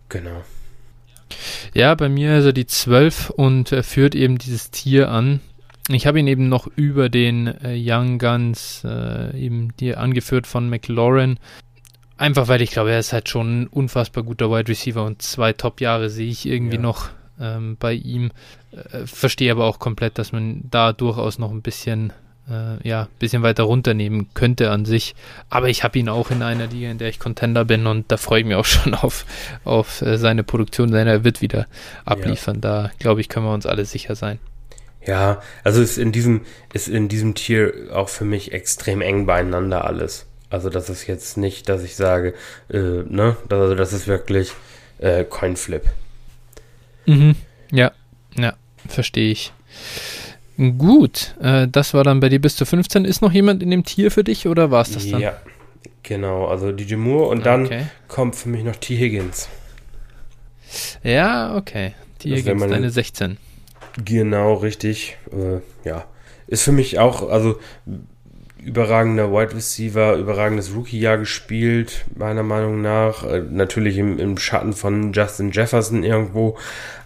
Genau. 0.08 0.44
Ja, 1.72 1.94
bei 1.96 2.08
mir 2.08 2.38
ist 2.38 2.44
er 2.44 2.52
die 2.52 2.66
12 2.66 3.30
und 3.30 3.72
er 3.72 3.82
führt 3.82 4.14
eben 4.14 4.38
dieses 4.38 4.70
Tier 4.70 5.10
an. 5.10 5.40
Ich 5.88 6.06
habe 6.06 6.20
ihn 6.20 6.28
eben 6.28 6.48
noch 6.48 6.68
über 6.76 7.08
den 7.08 7.48
äh, 7.48 7.74
Young 7.76 8.18
Guns, 8.18 8.82
äh, 8.84 9.36
eben 9.36 9.76
die 9.80 9.96
angeführt 9.96 10.46
von 10.46 10.70
McLaurin. 10.70 11.38
Einfach 12.16 12.48
weil 12.48 12.62
ich 12.62 12.70
glaube, 12.70 12.92
er 12.92 12.98
ist 12.98 13.12
halt 13.12 13.28
schon 13.28 13.62
ein 13.62 13.66
unfassbar 13.66 14.22
guter 14.22 14.50
Wide 14.50 14.68
Receiver 14.68 15.04
und 15.04 15.22
zwei 15.22 15.52
Top-Jahre 15.52 16.10
sehe 16.10 16.30
ich 16.30 16.46
irgendwie 16.46 16.76
ja. 16.76 16.82
noch 16.82 17.10
ähm, 17.40 17.76
bei 17.78 17.92
ihm. 17.92 18.30
Äh, 18.70 19.06
verstehe 19.06 19.50
aber 19.50 19.64
auch 19.64 19.78
komplett, 19.78 20.18
dass 20.18 20.32
man 20.32 20.62
da 20.70 20.92
durchaus 20.92 21.38
noch 21.38 21.50
ein 21.50 21.62
bisschen 21.62 22.12
äh, 22.48 22.86
ja, 22.86 23.08
bisschen 23.18 23.42
weiter 23.42 23.64
runternehmen 23.64 24.28
könnte 24.34 24.70
an 24.70 24.84
sich. 24.84 25.14
Aber 25.48 25.68
ich 25.68 25.82
habe 25.84 25.98
ihn 25.98 26.08
auch 26.08 26.30
in 26.30 26.42
einer 26.42 26.66
Liga, 26.66 26.90
in 26.90 26.98
der 26.98 27.08
ich 27.08 27.18
Contender 27.18 27.64
bin 27.64 27.86
und 27.86 28.10
da 28.10 28.16
freue 28.16 28.40
ich 28.40 28.46
mich 28.46 28.56
auch 28.56 28.64
schon 28.64 28.94
auf, 28.94 29.24
auf 29.64 30.02
äh, 30.02 30.18
seine 30.18 30.44
Produktion, 30.44 30.90
denn 30.90 31.06
er 31.06 31.24
wird 31.24 31.40
wieder 31.40 31.66
abliefern. 32.04 32.56
Ja. 32.56 32.60
Da, 32.60 32.90
glaube 32.98 33.20
ich, 33.20 33.28
können 33.28 33.46
wir 33.46 33.54
uns 33.54 33.66
alle 33.66 33.84
sicher 33.84 34.14
sein. 34.14 34.38
Ja, 35.06 35.42
also 35.64 35.82
ist 35.82 35.98
in 35.98 36.12
diesem, 36.12 36.42
ist 36.72 36.88
in 36.88 37.08
diesem 37.08 37.34
Tier 37.34 37.90
auch 37.92 38.08
für 38.08 38.24
mich 38.24 38.52
extrem 38.52 39.02
eng 39.02 39.26
beieinander 39.26 39.84
alles. 39.84 40.26
Also 40.54 40.70
das 40.70 40.88
ist 40.88 41.08
jetzt 41.08 41.36
nicht, 41.36 41.68
dass 41.68 41.82
ich 41.82 41.96
sage, 41.96 42.32
äh, 42.70 42.78
ne, 42.78 43.36
also 43.50 43.74
das 43.74 43.92
ist 43.92 44.06
wirklich 44.06 44.52
äh, 44.98 45.24
Coinflip. 45.24 45.82
Mhm. 47.06 47.34
Ja, 47.72 47.90
ja, 48.36 48.54
verstehe 48.88 49.32
ich. 49.32 49.52
Gut, 50.56 51.34
äh, 51.40 51.66
das 51.66 51.92
war 51.92 52.04
dann 52.04 52.20
bei 52.20 52.28
dir 52.28 52.40
bis 52.40 52.54
zu 52.54 52.64
15. 52.64 53.04
Ist 53.04 53.20
noch 53.20 53.32
jemand 53.32 53.64
in 53.64 53.70
dem 53.72 53.82
Tier 53.84 54.12
für 54.12 54.22
dich 54.22 54.46
oder 54.46 54.70
war 54.70 54.82
es 54.82 54.92
das 54.92 55.10
dann? 55.10 55.20
Ja, 55.20 55.36
genau. 56.04 56.46
Also 56.46 56.70
DJ 56.70 56.94
Moore 56.94 57.30
und 57.30 57.44
dann 57.44 57.66
okay. 57.66 57.86
kommt 58.06 58.36
für 58.36 58.48
mich 58.48 58.62
noch 58.62 58.76
T. 58.76 58.96
Higgins. 58.96 59.48
Ja, 61.02 61.56
okay. 61.56 61.94
T. 62.20 62.30
Higgins, 62.30 62.60
meine, 62.60 62.74
deine 62.74 62.90
16. 62.90 63.38
Genau, 64.04 64.54
richtig. 64.54 65.16
Äh, 65.32 65.88
ja. 65.88 66.04
Ist 66.46 66.62
für 66.62 66.72
mich 66.72 67.00
auch, 67.00 67.28
also 67.28 67.58
überragender 68.64 69.30
Wide 69.30 69.54
Receiver, 69.54 70.16
überragendes 70.16 70.74
Rookie-Jahr 70.74 71.18
gespielt, 71.18 72.04
meiner 72.16 72.42
Meinung 72.42 72.80
nach. 72.80 73.24
Äh, 73.24 73.42
natürlich 73.48 73.98
im, 73.98 74.18
im 74.18 74.38
Schatten 74.38 74.72
von 74.72 75.12
Justin 75.12 75.50
Jefferson 75.50 76.02
irgendwo, 76.02 76.56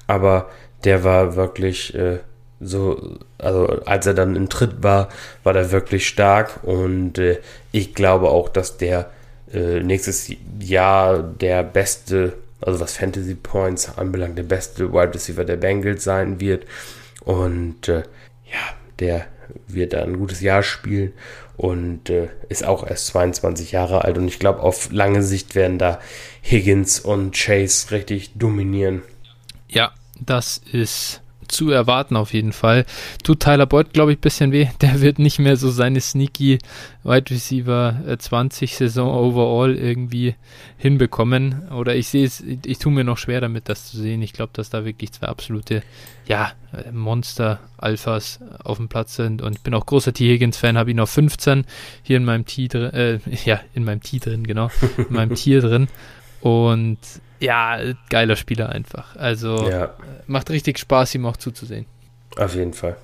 aber 0.07 0.49
der 0.85 1.05
war 1.05 1.37
wirklich 1.37 1.95
äh, 1.95 2.19
so, 2.61 3.19
also 3.39 3.67
als 3.85 4.07
er 4.07 4.15
dann 4.15 4.37
im 4.37 4.49
Tritt 4.49 4.83
war, 4.83 5.09
war 5.43 5.53
der 5.53 5.71
wirklich 5.73 6.09
stark. 6.09 6.61
Und 6.63 7.19
äh, 7.19 7.41
ich 7.73 7.95
glaube 7.95 8.29
auch, 8.29 8.49
dass 8.49 8.77
der 8.77 9.11
äh, 9.53 9.81
nächstes 9.81 10.31
Jahr 10.61 11.23
der 11.23 11.63
beste, 11.63 12.35
also 12.61 12.81
was 12.81 12.97
Fantasy 12.97 13.35
Points 13.35 13.97
anbelangt, 13.97 14.39
der 14.39 14.45
beste 14.45 14.93
Wide 14.93 15.15
Receiver 15.15 15.45
der 15.45 15.57
Bengals 15.57 16.05
sein 16.05 16.41
wird. 16.41 16.67
Und 17.25 17.89
äh, 17.89 18.03
ja, 18.47 18.75
der 18.99 19.27
wird 19.67 19.93
da 19.93 20.03
ein 20.03 20.19
gutes 20.19 20.41
Jahr 20.41 20.63
spielen 20.63 21.13
und 21.59 22.09
äh, 22.09 22.29
ist 22.49 22.65
auch 22.65 22.87
erst 22.87 23.09
22 23.09 23.73
Jahre 23.73 24.05
alt 24.05 24.17
und 24.17 24.29
ich 24.29 24.39
glaube, 24.39 24.63
auf 24.63 24.91
lange 24.93 25.23
Sicht 25.23 25.55
werden 25.57 25.77
da 25.77 25.99
Higgins 26.41 27.01
und 27.01 27.35
Chase 27.35 27.91
richtig 27.91 28.31
dominieren. 28.39 29.03
Ja, 29.69 29.93
das 30.21 30.59
ist 30.73 31.21
zu 31.49 31.71
erwarten 31.71 32.17
auf 32.17 32.33
jeden 32.33 32.53
Fall. 32.53 32.85
Tut 33.23 33.41
Tyler 33.41 33.67
Boyd, 33.67 33.93
glaube 33.93 34.13
ich, 34.13 34.19
ein 34.19 34.23
bisschen 34.23 34.53
weh. 34.53 34.69
Der 34.81 35.01
wird 35.01 35.19
nicht 35.19 35.39
mehr 35.39 35.57
so 35.57 35.71
seine 35.71 36.01
sneaky 36.01 36.59
Wide 37.05 37.31
Receiver 37.31 37.97
20 38.19 38.71
äh, 38.71 38.75
Saison 38.75 39.15
overall 39.15 39.75
irgendwie 39.75 40.35
hinbekommen. 40.77 41.69
Oder 41.71 41.97
ich 41.97 42.09
sehe 42.09 42.25
es, 42.25 42.41
ich 42.41 42.79
tue 42.79 42.93
mir 42.93 43.05
noch 43.05 43.19
schwer 43.19 43.41
damit, 43.41 43.69
das 43.69 43.91
zu 43.91 43.97
sehen. 43.97 44.23
Ich 44.23 44.33
glaube, 44.33 44.51
dass 44.53 44.71
da 44.71 44.85
wirklich 44.85 45.13
zwei 45.13 45.27
absolute, 45.27 45.83
ja, 46.27 46.53
Monster-Alphas 46.93 48.41
auf 48.63 48.77
dem 48.77 48.89
Platz 48.89 49.17
sind. 49.17 49.43
Und 49.43 49.57
ich 49.57 49.63
bin 49.63 49.75
auch 49.75 49.87
großer 49.87 50.13
T. 50.13 50.29
Higgins-Fan, 50.29 50.77
habe 50.77 50.91
ihn 50.91 51.01
auf 51.01 51.11
15 51.11 51.65
hier 52.03 52.19
in 52.19 52.25
meinem 52.25 52.45
T 52.45 52.69
drin, 52.69 52.93
äh, 52.93 53.19
ja, 53.45 53.61
in 53.75 53.85
meinem 53.85 54.03
T 54.03 54.19
drin, 54.19 54.47
genau, 54.47 54.71
in 54.97 55.15
meinem 55.15 55.35
Tier 55.35 55.61
drin. 55.61 55.89
Und 56.41 56.99
ja, 57.41 57.79
geiler 58.09 58.37
Spieler 58.37 58.71
einfach. 58.71 59.17
Also 59.17 59.69
ja. 59.69 59.95
macht 60.27 60.51
richtig 60.51 60.79
Spaß, 60.79 61.15
ihm 61.15 61.27
auch 61.27 61.37
zuzusehen. 61.37 61.87
Auf 62.37 62.55
jeden 62.55 62.73
Fall. 62.73 62.97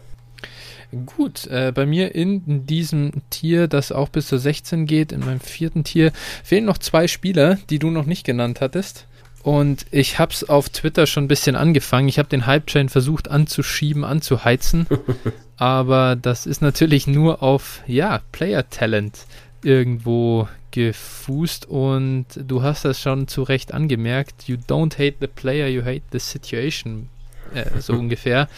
Gut, 1.06 1.46
äh, 1.46 1.72
bei 1.74 1.86
mir 1.86 2.14
in 2.14 2.66
diesem 2.66 3.22
Tier, 3.30 3.66
das 3.66 3.90
auch 3.90 4.08
bis 4.08 4.28
zur 4.28 4.38
16 4.38 4.86
geht, 4.86 5.12
in 5.12 5.20
meinem 5.20 5.40
vierten 5.40 5.82
Tier, 5.82 6.12
fehlen 6.44 6.64
noch 6.64 6.78
zwei 6.78 7.08
Spieler, 7.08 7.58
die 7.68 7.78
du 7.78 7.90
noch 7.90 8.06
nicht 8.06 8.24
genannt 8.24 8.60
hattest. 8.60 9.06
Und 9.42 9.86
ich 9.90 10.18
habe 10.18 10.32
es 10.32 10.48
auf 10.48 10.68
Twitter 10.70 11.06
schon 11.06 11.24
ein 11.24 11.28
bisschen 11.28 11.56
angefangen. 11.56 12.08
Ich 12.08 12.18
habe 12.18 12.28
den 12.28 12.46
Hype-Chain 12.46 12.88
versucht 12.88 13.30
anzuschieben, 13.30 14.04
anzuheizen. 14.04 14.86
aber 15.56 16.16
das 16.16 16.46
ist 16.46 16.62
natürlich 16.62 17.06
nur 17.06 17.42
auf, 17.42 17.82
ja, 17.86 18.22
Player-Talent 18.32 19.26
irgendwo 19.62 20.48
gefußt 20.74 21.66
und 21.66 22.26
du 22.36 22.62
hast 22.62 22.84
das 22.84 23.00
schon 23.00 23.28
zu 23.28 23.44
Recht 23.44 23.72
angemerkt. 23.72 24.48
You 24.48 24.56
don't 24.56 24.94
hate 24.94 25.16
the 25.20 25.28
player, 25.28 25.68
you 25.68 25.84
hate 25.84 26.02
the 26.10 26.18
situation. 26.18 27.08
Äh, 27.54 27.80
so 27.80 27.92
ungefähr. 27.98 28.48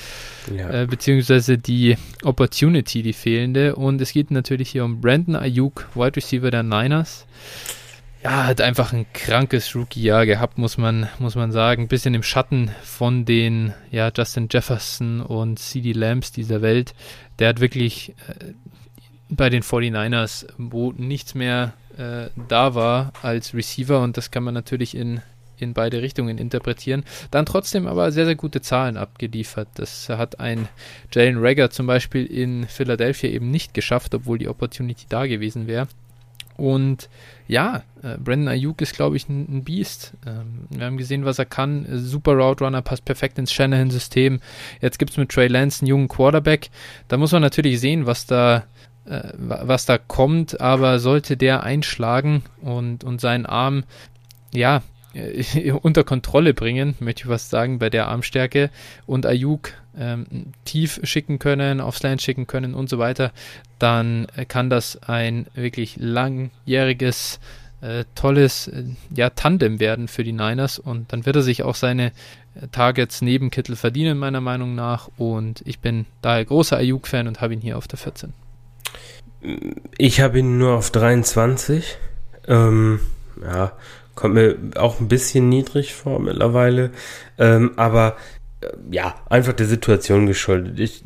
Ja. 0.56 0.70
Äh, 0.70 0.86
beziehungsweise 0.86 1.58
die 1.58 1.98
Opportunity, 2.22 3.02
die 3.02 3.12
fehlende. 3.12 3.76
Und 3.76 4.00
es 4.00 4.12
geht 4.12 4.30
natürlich 4.30 4.70
hier 4.70 4.86
um 4.86 5.02
Brandon 5.02 5.36
Ayuk, 5.36 5.88
Wide 5.94 6.16
Receiver 6.16 6.50
der 6.50 6.62
Niners. 6.62 7.26
Ja, 8.24 8.46
hat 8.46 8.62
einfach 8.62 8.94
ein 8.94 9.04
krankes 9.12 9.76
Rookie-Jahr 9.76 10.24
gehabt, 10.24 10.56
muss 10.56 10.78
man, 10.78 11.08
muss 11.18 11.34
man 11.34 11.52
sagen. 11.52 11.82
Ein 11.82 11.88
bisschen 11.88 12.14
im 12.14 12.22
Schatten 12.22 12.70
von 12.82 13.26
den 13.26 13.74
ja, 13.90 14.10
Justin 14.16 14.48
Jefferson 14.50 15.20
und 15.20 15.58
CD 15.58 15.92
Lambs 15.92 16.32
dieser 16.32 16.62
Welt. 16.62 16.94
Der 17.38 17.50
hat 17.50 17.60
wirklich 17.60 18.14
äh, 18.26 18.54
bei 19.28 19.50
den 19.50 19.62
49ers, 19.62 20.46
wo 20.56 20.92
nichts 20.92 21.34
mehr 21.34 21.74
äh, 21.98 22.28
da 22.48 22.74
war 22.74 23.12
als 23.22 23.54
Receiver 23.54 24.02
und 24.02 24.16
das 24.16 24.30
kann 24.30 24.44
man 24.44 24.54
natürlich 24.54 24.96
in, 24.96 25.20
in 25.58 25.72
beide 25.74 26.02
Richtungen 26.02 26.38
interpretieren. 26.38 27.04
Dann 27.30 27.46
trotzdem 27.46 27.86
aber 27.86 28.12
sehr, 28.12 28.26
sehr 28.26 28.36
gute 28.36 28.60
Zahlen 28.60 28.96
abgeliefert. 28.96 29.68
Das 29.74 30.08
hat 30.08 30.40
ein 30.40 30.68
Jalen 31.12 31.38
Rager 31.38 31.70
zum 31.70 31.86
Beispiel 31.86 32.26
in 32.26 32.66
Philadelphia 32.66 33.30
eben 33.30 33.50
nicht 33.50 33.74
geschafft, 33.74 34.14
obwohl 34.14 34.38
die 34.38 34.48
Opportunity 34.48 35.06
da 35.08 35.26
gewesen 35.26 35.66
wäre. 35.66 35.88
Und 36.56 37.10
ja, 37.48 37.82
äh, 38.02 38.16
Brandon 38.18 38.48
Ayuk 38.48 38.80
ist, 38.80 38.94
glaube 38.94 39.16
ich, 39.16 39.28
ein, 39.28 39.46
ein 39.48 39.64
Biest. 39.64 40.14
Ähm, 40.26 40.66
wir 40.70 40.86
haben 40.86 40.96
gesehen, 40.96 41.24
was 41.24 41.38
er 41.38 41.44
kann. 41.44 41.86
Super 41.98 42.32
Route 42.32 42.64
Runner, 42.64 42.82
passt 42.82 43.04
perfekt 43.04 43.38
ins 43.38 43.52
Shanahan-System. 43.52 44.40
Jetzt 44.80 44.98
gibt 44.98 45.10
es 45.12 45.16
mit 45.16 45.30
Trey 45.30 45.48
Lance 45.48 45.82
einen 45.82 45.88
jungen 45.88 46.08
Quarterback. 46.08 46.70
Da 47.08 47.18
muss 47.18 47.32
man 47.32 47.42
natürlich 47.42 47.80
sehen, 47.80 48.06
was 48.06 48.26
da 48.26 48.64
äh, 49.08 49.32
was 49.36 49.86
da 49.86 49.98
kommt, 49.98 50.60
aber 50.60 50.98
sollte 50.98 51.36
der 51.36 51.62
einschlagen 51.62 52.42
und, 52.60 53.04
und 53.04 53.20
seinen 53.20 53.46
Arm, 53.46 53.84
ja, 54.52 54.82
äh, 55.14 55.70
unter 55.82 56.04
Kontrolle 56.04 56.54
bringen, 56.54 56.94
möchte 57.00 57.22
ich 57.24 57.28
was 57.28 57.50
sagen, 57.50 57.78
bei 57.78 57.90
der 57.90 58.08
Armstärke 58.08 58.70
und 59.06 59.26
Ayuk 59.26 59.72
ähm, 59.98 60.26
tief 60.64 61.00
schicken 61.04 61.38
können, 61.38 61.80
aufs 61.80 62.02
Land 62.02 62.22
schicken 62.22 62.46
können 62.46 62.74
und 62.74 62.88
so 62.88 62.98
weiter, 62.98 63.32
dann 63.78 64.26
kann 64.48 64.70
das 64.70 65.02
ein 65.02 65.46
wirklich 65.54 65.96
langjähriges, 65.98 67.40
äh, 67.80 68.04
tolles 68.14 68.68
äh, 68.68 68.84
ja, 69.14 69.30
Tandem 69.30 69.80
werden 69.80 70.08
für 70.08 70.24
die 70.24 70.32
Niners 70.32 70.78
und 70.78 71.12
dann 71.12 71.26
wird 71.26 71.36
er 71.36 71.42
sich 71.42 71.62
auch 71.62 71.74
seine 71.74 72.06
äh, 72.54 72.68
Targets 72.72 73.22
neben 73.22 73.50
Kittel 73.50 73.76
verdienen, 73.76 74.18
meiner 74.18 74.40
Meinung 74.40 74.74
nach. 74.74 75.08
Und 75.16 75.62
ich 75.66 75.78
bin 75.78 76.06
daher 76.22 76.44
großer 76.44 76.78
Ayuk-Fan 76.78 77.28
und 77.28 77.40
habe 77.40 77.54
ihn 77.54 77.60
hier 77.60 77.76
auf 77.78 77.86
der 77.86 77.98
14. 77.98 78.32
Ich 79.98 80.20
habe 80.20 80.38
ihn 80.38 80.58
nur 80.58 80.74
auf 80.74 80.90
23. 80.90 81.98
Ähm, 82.48 83.00
ja, 83.42 83.72
kommt 84.14 84.34
mir 84.34 84.56
auch 84.76 85.00
ein 85.00 85.08
bisschen 85.08 85.48
niedrig 85.48 85.94
vor 85.94 86.20
mittlerweile. 86.20 86.90
Ähm, 87.38 87.72
aber 87.76 88.16
äh, 88.60 88.68
ja, 88.90 89.14
einfach 89.28 89.52
der 89.52 89.66
Situation 89.66 90.26
geschuldet. 90.26 90.80
Ich, 90.80 91.04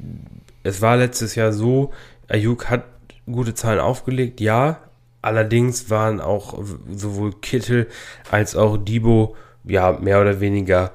es 0.63 0.81
war 0.81 0.97
letztes 0.97 1.35
Jahr 1.35 1.53
so, 1.53 1.93
Ayuk 2.29 2.71
hat 2.71 2.85
gute 3.31 3.55
Zahlen 3.55 3.81
aufgelegt, 3.81 4.41
ja. 4.41 4.81
Allerdings 5.23 5.91
waren 5.91 6.21
auch 6.21 6.59
sowohl 6.91 7.33
Kittel 7.41 7.89
als 8.31 8.57
auch 8.57 8.79
Debo 8.79 9.37
ja 9.65 9.93
mehr 10.01 10.21
oder 10.21 10.41
weniger 10.41 10.93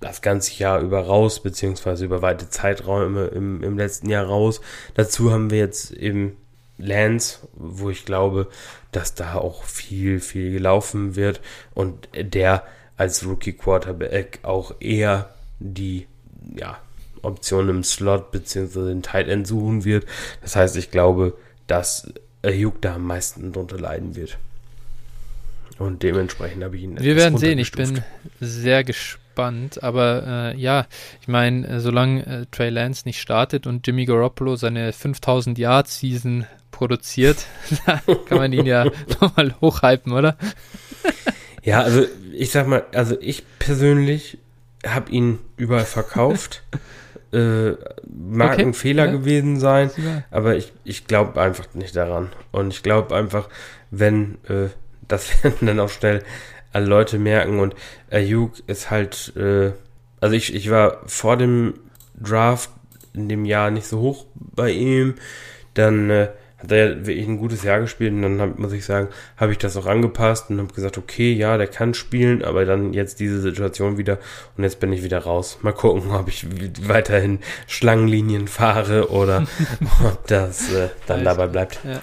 das 0.00 0.20
ganze 0.20 0.58
Jahr 0.58 0.80
über 0.80 1.00
raus, 1.00 1.42
beziehungsweise 1.42 2.04
über 2.04 2.22
weite 2.22 2.50
Zeiträume 2.50 3.26
im, 3.26 3.62
im 3.62 3.78
letzten 3.78 4.10
Jahr 4.10 4.26
raus. 4.26 4.60
Dazu 4.94 5.32
haben 5.32 5.50
wir 5.50 5.58
jetzt 5.58 5.92
eben 5.92 6.36
Lance, 6.78 7.48
wo 7.54 7.90
ich 7.90 8.04
glaube, 8.04 8.48
dass 8.90 9.14
da 9.14 9.34
auch 9.34 9.64
viel, 9.64 10.20
viel 10.20 10.52
gelaufen 10.52 11.16
wird 11.16 11.40
und 11.74 12.08
der 12.14 12.64
als 12.96 13.24
Rookie 13.24 13.52
Quarterback 13.52 14.40
auch 14.42 14.74
eher 14.80 15.34
die 15.58 16.06
ja, 16.54 16.78
Option 17.22 17.68
im 17.68 17.84
Slot 17.84 18.32
beziehungsweise 18.32 18.88
den 18.88 19.02
Tight 19.02 19.28
End 19.28 19.46
suchen 19.46 19.84
wird. 19.84 20.06
Das 20.42 20.56
heißt, 20.56 20.76
ich 20.76 20.90
glaube, 20.90 21.36
dass 21.66 22.12
Ayuk 22.42 22.82
da 22.82 22.96
am 22.96 23.06
meisten 23.06 23.52
drunter 23.52 23.78
leiden 23.78 24.16
wird. 24.16 24.38
Und 25.78 26.02
dementsprechend 26.02 26.62
habe 26.62 26.76
ich 26.76 26.82
ihn. 26.82 27.00
Wir 27.00 27.16
werden 27.16 27.38
sehen. 27.38 27.58
Ich 27.58 27.72
bin 27.72 28.02
sehr 28.40 28.84
gespannt. 28.84 29.21
Aber 29.82 30.52
äh, 30.54 30.56
ja, 30.56 30.86
ich 31.20 31.28
meine, 31.28 31.66
äh, 31.66 31.80
solange 31.80 32.26
äh, 32.26 32.46
Trey 32.50 32.70
Lance 32.70 33.02
nicht 33.06 33.20
startet 33.20 33.66
und 33.66 33.86
Jimmy 33.86 34.04
Garoppolo 34.04 34.56
seine 34.56 34.92
5000 34.92 35.58
Yard 35.58 35.88
Season 35.88 36.46
produziert, 36.70 37.46
kann 38.26 38.38
man 38.38 38.52
ihn 38.52 38.66
ja 38.66 38.84
nochmal 39.20 39.54
hochhypen, 39.60 40.12
oder? 40.12 40.36
ja, 41.62 41.82
also 41.82 42.04
ich 42.32 42.50
sag 42.50 42.66
mal, 42.66 42.84
also 42.94 43.16
ich 43.20 43.44
persönlich 43.58 44.38
habe 44.86 45.10
ihn 45.10 45.38
überall 45.56 45.84
verkauft. 45.84 46.62
äh, 47.32 47.70
mag 48.06 48.54
okay, 48.54 48.62
ein 48.62 48.74
Fehler 48.74 49.06
ja. 49.06 49.12
gewesen 49.12 49.58
sein, 49.58 49.90
aber 50.30 50.56
ich, 50.56 50.72
ich 50.84 51.06
glaube 51.06 51.40
einfach 51.40 51.66
nicht 51.74 51.96
daran. 51.96 52.30
Und 52.50 52.72
ich 52.72 52.82
glaube 52.82 53.14
einfach, 53.16 53.48
wenn, 53.90 54.38
äh, 54.48 54.68
das 55.08 55.42
werden 55.42 55.66
dann 55.66 55.80
auch 55.80 55.88
schnell 55.88 56.22
alle 56.72 56.86
Leute 56.86 57.18
merken 57.18 57.60
und 57.60 57.74
Ayuk 58.10 58.52
ist 58.66 58.90
halt, 58.90 59.32
äh, 59.36 59.72
also 60.20 60.34
ich, 60.34 60.54
ich 60.54 60.70
war 60.70 61.02
vor 61.06 61.36
dem 61.36 61.74
Draft 62.20 62.70
in 63.14 63.28
dem 63.28 63.44
Jahr 63.44 63.70
nicht 63.70 63.86
so 63.86 64.00
hoch 64.00 64.26
bei 64.34 64.70
ihm, 64.70 65.14
dann 65.74 66.10
äh, 66.10 66.28
hat 66.62 66.72
er 66.72 67.06
wirklich 67.06 67.26
ein 67.26 67.38
gutes 67.38 67.62
Jahr 67.64 67.80
gespielt 67.80 68.12
und 68.12 68.22
dann 68.22 68.40
hab, 68.40 68.58
muss 68.58 68.72
ich 68.72 68.84
sagen, 68.84 69.08
habe 69.36 69.52
ich 69.52 69.58
das 69.58 69.76
auch 69.76 69.86
angepasst 69.86 70.48
und 70.48 70.58
habe 70.58 70.72
gesagt, 70.72 70.96
okay, 70.96 71.32
ja, 71.32 71.56
der 71.56 71.66
kann 71.66 71.92
spielen, 71.94 72.44
aber 72.44 72.64
dann 72.64 72.92
jetzt 72.92 73.20
diese 73.20 73.40
Situation 73.40 73.98
wieder 73.98 74.18
und 74.56 74.64
jetzt 74.64 74.78
bin 74.78 74.92
ich 74.92 75.02
wieder 75.02 75.18
raus. 75.18 75.58
Mal 75.62 75.72
gucken, 75.72 76.10
ob 76.12 76.28
ich 76.28 76.46
weiterhin 76.88 77.40
Schlangenlinien 77.66 78.48
fahre 78.48 79.10
oder 79.10 79.46
ob 80.04 80.26
das 80.28 80.72
äh, 80.72 80.88
dann 81.06 81.24
dabei 81.24 81.48
bleibt. 81.48 81.80
Ja. 81.84 82.02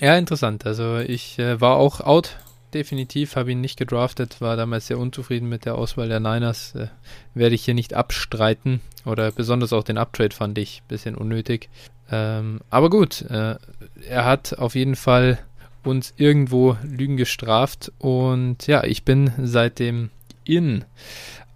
ja. 0.00 0.16
interessant. 0.18 0.66
Also 0.66 0.98
ich 0.98 1.38
äh, 1.38 1.60
war 1.60 1.76
auch 1.76 2.00
out 2.00 2.36
definitiv, 2.74 3.36
habe 3.36 3.52
ihn 3.52 3.60
nicht 3.60 3.78
gedraftet, 3.78 4.40
war 4.40 4.56
damals 4.56 4.88
sehr 4.88 4.98
unzufrieden 4.98 5.48
mit 5.48 5.64
der 5.64 5.76
Auswahl 5.76 6.08
der 6.08 6.20
Niners. 6.20 6.74
Äh, 6.74 6.88
werde 7.34 7.54
ich 7.54 7.64
hier 7.64 7.74
nicht 7.74 7.94
abstreiten 7.94 8.80
oder 9.04 9.30
besonders 9.32 9.72
auch 9.72 9.84
den 9.84 9.98
Uptrade 9.98 10.34
fand 10.34 10.58
ich 10.58 10.82
ein 10.82 10.88
bisschen 10.88 11.14
unnötig. 11.14 11.68
Ähm, 12.10 12.60
aber 12.70 12.90
gut, 12.90 13.22
äh, 13.22 13.56
er 14.08 14.24
hat 14.24 14.58
auf 14.58 14.74
jeden 14.74 14.96
Fall 14.96 15.38
uns 15.84 16.14
irgendwo 16.16 16.76
Lügen 16.82 17.16
gestraft 17.16 17.92
und 17.98 18.66
ja, 18.66 18.84
ich 18.84 19.04
bin 19.04 19.32
seitdem 19.42 20.10
in. 20.44 20.84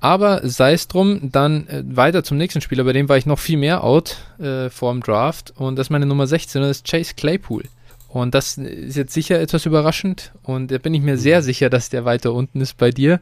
Aber 0.01 0.47
sei 0.49 0.75
es 0.75 0.87
drum, 0.87 1.31
dann 1.33 1.67
äh, 1.67 1.83
weiter 1.85 2.23
zum 2.23 2.37
nächsten 2.37 2.61
Spieler, 2.61 2.85
bei 2.85 2.93
dem 2.93 3.09
war 3.09 3.17
ich 3.17 3.27
noch 3.27 3.39
viel 3.39 3.59
mehr 3.59 3.83
out 3.83 4.17
äh, 4.39 4.71
vorm 4.71 5.01
Draft 5.01 5.53
und 5.57 5.77
das 5.77 5.87
ist 5.87 5.91
meine 5.91 6.07
Nummer 6.07 6.27
16 6.27 6.63
und 6.63 6.69
das 6.69 6.79
ist 6.79 6.87
Chase 6.89 7.15
Claypool. 7.15 7.65
Und 8.09 8.35
das 8.35 8.57
ist 8.57 8.97
jetzt 8.97 9.13
sicher 9.13 9.39
etwas 9.39 9.67
überraschend 9.67 10.33
und 10.43 10.71
da 10.71 10.79
bin 10.79 10.95
ich 10.95 11.03
mir 11.03 11.19
sehr 11.19 11.43
sicher, 11.43 11.69
dass 11.69 11.91
der 11.91 12.07
weiter 12.07 12.33
unten 12.33 12.61
ist 12.61 12.79
bei 12.79 12.91
dir. 12.91 13.21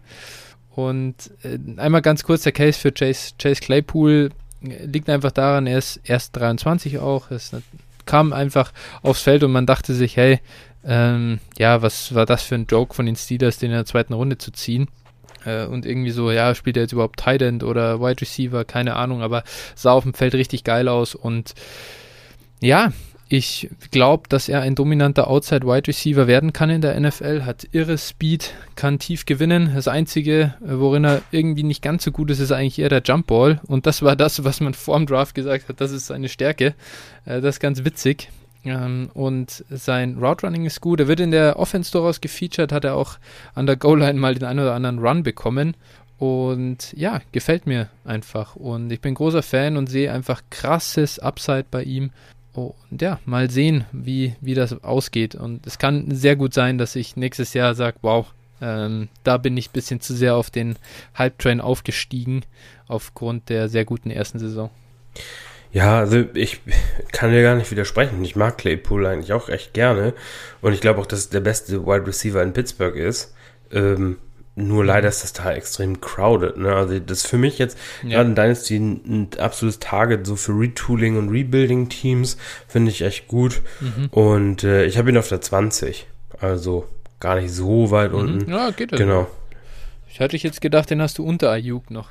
Und 0.71 1.33
äh, 1.43 1.59
einmal 1.79 2.03
ganz 2.03 2.23
kurz 2.23 2.45
der 2.45 2.53
Case 2.53 2.79
für 2.79 2.93
Chase, 2.93 3.33
Chase 3.39 3.61
Claypool 3.61 4.31
liegt 4.61 5.09
einfach 5.09 5.33
daran, 5.33 5.67
er 5.67 5.79
ist 5.79 6.01
erst 6.05 6.37
23 6.37 6.99
auch, 6.99 7.31
es 7.31 7.53
kam 8.05 8.33
einfach 8.33 8.73
aufs 9.03 9.23
Feld 9.23 9.43
und 9.43 9.53
man 9.53 9.67
dachte 9.67 9.93
sich, 9.95 10.17
hey, 10.17 10.41
ähm, 10.85 11.41
ja, 11.59 11.83
was 11.83 12.15
war 12.15 12.27
das 12.27 12.45
für 12.45 12.55
ein 12.55 12.67
Joke 12.71 12.95
von 12.95 13.07
den 13.07 13.17
Steelers, 13.17 13.59
den 13.59 13.71
in 13.71 13.77
der 13.77 13.87
zweiten 13.87 14.13
Runde 14.13 14.39
zu 14.39 14.53
ziehen? 14.53 14.89
Äh, 15.45 15.67
und 15.67 15.85
irgendwie 15.85 16.11
so, 16.11 16.31
ja, 16.31 16.55
spielt 16.55 16.77
er 16.77 16.85
jetzt 16.85 16.93
überhaupt 16.93 17.19
Tight 17.19 17.43
End 17.43 17.65
oder 17.65 18.01
Wide 18.01 18.21
Receiver, 18.21 18.65
keine 18.65 18.95
Ahnung, 18.95 19.23
aber 19.23 19.43
sah 19.75 19.93
auf 19.93 20.05
dem 20.05 20.15
Feld 20.15 20.35
richtig 20.35 20.63
geil 20.63 20.89
aus 20.89 21.15
und 21.15 21.55
ja, 22.61 22.93
ich 23.29 23.69
glaube, 23.91 24.29
dass 24.29 24.49
er 24.49 24.61
ein 24.61 24.77
dominanter 24.77 25.29
Outside 25.29 25.67
Wide 25.67 25.89
Receiver 25.89 26.29
werden 26.29 26.53
kann 26.53 26.71
in 26.71 26.81
der 26.81 26.99
NFL, 26.99 27.43
hat 27.45 27.67
irre 27.73 27.99
Speed, 27.99 28.55
kann 28.77 29.01
tief 29.01 29.27
gewinnen. 29.27 29.73
Das 29.75 29.89
Einzige, 29.89 30.55
worin 30.61 31.05
er 31.05 31.23
irgendwie 31.33 31.65
nicht 31.65 31.83
ganz 31.83 32.05
so 32.05 32.13
gut 32.13 32.31
ist, 32.31 32.39
ist 32.39 32.53
eigentlich 32.53 32.79
eher 32.79 32.89
der 32.89 33.03
Jump 33.05 33.27
Ball. 33.27 33.61
Und 33.67 33.87
das 33.87 34.03
war 34.03 34.15
das, 34.15 34.45
was 34.45 34.61
man 34.61 34.75
vor 34.75 34.97
dem 34.97 35.07
Draft 35.07 35.35
gesagt 35.35 35.69
hat, 35.69 35.81
das 35.81 35.91
ist 35.91 36.07
seine 36.07 36.29
Stärke. 36.29 36.75
Äh, 37.25 37.41
das 37.41 37.57
ist 37.57 37.61
ganz 37.61 37.85
witzig. 37.85 38.31
Ähm, 38.65 39.11
und 39.13 39.65
sein 39.71 40.19
Route 40.19 40.47
Running 40.47 40.65
ist 40.65 40.81
gut. 40.81 41.01
Er 41.01 41.09
wird 41.09 41.19
in 41.19 41.33
der 41.33 41.59
Offense 41.59 41.91
durchaus 41.91 42.21
gefeatured, 42.21 42.71
hat 42.71 42.85
er 42.85 42.95
auch 42.95 43.19
an 43.55 43.67
der 43.67 43.77
Goal 43.77 43.99
Line 43.99 44.21
mal 44.21 44.35
den 44.37 44.45
einen 44.45 44.61
oder 44.61 44.75
anderen 44.75 45.01
Run 45.01 45.25
bekommen. 45.25 45.77
Und 46.19 46.93
ja, 46.97 47.21
gefällt 47.33 47.67
mir 47.67 47.89
einfach. 48.05 48.55
Und 48.55 48.91
ich 48.93 49.01
bin 49.01 49.15
großer 49.15 49.43
Fan 49.43 49.77
und 49.77 49.89
sehe 49.89 50.13
einfach 50.13 50.43
krasses 50.51 51.19
Upside 51.19 51.67
bei 51.71 51.83
ihm. 51.83 52.11
Und 52.57 53.03
ja, 53.03 53.21
mal 53.25 53.51
sehen, 53.51 53.85
wie, 53.93 54.35
wie 54.41 54.55
das 54.55 54.83
ausgeht. 54.83 55.35
Und 55.35 55.67
es 55.67 55.79
kann 55.79 56.11
sehr 56.11 56.37
gut 56.37 56.55
sein, 56.55 56.79
dass 56.79 56.97
ich 56.97 57.17
nächstes 57.17 57.55
Jahr 57.55 57.75
sage, 57.75 57.99
wow, 58.03 58.33
ähm, 58.61 59.09
da 59.25 59.37
bin 59.37 59.57
ich 59.57 59.69
ein 59.69 59.73
bisschen 59.73 60.01
zu 60.01 60.15
sehr 60.15 60.37
auf 60.37 60.51
den 60.51 60.77
Hype-Train 61.19 61.61
aufgestiegen, 61.61 62.45
aufgrund 62.89 63.49
der 63.49 63.69
sehr 63.69 63.85
guten 63.85 64.11
ersten 64.11 64.39
Saison. 64.39 64.71
Ja, 65.73 65.99
also 65.99 66.25
ich 66.33 66.61
kann 67.13 67.33
dir 67.33 67.43
gar 67.43 67.57
nicht 67.57 67.71
widersprechen. 67.71 68.25
Ich 68.25 68.37
mag 68.37 68.57
Claypool 68.57 69.05
eigentlich 69.05 69.33
auch 69.33 69.49
echt 69.49 69.75
gerne. 69.75 70.15
Und 70.63 70.73
ich 70.73 70.81
glaube 70.81 71.01
auch, 71.01 71.07
dass 71.07 71.19
es 71.19 71.29
der 71.29 71.41
beste 71.41 71.87
Wide 71.87 72.07
Receiver 72.07 72.43
in 72.43 72.55
Pittsburgh 72.55 72.97
ist. 72.97 73.35
Ähm, 73.71 74.17
nur 74.57 74.85
leider 74.87 75.09
ist 75.09 75.23
das 75.23 75.35
da 75.35 75.53
extrem 75.53 76.01
crowded. 76.01 76.57
Ne? 76.57 76.75
Also 76.75 76.99
das 76.99 77.19
ist 77.19 77.27
für 77.27 77.37
mich 77.37 77.59
jetzt 77.59 77.79
ja. 78.03 78.17
gerade 78.17 78.31
in 78.31 78.35
Dynasty 78.35 78.77
ein, 78.77 79.01
ein, 79.07 79.29
absolutes 79.39 79.79
Target 79.79 80.27
so 80.27 80.35
für 80.35 80.53
Retooling 80.53 81.19
und 81.19 81.29
Rebuilding-Teams. 81.29 82.39
Finde 82.67 82.91
ich 82.91 83.03
echt 83.03 83.29
gut. 83.29 83.61
Mhm. 83.81 84.07
Und 84.11 84.65
äh, 84.65 84.87
ich 84.87 84.97
habe 84.97 85.11
ihn 85.11 85.19
auf 85.19 85.29
der 85.29 85.43
20. 85.43 86.07
Also 86.41 86.89
gar 87.21 87.37
nicht 87.39 87.53
so 87.53 87.91
weit 87.91 88.13
mhm. 88.13 88.19
unten. 88.19 88.51
Ja, 88.51 88.71
geht 88.71 88.93
das. 88.93 88.99
Genau. 88.99 89.27
Ich 90.09 90.21
hatte 90.21 90.39
jetzt 90.39 90.63
gedacht, 90.63 90.89
den 90.89 91.03
hast 91.03 91.19
du 91.19 91.25
unter 91.25 91.51
Ayuk 91.51 91.91
noch. 91.91 92.09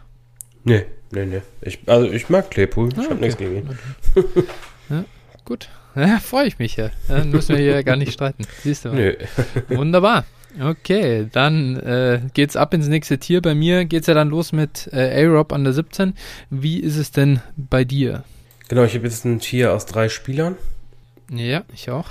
Nee, 0.64 0.86
nee, 1.12 1.26
nee. 1.26 1.42
Ich, 1.62 1.80
also 1.88 2.08
ich 2.12 2.30
mag 2.30 2.52
Claypool. 2.52 2.90
Ich 2.90 3.00
ah, 3.00 3.04
habe 3.04 3.14
okay. 3.16 3.22
nichts 3.22 3.38
gegen 3.38 3.56
ihn. 3.56 3.70
Okay. 4.16 4.44
ja, 4.90 5.06
gut. 5.44 5.70
Ja, 5.98 6.20
freue 6.20 6.46
ich 6.46 6.60
mich 6.60 6.76
ja. 6.76 6.90
Dann 7.08 7.32
müssen 7.32 7.56
wir 7.56 7.64
hier 7.64 7.82
gar 7.86 7.96
nicht 7.96 8.12
streiten. 8.12 8.46
Siehst 8.62 8.84
du 8.84 8.90
mal. 8.90 8.96
Nö. 8.98 9.16
Wunderbar. 9.70 10.26
Okay, 10.60 11.28
dann 11.32 11.78
äh, 11.78 12.22
geht's 12.34 12.56
ab 12.56 12.74
ins 12.74 12.88
nächste 12.88 13.18
Tier. 13.18 13.42
Bei 13.42 13.54
mir 13.54 13.86
geht's 13.86 14.08
ja 14.08 14.14
dann 14.14 14.30
los 14.30 14.52
mit 14.52 14.90
äh, 14.94 15.26
A-Rob 15.26 15.52
an 15.52 15.64
der 15.64 15.74
17. 15.74 16.14
Wie 16.50 16.80
ist 16.80 16.98
es 16.98 17.12
denn 17.12 17.42
bei 17.58 17.84
dir? 17.84 18.24
Genau, 18.70 18.84
ich 18.84 18.96
habe 18.96 19.06
jetzt 19.06 19.26
ein 19.26 19.40
Tier 19.40 19.74
aus 19.74 19.86
drei 19.86 20.10
Spielern. 20.10 20.56
Ja, 21.30 21.64
ich 21.74 21.90
auch. 21.90 22.08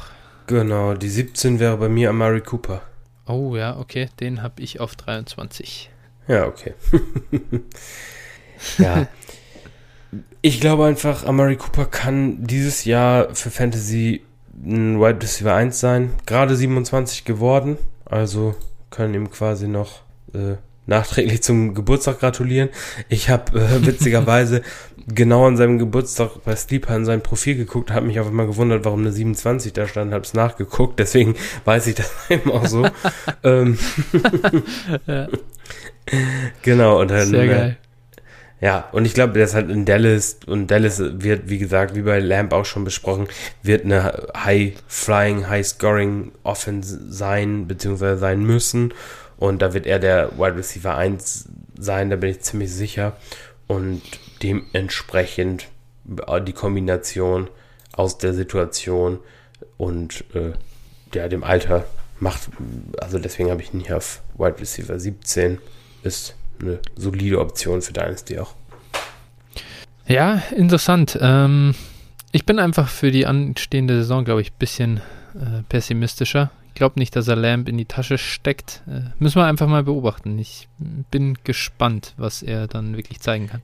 Genau, 0.47 0.95
die 0.95 1.09
17 1.09 1.59
wäre 1.59 1.77
bei 1.79 1.89
mir 1.89 2.11
Amari 2.11 2.43
Cooper. 2.43 2.83
Oh 3.27 3.57
ja, 3.57 3.79
okay, 3.79 4.09
den 4.21 4.43
habe 4.43 4.61
ich 4.61 4.81
auf 4.81 4.95
23. 4.97 5.91
Ja, 6.29 6.47
okay. 6.47 6.75
ja. 8.79 9.07
Ich 10.43 10.61
glaube 10.61 10.85
einfach, 10.85 11.25
Amari 11.25 11.57
Cooper 11.57 11.87
kann 11.87 12.47
dieses 12.47 12.85
Jahr 12.85 13.35
für 13.35 13.51
Fantasy 13.51 14.23
ein 14.63 15.01
Wide 15.01 15.23
Receiver 15.23 15.55
1 15.55 15.81
sein. 15.81 16.11
Gerade 16.27 16.55
27 16.55 17.25
geworden. 17.25 17.79
Also 18.05 18.55
können 18.91 19.15
ihm 19.15 19.31
quasi 19.31 19.69
noch 19.69 20.03
äh, 20.35 20.57
nachträglich 20.87 21.43
zum 21.43 21.75
Geburtstag 21.75 22.21
gratulieren. 22.21 22.69
Ich 23.09 23.31
habe 23.31 23.59
äh, 23.59 23.87
witzigerweise 23.87 24.63
genau 25.07 25.47
an 25.47 25.57
seinem 25.57 25.79
Geburtstag 25.79 26.45
bei 26.45 26.57
Sleeper 26.57 26.95
in 26.97 27.05
sein 27.05 27.23
Profil 27.23 27.57
geguckt, 27.57 27.91
habe 27.91 28.07
mich 28.07 28.21
auf 28.21 28.27
einmal 28.27 28.47
gewundert, 28.47 28.85
warum 28.85 29.01
eine 29.01 29.13
27 29.13 29.73
da 29.73 29.87
stand, 29.87 30.13
habe 30.13 30.25
es 30.25 30.35
nachgeguckt, 30.35 30.99
deswegen 30.99 31.35
weiß 31.65 31.87
ich 31.89 31.95
das 31.95 32.13
eben 32.31 32.51
auch 32.51 32.67
so. 32.67 32.87
ähm, 33.43 33.79
ja. 35.07 35.29
Genau, 36.63 37.01
und 37.01 37.11
dann. 37.11 37.29
Sehr 37.29 37.47
geil. 37.47 37.77
Ja, 38.65 38.89
und 38.93 39.05
ich 39.05 39.13
glaube, 39.13 39.35
der 39.35 39.45
ist 39.45 39.53
halt 39.53 39.69
in 39.69 39.85
Dallas 39.85 40.39
und 40.47 40.71
Dallas 40.71 40.99
wird, 40.99 41.51
wie 41.51 41.59
gesagt, 41.59 41.95
wie 41.95 42.01
bei 42.01 42.19
Lamp 42.19 42.55
auch 42.55 42.65
schon 42.65 42.83
besprochen, 42.83 43.29
wird 43.63 43.85
eine 43.85 44.29
High-Flying, 44.35 45.51
High-Scoring 45.51 46.33
Offense 46.45 46.99
sein, 47.13 47.69
beziehungsweise 47.69 48.17
sein 48.17 48.43
müssen. 48.43 48.95
Und 49.37 49.61
da 49.61 49.75
wird 49.75 49.87
er 49.87 49.99
der 49.99 50.39
Wide 50.39 50.57
Receiver 50.57 50.97
1 50.97 51.45
sein, 51.79 52.09
da 52.09 52.17
bin 52.17 52.31
ich 52.31 52.41
ziemlich 52.41 52.73
sicher. 52.73 53.19
Und 53.67 54.01
dementsprechend 54.43 55.69
äh, 56.27 56.41
die 56.41 56.55
Kombination 56.55 57.51
aus 57.93 58.17
der 58.17 58.33
Situation 58.33 59.19
und 59.77 60.25
äh, 60.35 60.53
ja, 61.13 61.29
dem 61.29 61.45
Alter 61.45 61.85
macht, 62.19 62.49
also 62.99 63.19
deswegen 63.19 63.51
habe 63.51 63.61
ich 63.61 63.75
ihn 63.75 63.81
hier 63.81 63.99
auf 63.99 64.23
Wide 64.39 64.59
Receiver 64.59 64.99
17, 64.99 65.59
ist 66.03 66.35
eine 66.61 66.81
solide 66.97 67.41
Option 67.41 67.83
für 67.83 67.93
Dynasty 67.93 68.39
auch. 68.39 68.55
Ja, 70.07 70.43
interessant. 70.55 71.19
Ähm, 71.21 71.75
ich 72.33 72.45
bin 72.45 72.59
einfach 72.59 72.89
für 72.89 73.11
die 73.11 73.27
anstehende 73.27 73.97
Saison, 73.97 74.25
glaube 74.25 74.43
ich, 74.43 74.51
ein 74.53 74.59
bisschen 74.59 74.97
äh, 75.35 75.63
pessimistischer. 75.69 76.51
Ich 76.75 76.77
glaube 76.77 76.99
nicht, 76.99 77.15
dass 77.15 77.29
er 77.29 77.37
Lamb 77.37 77.69
in 77.69 77.79
die 77.79 77.85
Tasche 77.85 78.19
steckt. 78.19 78.83
Äh, 78.89 79.03
müssen 79.21 79.37
wir 79.37 79.47
einfach 79.47 79.69
mal 79.69 79.85
beobachten. 79.85 80.37
Ich 80.41 80.67
bin 81.09 81.39
gespannt, 81.45 82.15
was 82.17 82.43
er 82.43 82.67
dann 82.67 82.97
wirklich 82.97 83.21
zeigen 83.21 83.47
kann. 83.47 83.61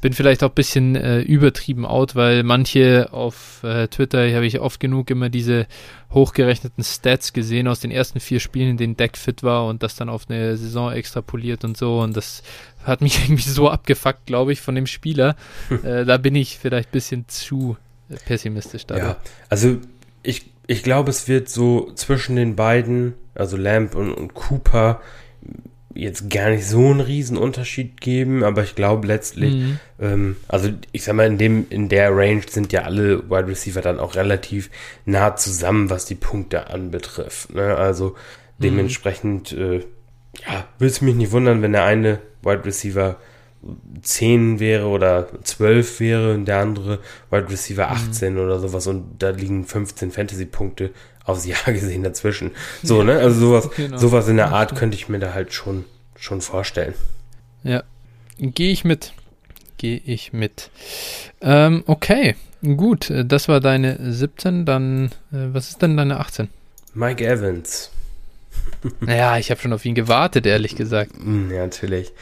Bin 0.00 0.14
vielleicht 0.14 0.42
auch 0.42 0.48
ein 0.48 0.54
bisschen 0.54 0.96
äh, 0.96 1.20
übertrieben 1.20 1.84
out, 1.84 2.16
weil 2.16 2.44
manche 2.44 3.12
auf 3.12 3.62
äh, 3.64 3.88
Twitter 3.88 4.34
habe 4.34 4.46
ich 4.46 4.60
oft 4.60 4.80
genug 4.80 5.10
immer 5.10 5.28
diese 5.28 5.66
hochgerechneten 6.10 6.82
Stats 6.82 7.34
gesehen 7.34 7.68
aus 7.68 7.80
den 7.80 7.90
ersten 7.90 8.18
vier 8.18 8.40
Spielen, 8.40 8.70
in 8.70 8.76
denen 8.78 8.96
Deck 8.96 9.18
fit 9.18 9.42
war 9.42 9.66
und 9.66 9.82
das 9.82 9.96
dann 9.96 10.08
auf 10.08 10.30
eine 10.30 10.56
Saison 10.56 10.90
extrapoliert 10.90 11.64
und 11.64 11.76
so. 11.76 12.00
Und 12.00 12.16
das 12.16 12.42
hat 12.82 13.02
mich 13.02 13.22
irgendwie 13.24 13.42
so 13.42 13.68
abgefuckt, 13.68 14.24
glaube 14.24 14.54
ich, 14.54 14.62
von 14.62 14.74
dem 14.74 14.86
Spieler. 14.86 15.36
Äh, 15.84 16.06
da 16.06 16.16
bin 16.16 16.34
ich 16.34 16.56
vielleicht 16.56 16.88
ein 16.88 16.92
bisschen 16.92 17.28
zu 17.28 17.76
pessimistisch 18.24 18.86
da. 18.86 18.96
Ja, 18.96 19.16
also 19.50 19.76
ich 20.22 20.46
ich 20.68 20.82
glaube, 20.82 21.10
es 21.10 21.26
wird 21.26 21.48
so 21.48 21.90
zwischen 21.94 22.36
den 22.36 22.54
beiden, 22.54 23.14
also 23.34 23.56
Lamp 23.56 23.94
und, 23.94 24.12
und 24.12 24.34
Cooper, 24.34 25.00
jetzt 25.94 26.30
gar 26.30 26.50
nicht 26.50 26.66
so 26.66 26.90
einen 26.90 27.00
riesen 27.00 27.38
Unterschied 27.38 28.00
geben, 28.00 28.44
aber 28.44 28.62
ich 28.62 28.74
glaube 28.74 29.06
letztlich, 29.06 29.54
mhm. 29.54 29.78
ähm, 29.98 30.36
also 30.46 30.68
ich 30.92 31.02
sag 31.02 31.14
mal, 31.16 31.26
in 31.26 31.38
dem, 31.38 31.66
in 31.70 31.88
der 31.88 32.14
Range 32.14 32.42
sind 32.48 32.70
ja 32.72 32.82
alle 32.82 33.28
Wide 33.30 33.48
Receiver 33.48 33.80
dann 33.80 33.98
auch 33.98 34.14
relativ 34.14 34.70
nah 35.06 35.34
zusammen, 35.34 35.88
was 35.88 36.04
die 36.04 36.14
Punkte 36.14 36.68
anbetrifft. 36.68 37.54
Ne? 37.54 37.74
Also 37.74 38.10
mhm. 38.58 38.62
dementsprechend, 38.62 39.56
mhm. 39.56 39.62
äh, 39.62 39.76
ja, 40.46 40.68
würde 40.78 40.92
es 40.92 41.00
mich 41.00 41.14
nicht 41.14 41.32
wundern, 41.32 41.62
wenn 41.62 41.72
der 41.72 41.84
eine 41.84 42.20
Wide 42.42 42.66
Receiver 42.66 43.16
10 44.02 44.60
wäre 44.60 44.86
oder 44.86 45.28
12 45.42 46.00
wäre 46.00 46.34
und 46.34 46.44
der 46.44 46.58
andere 46.58 47.00
Wide 47.30 47.50
Receiver 47.50 47.90
18 47.90 48.34
mhm. 48.34 48.40
oder 48.40 48.60
sowas 48.60 48.86
und 48.86 49.16
da 49.18 49.30
liegen 49.30 49.64
15 49.64 50.12
Fantasy-Punkte 50.12 50.90
aufs 51.24 51.44
Jahr 51.46 51.62
gesehen 51.66 52.02
dazwischen. 52.02 52.52
So, 52.82 52.98
ja, 52.98 53.04
ne? 53.04 53.18
Also 53.18 53.40
sowas, 53.40 53.70
genau. 53.76 53.96
sowas 53.98 54.28
in 54.28 54.36
der 54.36 54.52
Art 54.52 54.76
könnte 54.76 54.96
ich 54.96 55.08
mir 55.08 55.18
da 55.18 55.34
halt 55.34 55.52
schon, 55.52 55.84
schon 56.16 56.40
vorstellen. 56.40 56.94
Ja. 57.62 57.82
Gehe 58.38 58.70
ich 58.70 58.84
mit. 58.84 59.12
Gehe 59.76 60.00
ich 60.04 60.32
mit. 60.32 60.70
Ähm, 61.40 61.82
okay. 61.86 62.36
Gut, 62.62 63.12
das 63.24 63.48
war 63.48 63.60
deine 63.60 64.12
17. 64.12 64.64
Dann, 64.64 65.06
äh, 65.32 65.52
was 65.52 65.70
ist 65.70 65.82
denn 65.82 65.96
deine 65.96 66.18
18? 66.18 66.48
Mike 66.94 67.24
Evans. 67.24 67.90
naja, 69.00 69.38
ich 69.38 69.50
habe 69.50 69.60
schon 69.60 69.72
auf 69.72 69.84
ihn 69.84 69.94
gewartet, 69.94 70.46
ehrlich 70.46 70.76
gesagt. 70.76 71.12
Ja, 71.50 71.64
natürlich. 71.64 72.12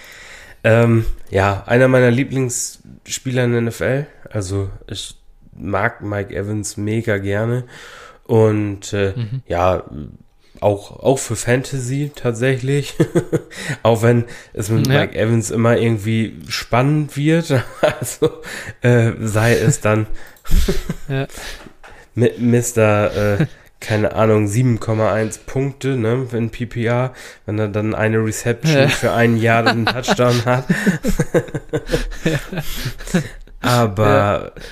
Ähm, 0.67 1.05
ja, 1.31 1.63
einer 1.67 1.87
meiner 1.87 2.11
Lieblingsspieler 2.11 3.45
in 3.45 3.53
der 3.53 3.61
NFL. 3.61 4.07
Also 4.29 4.69
ich 4.89 5.15
mag 5.57 6.03
Mike 6.03 6.35
Evans 6.35 6.77
mega 6.77 7.19
gerne. 7.19 7.65
Und 8.25 8.93
äh, 8.93 9.13
mhm. 9.15 9.43
ja, 9.47 9.85
auch, 10.61 10.99
auch 10.99 11.21
für 11.21 11.37
Fantasy 11.37 12.11
tatsächlich. 12.13 12.97
auch 13.85 14.03
wenn 14.03 14.25
es 14.55 14.69
mit 14.69 14.89
ja. 14.89 15.03
Mike 15.03 15.17
Evans 15.17 15.53
immer 15.53 15.77
irgendwie 15.77 16.41
spannend 16.49 17.17
wird. 17.17 17.63
also 17.81 18.43
äh, 18.81 19.13
sei 19.21 19.55
es 19.55 19.81
dann 19.81 20.09
ja. 21.09 21.29
mit 22.17 22.41
Mr. 22.41 23.39
Äh, 23.39 23.47
keine 23.81 24.15
Ahnung, 24.15 24.47
7,1 24.47 25.41
Punkte, 25.47 25.97
ne, 25.97 26.27
in 26.33 26.51
PPR, 26.51 27.13
wenn 27.45 27.59
er 27.59 27.69
dann 27.69 27.95
eine 27.95 28.25
Reception 28.25 28.75
ja. 28.75 28.89
für 28.89 29.13
ein 29.13 29.37
Jahr 29.37 29.63
dann 29.63 29.87
einen 29.87 29.87
Touchdown 30.05 30.45
hat. 30.45 30.65
aber, 33.61 34.53
ja. 34.57 34.63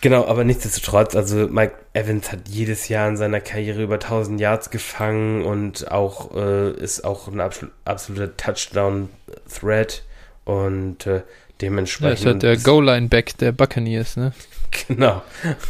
genau, 0.00 0.26
aber 0.26 0.44
nichtsdestotrotz, 0.44 1.16
also 1.16 1.48
Mike 1.48 1.74
Evans 1.94 2.30
hat 2.30 2.48
jedes 2.48 2.88
Jahr 2.88 3.08
in 3.08 3.16
seiner 3.16 3.40
Karriere 3.40 3.82
über 3.82 3.94
1000 3.94 4.40
Yards 4.40 4.70
gefangen 4.70 5.44
und 5.44 5.90
auch, 5.90 6.34
äh, 6.36 6.70
ist 6.72 7.04
auch 7.04 7.28
ein 7.28 7.40
absol 7.40 7.70
absoluter 7.84 8.36
Touchdown-Threat 8.36 10.04
und 10.44 11.06
äh, 11.06 11.22
dementsprechend. 11.60 12.18
Ja, 12.18 12.20
ist 12.20 12.26
halt 12.26 12.42
der 12.42 12.56
Goal-Line-Back 12.56 13.36
der 13.38 13.52
Buccaneers, 13.52 14.16
ne? 14.16 14.32
Genau. 14.88 15.22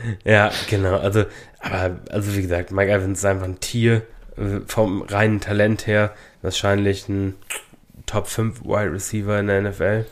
ja, 0.24 0.50
genau. 0.68 0.98
Also, 0.98 1.24
aber, 1.60 1.98
also 2.10 2.36
wie 2.36 2.42
gesagt, 2.42 2.70
Mike 2.70 2.90
Evans 2.90 3.18
ist 3.18 3.24
einfach 3.24 3.46
ein 3.46 3.60
Tier. 3.60 4.02
Äh, 4.36 4.60
vom 4.66 5.02
reinen 5.02 5.40
Talent 5.40 5.86
her 5.86 6.12
wahrscheinlich 6.42 7.08
ein 7.08 7.34
Top 8.06 8.28
5 8.28 8.62
Wide 8.64 8.92
Receiver 8.92 9.38
in 9.38 9.48
der 9.48 9.62
NFL. 9.62 10.06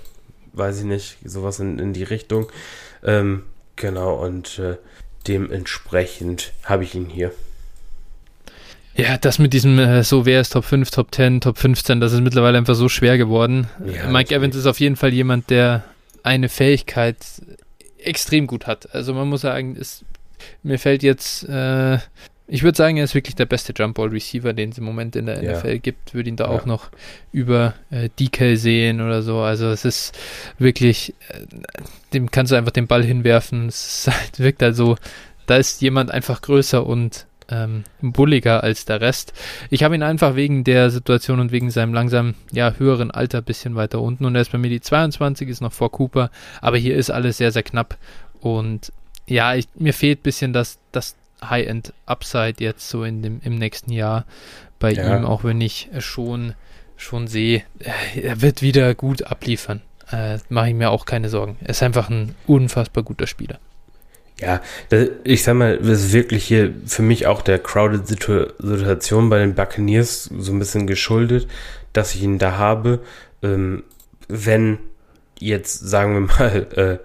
Weiß 0.52 0.78
ich 0.78 0.84
nicht, 0.84 1.18
sowas 1.24 1.60
in, 1.60 1.78
in 1.78 1.92
die 1.92 2.02
Richtung. 2.02 2.48
Ähm, 3.04 3.44
genau, 3.76 4.14
und 4.14 4.58
äh, 4.58 4.76
dementsprechend 5.26 6.52
habe 6.64 6.84
ich 6.84 6.94
ihn 6.94 7.06
hier. 7.06 7.32
Ja, 8.94 9.18
das 9.18 9.38
mit 9.38 9.52
diesem, 9.52 9.78
äh, 9.78 10.02
so 10.02 10.24
wer 10.24 10.40
ist 10.40 10.54
Top 10.54 10.64
5, 10.64 10.90
Top 10.90 11.14
10, 11.14 11.42
Top 11.42 11.58
15, 11.58 12.00
das 12.00 12.12
ist 12.12 12.20
mittlerweile 12.20 12.56
einfach 12.56 12.74
so 12.74 12.88
schwer 12.88 13.18
geworden. 13.18 13.68
Ja, 13.84 14.08
Mike 14.08 14.34
Evans 14.34 14.56
ist 14.56 14.66
auf 14.66 14.80
jeden 14.80 14.96
Fall 14.96 15.12
jemand, 15.12 15.50
der 15.50 15.84
eine 16.22 16.48
Fähigkeit 16.48 17.18
extrem 18.06 18.46
gut 18.46 18.66
hat. 18.66 18.94
Also 18.94 19.14
man 19.14 19.28
muss 19.28 19.42
sagen, 19.42 19.76
es, 19.78 20.04
mir 20.62 20.78
fällt 20.78 21.02
jetzt, 21.02 21.48
äh, 21.48 21.98
ich 22.48 22.62
würde 22.62 22.76
sagen, 22.76 22.96
er 22.96 23.04
ist 23.04 23.14
wirklich 23.14 23.34
der 23.34 23.46
beste 23.46 23.72
Jumpball 23.76 24.08
Receiver, 24.08 24.52
den 24.52 24.70
es 24.70 24.78
im 24.78 24.84
Moment 24.84 25.16
in 25.16 25.26
der 25.26 25.42
ja. 25.42 25.58
NFL 25.58 25.78
gibt. 25.80 26.14
Würde 26.14 26.28
ihn 26.28 26.36
da 26.36 26.44
ja. 26.44 26.50
auch 26.50 26.64
noch 26.64 26.90
über 27.32 27.74
äh, 27.90 28.08
DK 28.18 28.56
sehen 28.56 29.00
oder 29.00 29.22
so. 29.22 29.40
Also 29.40 29.66
es 29.70 29.84
ist 29.84 30.16
wirklich, 30.58 31.14
äh, 31.28 31.40
dem 32.12 32.30
kannst 32.30 32.52
du 32.52 32.56
einfach 32.56 32.70
den 32.70 32.86
Ball 32.86 33.02
hinwerfen. 33.02 33.68
Es 33.68 34.08
halt, 34.10 34.38
wirkt 34.38 34.62
also, 34.62 34.96
da 35.46 35.56
ist 35.56 35.82
jemand 35.82 36.10
einfach 36.10 36.40
größer 36.40 36.86
und 36.86 37.26
ähm, 37.50 37.84
bulliger 38.00 38.62
als 38.62 38.84
der 38.84 39.00
Rest. 39.00 39.32
Ich 39.70 39.82
habe 39.82 39.94
ihn 39.94 40.02
einfach 40.02 40.36
wegen 40.36 40.64
der 40.64 40.90
Situation 40.90 41.40
und 41.40 41.52
wegen 41.52 41.70
seinem 41.70 41.94
langsam 41.94 42.34
ja 42.52 42.74
höheren 42.78 43.10
Alter 43.10 43.38
ein 43.38 43.44
bisschen 43.44 43.74
weiter 43.74 44.00
unten 44.00 44.24
und 44.24 44.34
er 44.34 44.42
ist 44.42 44.52
bei 44.52 44.58
mir 44.58 44.70
die 44.70 44.80
22, 44.80 45.48
ist 45.48 45.60
noch 45.60 45.72
vor 45.72 45.92
Cooper, 45.92 46.30
aber 46.60 46.76
hier 46.76 46.96
ist 46.96 47.10
alles 47.10 47.36
sehr, 47.36 47.52
sehr 47.52 47.62
knapp 47.62 47.96
und 48.40 48.92
ja, 49.26 49.54
ich, 49.54 49.68
mir 49.74 49.92
fehlt 49.92 50.20
ein 50.20 50.22
bisschen 50.22 50.52
das, 50.52 50.78
das 50.92 51.16
High-End-Upside 51.42 52.56
jetzt 52.58 52.88
so 52.88 53.04
in 53.04 53.22
dem, 53.22 53.40
im 53.42 53.56
nächsten 53.56 53.92
Jahr 53.92 54.24
bei 54.78 54.92
ja. 54.92 55.16
ihm, 55.16 55.24
auch 55.24 55.44
wenn 55.44 55.60
ich 55.60 55.90
schon, 55.98 56.54
schon 56.96 57.26
sehe, 57.26 57.62
äh, 57.80 58.20
er 58.20 58.42
wird 58.42 58.62
wieder 58.62 58.94
gut 58.94 59.22
abliefern. 59.22 59.82
Äh, 60.10 60.38
Mache 60.48 60.68
ich 60.68 60.74
mir 60.74 60.90
auch 60.90 61.04
keine 61.04 61.28
Sorgen. 61.28 61.56
Er 61.60 61.70
ist 61.70 61.82
einfach 61.82 62.08
ein 62.08 62.34
unfassbar 62.46 63.02
guter 63.02 63.26
Spieler. 63.26 63.58
Ja, 64.40 64.60
das, 64.90 65.08
ich 65.24 65.42
sag 65.42 65.54
mal, 65.54 65.78
das 65.78 66.04
ist 66.04 66.12
wirklich 66.12 66.44
hier 66.44 66.74
für 66.86 67.02
mich 67.02 67.26
auch 67.26 67.40
der 67.42 67.58
crowded 67.58 68.06
Situ 68.06 68.46
Situation 68.58 69.30
bei 69.30 69.38
den 69.38 69.54
Buccaneers 69.54 70.24
so 70.38 70.52
ein 70.52 70.58
bisschen 70.58 70.86
geschuldet, 70.86 71.48
dass 71.92 72.14
ich 72.14 72.22
ihn 72.22 72.38
da 72.38 72.58
habe. 72.58 73.00
Ähm, 73.42 73.84
wenn 74.28 74.78
jetzt, 75.38 75.88
sagen 75.88 76.14
wir 76.14 76.20
mal, 76.20 76.66
äh, 76.76 76.98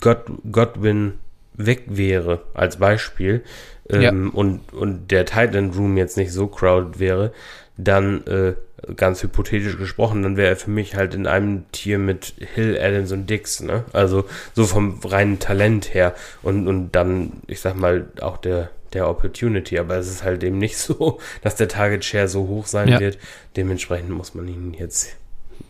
God, 0.00 0.24
Godwin 0.50 1.14
weg 1.54 1.84
wäre, 1.88 2.42
als 2.52 2.76
Beispiel, 2.76 3.42
ähm, 3.88 4.02
ja. 4.02 4.10
und, 4.10 4.72
und 4.72 5.10
der 5.10 5.24
Titan 5.24 5.70
Room 5.70 5.96
jetzt 5.96 6.16
nicht 6.16 6.32
so 6.32 6.46
crowded 6.46 6.98
wäre, 6.98 7.32
dann 7.78 8.26
äh, 8.26 8.54
ganz 8.96 9.22
hypothetisch 9.22 9.76
gesprochen, 9.78 10.22
dann 10.22 10.36
wäre 10.36 10.50
er 10.50 10.56
für 10.56 10.70
mich 10.70 10.94
halt 10.94 11.14
in 11.14 11.26
einem 11.26 11.64
Tier 11.72 11.98
mit 11.98 12.34
Hill, 12.54 12.78
Adams 12.80 13.12
und 13.12 13.28
Dix, 13.28 13.60
ne? 13.60 13.84
Also 13.92 14.24
so 14.54 14.64
vom 14.66 15.00
reinen 15.04 15.38
Talent 15.38 15.94
her 15.94 16.14
und, 16.42 16.68
und 16.68 16.92
dann, 16.92 17.32
ich 17.46 17.60
sag 17.60 17.76
mal, 17.76 18.06
auch 18.20 18.36
der, 18.36 18.70
der 18.92 19.08
Opportunity, 19.08 19.78
aber 19.78 19.96
es 19.96 20.08
ist 20.08 20.22
halt 20.22 20.42
eben 20.44 20.58
nicht 20.58 20.76
so, 20.78 21.18
dass 21.42 21.56
der 21.56 21.68
Target 21.68 22.04
Share 22.04 22.28
so 22.28 22.46
hoch 22.46 22.66
sein 22.66 22.88
ja. 22.88 23.00
wird. 23.00 23.18
Dementsprechend 23.56 24.10
muss 24.10 24.34
man 24.34 24.48
ihn 24.48 24.74
jetzt 24.74 25.16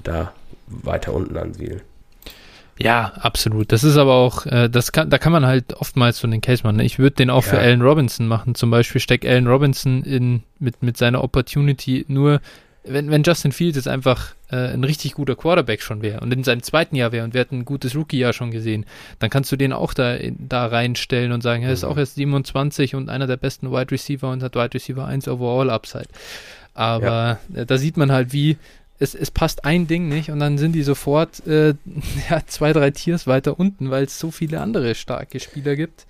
da 0.03 0.33
weiter 0.67 1.15
unten 1.15 1.37
ansiedeln. 1.37 1.83
Ja, 2.79 3.13
absolut. 3.21 3.73
Das 3.73 3.85
ist 3.85 3.97
aber 3.97 4.15
auch, 4.15 4.45
äh, 4.47 4.69
das 4.69 4.93
kann, 4.93 5.09
da 5.09 5.19
kann 5.19 5.33
man 5.33 5.47
halt 5.47 5.75
oftmals 5.75 6.19
so 6.19 6.29
den 6.29 6.43
Case 6.43 6.63
machen. 6.63 6.77
Ne? 6.77 6.85
Ich 6.85 6.99
würde 6.99 7.17
den 7.17 7.31
auch 7.31 7.43
ja. 7.45 7.51
für 7.51 7.59
Allen 7.59 7.81
Robinson 7.81 8.29
machen. 8.29 8.55
Zum 8.55 8.71
Beispiel 8.71 9.01
steckt 9.01 9.25
Allen 9.25 9.47
Robinson 9.47 10.03
in, 10.03 10.43
mit, 10.59 10.83
mit 10.83 10.97
seiner 10.99 11.25
Opportunity 11.25 12.05
nur 12.09 12.41
wenn, 12.89 13.11
wenn 13.11 13.23
Justin 13.23 13.53
Fields 13.53 13.77
jetzt 13.77 13.89
einfach 13.89 14.35
äh, 14.51 14.57
ein 14.57 14.85
richtig 14.85 15.15
guter 15.15 15.37
Quarterback 15.37 15.83
schon 15.83 16.03
wäre 16.03 16.21
und 16.21 16.33
in 16.33 16.45
seinem 16.45 16.63
zweiten 16.63 16.97
Jahr 16.97 17.13
wäre 17.13 17.25
und 17.25 17.35
wir 17.35 17.41
hätten 17.41 17.61
ein 17.61 17.65
gutes 17.65 17.95
Rookie-Jahr 17.95 18.33
schon 18.33 18.51
gesehen, 18.51 18.87
dann 19.19 19.31
kannst 19.31 19.51
du 19.53 19.57
den 19.57 19.73
auch 19.73 19.95
da, 19.95 20.17
da 20.39 20.67
reinstellen 20.67 21.33
und 21.33 21.43
sagen, 21.43 21.63
er 21.63 21.73
ist 21.73 21.85
mhm. 21.85 21.91
auch 21.91 21.97
erst 21.97 22.17
27 22.17 22.95
und 22.95 23.09
einer 23.09 23.27
der 23.27 23.37
besten 23.37 23.71
Wide 23.71 23.91
Receiver 23.91 24.31
und 24.31 24.43
hat 24.43 24.55
Wide 24.55 24.75
Receiver 24.75 25.05
1 25.05 25.29
Overall 25.29 25.71
Upside. 25.71 26.09
Aber 26.75 27.39
ja. 27.55 27.63
äh, 27.63 27.67
da 27.67 27.79
sieht 27.79 27.97
man 27.97 28.13
halt, 28.13 28.33
wie 28.33 28.57
es, 28.99 29.15
es 29.15 29.31
passt 29.31 29.65
ein 29.65 29.87
Ding 29.87 30.09
nicht 30.09 30.31
und 30.31 30.39
dann 30.39 30.59
sind 30.59 30.73
die 30.73 30.83
sofort 30.83 31.47
äh, 31.47 31.75
ja, 32.31 32.43
zwei, 32.47 32.73
drei 32.73 32.91
Tiers 32.91 33.27
weiter 33.27 33.59
unten, 33.59 33.91
weil 33.91 34.05
es 34.05 34.19
so 34.19 34.31
viele 34.31 34.61
andere 34.61 34.95
starke 34.95 35.41
Spieler 35.41 35.77
gibt. 35.77 36.07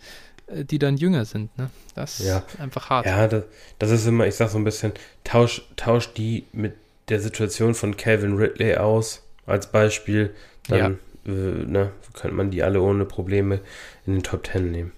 Äh, 0.46 0.64
die 0.64 0.78
dann 0.78 0.96
jünger 0.96 1.24
sind. 1.24 1.56
Ne? 1.58 1.70
Das 1.94 2.18
ja. 2.18 2.38
ist 2.38 2.60
einfach 2.60 2.90
hart. 2.90 3.06
Ja, 3.06 3.26
das, 3.26 3.44
das, 3.78 3.90
ist 3.90 4.06
immer, 4.06 4.26
ich 4.26 4.34
sag 4.34 4.50
so 4.50 4.58
ein 4.58 4.64
bisschen, 4.64 4.92
tausch, 5.24 5.62
tausch 5.76 6.12
die 6.14 6.44
mit 6.52 6.74
der 7.08 7.20
Situation 7.20 7.74
von 7.74 7.96
Calvin 7.96 8.36
Ridley 8.36 8.76
aus, 8.76 9.22
als 9.46 9.70
Beispiel, 9.70 10.34
dann 10.68 10.98
ja. 11.24 11.32
äh, 11.32 11.64
ne, 11.66 11.92
könnte 12.14 12.36
man 12.36 12.50
die 12.50 12.62
alle 12.62 12.80
ohne 12.80 13.04
Probleme 13.04 13.60
in 14.06 14.14
den 14.14 14.22
Top 14.22 14.46
10 14.46 14.70
nehmen. 14.70 14.92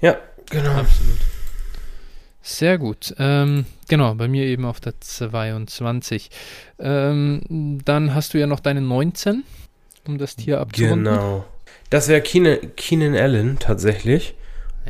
Ja, 0.00 0.16
genau. 0.50 0.70
Absolut. 0.70 1.18
Sehr 2.40 2.78
gut. 2.78 3.14
Ähm, 3.18 3.66
genau, 3.88 4.14
bei 4.14 4.26
mir 4.26 4.44
eben 4.44 4.64
auf 4.64 4.80
der 4.80 5.00
22. 5.00 6.30
Ähm, 6.78 7.80
dann 7.84 8.14
hast 8.14 8.32
du 8.32 8.38
ja 8.38 8.46
noch 8.46 8.60
deine 8.60 8.80
19, 8.80 9.44
um 10.06 10.18
das 10.18 10.36
Tier 10.36 10.60
abzurunden. 10.60 11.04
Genau. 11.04 11.44
Das 11.90 12.08
wäre 12.08 12.22
Keenan, 12.22 12.58
Keenan 12.76 13.16
Allen 13.16 13.58
tatsächlich. 13.58 14.34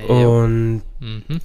Und 0.06 0.82
mhm. 1.00 1.40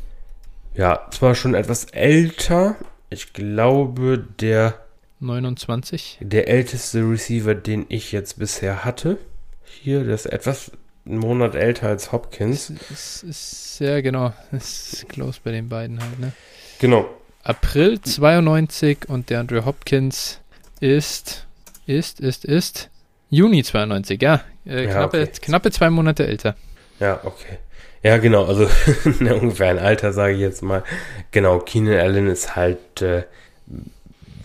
ja, 0.76 1.08
zwar 1.12 1.36
schon 1.36 1.54
etwas 1.54 1.86
älter. 1.86 2.76
Ich 3.10 3.34
glaube, 3.34 4.26
der 4.40 4.80
29. 5.20 6.20
Der 6.22 6.48
älteste 6.48 7.00
Receiver, 7.00 7.56
den 7.56 7.86
ich 7.90 8.12
jetzt 8.12 8.40
bisher 8.40 8.84
hatte. 8.84 9.18
Hier, 9.64 10.04
der 10.04 10.16
ist 10.16 10.26
etwas 10.26 10.72
einen 11.06 11.20
Monat 11.20 11.56
älter 11.56 11.88
als 11.88 12.12
Hopkins. 12.12 12.72
Es 12.92 13.24
ist 13.24 13.78
sehr 13.78 14.02
genau. 14.02 14.34
Es 14.52 14.94
ist 14.94 15.10
close 15.10 15.40
bei 15.44 15.52
den 15.52 15.70
beiden 15.70 16.00
halt, 16.02 16.20
ne? 16.20 16.32
Genau. 16.80 17.10
April 17.44 18.00
92 18.00 19.10
und 19.10 19.30
der 19.30 19.42
Andrew 19.42 19.66
Hopkins 19.66 20.40
ist, 20.80 21.46
ist, 21.86 22.20
ist, 22.20 22.46
ist 22.46 22.90
Juni 23.30 23.64
92, 23.64 24.22
ja. 24.22 24.42
Äh, 24.66 24.86
ja 24.86 24.92
knappe, 24.92 25.22
okay. 25.22 25.32
knappe 25.42 25.72
zwei 25.72 25.90
Monate 25.90 26.26
älter. 26.26 26.56
Ja, 27.00 27.20
okay. 27.24 27.58
Ja, 28.04 28.18
genau, 28.18 28.46
also 28.46 28.68
ne, 29.20 29.36
ungefähr 29.36 29.70
ein 29.70 29.80
Alter, 29.80 30.12
sage 30.12 30.34
ich 30.34 30.40
jetzt 30.40 30.62
mal. 30.62 30.84
Genau, 31.32 31.60
Keenan 31.60 32.00
Allen 32.00 32.28
ist 32.28 32.56
halt, 32.56 33.02
äh, 33.02 33.24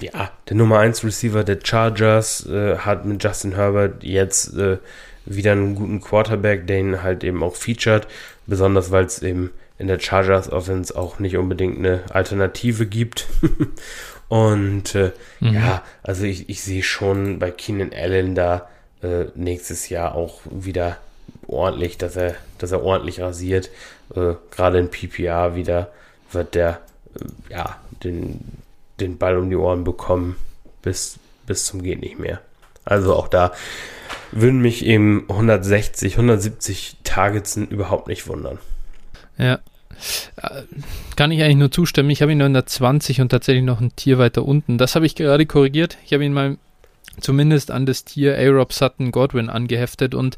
ja, 0.00 0.30
der 0.48 0.56
Nummer 0.56 0.78
1 0.78 1.04
Receiver 1.04 1.42
der 1.42 1.58
Chargers, 1.62 2.46
äh, 2.46 2.78
hat 2.78 3.04
mit 3.04 3.22
Justin 3.22 3.56
Herbert 3.56 4.04
jetzt 4.04 4.56
äh, 4.56 4.78
wieder 5.26 5.52
einen 5.52 5.74
guten 5.74 6.00
Quarterback, 6.00 6.68
der 6.68 6.78
ihn 6.78 7.02
halt 7.02 7.24
eben 7.24 7.42
auch 7.42 7.56
featured, 7.56 8.06
besonders 8.46 8.92
weil 8.92 9.04
es 9.04 9.22
eben 9.22 9.50
in 9.76 9.88
der 9.88 9.98
Chargers 9.98 10.50
Offense 10.50 10.96
auch 10.96 11.18
nicht 11.18 11.36
unbedingt 11.36 11.78
eine 11.78 12.02
Alternative 12.10 12.86
gibt. 12.86 13.26
Und 14.28 14.94
äh, 14.94 15.12
mhm. 15.40 15.54
ja, 15.54 15.82
also 16.02 16.24
ich, 16.24 16.48
ich 16.48 16.62
sehe 16.62 16.82
schon 16.82 17.38
bei 17.38 17.50
Keenan 17.50 17.92
Allen 17.92 18.34
da 18.34 18.68
äh, 19.02 19.24
nächstes 19.34 19.88
Jahr 19.88 20.14
auch 20.14 20.40
wieder 20.50 20.98
ordentlich, 21.48 21.98
dass 21.98 22.16
er, 22.16 22.34
dass 22.58 22.72
er 22.72 22.82
ordentlich 22.82 23.20
rasiert. 23.20 23.70
Äh, 24.14 24.34
Gerade 24.50 24.78
in 24.78 24.90
PPA 24.90 25.54
wieder 25.54 25.90
wird 26.30 26.54
der 26.54 26.80
äh, 27.14 27.52
ja 27.52 27.76
den, 28.04 28.40
den 29.00 29.18
Ball 29.18 29.36
um 29.36 29.50
die 29.50 29.56
Ohren 29.56 29.84
bekommen 29.84 30.36
bis, 30.82 31.18
bis 31.46 31.64
zum 31.64 31.82
geht 31.82 32.00
nicht 32.00 32.18
mehr. 32.18 32.40
Also 32.84 33.14
auch 33.14 33.28
da 33.28 33.52
würden 34.32 34.60
mich 34.60 34.84
eben 34.84 35.24
160, 35.28 36.14
170 36.14 36.96
Targets 37.04 37.56
überhaupt 37.56 38.08
nicht 38.08 38.26
wundern. 38.28 38.58
Ja. 39.36 39.60
Äh, 40.36 40.62
kann 41.16 41.32
ich 41.32 41.42
eigentlich 41.42 41.56
nur 41.56 41.70
zustimmen. 41.70 42.10
Ich 42.10 42.22
habe 42.22 42.32
ihn 42.32 42.38
nur 42.38 42.46
in 42.46 42.54
der 42.54 42.66
20 42.66 43.20
und 43.20 43.30
tatsächlich 43.30 43.64
noch 43.64 43.80
ein 43.80 43.96
Tier 43.96 44.18
weiter 44.18 44.44
unten. 44.44 44.78
Das 44.78 44.94
habe 44.94 45.06
ich 45.06 45.14
gerade 45.14 45.46
korrigiert. 45.46 45.98
Ich 46.04 46.12
habe 46.12 46.24
ihn 46.24 46.32
mal 46.32 46.56
zumindest 47.20 47.70
an 47.70 47.86
das 47.86 48.04
Tier 48.04 48.36
A-Rob 48.38 48.72
Sutton 48.72 49.10
Godwin 49.10 49.48
angeheftet 49.50 50.14
und 50.14 50.36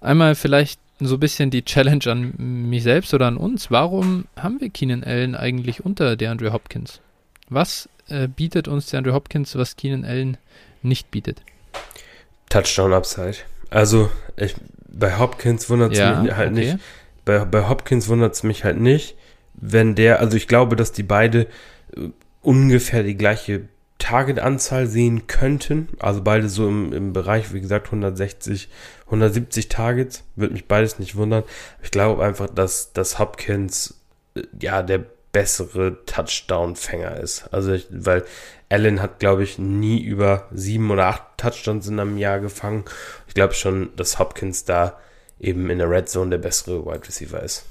einmal 0.00 0.34
vielleicht 0.34 0.80
so 1.00 1.14
ein 1.14 1.20
bisschen 1.20 1.50
die 1.50 1.64
Challenge 1.64 2.04
an 2.06 2.34
mich 2.36 2.82
selbst 2.82 3.14
oder 3.14 3.26
an 3.26 3.36
uns. 3.36 3.70
Warum 3.70 4.26
haben 4.36 4.60
wir 4.60 4.70
Keenan 4.70 5.04
Allen 5.04 5.34
eigentlich 5.34 5.84
unter 5.84 6.16
der 6.16 6.30
Andrew 6.30 6.52
Hopkins? 6.52 7.00
Was 7.48 7.88
äh, 8.08 8.28
bietet 8.28 8.68
uns 8.68 8.86
der 8.86 8.98
Andrew 8.98 9.12
Hopkins, 9.12 9.54
was 9.56 9.76
Keenan 9.76 10.04
Allen 10.04 10.36
nicht 10.82 11.10
bietet? 11.10 11.42
Touchdown 12.48 12.92
Upside. 12.92 13.36
Also 13.70 14.10
ich, 14.36 14.54
bei 14.88 15.18
Hopkins 15.18 15.68
wundert 15.70 15.92
es 15.92 15.98
ja, 15.98 16.22
mich 16.22 16.34
halt 16.34 16.52
okay. 16.52 16.72
nicht. 16.72 16.78
Bei, 17.24 17.44
bei 17.44 17.68
Hopkins 17.68 18.08
wundert 18.08 18.34
es 18.34 18.42
mich 18.42 18.64
halt 18.64 18.80
nicht, 18.80 19.14
wenn 19.54 19.94
der, 19.94 20.20
also 20.20 20.36
ich 20.36 20.48
glaube, 20.48 20.76
dass 20.76 20.92
die 20.92 21.02
beide 21.02 21.46
äh, 21.96 22.08
ungefähr 22.42 23.02
die 23.02 23.16
gleiche 23.16 23.68
Target-Anzahl 24.08 24.86
sehen 24.86 25.26
könnten. 25.26 25.88
Also 25.98 26.22
beide 26.22 26.48
so 26.48 26.66
im, 26.66 26.94
im 26.94 27.12
Bereich, 27.12 27.52
wie 27.52 27.60
gesagt, 27.60 27.88
160, 27.88 28.70
170 29.04 29.68
Targets. 29.68 30.24
Würde 30.34 30.54
mich 30.54 30.66
beides 30.66 30.98
nicht 30.98 31.16
wundern. 31.16 31.44
Ich 31.82 31.90
glaube 31.90 32.24
einfach, 32.24 32.48
dass, 32.48 32.94
dass 32.94 33.18
Hopkins 33.18 34.00
äh, 34.34 34.44
ja 34.62 34.82
der 34.82 35.04
bessere 35.30 36.06
Touchdown-Fänger 36.06 37.18
ist. 37.18 37.52
Also, 37.52 37.72
ich, 37.72 37.86
weil 37.90 38.24
allen 38.70 39.02
hat, 39.02 39.18
glaube 39.18 39.42
ich, 39.42 39.58
nie 39.58 40.02
über 40.02 40.48
sieben 40.52 40.90
oder 40.90 41.08
acht 41.08 41.24
Touchdowns 41.36 41.86
in 41.86 42.00
einem 42.00 42.16
Jahr 42.16 42.40
gefangen. 42.40 42.86
Ich 43.26 43.34
glaube 43.34 43.52
schon, 43.52 43.94
dass 43.96 44.18
Hopkins 44.18 44.64
da 44.64 44.98
eben 45.38 45.68
in 45.68 45.78
der 45.78 45.90
Red 45.90 46.08
Zone 46.08 46.30
der 46.30 46.38
bessere 46.38 46.86
Wide 46.86 47.06
Receiver 47.06 47.42
ist. 47.42 47.66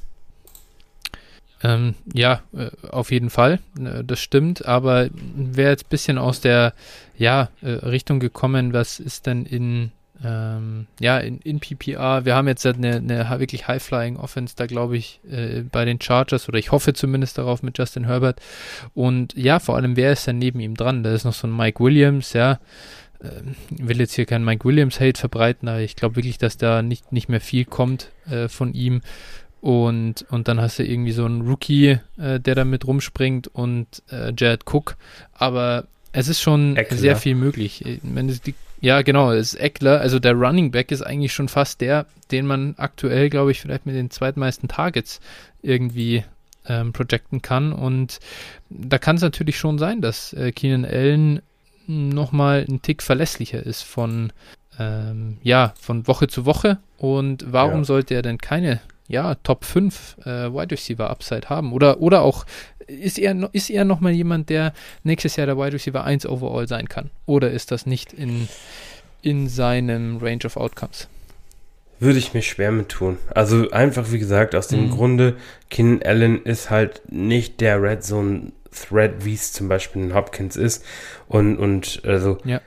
Ähm, 1.63 1.95
ja, 2.13 2.41
äh, 2.55 2.69
auf 2.89 3.11
jeden 3.11 3.29
Fall, 3.29 3.59
äh, 3.79 4.03
das 4.03 4.19
stimmt, 4.19 4.65
aber 4.65 5.09
wäre 5.35 5.71
jetzt 5.71 5.85
ein 5.85 5.89
bisschen 5.89 6.17
aus 6.17 6.39
der 6.39 6.73
ja, 7.17 7.49
äh, 7.61 7.69
Richtung 7.69 8.19
gekommen, 8.19 8.73
was 8.73 8.99
ist 8.99 9.25
denn 9.25 9.45
in 9.45 9.91
ähm, 10.23 10.87
ja, 10.99 11.19
in, 11.19 11.39
in 11.39 11.59
PPR, 11.59 12.25
wir 12.25 12.35
haben 12.35 12.47
jetzt 12.47 12.65
eine, 12.65 12.95
eine 12.95 13.39
wirklich 13.39 13.67
High-Flying 13.67 14.17
Offense, 14.17 14.55
da 14.55 14.65
glaube 14.65 14.97
ich, 14.97 15.19
äh, 15.29 15.61
bei 15.61 15.85
den 15.85 16.01
Chargers, 16.01 16.49
oder 16.49 16.57
ich 16.57 16.71
hoffe 16.71 16.93
zumindest 16.93 17.37
darauf 17.37 17.61
mit 17.61 17.77
Justin 17.77 18.05
Herbert. 18.05 18.41
Und 18.95 19.35
ja, 19.35 19.59
vor 19.59 19.75
allem, 19.75 19.95
wer 19.95 20.11
ist 20.11 20.25
denn 20.25 20.39
neben 20.39 20.59
ihm 20.59 20.75
dran? 20.75 21.03
Da 21.03 21.13
ist 21.13 21.23
noch 21.23 21.33
so 21.33 21.47
ein 21.47 21.55
Mike 21.55 21.83
Williams, 21.83 22.33
ja. 22.33 22.59
Ähm, 23.21 23.55
will 23.69 23.99
jetzt 23.99 24.13
hier 24.13 24.25
keinen 24.25 24.45
Mike 24.45 24.65
Williams-Hate 24.65 25.19
verbreiten, 25.19 25.67
aber 25.67 25.81
ich 25.81 25.95
glaube 25.95 26.15
wirklich, 26.15 26.37
dass 26.37 26.57
da 26.57 26.81
nicht, 26.81 27.11
nicht 27.11 27.29
mehr 27.29 27.41
viel 27.41 27.65
kommt 27.65 28.11
äh, 28.29 28.47
von 28.47 28.73
ihm. 28.73 29.01
Und, 29.67 30.25
und 30.29 30.47
dann 30.47 30.61
hast 30.61 30.79
du 30.79 30.85
irgendwie 30.85 31.11
so 31.11 31.25
einen 31.25 31.41
Rookie, 31.41 31.99
äh, 32.17 32.39
der 32.39 32.55
da 32.55 32.63
mit 32.63 32.87
rumspringt 32.87 33.49
und 33.49 34.01
äh, 34.09 34.31
Jared 34.37 34.61
Cook. 34.65 34.95
Aber 35.33 35.87
es 36.13 36.29
ist 36.29 36.39
schon 36.39 36.77
Eckler. 36.77 36.97
sehr 36.97 37.17
viel 37.17 37.35
möglich. 37.35 37.83
Wenn 38.01 38.29
es 38.29 38.41
die 38.41 38.55
ja, 38.79 39.01
genau, 39.01 39.31
ist 39.31 39.55
Eckler. 39.55 39.99
Also 39.99 40.19
der 40.19 40.35
Running 40.35 40.71
Back 40.71 40.89
ist 40.91 41.01
eigentlich 41.01 41.33
schon 41.33 41.49
fast 41.49 41.81
der, 41.81 42.05
den 42.31 42.45
man 42.45 42.75
aktuell, 42.77 43.29
glaube 43.29 43.51
ich, 43.51 43.59
vielleicht 43.59 43.85
mit 43.85 43.95
den 43.95 44.09
zweitmeisten 44.09 44.69
Targets 44.69 45.19
irgendwie 45.61 46.23
ähm, 46.65 46.93
projecten 46.93 47.41
kann. 47.41 47.73
Und 47.73 48.19
da 48.69 48.97
kann 48.97 49.17
es 49.17 49.21
natürlich 49.21 49.57
schon 49.57 49.79
sein, 49.79 49.99
dass 49.99 50.31
äh, 50.31 50.53
Keenan 50.53 50.85
Allen 50.85 51.41
nochmal 51.87 52.65
ein 52.69 52.81
Tick 52.81 53.03
verlässlicher 53.03 53.61
ist 53.61 53.81
von, 53.81 54.31
ähm, 54.79 55.39
ja, 55.43 55.73
von 55.77 56.07
Woche 56.07 56.29
zu 56.29 56.45
Woche. 56.45 56.77
Und 56.97 57.51
warum 57.51 57.79
ja. 57.79 57.83
sollte 57.83 58.13
er 58.13 58.21
denn 58.21 58.37
keine 58.37 58.79
ja, 59.07 59.35
Top 59.35 59.65
5 59.65 60.17
äh, 60.25 60.29
Wide 60.53 60.71
Receiver 60.71 61.09
Upside 61.09 61.49
haben? 61.49 61.73
Oder, 61.73 62.01
oder 62.01 62.21
auch, 62.21 62.45
ist 62.87 63.19
er, 63.19 63.49
ist 63.53 63.69
er 63.69 63.85
nochmal 63.85 64.13
jemand, 64.13 64.49
der 64.49 64.73
nächstes 65.03 65.35
Jahr 65.35 65.47
der 65.47 65.57
Wide 65.57 65.73
Receiver 65.73 66.03
1 66.03 66.25
overall 66.25 66.67
sein 66.67 66.87
kann? 66.87 67.09
Oder 67.25 67.51
ist 67.51 67.71
das 67.71 67.85
nicht 67.85 68.13
in, 68.13 68.47
in 69.21 69.47
seinem 69.47 70.17
Range 70.17 70.45
of 70.45 70.57
Outcomes? 70.57 71.07
Würde 71.99 72.19
ich 72.19 72.33
mich 72.33 72.47
schwer 72.47 72.71
mit 72.71 72.89
tun. 72.89 73.17
Also 73.33 73.71
einfach, 73.71 74.11
wie 74.11 74.19
gesagt, 74.19 74.53
aus 74.53 74.67
dem 74.67 74.85
mhm. 74.85 74.91
Grunde, 74.91 75.37
Keenan 75.69 76.03
Allen 76.03 76.43
ist 76.43 76.69
halt 76.69 77.01
nicht 77.09 77.59
der 77.59 77.81
Red 77.81 78.03
Zone 78.03 78.51
Threat, 78.71 79.25
wie 79.25 79.33
es 79.33 79.53
zum 79.53 79.67
Beispiel 79.67 80.03
in 80.03 80.13
Hopkins 80.13 80.55
ist. 80.55 80.85
Und, 81.27 81.57
und 81.57 82.01
also 82.05 82.37
ja. 82.43 82.61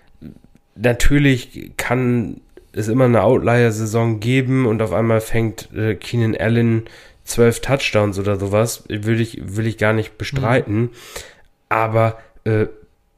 natürlich 0.75 1.73
kann 1.77 2.41
es 2.73 2.89
immer 2.89 3.05
eine 3.05 3.23
Outlier-Saison 3.23 4.21
geben 4.21 4.67
und 4.67 4.83
auf 4.83 4.93
einmal 4.93 5.21
fängt 5.21 5.73
äh, 5.75 5.95
Keenan 5.95 6.37
Allen 6.37 6.85
zwölf 7.25 7.61
Touchdowns 7.61 8.19
oder 8.19 8.39
sowas, 8.39 8.85
will 8.89 9.21
ich, 9.21 9.41
will 9.57 9.67
ich 9.67 9.79
gar 9.79 9.93
nicht 9.93 10.19
bestreiten. 10.19 10.81
Mhm. 10.81 10.91
Aber 11.69 12.19
äh, 12.45 12.67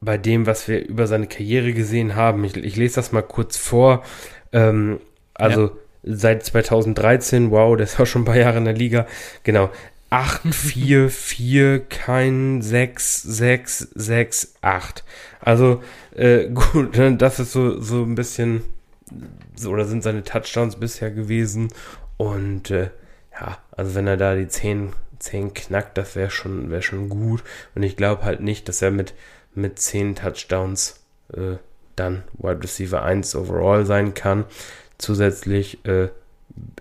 bei 0.01 0.17
dem, 0.17 0.45
was 0.45 0.67
wir 0.67 0.85
über 0.85 1.07
seine 1.07 1.27
Karriere 1.27 1.73
gesehen 1.73 2.15
haben, 2.15 2.43
ich, 2.43 2.55
ich 2.57 2.75
lese 2.75 2.95
das 2.95 3.11
mal 3.11 3.21
kurz 3.21 3.57
vor. 3.57 4.03
Ähm, 4.51 4.99
also 5.33 5.61
ja. 5.61 5.71
seit 6.03 6.43
2013, 6.43 7.51
wow, 7.51 7.75
der 7.75 7.85
ist 7.85 7.99
auch 7.99 8.05
schon 8.05 8.23
ein 8.23 8.25
paar 8.25 8.37
Jahre 8.37 8.57
in 8.57 8.65
der 8.65 8.73
Liga. 8.73 9.07
Genau. 9.43 9.69
8, 10.09 10.53
4, 10.53 11.09
4, 11.09 11.79
kein 11.85 12.61
6, 12.61 13.23
6, 13.23 13.79
6, 13.95 14.53
8. 14.61 15.03
Also 15.39 15.81
äh, 16.15 16.49
gut, 16.53 16.99
das 17.17 17.39
ist 17.39 17.51
so, 17.51 17.79
so 17.81 18.03
ein 18.03 18.15
bisschen 18.15 18.61
oder 19.65 19.85
sind 19.85 20.03
seine 20.03 20.23
Touchdowns 20.23 20.75
bisher 20.77 21.11
gewesen. 21.11 21.69
Und 22.17 22.71
äh, 22.71 22.89
ja, 23.33 23.57
also 23.71 23.95
wenn 23.95 24.07
er 24.07 24.17
da 24.17 24.35
die 24.35 24.47
10, 24.47 24.93
10 25.19 25.53
knackt, 25.53 25.97
das 25.97 26.15
wäre 26.15 26.29
schon, 26.29 26.69
wär 26.69 26.81
schon 26.81 27.09
gut. 27.09 27.43
Und 27.75 27.83
ich 27.83 27.95
glaube 27.95 28.23
halt 28.23 28.41
nicht, 28.41 28.67
dass 28.69 28.81
er 28.81 28.91
mit, 28.91 29.13
mit 29.55 29.79
10 29.79 30.15
Touchdowns 30.15 30.99
äh, 31.33 31.57
dann 31.95 32.23
Wide 32.37 32.63
Receiver 32.63 33.03
1 33.03 33.35
overall 33.35 33.85
sein 33.85 34.13
kann. 34.13 34.45
Zusätzlich, 34.97 35.85
äh, 35.85 36.09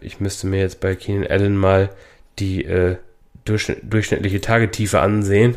ich 0.00 0.20
müsste 0.20 0.46
mir 0.46 0.60
jetzt 0.60 0.80
bei 0.80 0.94
Keenan 0.94 1.26
Allen 1.26 1.56
mal 1.56 1.90
die 2.38 2.64
äh, 2.64 2.96
durchschnittliche 3.44 4.40
Tagetiefe 4.40 5.00
ansehen. 5.00 5.56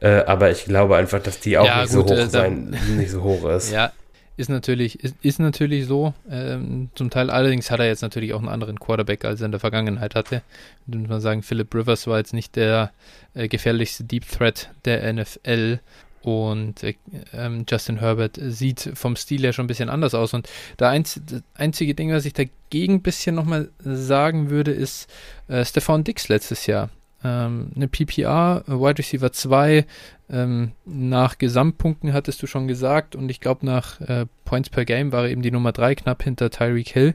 Äh, 0.00 0.24
aber 0.24 0.50
ich 0.50 0.64
glaube 0.64 0.96
einfach, 0.96 1.22
dass 1.22 1.38
die 1.40 1.58
auch 1.58 1.64
ja, 1.64 1.82
nicht, 1.82 1.94
gut, 1.94 2.08
so 2.08 2.14
hoch 2.14 2.20
äh, 2.20 2.28
sein, 2.28 2.76
nicht 2.96 3.10
so 3.10 3.22
hoch 3.22 3.44
ist. 3.50 3.70
Ja, 3.70 3.92
ist 4.36 4.48
natürlich, 4.48 5.02
ist, 5.02 5.16
ist 5.22 5.38
natürlich 5.38 5.86
so. 5.86 6.14
Ähm, 6.30 6.90
zum 6.94 7.10
Teil 7.10 7.30
allerdings 7.30 7.70
hat 7.70 7.80
er 7.80 7.86
jetzt 7.86 8.02
natürlich 8.02 8.32
auch 8.34 8.38
einen 8.38 8.48
anderen 8.48 8.78
Quarterback, 8.78 9.24
als 9.24 9.40
er 9.40 9.46
in 9.46 9.52
der 9.52 9.60
Vergangenheit 9.60 10.14
hatte. 10.14 10.42
Da 10.86 10.98
muss 10.98 11.08
man 11.08 11.20
sagen, 11.20 11.42
Philip 11.42 11.74
Rivers 11.74 12.06
war 12.06 12.18
jetzt 12.18 12.32
nicht 12.32 12.56
der 12.56 12.92
äh, 13.34 13.48
gefährlichste 13.48 14.04
Deep 14.04 14.28
Threat 14.28 14.70
der 14.84 15.12
NFL. 15.12 15.80
Und 16.22 16.82
äh, 16.84 16.94
ähm, 17.32 17.64
Justin 17.68 17.98
Herbert 17.98 18.38
sieht 18.40 18.92
vom 18.94 19.16
Stil 19.16 19.42
her 19.42 19.52
schon 19.52 19.64
ein 19.64 19.68
bisschen 19.68 19.88
anders 19.88 20.14
aus. 20.14 20.34
Und 20.34 20.48
der 20.78 20.88
einz 20.88 21.20
einzige 21.54 21.94
Ding, 21.94 22.12
was 22.12 22.24
ich 22.24 22.32
dagegen 22.32 22.94
ein 22.94 23.02
bisschen 23.02 23.34
nochmal 23.34 23.70
sagen 23.80 24.50
würde, 24.50 24.70
ist 24.70 25.10
äh, 25.48 25.64
Stefan 25.64 26.04
Dix 26.04 26.28
letztes 26.28 26.66
Jahr. 26.66 26.90
Ähm, 27.24 27.70
eine 27.74 27.88
PPR, 27.88 28.64
Wide 28.66 28.98
Receiver 28.98 29.32
2, 29.32 29.86
ähm, 30.30 30.72
nach 30.84 31.38
Gesamtpunkten 31.38 32.12
hattest 32.12 32.42
du 32.42 32.46
schon 32.46 32.68
gesagt. 32.68 33.16
Und 33.16 33.30
ich 33.30 33.40
glaube, 33.40 33.66
nach 33.66 34.00
äh, 34.00 34.26
Points 34.44 34.70
per 34.70 34.84
Game 34.84 35.12
war 35.12 35.24
er 35.24 35.30
eben 35.30 35.42
die 35.42 35.50
Nummer 35.50 35.72
3, 35.72 35.94
knapp 35.94 36.22
hinter 36.22 36.50
Tyreek 36.50 36.88
Hill. 36.88 37.14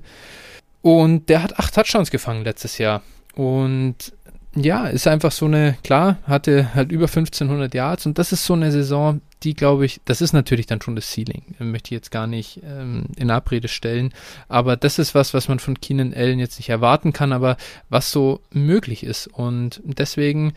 Und 0.82 1.30
der 1.30 1.44
hat 1.44 1.60
acht 1.60 1.74
Touchdowns 1.74 2.12
gefangen 2.12 2.44
letztes 2.44 2.78
Jahr. 2.78 3.02
Und 3.36 4.14
ja, 4.56 4.88
ist 4.88 5.08
einfach 5.08 5.32
so 5.32 5.46
eine, 5.46 5.78
klar, 5.84 6.18
hatte 6.24 6.74
halt 6.74 6.92
über 6.92 7.06
1500 7.06 7.74
Yards 7.74 8.06
und 8.06 8.18
das 8.18 8.32
ist 8.32 8.46
so 8.46 8.54
eine 8.54 8.72
Saison, 8.72 9.22
die 9.44 9.54
glaube 9.54 9.86
ich, 9.86 10.02
das 10.06 10.22
ist 10.22 10.34
natürlich 10.34 10.66
dann 10.66 10.82
schon 10.82 10.96
das 10.96 11.12
Ceiling, 11.12 11.44
möchte 11.60 11.88
ich 11.88 11.98
jetzt 11.98 12.12
gar 12.12 12.28
nicht 12.28 12.62
ähm, 12.64 13.06
in 13.16 13.30
Abrede 13.30 13.68
stellen, 13.68 14.14
aber 14.48 14.76
das 14.76 15.00
ist 15.00 15.16
was, 15.16 15.34
was 15.34 15.48
man 15.48 15.60
von 15.60 15.80
Keenan 15.80 16.14
Allen 16.14 16.40
jetzt 16.40 16.60
nicht 16.60 16.70
erwarten 16.70 17.14
kann, 17.14 17.32
aber 17.32 17.58
was 17.90 18.12
so 18.12 18.42
möglich 18.52 19.04
ist 19.04 19.28
und 19.28 19.82
deswegen 19.84 20.54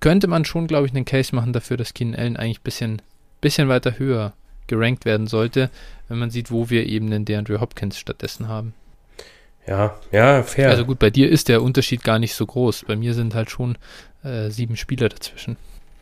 könnte 0.00 0.26
man 0.26 0.44
schon, 0.44 0.66
glaube 0.66 0.86
ich, 0.86 0.94
einen 0.94 1.04
Case 1.04 1.34
machen 1.34 1.52
dafür, 1.52 1.76
dass 1.76 1.94
Keenan 1.94 2.18
Allen 2.18 2.36
eigentlich 2.36 2.60
ein 2.60 2.64
bisschen, 2.64 3.02
bisschen 3.40 3.68
weiter 3.68 3.98
höher 3.98 4.32
gerankt 4.66 5.04
werden 5.04 5.26
sollte, 5.26 5.70
wenn 6.08 6.18
man 6.18 6.30
sieht, 6.30 6.50
wo 6.50 6.70
wir 6.70 6.86
eben 6.86 7.10
den 7.10 7.24
DeAndre 7.24 7.60
Hopkins 7.60 7.98
stattdessen 7.98 8.48
haben. 8.48 8.74
Ja, 9.66 9.94
ja, 10.10 10.42
fair. 10.42 10.70
Also 10.70 10.84
gut, 10.84 10.98
bei 10.98 11.10
dir 11.10 11.30
ist 11.30 11.48
der 11.48 11.62
Unterschied 11.62 12.02
gar 12.02 12.18
nicht 12.18 12.34
so 12.34 12.46
groß. 12.46 12.84
Bei 12.86 12.96
mir 12.96 13.14
sind 13.14 13.34
halt 13.34 13.50
schon 13.50 13.78
äh, 14.24 14.50
sieben 14.50 14.76
Spieler 14.76 15.08
dazwischen. 15.08 15.56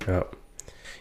Ja. 0.07 0.25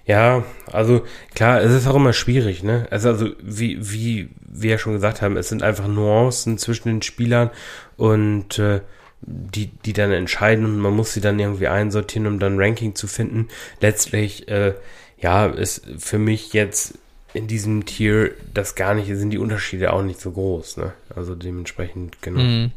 Ja, 0.10 0.44
also 0.66 1.06
klar, 1.36 1.62
es 1.62 1.72
ist 1.72 1.86
auch 1.86 1.94
immer 1.94 2.14
schwierig, 2.14 2.64
ne? 2.64 2.88
Also, 2.90 3.10
also 3.10 3.30
wie, 3.44 3.78
wie 3.80 4.30
wir 4.40 4.72
ja 4.72 4.78
schon 4.80 4.94
gesagt 4.94 5.22
haben, 5.22 5.38
es 5.38 5.50
sind 5.50 5.62
einfach 5.62 5.88
Nuancen 5.88 6.58
zwischen 6.58 6.88
den 6.88 7.04
Spielern 7.04 7.52
und 7.96 8.58
äh, 8.58 8.82
die, 9.22 9.68
die 9.68 9.94
dann 9.94 10.12
entscheiden 10.12 10.66
und 10.66 10.80
man 10.80 10.96
muss 10.96 11.14
sie 11.14 11.22
dann 11.22 11.38
irgendwie 11.38 11.68
einsortieren, 11.68 12.26
um 12.26 12.40
dann 12.40 12.60
Ranking 12.60 12.96
zu 12.96 13.06
finden. 13.06 13.50
Letztlich, 13.82 14.48
äh, 14.48 14.74
ja, 15.22 15.46
ist 15.46 15.84
für 16.00 16.18
mich 16.18 16.54
jetzt 16.54 16.98
in 17.36 17.46
diesem 17.46 17.86
Tier 17.86 18.32
das 18.52 18.74
gar 18.74 18.96
nicht, 18.96 19.16
sind 19.16 19.30
die 19.30 19.38
Unterschiede 19.38 19.94
auch 19.94 20.02
nicht 20.02 20.20
so 20.20 20.32
groß, 20.32 20.78
ne? 20.78 20.94
Also 21.16 21.36
dementsprechend, 21.36 22.20
genau. 22.24 22.42
Mhm. 22.42 22.72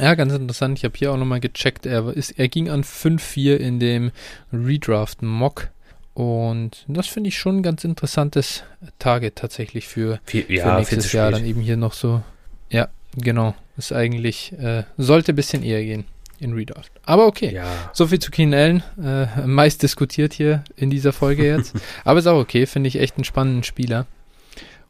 Ja, 0.00 0.14
ganz 0.14 0.32
interessant. 0.32 0.78
Ich 0.78 0.84
habe 0.84 0.96
hier 0.96 1.12
auch 1.12 1.18
nochmal 1.18 1.40
gecheckt. 1.40 1.84
Er, 1.84 2.08
ist, 2.08 2.38
er 2.38 2.48
ging 2.48 2.70
an 2.70 2.84
5-4 2.84 3.56
in 3.56 3.80
dem 3.80 4.12
Redraft 4.50 5.20
Mock. 5.20 5.68
Und 6.16 6.86
das 6.88 7.08
finde 7.08 7.28
ich 7.28 7.36
schon 7.36 7.58
ein 7.58 7.62
ganz 7.62 7.84
interessantes 7.84 8.62
Target 8.98 9.36
tatsächlich 9.36 9.86
für, 9.86 10.18
viel, 10.24 10.46
ja, 10.48 10.64
für 10.64 10.78
nächstes 10.78 11.12
Jahr. 11.12 11.30
Dann 11.30 11.44
eben 11.44 11.60
hier 11.60 11.76
noch 11.76 11.92
so. 11.92 12.22
Ja, 12.70 12.88
genau. 13.14 13.54
Ist 13.76 13.92
eigentlich, 13.92 14.52
äh, 14.58 14.84
sollte 14.96 15.34
ein 15.34 15.36
bisschen 15.36 15.62
eher 15.62 15.84
gehen 15.84 16.06
in 16.40 16.54
Redraft. 16.54 16.90
Aber 17.04 17.26
okay. 17.26 17.52
Ja. 17.52 17.66
So 17.92 18.06
viel 18.06 18.18
zu 18.18 18.30
Keenan 18.30 18.82
Allen. 18.96 19.26
Äh, 19.36 19.46
meist 19.46 19.82
diskutiert 19.82 20.32
hier 20.32 20.64
in 20.74 20.88
dieser 20.88 21.12
Folge 21.12 21.44
jetzt. 21.46 21.74
Aber 22.04 22.18
ist 22.18 22.26
auch 22.26 22.40
okay. 22.40 22.64
Finde 22.64 22.88
ich 22.88 22.98
echt 22.98 23.16
einen 23.18 23.24
spannenden 23.24 23.62
Spieler. 23.62 24.06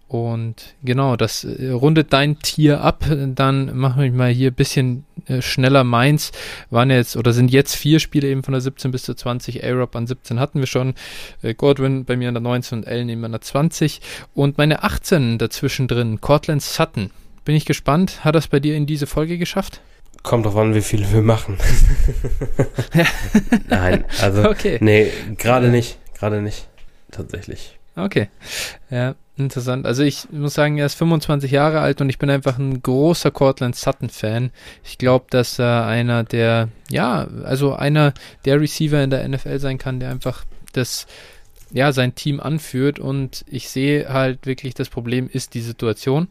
Und 0.09 0.77
genau, 0.85 1.17
das 1.17 1.43
äh, 1.43 1.71
rundet 1.71 2.13
dein 2.13 2.39
Tier 2.39 2.81
ab. 2.81 3.05
Dann 3.09 3.77
machen 3.77 4.03
wir 4.03 4.13
mal 4.13 4.31
hier 4.31 4.53
ein 4.53 4.55
bisschen 4.55 5.05
äh, 5.27 5.43
schneller 5.43 5.83
meins. 5.83 6.31
Waren 6.71 6.91
jetzt 6.91 7.17
oder 7.17 7.33
sind 7.33 7.51
jetzt 7.51 7.75
vier 7.75 7.99
Spiele 7.99 8.29
eben 8.29 8.45
von 8.45 8.53
der 8.53 8.61
17 8.61 8.93
bis 8.93 9.03
zur 9.03 9.17
20. 9.17 9.65
A-Rob 9.65 9.97
an 9.97 10.07
17 10.07 10.39
hatten 10.39 10.61
wir 10.61 10.67
schon. 10.67 10.95
Äh, 11.43 11.55
Godwin 11.55 12.05
bei 12.05 12.17
mir 12.17 12.29
an 12.29 12.35
der 12.35 12.41
19 12.41 12.79
und 12.79 12.87
Allen 12.87 13.09
eben 13.09 13.25
an 13.25 13.33
der 13.33 13.41
20. 13.41 14.01
Und 14.33 14.59
meine 14.59 14.85
18 14.85 15.39
dazwischen 15.39 15.89
drin. 15.89 16.21
Cortland 16.21 16.63
Sutton. 16.63 17.11
Bin 17.45 17.57
ich 17.57 17.65
gespannt. 17.65 18.25
Hat 18.25 18.37
das 18.37 18.47
bei 18.47 18.61
dir 18.61 18.77
in 18.77 18.87
diese 18.87 19.09
Folge 19.09 19.39
geschafft? 19.39 19.81
Kommt 20.23 20.47
drauf 20.47 20.57
an, 20.57 20.75
wie 20.75 20.83
viele 20.83 21.11
wir 21.13 21.23
machen. 21.23 21.57
Nein, 23.69 24.05
also 24.21 24.49
okay. 24.49 24.79
nee, 24.81 25.13
gerade 25.37 25.69
nicht, 25.69 25.99
gerade 26.19 26.43
nicht, 26.43 26.67
tatsächlich. 27.13 27.79
Okay, 27.95 28.29
ja, 28.91 29.15
interessant. 29.37 29.87
Also 29.87 30.03
ich 30.03 30.31
muss 30.31 30.55
sagen, 30.55 30.79
er 30.79 30.87
ist 30.87 30.95
25 30.95 31.51
Jahre 31.51 31.81
alt 31.81 32.01
und 32.01 32.09
ich 32.09 32.19
bin 32.19 32.31
einfach 32.31 32.59
ein 32.59 32.83
großer 32.83 33.31
Cortland 33.31 33.77
Sutton-Fan. 33.77 34.51
Ich 34.85 34.99
glaube, 34.99 35.27
dass 35.31 35.59
er 35.59 35.87
einer 35.87 36.25
der, 36.25 36.69
ja, 36.91 37.27
also 37.45 37.75
einer 37.75 38.15
der 38.45 38.61
Receiver 38.61 39.03
in 39.03 39.11
der 39.11 39.27
NFL 39.29 39.59
sein 39.59 39.79
kann, 39.79 40.01
der 40.01 40.11
einfach 40.11 40.45
das 40.73 41.07
ja, 41.71 41.93
sein 41.93 42.15
Team 42.15 42.41
anführt 42.41 42.99
und 42.99 43.45
ich 43.49 43.69
sehe 43.69 44.09
halt 44.09 44.47
wirklich, 44.47 44.75
das 44.75 44.89
Problem 44.89 45.29
ist 45.31 45.55
die 45.55 45.61
Situation. 45.61 46.29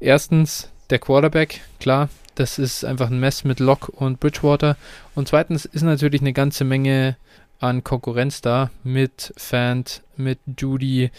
Erstens, 0.00 0.70
der 0.88 0.98
Quarterback, 0.98 1.60
klar, 1.78 2.08
das 2.34 2.58
ist 2.58 2.84
einfach 2.84 3.10
ein 3.10 3.20
Mess 3.20 3.44
mit 3.44 3.60
Locke 3.60 3.92
und 3.92 4.18
Bridgewater. 4.18 4.76
Und 5.14 5.28
zweitens 5.28 5.66
ist 5.66 5.82
natürlich 5.82 6.22
eine 6.22 6.32
ganze 6.32 6.64
Menge 6.64 7.16
an 7.60 7.84
Konkurrenz 7.84 8.40
da 8.40 8.70
mit 8.82 9.32
Fant, 9.36 10.02
mit 10.16 10.40
Judy. 10.58 11.10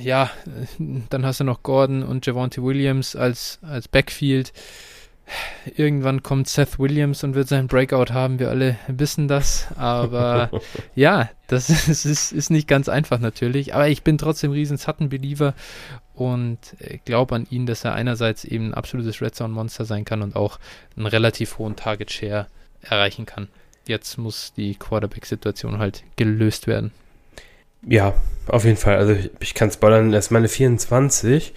Ja, 0.00 0.30
dann 0.78 1.26
hast 1.26 1.40
du 1.40 1.44
noch 1.44 1.62
Gordon 1.62 2.02
und 2.02 2.24
Javante 2.24 2.62
Williams 2.62 3.14
als, 3.14 3.58
als 3.62 3.88
Backfield. 3.88 4.52
Irgendwann 5.76 6.22
kommt 6.22 6.48
Seth 6.48 6.78
Williams 6.78 7.22
und 7.22 7.34
wird 7.34 7.48
seinen 7.48 7.66
Breakout 7.66 8.14
haben. 8.14 8.38
Wir 8.38 8.48
alle 8.48 8.78
wissen 8.86 9.28
das. 9.28 9.66
Aber 9.76 10.50
ja, 10.94 11.28
das 11.48 11.68
ist, 11.88 12.06
ist, 12.06 12.32
ist, 12.32 12.50
nicht 12.50 12.68
ganz 12.68 12.88
einfach 12.88 13.18
natürlich. 13.18 13.74
Aber 13.74 13.88
ich 13.88 14.02
bin 14.02 14.16
trotzdem 14.16 14.52
riesen 14.52 14.78
Sutton-Believer 14.78 15.54
und 16.14 16.58
äh, 16.78 16.98
glaube 17.04 17.34
an 17.34 17.46
ihn, 17.50 17.66
dass 17.66 17.84
er 17.84 17.94
einerseits 17.94 18.44
eben 18.44 18.70
ein 18.70 18.74
absolutes 18.74 19.20
Red 19.20 19.34
Zone 19.34 19.52
Monster 19.52 19.84
sein 19.84 20.04
kann 20.04 20.22
und 20.22 20.36
auch 20.36 20.58
einen 20.96 21.06
relativ 21.06 21.58
hohen 21.58 21.76
Target 21.76 22.10
Share 22.10 22.46
erreichen 22.80 23.26
kann. 23.26 23.48
Jetzt 23.88 24.18
muss 24.18 24.52
die 24.52 24.74
Quarterback-Situation 24.74 25.78
halt 25.78 26.04
gelöst 26.16 26.66
werden. 26.66 26.92
Ja, 27.86 28.14
auf 28.46 28.64
jeden 28.64 28.76
Fall. 28.76 28.96
Also 28.96 29.14
ich, 29.14 29.30
ich 29.40 29.54
kann 29.54 29.70
spoilern, 29.70 30.12
das 30.12 30.26
ist 30.26 30.30
meine 30.30 30.48
24. 30.48 31.54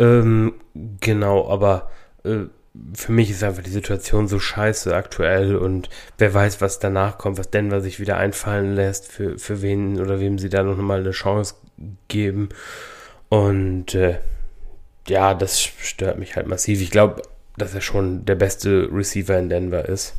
Ähm, 0.00 0.54
genau, 1.00 1.48
aber 1.48 1.90
äh, 2.24 2.46
für 2.94 3.12
mich 3.12 3.30
ist 3.30 3.44
einfach 3.44 3.62
die 3.62 3.70
Situation 3.70 4.26
so 4.26 4.40
scheiße 4.40 4.94
aktuell 4.94 5.54
und 5.56 5.88
wer 6.18 6.34
weiß, 6.34 6.60
was 6.60 6.80
danach 6.80 7.16
kommt, 7.16 7.38
was 7.38 7.50
Denver 7.50 7.80
sich 7.80 8.00
wieder 8.00 8.16
einfallen 8.16 8.74
lässt, 8.74 9.10
für, 9.10 9.38
für 9.38 9.62
wen 9.62 10.00
oder 10.00 10.20
wem 10.20 10.38
sie 10.38 10.48
da 10.48 10.64
noch 10.64 10.76
mal 10.78 11.00
eine 11.00 11.12
Chance 11.12 11.54
geben. 12.08 12.48
Und 13.28 13.94
äh, 13.94 14.18
ja, 15.06 15.34
das 15.34 15.60
stört 15.60 16.18
mich 16.18 16.34
halt 16.34 16.48
massiv. 16.48 16.80
Ich 16.80 16.90
glaube, 16.90 17.22
dass 17.56 17.74
er 17.74 17.82
schon 17.82 18.24
der 18.24 18.34
beste 18.34 18.88
Receiver 18.92 19.38
in 19.38 19.48
Denver 19.48 19.88
ist. 19.88 20.14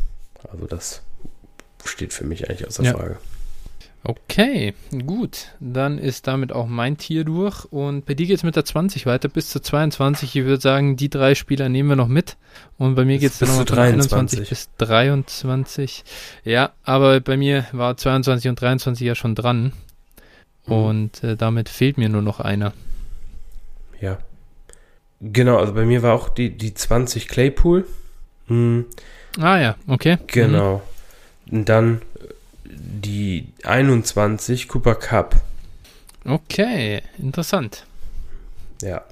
Also 0.52 0.66
das 0.66 1.02
steht 1.86 2.14
für 2.14 2.26
mich 2.26 2.50
eigentlich 2.50 2.68
außer 2.68 2.84
ja. 2.84 2.94
Frage. 2.94 3.18
Okay, 4.04 4.74
gut. 5.06 5.48
Dann 5.60 5.98
ist 5.98 6.26
damit 6.28 6.54
auch 6.54 6.68
mein 6.68 6.98
Tier 6.98 7.26
durch. 7.26 7.66
Und 7.66 8.06
bei 8.06 8.14
dir 8.14 8.28
geht 8.28 8.38
es 8.38 8.44
mit 8.44 8.56
der 8.56 8.64
20 8.64 9.06
weiter 9.06 9.28
bis 9.28 9.50
zur 9.50 9.62
22. 9.62 10.36
Ich 10.38 10.46
würde 10.46 10.62
sagen, 10.62 10.96
die 10.96 11.10
drei 11.10 11.36
Spieler 11.36 11.68
nehmen 11.68 11.90
wir 11.90 11.96
noch 11.98 12.08
mit. 12.08 12.38
Und 12.78 12.96
bei 12.96 13.04
mir 13.04 13.18
geht 13.18 13.32
es 13.32 13.40
dann 13.40 13.50
noch 13.50 13.68
von 13.68 13.78
21 13.78 14.48
bis 14.48 14.70
23. 14.78 16.06
Ja, 16.46 16.72
aber 16.84 17.20
bei 17.20 17.36
mir 17.36 17.66
war 17.74 17.98
22 17.98 18.50
und 18.50 18.62
23 18.62 19.06
ja 19.06 19.16
schon 19.16 19.36
dran. 19.36 19.74
Mhm. 20.66 20.74
Und 20.74 21.24
äh, 21.24 21.36
damit 21.36 21.68
fehlt 21.68 21.98
mir 21.98 22.08
nur 22.08 22.22
noch 22.22 22.40
einer. 22.40 22.74
Ja. 24.00 24.18
Genau, 25.20 25.58
also 25.58 25.74
bei 25.74 25.84
mir 25.84 26.02
war 26.04 26.14
auch 26.14 26.30
die, 26.30 26.52
die 26.52 26.74
20 26.74 27.28
Claypool. 27.28 27.86
Hm. 28.48 28.86
Ah 29.38 29.60
ja, 29.60 29.76
okay. 29.88 30.18
Genau. 30.28 30.78
Mhm. 30.78 30.82
Dann 31.52 32.02
die 32.66 33.48
21 33.64 34.68
Cooper 34.68 34.96
Cup. 34.96 35.36
Okay, 36.26 37.02
interessant. 37.18 37.86
Ja. 38.82 39.04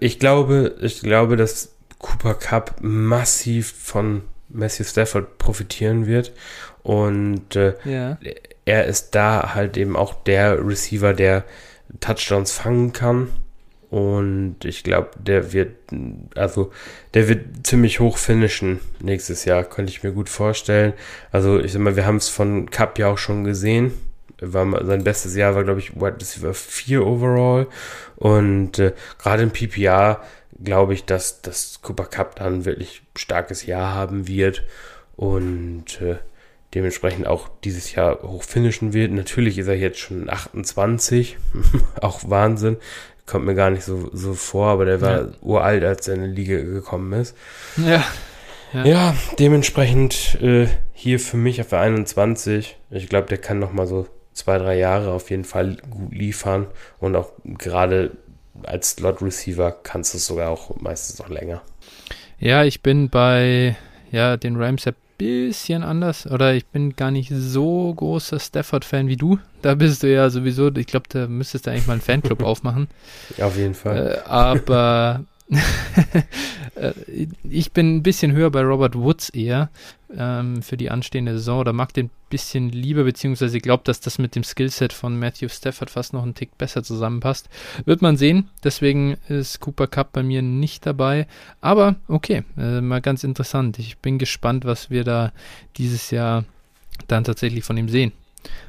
Ich 0.00 0.18
glaube, 0.18 0.76
ich 0.80 1.00
glaube, 1.00 1.36
dass 1.36 1.72
Cooper 1.98 2.34
Cup 2.34 2.76
massiv 2.80 3.72
von 3.72 4.22
Matthew 4.48 4.84
Stafford 4.84 5.38
profitieren 5.38 6.06
wird. 6.06 6.32
Und 6.82 7.56
äh, 7.56 7.74
ja. 7.84 8.18
er 8.64 8.86
ist 8.86 9.14
da 9.14 9.54
halt 9.54 9.76
eben 9.76 9.96
auch 9.96 10.14
der 10.24 10.66
Receiver, 10.66 11.12
der 11.12 11.44
Touchdowns 12.00 12.52
fangen 12.52 12.92
kann. 12.92 13.28
Und 13.90 14.56
ich 14.64 14.84
glaube, 14.84 15.10
der 15.18 15.52
wird, 15.52 15.76
also 16.34 16.70
der 17.14 17.28
wird 17.28 17.66
ziemlich 17.66 18.00
hoch 18.00 18.18
finishen 18.18 18.80
nächstes 19.00 19.46
Jahr, 19.46 19.64
könnte 19.64 19.90
ich 19.90 20.02
mir 20.02 20.12
gut 20.12 20.28
vorstellen. 20.28 20.92
Also 21.32 21.58
ich 21.58 21.72
sag 21.72 21.80
mal, 21.80 21.96
wir 21.96 22.04
haben 22.04 22.16
es 22.16 22.28
von 22.28 22.70
Cup 22.70 22.98
ja 22.98 23.08
auch 23.08 23.18
schon 23.18 23.44
gesehen. 23.44 23.92
war 24.40 24.84
sein 24.84 25.04
bestes 25.04 25.34
Jahr 25.34 25.54
war, 25.54 25.64
glaube 25.64 25.80
ich, 25.80 25.96
Wide 25.96 26.16
Receiver 26.20 26.52
4 26.52 27.06
overall. 27.06 27.66
Und 28.16 28.78
äh, 28.78 28.92
gerade 29.18 29.42
im 29.42 29.52
PPR 29.52 30.20
glaube 30.62 30.92
ich, 30.92 31.04
dass 31.04 31.40
das 31.40 31.80
Cooper 31.82 32.06
Cup 32.06 32.36
dann 32.36 32.64
wirklich 32.64 33.02
starkes 33.16 33.64
Jahr 33.64 33.94
haben 33.94 34.28
wird 34.28 34.64
und 35.16 36.00
äh, 36.00 36.16
dementsprechend 36.74 37.26
auch 37.26 37.48
dieses 37.64 37.94
Jahr 37.94 38.22
hoch 38.22 38.42
finishen 38.42 38.92
wird. 38.92 39.12
Natürlich 39.12 39.58
ist 39.58 39.68
er 39.68 39.76
jetzt 39.76 39.98
schon 39.98 40.28
28, 40.28 41.38
auch 42.00 42.28
Wahnsinn. 42.28 42.76
Kommt 43.28 43.44
mir 43.44 43.54
gar 43.54 43.70
nicht 43.70 43.84
so, 43.84 44.10
so 44.12 44.34
vor, 44.34 44.68
aber 44.68 44.84
der 44.84 45.00
war 45.00 45.18
ja. 45.18 45.28
uralt, 45.42 45.84
als 45.84 46.08
er 46.08 46.14
in 46.14 46.22
die 46.22 46.42
Liga 46.42 46.56
gekommen 46.56 47.12
ist. 47.12 47.36
Ja. 47.76 48.04
Ja, 48.72 48.84
ja 48.84 49.14
dementsprechend 49.38 50.38
äh, 50.42 50.66
hier 50.92 51.20
für 51.20 51.36
mich 51.36 51.60
auf 51.60 51.68
der 51.68 51.80
21. 51.80 52.76
Ich 52.90 53.08
glaube, 53.08 53.28
der 53.28 53.38
kann 53.38 53.58
noch 53.58 53.72
mal 53.72 53.86
so 53.86 54.06
zwei, 54.32 54.58
drei 54.58 54.78
Jahre 54.78 55.12
auf 55.12 55.30
jeden 55.30 55.44
Fall 55.44 55.76
gut 55.90 56.12
liefern 56.12 56.66
und 56.98 57.16
auch 57.16 57.32
gerade 57.44 58.12
als 58.64 58.92
Slot 58.92 59.22
Receiver 59.22 59.72
kannst 59.82 60.14
du 60.14 60.18
es 60.18 60.26
sogar 60.26 60.50
auch 60.50 60.80
meistens 60.80 61.18
noch 61.18 61.28
länger. 61.28 61.62
Ja, 62.38 62.64
ich 62.64 62.82
bin 62.82 63.08
bei 63.08 63.76
ja, 64.10 64.36
den 64.36 64.56
Rams 64.56 64.84
bisschen 65.18 65.82
anders 65.82 66.26
oder 66.26 66.54
ich 66.54 66.64
bin 66.66 66.96
gar 66.96 67.10
nicht 67.10 67.30
so 67.34 67.92
großer 67.92 68.38
Stafford-Fan 68.38 69.08
wie 69.08 69.16
du. 69.16 69.38
Da 69.60 69.74
bist 69.74 70.04
du 70.04 70.06
ja 70.06 70.30
sowieso, 70.30 70.72
ich 70.76 70.86
glaube, 70.86 71.06
da 71.08 71.26
müsstest 71.26 71.66
du 71.66 71.72
eigentlich 71.72 71.88
mal 71.88 71.94
einen 71.94 72.00
Fanclub 72.00 72.42
aufmachen. 72.44 72.86
Ja, 73.36 73.46
auf 73.46 73.56
jeden 73.56 73.74
Fall. 73.74 74.22
Äh, 74.24 74.28
aber 74.28 75.24
ich 77.44 77.72
bin 77.72 77.96
ein 77.96 78.02
bisschen 78.02 78.32
höher 78.32 78.50
bei 78.50 78.62
Robert 78.62 78.94
Woods 78.94 79.30
eher 79.30 79.70
ähm, 80.14 80.62
für 80.62 80.76
die 80.76 80.90
anstehende 80.90 81.32
Saison 81.32 81.60
oder 81.60 81.72
mag 81.72 81.92
den 81.94 82.06
ein 82.06 82.10
bisschen 82.28 82.68
lieber, 82.68 83.04
beziehungsweise 83.04 83.58
glaube, 83.58 83.82
dass 83.84 84.00
das 84.00 84.18
mit 84.18 84.34
dem 84.34 84.44
Skillset 84.44 84.92
von 84.92 85.18
Matthew 85.18 85.48
Stafford 85.48 85.90
fast 85.90 86.12
noch 86.12 86.22
einen 86.22 86.34
Tick 86.34 86.56
besser 86.58 86.82
zusammenpasst. 86.82 87.48
Wird 87.86 88.02
man 88.02 88.16
sehen. 88.16 88.50
Deswegen 88.62 89.16
ist 89.28 89.60
Cooper 89.60 89.86
Cup 89.86 90.12
bei 90.12 90.22
mir 90.22 90.42
nicht 90.42 90.84
dabei. 90.84 91.26
Aber 91.60 91.96
okay, 92.08 92.44
äh, 92.58 92.80
mal 92.80 93.00
ganz 93.00 93.24
interessant. 93.24 93.78
Ich 93.78 93.98
bin 93.98 94.18
gespannt, 94.18 94.64
was 94.64 94.90
wir 94.90 95.04
da 95.04 95.32
dieses 95.76 96.10
Jahr 96.10 96.44
dann 97.06 97.24
tatsächlich 97.24 97.64
von 97.64 97.76
ihm 97.76 97.88
sehen. 97.88 98.12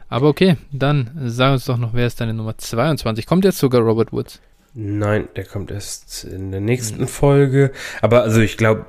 Aber 0.07 0.27
okay, 0.27 0.57
dann 0.71 1.11
sag 1.25 1.53
uns 1.53 1.65
doch 1.65 1.77
noch, 1.77 1.93
wer 1.93 2.07
ist 2.07 2.19
deine 2.19 2.33
Nummer 2.33 2.57
22? 2.57 3.25
Kommt 3.25 3.45
jetzt 3.45 3.59
sogar 3.59 3.81
Robert 3.81 4.11
Woods? 4.11 4.41
Nein, 4.73 5.27
der 5.35 5.45
kommt 5.45 5.71
erst 5.71 6.23
in 6.23 6.51
der 6.51 6.61
nächsten 6.61 7.07
Folge. 7.07 7.71
Aber 8.01 8.23
also 8.23 8.39
ich 8.39 8.57
glaube, 8.57 8.85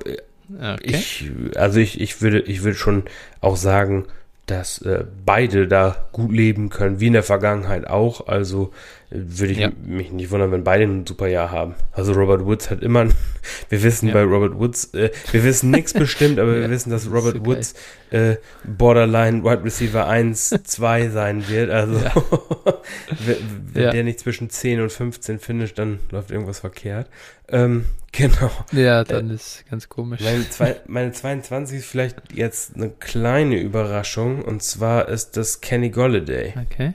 okay. 0.53 0.77
ich, 0.81 1.31
also 1.55 1.79
ich, 1.79 1.99
ich 1.99 2.21
würde, 2.21 2.41
ich 2.41 2.63
würde 2.63 2.77
schon 2.77 3.03
auch 3.39 3.57
sagen, 3.57 4.05
dass 4.45 4.81
äh, 4.81 5.05
beide 5.25 5.67
da 5.67 6.09
gut 6.11 6.31
leben 6.31 6.69
können, 6.69 6.99
wie 6.99 7.07
in 7.07 7.13
der 7.13 7.23
Vergangenheit 7.23 7.87
auch. 7.87 8.27
Also 8.27 8.71
äh, 8.73 9.00
würde 9.11 9.51
ich 9.51 9.59
ja. 9.59 9.71
mich 9.83 10.11
nicht 10.11 10.31
wundern, 10.31 10.51
wenn 10.51 10.63
beide 10.63 10.85
ein 10.85 11.05
super 11.05 11.27
Jahr 11.27 11.51
haben. 11.51 11.75
Also 11.91 12.13
Robert 12.13 12.45
Woods 12.45 12.69
hat 12.69 12.81
immer, 12.81 13.07
wir 13.69 13.83
wissen 13.83 14.07
ja. 14.07 14.13
bei 14.13 14.23
Robert 14.23 14.57
Woods, 14.57 14.93
äh, 14.93 15.11
wir 15.31 15.43
wissen 15.43 15.69
nichts 15.69 15.93
bestimmt, 15.93 16.39
aber 16.39 16.55
ja. 16.55 16.61
wir 16.61 16.69
wissen, 16.69 16.91
dass 16.91 17.11
Robert 17.11 17.37
so 17.37 17.45
Woods 17.45 17.73
äh, 18.11 18.37
Borderline 18.63 19.43
Wide 19.43 19.63
Receiver 19.65 20.07
1, 20.07 20.61
2 20.63 21.09
sein 21.09 21.47
wird. 21.49 21.69
Also 21.71 21.99
wenn, 23.25 23.37
wenn 23.73 23.91
der 23.91 24.03
nicht 24.03 24.19
zwischen 24.19 24.49
10 24.49 24.79
und 24.79 24.91
15 24.91 25.39
finisht, 25.39 25.77
dann 25.77 25.99
läuft 26.09 26.31
irgendwas 26.31 26.59
verkehrt. 26.59 27.09
Ähm, 27.49 27.85
genau. 28.13 28.49
Ja, 28.71 29.03
dann 29.03 29.29
äh, 29.29 29.33
ist 29.33 29.65
ganz 29.69 29.89
komisch. 29.89 30.21
Meine, 30.21 30.49
zwei, 30.49 30.77
meine 30.87 31.11
22 31.11 31.79
ist 31.79 31.85
vielleicht 31.85 32.17
jetzt 32.33 32.75
eine 32.77 32.89
kleine 32.89 33.59
Überraschung 33.59 34.41
und 34.41 34.63
zwar 34.63 35.09
ist 35.09 35.35
das 35.35 35.59
Kenny 35.59 35.89
Golladay. 35.89 36.53
Okay. 36.71 36.93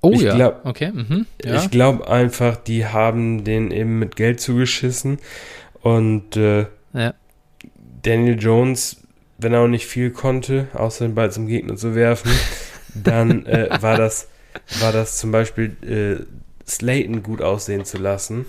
Oh 0.00 0.12
ich 0.12 0.22
ja. 0.22 0.34
Glaub, 0.34 0.60
okay. 0.64 0.92
Mhm. 0.92 1.26
ja. 1.44 1.56
Ich 1.56 1.70
glaube 1.70 2.08
einfach, 2.08 2.56
die 2.56 2.86
haben 2.86 3.44
den 3.44 3.70
eben 3.70 3.98
mit 3.98 4.16
Geld 4.16 4.40
zugeschissen 4.40 5.18
und 5.82 6.36
äh, 6.36 6.66
ja. 6.92 7.14
Daniel 8.02 8.38
Jones, 8.38 8.98
wenn 9.38 9.52
er 9.52 9.60
auch 9.60 9.68
nicht 9.68 9.86
viel 9.86 10.10
konnte, 10.10 10.68
außer 10.74 11.06
den 11.06 11.14
Ball 11.14 11.30
zum 11.30 11.46
Gegner 11.46 11.76
zu 11.76 11.94
werfen, 11.94 12.30
dann 12.94 13.46
äh, 13.46 13.68
war 13.80 13.96
das 13.96 14.28
war 14.80 14.92
das 14.92 15.18
zum 15.18 15.30
Beispiel 15.30 15.76
äh, 15.82 16.24
Slayton 16.68 17.22
gut 17.22 17.40
aussehen 17.42 17.84
zu 17.84 17.98
lassen 17.98 18.46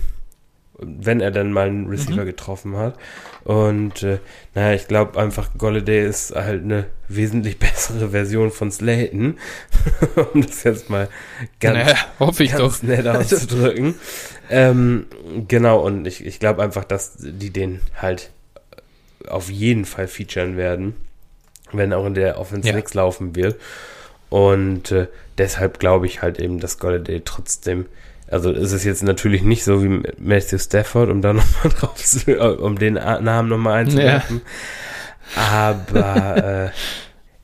wenn 0.82 1.20
er 1.20 1.30
dann 1.30 1.52
mal 1.52 1.66
einen 1.66 1.86
Receiver 1.86 2.22
mhm. 2.22 2.26
getroffen 2.26 2.76
hat. 2.76 2.96
Und 3.44 4.02
äh, 4.02 4.18
naja, 4.54 4.74
ich 4.74 4.88
glaube 4.88 5.18
einfach, 5.20 5.50
Golladay 5.56 6.06
ist 6.06 6.34
halt 6.34 6.64
eine 6.64 6.86
wesentlich 7.08 7.58
bessere 7.58 8.10
Version 8.10 8.50
von 8.50 8.70
Slayton, 8.70 9.38
um 10.32 10.42
das 10.42 10.64
jetzt 10.64 10.90
mal 10.90 11.08
ganz, 11.60 11.78
naja, 11.78 11.96
hoffe 12.18 12.44
ich 12.44 12.52
ganz 12.52 12.82
nett 12.82 13.06
auszudrücken. 13.06 13.94
ähm, 14.50 15.06
genau, 15.48 15.80
und 15.80 16.06
ich, 16.06 16.24
ich 16.24 16.38
glaube 16.38 16.62
einfach, 16.62 16.84
dass 16.84 17.16
die 17.18 17.50
den 17.50 17.80
halt 17.96 18.30
auf 19.28 19.50
jeden 19.50 19.84
Fall 19.84 20.08
featuren 20.08 20.56
werden, 20.56 20.94
wenn 21.72 21.92
auch 21.92 22.06
in 22.06 22.14
der 22.14 22.38
Offense 22.38 22.68
ja. 22.68 22.74
nichts 22.74 22.94
laufen 22.94 23.36
wird. 23.36 23.60
Und 24.30 24.92
äh, 24.92 25.08
deshalb 25.38 25.78
glaube 25.78 26.06
ich 26.06 26.22
halt 26.22 26.38
eben, 26.38 26.60
dass 26.60 26.78
Golladay 26.78 27.22
trotzdem 27.24 27.86
also 28.30 28.52
ist 28.52 28.72
es 28.72 28.84
jetzt 28.84 29.02
natürlich 29.02 29.42
nicht 29.42 29.64
so 29.64 29.82
wie 29.82 30.02
Matthew 30.18 30.58
Stafford, 30.58 31.10
um 31.10 31.20
da 31.20 31.32
nochmal 31.34 31.72
drauf 31.72 31.96
zu, 31.96 32.30
äh, 32.30 32.56
um 32.56 32.78
den 32.78 32.94
Namen 32.94 33.48
nochmal 33.48 33.80
einzuwerfen. 33.80 34.42
Ja. 35.36 35.70
Aber 35.76 36.70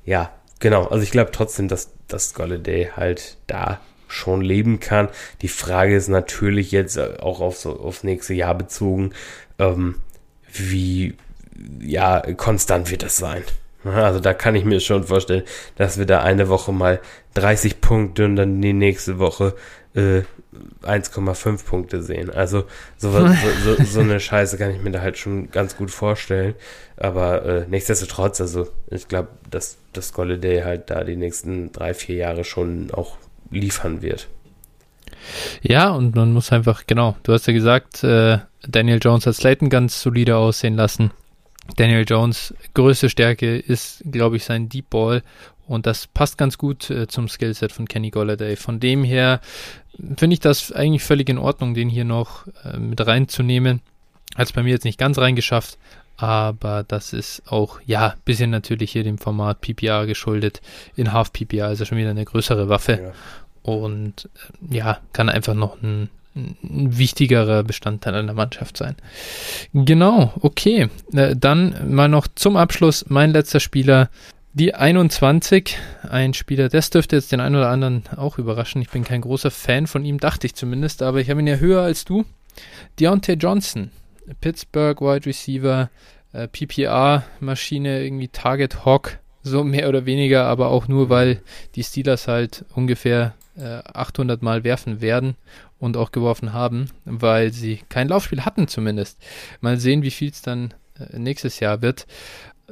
äh, 0.05 0.11
ja, 0.11 0.31
genau. 0.61 0.87
Also 0.87 1.03
ich 1.03 1.11
glaube 1.11 1.33
trotzdem, 1.33 1.69
dass, 1.69 1.91
dass 2.09 2.35
Golladay 2.35 2.91
halt 2.97 3.37
da 3.47 3.81
schon 4.09 4.41
leben 4.41 4.79
kann. 4.79 5.09
Die 5.43 5.49
Frage 5.49 5.97
ist 5.97 6.09
natürlich 6.09 6.71
jetzt 6.71 6.99
auch 6.99 7.41
auf 7.41 7.57
so 7.57 7.81
aufs 7.81 8.05
nächste 8.05 8.35
Jahr 8.35 8.55
bezogen, 8.55 9.11
ähm, 9.59 9.97
wie 10.53 11.17
ja 11.81 12.21
konstant 12.37 12.91
wird 12.91 13.03
das 13.03 13.17
sein. 13.17 13.43
Also 13.85 14.21
da 14.21 14.35
kann 14.35 14.55
ich 14.57 14.65
mir 14.65 14.81
schon 14.81 15.05
vorstellen, 15.05 15.45
dass 15.77 15.99
wir 15.99 16.07
da 16.07 16.23
eine 16.23 16.49
Woche 16.49 16.73
mal 16.73 17.01
30 17.35 17.81
Punkte 17.81 18.25
und 18.25 18.37
dann 18.37 18.61
die 18.61 18.73
nächste 18.73 19.19
Woche 19.19 19.55
äh, 19.97 20.23
1,5 20.83 21.65
Punkte 21.65 22.03
sehen. 22.03 22.31
Also 22.31 22.65
so, 22.97 23.11
so, 23.13 23.27
so, 23.65 23.85
so, 23.85 24.01
eine 24.01 24.21
Scheiße 24.21 24.59
kann 24.59 24.71
ich 24.71 24.83
mir 24.83 24.91
da 24.91 25.01
halt 25.01 25.19
schon 25.19 25.51
ganz 25.51 25.77
gut 25.77 25.91
vorstellen. 25.91 26.55
Aber 26.97 27.45
äh, 27.45 27.67
nichtsdestotrotz, 27.69 28.41
also 28.41 28.69
ich 28.91 29.09
glaube, 29.09 29.29
dass 29.51 29.79
das 29.93 30.13
Golladay 30.13 30.63
halt 30.63 30.91
da 30.91 31.05
die 31.05 31.17
nächsten 31.17 31.73
drei, 31.73 31.95
vier 31.95 32.17
Jahre 32.17 32.45
schon 32.45 32.91
auch 32.93 33.17
liefern 33.51 34.03
wird. 34.03 34.29
Ja, 35.63 35.91
und 35.91 36.15
man 36.15 36.33
muss 36.33 36.53
einfach, 36.53 36.85
genau, 36.87 37.17
du 37.23 37.33
hast 37.33 37.47
ja 37.47 37.53
gesagt, 37.53 38.05
äh, 38.05 38.39
Daniel 38.69 38.99
Jones 39.03 39.27
hat 39.27 39.35
Slayton 39.35 39.71
ganz 39.71 40.01
solide 40.01 40.37
aussehen 40.37 40.77
lassen. 40.77 41.11
Daniel 41.77 42.05
Jones 42.07 42.55
größte 42.75 43.11
Stärke 43.11 43.59
ist, 43.59 44.03
glaube 44.11 44.37
ich, 44.37 44.45
sein 44.45 44.69
Deep 44.69 44.91
Ball 44.91 45.23
und 45.67 45.87
das 45.87 46.07
passt 46.07 46.39
ganz 46.39 46.59
gut 46.59 46.91
äh, 46.91 47.09
zum 47.09 47.29
Skillset 47.29 47.73
von 47.73 47.89
Kenny 47.89 48.11
Golladay. 48.11 48.57
Von 48.57 48.81
dem 48.81 49.05
her 49.05 49.41
finde 50.17 50.35
ich 50.35 50.41
das 50.41 50.73
eigentlich 50.73 51.03
völlig 51.03 51.29
in 51.29 51.39
Ordnung, 51.39 51.75
den 51.75 51.89
hier 51.89 52.05
noch 52.05 52.47
äh, 52.65 52.77
mit 52.77 53.05
reinzunehmen. 53.05 53.81
Hat 54.35 54.47
es 54.47 54.53
bei 54.53 54.63
mir 54.63 54.71
jetzt 54.71 54.85
nicht 54.85 54.99
ganz 54.99 55.19
reingeschafft, 55.19 55.79
aber 56.17 56.85
das 56.87 57.13
ist 57.13 57.43
auch, 57.47 57.81
ja, 57.85 58.15
bisschen 58.25 58.51
natürlich 58.51 58.93
hier 58.93 59.05
dem 59.05 59.19
Format 59.19 59.61
PPR 59.61 60.07
geschuldet. 60.07 60.61
In 60.95 61.13
Half 61.13 61.33
PPR 61.33 61.73
ist 61.73 61.81
er 61.81 61.87
schon 61.87 61.99
wieder 61.99 62.11
eine 62.11 62.25
größere 62.25 62.69
Waffe 62.69 63.01
ja. 63.03 63.13
und 63.63 64.29
äh, 64.71 64.77
ja, 64.77 64.99
kann 65.13 65.29
einfach 65.29 65.55
noch 65.55 65.83
ein, 65.83 66.11
ein 66.35 66.99
wichtigerer 66.99 67.65
Bestandteil 67.65 68.15
einer 68.15 68.35
Mannschaft 68.35 68.77
sein. 68.77 68.97
Genau, 69.73 70.33
okay. 70.41 70.89
Äh, 71.13 71.35
dann 71.37 71.93
mal 71.95 72.09
noch 72.09 72.29
zum 72.35 72.57
Abschluss 72.57 73.07
mein 73.09 73.33
letzter 73.33 73.61
Spieler, 73.61 74.11
die 74.57 74.75
21, 74.75 75.77
ein 76.09 76.33
Spieler, 76.33 76.71
das 76.71 76.89
dürfte 76.89 77.17
jetzt 77.17 77.31
den 77.31 77.41
einen 77.41 77.57
oder 77.57 77.69
anderen 77.69 78.05
auch 78.17 78.39
überraschen. 78.39 78.81
Ich 78.81 78.89
bin 78.89 79.05
kein 79.05 79.21
großer 79.21 79.51
Fan 79.51 79.87
von 79.87 80.03
ihm, 80.03 80.19
dachte 80.19 80.47
ich 80.47 80.55
zumindest, 80.55 81.03
aber 81.03 81.21
ich 81.21 81.29
habe 81.29 81.41
ihn 81.41 81.47
ja 81.47 81.57
höher 81.57 81.83
als 81.83 82.07
du. 82.07 82.25
Deontay 82.99 83.35
Johnson, 83.35 83.91
Pittsburgh 84.41 84.99
Wide 85.03 85.27
Receiver, 85.27 85.91
äh, 86.33 86.49
PPR-Maschine, 86.49 88.03
irgendwie 88.03 88.29
Target 88.29 88.87
Hawk, 88.87 89.19
so 89.43 89.63
mehr 89.63 89.91
oder 89.91 90.07
weniger, 90.07 90.47
aber 90.47 90.69
auch 90.69 90.89
nur, 90.89 91.11
weil 91.11 91.43
die 91.75 91.85
Steelers 91.85 92.27
halt 92.27 92.65
ungefähr 92.75 93.35
äh, 93.59 93.83
800 93.85 94.41
Mal 94.41 94.65
werfen 94.65 95.03
werden 95.03 95.37
und 95.79 95.99
auch 95.99 96.13
geworfen 96.13 96.55
haben, 96.55 96.89
weil 97.05 97.53
sie 97.53 97.81
kein 97.91 98.09
Laufspiel 98.09 98.47
hatten 98.47 98.69
zumindest. 98.69 99.19
Mal 99.61 99.77
sehen, 99.79 100.03
wie 100.03 100.11
viel 100.11 100.31
es 100.31 100.41
dann 100.41 100.73
äh, 100.99 101.19
nächstes 101.19 101.61
Jahr 101.61 101.83
wird. 101.83 102.07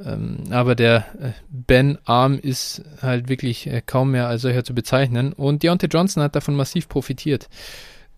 Ähm, 0.03 0.43
aber 0.49 0.75
der 0.75 1.05
äh, 1.19 1.31
Ben 1.49 1.97
Arm 2.05 2.37
ist 2.39 2.83
halt 3.01 3.29
wirklich 3.29 3.67
äh, 3.67 3.81
kaum 3.85 4.11
mehr 4.11 4.27
als 4.27 4.41
solcher 4.41 4.63
zu 4.63 4.75
bezeichnen. 4.75 5.33
Und 5.33 5.63
Deontay 5.63 5.87
Johnson 5.87 6.23
hat 6.23 6.35
davon 6.35 6.55
massiv 6.55 6.89
profitiert. 6.89 7.47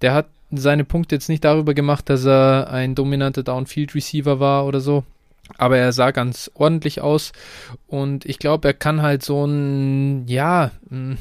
Der 0.02 0.14
hat 0.14 0.28
seine 0.52 0.86
Punkte 0.86 1.16
jetzt 1.16 1.30
nicht 1.30 1.44
darüber 1.44 1.74
gemacht, 1.74 2.10
dass 2.10 2.26
er 2.26 2.70
ein 2.72 2.96
dominanter 2.96 3.44
Downfield-Receiver 3.44 4.40
war 4.40 4.66
oder 4.66 4.80
so. 4.80 5.04
Aber 5.58 5.78
er 5.78 5.94
sah 5.94 6.12
ganz 6.12 6.52
ordentlich 6.56 7.02
aus. 7.02 7.32
Und 7.88 8.26
ich 8.26 8.40
glaube, 8.40 8.68
er 8.70 8.74
kann 8.74 9.02
halt 9.02 9.24
so 9.24 9.46
ein, 9.46 10.28
ja, 10.28 10.72
hm, 10.90 11.18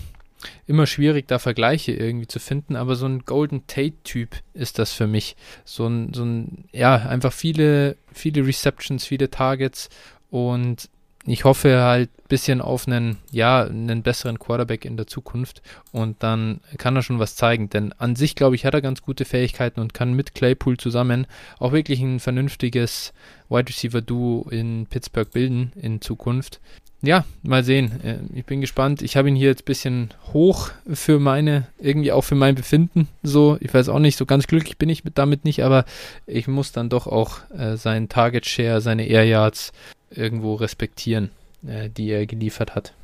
immer 0.66 0.86
schwierig, 0.86 1.26
da 1.28 1.38
Vergleiche 1.38 1.92
irgendwie 1.92 2.26
zu 2.26 2.38
finden, 2.38 2.76
aber 2.76 2.94
so 2.94 3.06
ein 3.06 3.24
Golden 3.24 3.66
Tate-Typ 3.66 4.36
ist 4.54 4.78
das 4.78 4.92
für 4.92 5.06
mich. 5.06 5.36
So 5.64 5.86
ein, 5.86 6.12
so 6.12 6.24
ein, 6.24 6.64
ja, 6.72 6.94
einfach 6.96 7.32
viele, 7.32 7.96
viele 8.12 8.46
Receptions, 8.46 9.04
viele 9.04 9.30
Targets 9.30 9.88
und 10.30 10.88
ich 11.28 11.44
hoffe 11.44 11.80
halt 11.82 12.08
ein 12.08 12.28
bisschen 12.28 12.60
auf 12.60 12.86
einen, 12.86 13.18
ja, 13.32 13.64
einen 13.64 14.02
besseren 14.02 14.38
Quarterback 14.38 14.84
in 14.84 14.96
der 14.96 15.08
Zukunft 15.08 15.60
und 15.90 16.22
dann 16.22 16.60
kann 16.78 16.94
er 16.94 17.02
schon 17.02 17.18
was 17.18 17.34
zeigen, 17.34 17.68
denn 17.68 17.92
an 17.94 18.14
sich, 18.14 18.36
glaube 18.36 18.54
ich, 18.54 18.64
hat 18.64 18.74
er 18.74 18.80
ganz 18.80 19.02
gute 19.02 19.24
Fähigkeiten 19.24 19.80
und 19.80 19.92
kann 19.92 20.14
mit 20.14 20.34
Claypool 20.34 20.76
zusammen 20.76 21.26
auch 21.58 21.72
wirklich 21.72 22.00
ein 22.00 22.20
vernünftiges 22.20 23.12
Wide 23.48 23.68
Receiver 23.68 24.02
Duo 24.02 24.48
in 24.50 24.86
Pittsburgh 24.88 25.30
bilden 25.30 25.72
in 25.74 26.00
Zukunft 26.00 26.60
ja, 27.02 27.24
mal 27.42 27.62
sehen. 27.62 28.00
Äh, 28.02 28.18
ich 28.34 28.44
bin 28.44 28.60
gespannt. 28.60 29.02
Ich 29.02 29.16
habe 29.16 29.28
ihn 29.28 29.36
hier 29.36 29.48
jetzt 29.48 29.62
ein 29.62 29.66
bisschen 29.66 30.14
hoch 30.32 30.70
für 30.92 31.18
meine, 31.18 31.66
irgendwie 31.78 32.12
auch 32.12 32.22
für 32.22 32.34
mein 32.34 32.54
Befinden. 32.54 33.08
So, 33.22 33.58
ich 33.60 33.72
weiß 33.72 33.88
auch 33.88 33.98
nicht, 33.98 34.16
so 34.16 34.26
ganz 34.26 34.46
glücklich 34.46 34.78
bin 34.78 34.88
ich 34.88 35.04
mit, 35.04 35.18
damit 35.18 35.44
nicht, 35.44 35.62
aber 35.62 35.84
ich 36.26 36.48
muss 36.48 36.72
dann 36.72 36.88
doch 36.88 37.06
auch 37.06 37.38
äh, 37.56 37.76
seinen 37.76 38.08
Target 38.08 38.46
Share, 38.46 38.80
seine 38.80 39.06
Air 39.06 39.24
Yards 39.24 39.72
irgendwo 40.10 40.54
respektieren, 40.54 41.30
äh, 41.66 41.88
die 41.88 42.10
er 42.10 42.26
geliefert 42.26 42.74
hat. 42.74 42.94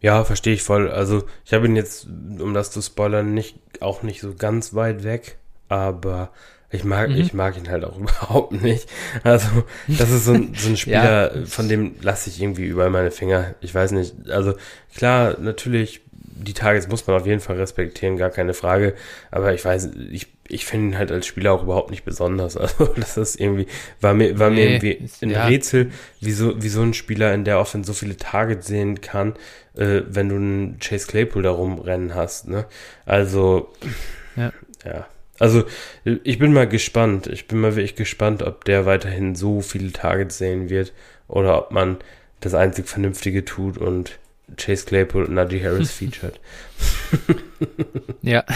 Ja, 0.00 0.24
verstehe 0.24 0.54
ich 0.54 0.62
voll. 0.62 0.90
Also 0.90 1.24
ich 1.44 1.54
habe 1.54 1.66
ihn 1.66 1.76
jetzt, 1.76 2.06
um 2.06 2.52
das 2.52 2.70
zu 2.70 2.82
spoilern, 2.82 3.32
nicht 3.32 3.56
auch 3.80 4.02
nicht 4.02 4.20
so 4.20 4.34
ganz 4.34 4.74
weit 4.74 5.02
weg, 5.02 5.38
aber 5.68 6.30
ich 6.74 6.82
mag, 6.82 7.10
mhm. 7.10 7.16
ich 7.16 7.32
mag 7.32 7.56
ihn 7.56 7.70
halt 7.70 7.84
auch 7.84 7.96
überhaupt 7.98 8.52
nicht. 8.52 8.88
Also, 9.22 9.48
das 9.86 10.10
ist 10.10 10.24
so 10.24 10.32
ein, 10.32 10.54
so 10.56 10.68
ein 10.68 10.76
Spieler, 10.76 11.36
ja. 11.36 11.46
von 11.46 11.68
dem 11.68 11.94
lasse 12.02 12.28
ich 12.28 12.42
irgendwie 12.42 12.64
überall 12.64 12.90
meine 12.90 13.12
Finger. 13.12 13.54
Ich 13.60 13.74
weiß 13.74 13.92
nicht. 13.92 14.28
Also, 14.28 14.54
klar, 14.94 15.38
natürlich, 15.38 16.00
die 16.10 16.52
Targets 16.52 16.88
muss 16.88 17.06
man 17.06 17.16
auf 17.16 17.26
jeden 17.26 17.40
Fall 17.40 17.56
respektieren, 17.56 18.16
gar 18.16 18.30
keine 18.30 18.54
Frage. 18.54 18.94
Aber 19.30 19.54
ich 19.54 19.64
weiß, 19.64 19.90
ich, 20.10 20.26
ich 20.48 20.66
finde 20.66 20.88
ihn 20.88 20.98
halt 20.98 21.10
als 21.10 21.26
Spieler 21.26 21.52
auch 21.52 21.62
überhaupt 21.62 21.90
nicht 21.90 22.04
besonders. 22.04 22.56
Also, 22.64 22.86
das 22.96 23.16
ist 23.16 23.40
irgendwie, 23.40 23.66
war 24.00 24.14
mir, 24.14 24.38
war 24.38 24.50
nee, 24.50 24.56
mir 24.56 24.70
irgendwie 24.70 25.08
ein 25.22 25.30
ja. 25.30 25.46
Rätsel, 25.46 25.90
wieso, 26.20 26.62
wie 26.62 26.68
so 26.68 26.82
ein 26.82 26.94
Spieler 26.94 27.34
in 27.34 27.44
der 27.44 27.58
Offense 27.58 27.86
so 27.86 27.92
viele 27.92 28.16
Targets 28.16 28.66
sehen 28.66 29.00
kann, 29.00 29.34
äh, 29.76 30.02
wenn 30.08 30.28
du 30.28 30.36
einen 30.36 30.78
Chase 30.78 31.06
Claypool 31.06 31.42
da 31.42 31.50
rumrennen 31.50 32.14
hast, 32.14 32.48
ne? 32.48 32.66
Also, 33.06 33.72
ja. 34.36 34.52
ja. 34.84 35.06
Also, 35.38 35.64
ich 36.04 36.38
bin 36.38 36.52
mal 36.52 36.68
gespannt. 36.68 37.26
Ich 37.26 37.48
bin 37.48 37.60
mal 37.60 37.74
wirklich 37.74 37.96
gespannt, 37.96 38.42
ob 38.42 38.64
der 38.64 38.86
weiterhin 38.86 39.34
so 39.34 39.60
viele 39.60 39.92
Targets 39.92 40.38
sehen 40.38 40.70
wird 40.70 40.92
oder 41.26 41.58
ob 41.58 41.70
man 41.72 41.98
das 42.40 42.54
einzig 42.54 42.88
Vernünftige 42.88 43.44
tut 43.44 43.78
und 43.78 44.18
Chase 44.56 44.86
Claypool 44.86 45.24
und 45.24 45.34
Najee 45.34 45.64
Harris 45.64 45.90
featured. 45.98 46.38
ja. 48.22 48.44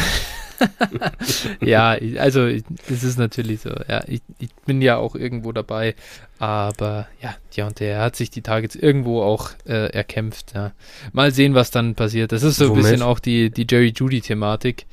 ja, 1.60 1.96
also 2.18 2.46
es 2.46 3.02
ist 3.02 3.18
natürlich 3.18 3.60
so. 3.60 3.70
Ja, 3.88 4.02
ich, 4.06 4.22
ich, 4.38 4.54
bin 4.66 4.82
ja 4.82 4.96
auch 4.96 5.14
irgendwo 5.14 5.52
dabei, 5.52 5.94
aber 6.38 7.08
ja, 7.20 7.34
ja 7.52 7.66
und 7.66 7.80
der 7.80 8.00
hat 8.00 8.16
sich 8.16 8.30
die 8.30 8.42
Targets 8.42 8.74
irgendwo 8.74 9.22
auch 9.22 9.50
äh, 9.66 9.90
erkämpft. 9.92 10.52
Ja. 10.54 10.72
Mal 11.12 11.32
sehen, 11.32 11.54
was 11.54 11.70
dann 11.70 11.94
passiert. 11.94 12.32
Das 12.32 12.42
ist 12.42 12.56
so 12.56 12.70
Womit? 12.70 12.78
ein 12.78 12.90
bisschen 12.90 13.02
auch 13.02 13.18
die, 13.18 13.50
die 13.50 13.66
Jerry 13.68 13.92
Judy 13.94 14.20
Thematik. 14.20 14.86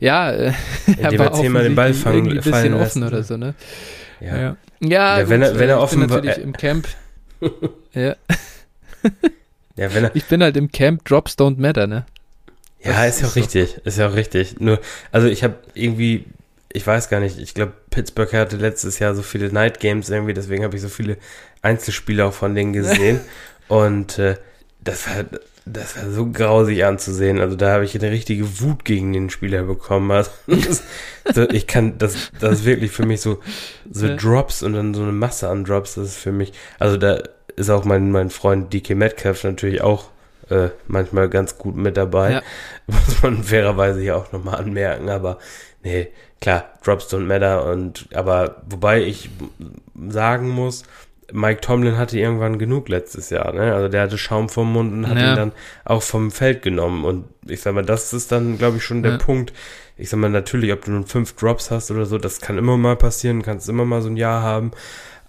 Ja, 0.00 0.30
äh, 0.30 0.52
er 0.98 1.18
war 1.18 1.42
mal 1.50 1.64
den 1.64 1.74
Ball 1.74 1.94
fangen, 1.94 2.26
irgendwie 2.26 2.38
ein 2.38 2.44
bisschen 2.44 2.74
offen 2.74 3.02
oder 3.04 3.22
so, 3.22 3.36
ne? 3.36 3.54
Ja, 4.20 4.36
ja, 4.36 4.56
ja, 4.80 5.18
ja 5.18 5.28
wenn, 5.28 5.42
er, 5.42 5.58
wenn 5.58 5.68
er 5.68 5.80
offen 5.80 6.00
natürlich 6.00 6.38
äh, 6.38 6.42
im 6.42 6.52
Camp. 6.52 6.88
ja. 7.92 8.14
ja, 9.76 9.94
wenn 9.94 10.04
er, 10.04 10.16
ich 10.16 10.24
bin 10.26 10.42
halt 10.42 10.56
im 10.56 10.70
Camp 10.70 11.04
Drops 11.04 11.36
Don't 11.36 11.58
Matter, 11.58 11.86
ne? 11.86 12.06
Ja, 12.84 13.04
ist 13.04 13.20
ja 13.20 13.28
auch 13.28 13.36
richtig. 13.36 13.80
Ist 13.84 13.98
ja 13.98 14.08
auch 14.08 14.14
richtig. 14.14 14.60
Nur, 14.60 14.80
also 15.10 15.28
ich 15.28 15.44
habe 15.44 15.54
irgendwie, 15.74 16.24
ich 16.72 16.86
weiß 16.86 17.08
gar 17.08 17.20
nicht, 17.20 17.38
ich 17.38 17.54
glaube, 17.54 17.72
Pittsburgh 17.90 18.32
hatte 18.32 18.56
letztes 18.56 18.98
Jahr 18.98 19.14
so 19.14 19.22
viele 19.22 19.52
Night 19.52 19.80
Games 19.80 20.10
irgendwie, 20.10 20.34
deswegen 20.34 20.64
habe 20.64 20.76
ich 20.76 20.82
so 20.82 20.88
viele 20.88 21.16
Einzelspiele 21.62 22.24
auch 22.24 22.32
von 22.32 22.54
denen 22.54 22.72
gesehen. 22.72 23.20
Und 23.68 24.18
äh, 24.18 24.36
das 24.80 25.06
war, 25.06 25.24
das 25.64 25.96
war 25.96 26.10
so 26.10 26.26
grausig 26.26 26.84
anzusehen. 26.84 27.40
Also 27.40 27.56
da 27.56 27.72
habe 27.72 27.84
ich 27.84 27.94
eine 27.94 28.10
richtige 28.10 28.60
Wut 28.60 28.84
gegen 28.84 29.12
den 29.12 29.30
Spieler 29.30 29.62
bekommen. 29.62 30.10
Also, 30.10 30.30
das, 30.46 30.82
ich 31.52 31.66
kann, 31.66 31.98
das, 31.98 32.32
das 32.40 32.60
ist 32.60 32.64
wirklich 32.64 32.90
für 32.90 33.06
mich 33.06 33.20
so, 33.20 33.38
so 33.90 34.06
ja. 34.06 34.16
Drops 34.16 34.62
und 34.62 34.72
dann 34.72 34.94
so 34.94 35.02
eine 35.02 35.12
Masse 35.12 35.48
an 35.48 35.64
Drops, 35.64 35.94
das 35.94 36.08
ist 36.08 36.18
für 36.18 36.32
mich, 36.32 36.52
also 36.78 36.96
da 36.96 37.22
ist 37.54 37.70
auch 37.70 37.84
mein, 37.84 38.10
mein 38.10 38.30
Freund 38.30 38.72
DK 38.72 38.96
Metcalf 38.96 39.44
natürlich 39.44 39.82
auch 39.82 40.11
äh, 40.52 40.70
manchmal 40.86 41.28
ganz 41.28 41.58
gut 41.58 41.76
mit 41.76 41.96
dabei. 41.96 42.32
Ja. 42.32 42.42
Muss 42.86 43.22
man 43.22 43.42
fairerweise 43.42 44.00
hier 44.00 44.16
auch 44.16 44.32
nochmal 44.32 44.56
anmerken, 44.56 45.08
aber 45.08 45.38
nee, 45.82 46.08
klar, 46.40 46.64
Drops 46.84 47.12
don't 47.12 47.20
matter 47.20 47.66
und 47.66 48.08
aber 48.14 48.62
wobei 48.68 49.02
ich 49.02 49.30
sagen 50.08 50.48
muss, 50.48 50.84
Mike 51.32 51.60
Tomlin 51.60 51.96
hatte 51.96 52.18
irgendwann 52.18 52.58
genug 52.58 52.88
letztes 52.88 53.30
Jahr, 53.30 53.52
ne? 53.52 53.74
Also 53.74 53.88
der 53.88 54.02
hatte 54.02 54.18
Schaum 54.18 54.48
vom 54.48 54.72
Mund 54.72 54.92
und 54.92 55.08
hat 55.08 55.16
ja. 55.16 55.30
ihn 55.30 55.36
dann 55.36 55.52
auch 55.84 56.02
vom 56.02 56.30
Feld 56.30 56.62
genommen. 56.62 57.04
Und 57.04 57.24
ich 57.46 57.62
sag 57.62 57.74
mal, 57.74 57.84
das 57.84 58.12
ist 58.12 58.32
dann, 58.32 58.58
glaube 58.58 58.76
ich, 58.76 58.84
schon 58.84 59.02
der 59.02 59.12
ja. 59.12 59.18
Punkt. 59.18 59.52
Ich 59.96 60.10
sag 60.10 60.18
mal, 60.18 60.28
natürlich, 60.28 60.72
ob 60.72 60.84
du 60.84 60.90
nun 60.90 61.06
fünf 61.06 61.34
Drops 61.36 61.70
hast 61.70 61.90
oder 61.90 62.04
so, 62.04 62.18
das 62.18 62.40
kann 62.40 62.58
immer 62.58 62.76
mal 62.76 62.96
passieren, 62.96 63.42
kannst 63.42 63.68
immer 63.68 63.84
mal 63.84 64.02
so 64.02 64.08
ein 64.08 64.16
Jahr 64.16 64.42
haben 64.42 64.72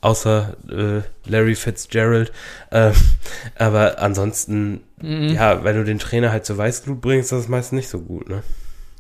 außer 0.04 0.58
äh, 0.70 1.30
Larry 1.30 1.56
Fitzgerald. 1.56 2.32
Äh, 2.72 2.92
aber 3.56 4.00
ansonsten, 4.00 4.82
mhm. 5.02 5.30
ja, 5.30 5.64
wenn 5.64 5.78
du 5.78 5.84
den 5.84 6.00
Trainer 6.00 6.32
halt 6.32 6.46
zur 6.46 6.58
Weißglut 6.58 7.02
bringst, 7.02 7.32
das 7.32 7.42
ist 7.42 7.50
meistens 7.50 7.78
nicht 7.78 7.90
so 7.90 8.00
gut, 8.00 8.30
ne? 8.30 8.44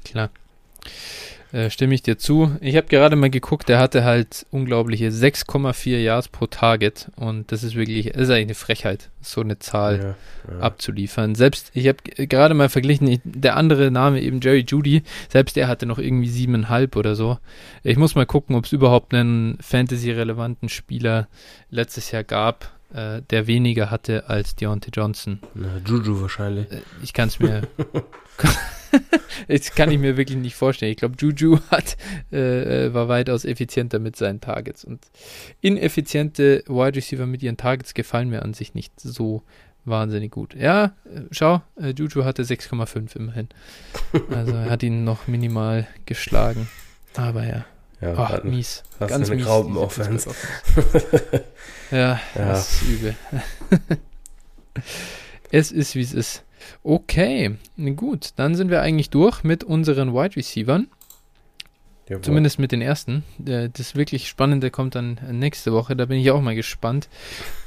Klar. 0.06 0.30
Äh, 1.54 1.70
stimme 1.70 1.94
ich 1.94 2.02
dir 2.02 2.18
zu. 2.18 2.58
Ich 2.62 2.76
habe 2.76 2.88
gerade 2.88 3.16
mal 3.16 3.30
geguckt, 3.30 3.70
der 3.70 3.78
hatte 3.78 4.04
halt 4.04 4.44
unglaubliche 4.50 5.10
6,4 5.10 6.00
Yards 6.00 6.28
pro 6.28 6.48
Target 6.48 7.12
und 7.16 7.52
das 7.52 7.64
ist 7.64 7.76
wirklich, 7.76 8.12
das 8.12 8.24
ist 8.24 8.30
eigentlich 8.32 8.46
eine 8.48 8.56
Frechheit, 8.56 9.12
so 9.22 9.42
eine 9.42 9.60
Zahl 9.60 10.16
ja, 10.50 10.52
ja. 10.52 10.60
abzuliefern. 10.62 11.36
Selbst, 11.36 11.70
ich 11.76 11.88
habe 11.88 11.98
gerade 12.26 12.56
mal 12.56 12.70
verglichen, 12.70 13.08
ich, 13.08 13.22
der 13.24 13.56
andere 13.56 13.92
Name 13.92 14.20
eben 14.22 14.42
Jerry 14.42 14.66
Judy, 14.68 15.04
selbst 15.30 15.56
der 15.56 15.68
hatte 15.68 15.86
noch 15.86 16.00
irgendwie 16.00 16.28
siebeneinhalb 16.28 16.96
oder 16.96 17.14
so. 17.16 17.38
Ich 17.84 17.98
muss 17.98 18.16
mal 18.16 18.26
gucken, 18.26 18.56
ob 18.56 18.66
es 18.66 18.72
überhaupt 18.72 19.14
einen 19.14 19.60
Fantasy-relevanten 19.62 20.70
Spieler 20.70 21.28
letztes 21.70 22.10
Jahr 22.10 22.24
gab, 22.24 22.72
äh, 22.96 23.22
der 23.30 23.46
weniger 23.46 23.92
hatte 23.92 24.28
als 24.28 24.56
Deontay 24.56 24.90
Johnson. 24.92 25.38
Na, 25.54 25.68
Juju 25.86 26.20
wahrscheinlich. 26.20 26.72
Äh, 26.72 26.82
ich 27.04 27.14
kann 27.14 27.28
es 27.28 27.40
mir 27.40 27.62
das 29.48 29.74
kann 29.76 29.92
ich 29.92 30.00
mir 30.00 30.18
wirklich 30.18 30.38
nicht 30.38 30.56
vorstellen. 30.56 30.92
Ich 30.92 30.98
glaube, 30.98 31.16
Juju 31.18 31.60
hat, 31.72 31.98
äh, 32.32 32.86
äh, 32.86 32.94
war 32.94 33.08
weitaus 33.08 33.46
effizienter 33.46 34.00
mit 34.00 34.16
seinen 34.16 34.42
Targets. 34.42 34.84
Und 34.84 35.06
ineffiziente 35.62 36.64
Wide 36.68 36.96
Receiver 36.96 37.26
mit 37.26 37.44
ihren 37.44 37.58
Targets 37.58 37.94
gefallen 37.94 38.30
mir 38.30 38.44
an 38.44 38.54
sich 38.54 38.74
nicht 38.74 39.00
so 39.00 39.44
wahnsinnig 39.86 40.32
gut. 40.32 40.56
Ja, 40.56 40.94
äh, 41.06 41.22
schau, 41.32 41.62
äh, 41.80 41.90
Juju 41.90 42.24
hatte 42.24 42.44
6,5 42.44 43.16
immerhin. 43.16 43.50
Also 44.30 44.54
er 44.54 44.70
hat 44.70 44.84
ihn 44.84 45.04
noch 45.04 45.28
minimal 45.28 45.88
geschlagen. 46.06 46.68
Aber 47.16 47.46
ja. 47.46 47.66
Ja, 48.02 48.30
hatten, 48.30 48.50
mies. 48.50 48.84
Hast 49.00 49.10
Ganz 49.10 49.30
eine 49.30 49.42
Graubenoffense. 49.42 50.32
ja, 51.92 52.20
ja, 52.20 52.20
das 52.36 52.82
ist 52.82 52.90
übel. 52.90 53.16
es 55.52 55.72
ist, 55.72 55.96
wie 55.96 56.02
es 56.02 56.14
ist. 56.14 56.44
Okay, 56.84 57.56
gut. 57.96 58.32
Dann 58.36 58.56
sind 58.56 58.70
wir 58.70 58.82
eigentlich 58.82 59.10
durch 59.10 59.44
mit 59.44 59.64
unseren 59.64 60.14
Wide 60.14 60.36
Receivern. 60.36 60.88
Jawohl. 62.10 62.22
Zumindest 62.22 62.60
mit 62.60 62.72
den 62.72 62.82
ersten. 62.82 63.24
Äh, 63.46 63.70
das 63.72 63.96
wirklich 63.96 64.28
Spannende 64.28 64.72
kommt 64.72 64.96
dann 64.96 65.20
nächste 65.32 65.72
Woche. 65.72 65.96
Da 65.96 66.06
bin 66.06 66.20
ich 66.20 66.32
auch 66.32 66.42
mal 66.42 66.56
gespannt. 66.56 67.08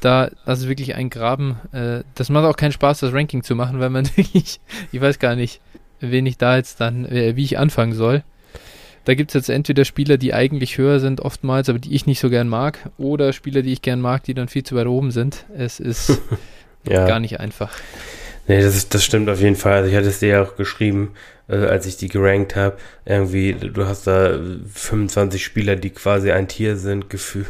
Da, 0.01 0.31
das 0.44 0.60
ist 0.60 0.68
wirklich 0.68 0.94
ein 0.94 1.09
Graben. 1.09 1.56
Äh, 1.73 2.05
das 2.14 2.28
macht 2.28 2.44
auch 2.44 2.56
keinen 2.56 2.73
Spaß, 2.73 3.01
das 3.01 3.14
Ranking 3.14 3.43
zu 3.43 3.55
machen, 3.55 3.81
weil 3.81 3.90
man 3.90 4.06
wirklich, 4.16 4.60
ich 4.93 5.01
weiß 5.01 5.18
gar 5.18 5.36
nicht, 5.36 5.60
wen 6.01 6.27
ich 6.27 6.36
da 6.36 6.56
jetzt 6.56 6.81
dann, 6.81 7.06
äh, 7.06 7.36
wie 7.36 7.44
ich 7.44 7.59
anfangen 7.59 7.94
soll. 7.94 8.23
Da 9.06 9.14
gibt 9.14 9.31
es 9.31 9.35
jetzt 9.35 9.48
entweder 9.48 9.85
Spieler, 9.85 10.18
die 10.18 10.35
eigentlich 10.35 10.78
höher 10.78 10.98
sind, 10.98 11.20
oftmals, 11.20 11.68
aber 11.68 11.78
die 11.78 11.94
ich 11.94 12.06
nicht 12.06 12.18
so 12.18 12.28
gern 12.28 12.48
mag, 12.48 12.90
oder 12.98 13.32
Spieler, 13.32 13.62
die 13.62 13.73
ich 13.73 13.81
gern 13.81 14.01
mag, 14.01 14.24
die 14.24 14.35
dann 14.35 14.48
viel 14.48 14.64
zu 14.64 14.74
weit 14.74 14.89
oben 14.89 15.12
sind. 15.12 15.47
Es 15.56 15.78
ist 15.78 16.20
ja. 16.89 17.06
gar 17.06 17.20
nicht 17.20 17.39
einfach. 17.39 17.70
Nee, 18.48 18.62
das, 18.62 18.77
ist, 18.77 18.94
das 18.94 19.05
stimmt 19.05 19.28
auf 19.28 19.40
jeden 19.40 19.56
Fall. 19.56 19.74
Also 19.74 19.90
ich 19.90 19.97
hatte 19.97 20.09
es 20.09 20.20
dir 20.20 20.28
ja 20.28 20.43
auch 20.43 20.56
geschrieben, 20.56 21.14
äh, 21.48 21.56
als 21.56 21.86
ich 21.86 21.97
die 21.97 22.09
gerankt 22.09 22.56
habe. 22.56 22.77
Irgendwie, 23.05 23.55
du 23.55 23.86
hast 23.86 24.06
da 24.06 24.39
25 24.74 25.44
Spieler, 25.44 25.77
die 25.77 25.90
quasi 25.90 26.31
ein 26.31 26.48
Tier 26.48 26.77
sind, 26.77 27.10
gefühlt. 27.10 27.48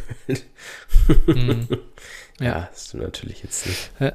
Mhm. 1.27 1.69
Ja. 2.41 2.47
ja, 2.47 2.69
das 2.73 2.89
stimmt 2.89 3.05
natürlich 3.05 3.43
jetzt 3.43 3.67
nicht. 3.67 3.91
Ja. 4.01 4.13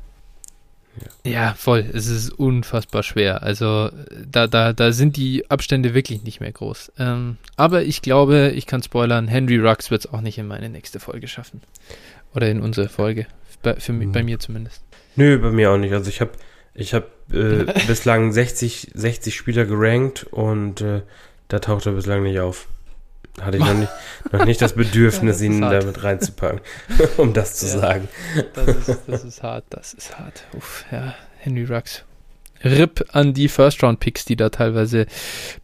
Ja. 1.23 1.53
voll. 1.53 1.85
Es 1.93 2.07
ist 2.07 2.31
unfassbar 2.31 3.01
schwer. 3.03 3.43
Also 3.43 3.89
da, 4.29 4.47
da, 4.47 4.73
da 4.73 4.91
sind 4.91 5.15
die 5.15 5.49
Abstände 5.49 5.93
wirklich 5.93 6.23
nicht 6.23 6.41
mehr 6.41 6.51
groß. 6.51 6.91
Ähm, 6.99 7.37
aber 7.55 7.83
ich 7.83 8.01
glaube, 8.01 8.51
ich 8.53 8.65
kann 8.65 8.83
spoilern, 8.83 9.27
Henry 9.27 9.57
Rux 9.57 9.89
wird 9.89 10.05
es 10.05 10.13
auch 10.13 10.21
nicht 10.21 10.37
in 10.37 10.47
meine 10.47 10.69
nächste 10.69 10.99
Folge 10.99 11.27
schaffen. 11.27 11.61
Oder 12.35 12.49
in 12.49 12.61
unsere 12.61 12.89
Folge. 12.89 13.25
Bei, 13.63 13.75
für, 13.75 13.93
mhm. 13.93 14.11
bei 14.11 14.23
mir 14.23 14.39
zumindest. 14.39 14.83
Nö, 15.15 15.37
bei 15.39 15.51
mir 15.51 15.71
auch 15.71 15.77
nicht. 15.77 15.93
Also 15.93 16.09
ich 16.09 16.19
habe 16.19 16.31
Ich 16.73 16.93
habe 16.93 17.07
äh, 17.33 17.65
bislang 17.87 18.31
60, 18.31 18.91
60 18.93 19.35
Spieler 19.35 19.65
gerankt 19.65 20.23
und 20.31 20.81
äh, 20.81 21.01
da 21.47 21.59
taucht 21.59 21.85
er 21.85 21.91
bislang 21.93 22.23
nicht 22.23 22.39
auf. 22.39 22.67
Hatte 23.41 23.57
ich 23.57 23.63
noch 23.63 23.73
nicht, 23.73 23.91
noch 24.31 24.45
nicht 24.45 24.61
das 24.61 24.73
Bedürfnis, 24.73 25.41
Ja, 25.41 25.47
das 25.47 25.55
ihn 25.57 25.63
hart. 25.65 25.83
damit 25.83 26.03
reinzupacken, 26.03 26.61
um 27.17 27.33
das 27.33 27.55
zu 27.55 27.65
Ja. 27.67 27.79
sagen. 27.79 28.07
Das 28.53 28.67
ist, 28.87 28.99
das 29.07 29.23
ist 29.23 29.43
hart, 29.43 29.65
das 29.69 29.93
ist 29.93 30.17
hart. 30.19 30.43
Uff, 30.53 30.85
ja, 30.91 31.15
Henry 31.39 31.63
Rux. 31.63 32.03
RIP 32.63 33.05
an 33.11 33.33
die 33.33 33.47
First-Round-Picks, 33.47 34.25
die 34.25 34.35
da 34.35 34.49
teilweise 34.49 35.07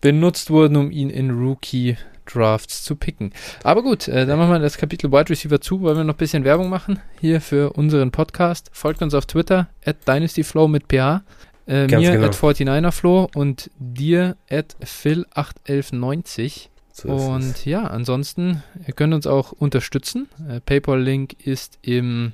benutzt 0.02 0.50
wurden, 0.50 0.78
um 0.78 0.92
ihn 0.92 1.10
in 1.10 1.32
Rookie-Drafts 1.32 2.84
zu 2.84 2.96
picken. 2.96 3.34
Aber 3.64 3.84
gut, 3.84 4.08
äh, 4.08 4.26
dann 4.26 4.40
machen 4.40 4.52
wir 4.52 4.60
das 4.60 4.78
Kapitel 4.78 5.12
Wide 5.12 5.30
Receiver 5.30 5.62
zu. 5.62 5.82
Wollen 5.82 5.98
wir 5.98 6.04
noch 6.04 6.16
ein 6.16 6.18
bisschen 6.18 6.44
Werbung 6.44 6.70
machen 6.70 7.00
hier 7.20 7.42
für 7.42 7.74
unseren 7.74 8.12
Podcast? 8.12 8.70
Folgt 8.74 9.02
uns 9.02 9.14
auf 9.14 9.26
Twitter, 9.26 9.70
at 9.86 10.08
DynastyFlow 10.08 10.68
mit 10.68 10.86
PH. 10.88 11.24
Äh, 11.68 11.88
Ganz 11.88 12.02
mir 12.02 12.14
genau. 12.14 12.28
at 12.28 12.36
49erFlow 12.36 13.36
und 13.36 13.70
dir 13.78 14.38
at 14.50 14.76
Phil81190. 14.82 16.70
So 16.94 17.16
ist 17.16 17.22
es. 17.22 17.28
Und 17.28 17.66
ja, 17.66 17.84
ansonsten, 17.84 18.64
ihr 18.88 18.94
könnt 18.94 19.14
uns 19.14 19.28
auch 19.28 19.52
unterstützen. 19.52 20.30
Äh, 20.50 20.62
PayPal-Link 20.62 21.36
ist 21.46 21.78
im 21.82 22.34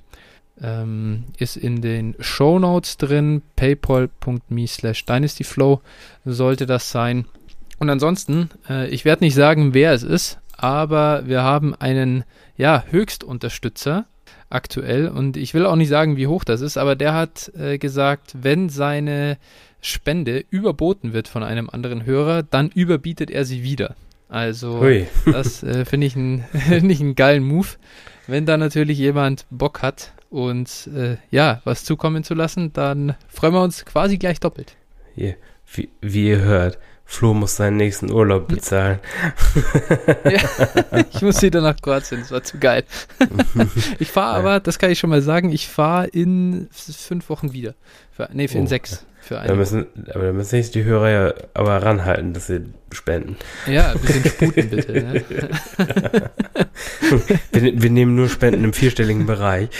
ähm, 0.62 1.26
ist 1.38 1.58
in 1.58 1.82
den 1.82 2.16
Show 2.20 2.60
Notes 2.60 2.98
drin. 2.98 3.42
paypal.me 3.56 4.68
slash 4.68 5.06
dynastyflow 5.06 5.82
sollte 6.26 6.66
das 6.66 6.92
sein. 6.92 7.26
Und 7.80 7.90
ansonsten, 7.90 8.50
äh, 8.70 8.88
ich 8.90 9.04
werde 9.06 9.24
nicht 9.24 9.36
sagen, 9.36 9.74
wer 9.74 9.94
es 9.94 10.04
ist, 10.04 10.40
aber 10.56 11.24
wir 11.28 11.44
haben 11.44 11.74
einen 11.76 12.24
ja, 12.56 12.84
Höchstunterstützer 12.90 14.06
aktuell 14.50 15.08
und 15.08 15.36
ich 15.36 15.54
will 15.54 15.66
auch 15.66 15.76
nicht 15.76 15.90
sagen, 15.90 16.16
wie 16.16 16.28
hoch 16.28 16.44
das 16.44 16.62
ist, 16.62 16.78
aber 16.78 16.96
der 16.96 17.14
hat 17.14 17.52
äh, 17.58 17.78
gesagt, 17.80 18.36
wenn 18.40 18.70
seine 18.70 19.38
Spende 19.82 20.46
überboten 20.50 21.12
wird 21.12 21.28
von 21.28 21.44
einem 21.44 21.70
anderen 21.70 22.06
Hörer, 22.06 22.44
dann 22.44 22.70
überbietet 22.70 23.32
er 23.32 23.44
sie 23.46 23.64
wieder. 23.64 23.96
Also 24.30 24.80
Hui. 24.80 25.08
das 25.26 25.64
äh, 25.64 25.86
finde 25.86 26.08
ich, 26.08 26.16
ein- 26.16 26.44
find 26.54 26.92
ich 26.92 27.02
einen 27.02 27.16
geilen 27.16 27.44
Move. 27.44 27.68
Wenn 28.28 28.46
da 28.46 28.56
natürlich 28.58 28.98
jemand 29.00 29.46
Bock 29.50 29.82
hat, 29.82 30.14
uns 30.34 30.88
äh, 30.88 31.18
ja 31.32 31.62
was 31.64 31.84
zukommen 31.86 32.24
zu 32.24 32.34
lassen, 32.34 32.74
dann 32.74 33.16
freuen 33.28 33.54
wir 33.54 33.62
uns 33.62 33.86
quasi 33.86 34.18
gleich 34.18 34.40
doppelt. 34.40 34.76
Wie, 35.16 35.90
wie 36.02 36.28
ihr 36.30 36.40
hört, 36.42 36.80
Flo 37.06 37.34
muss 37.34 37.56
seinen 37.58 37.78
nächsten 37.78 38.12
Urlaub 38.12 38.48
bezahlen. 38.48 39.00
Ich 41.12 41.22
muss 41.22 41.42
wieder 41.42 41.62
nach 41.62 41.76
Kroatien, 41.82 42.22
das 42.22 42.32
war 42.32 42.44
zu 42.44 42.58
geil. 42.60 42.84
Ich 44.00 44.12
fahre 44.12 44.36
aber, 44.38 44.60
das 44.60 44.80
kann 44.80 44.90
ich 44.92 45.00
schon 45.00 45.10
mal 45.10 45.22
sagen, 45.22 45.52
ich 45.52 45.68
fahre 45.68 46.08
in 46.08 46.68
fünf 46.72 47.30
Wochen 47.30 47.54
wieder. 47.54 47.76
Nee, 48.32 48.46
in 48.46 48.64
Oh. 48.64 48.68
sechs. 48.68 49.06
Für 49.26 49.36
Da 49.36 49.40
eine 49.42 49.50
Woche. 49.52 49.58
müssen, 49.58 49.86
aber 50.14 50.26
da 50.26 50.34
müssen 50.34 50.50
sich 50.50 50.72
die 50.72 50.84
Hörer 50.84 51.10
ja 51.10 51.34
aber 51.54 51.82
ranhalten, 51.82 52.34
dass 52.34 52.48
sie 52.48 52.62
spenden. 52.92 53.38
Ja, 53.68 53.92
ein 53.94 54.00
bisschen 54.00 54.26
sputen 54.26 54.70
bitte. 54.70 54.92
Ne? 54.94 55.24
Wir, 57.52 57.82
wir 57.82 57.90
nehmen 57.92 58.16
nur 58.16 58.28
Spenden 58.30 58.64
im 58.64 58.74
vierstelligen 58.74 59.26
Bereich. 59.26 59.70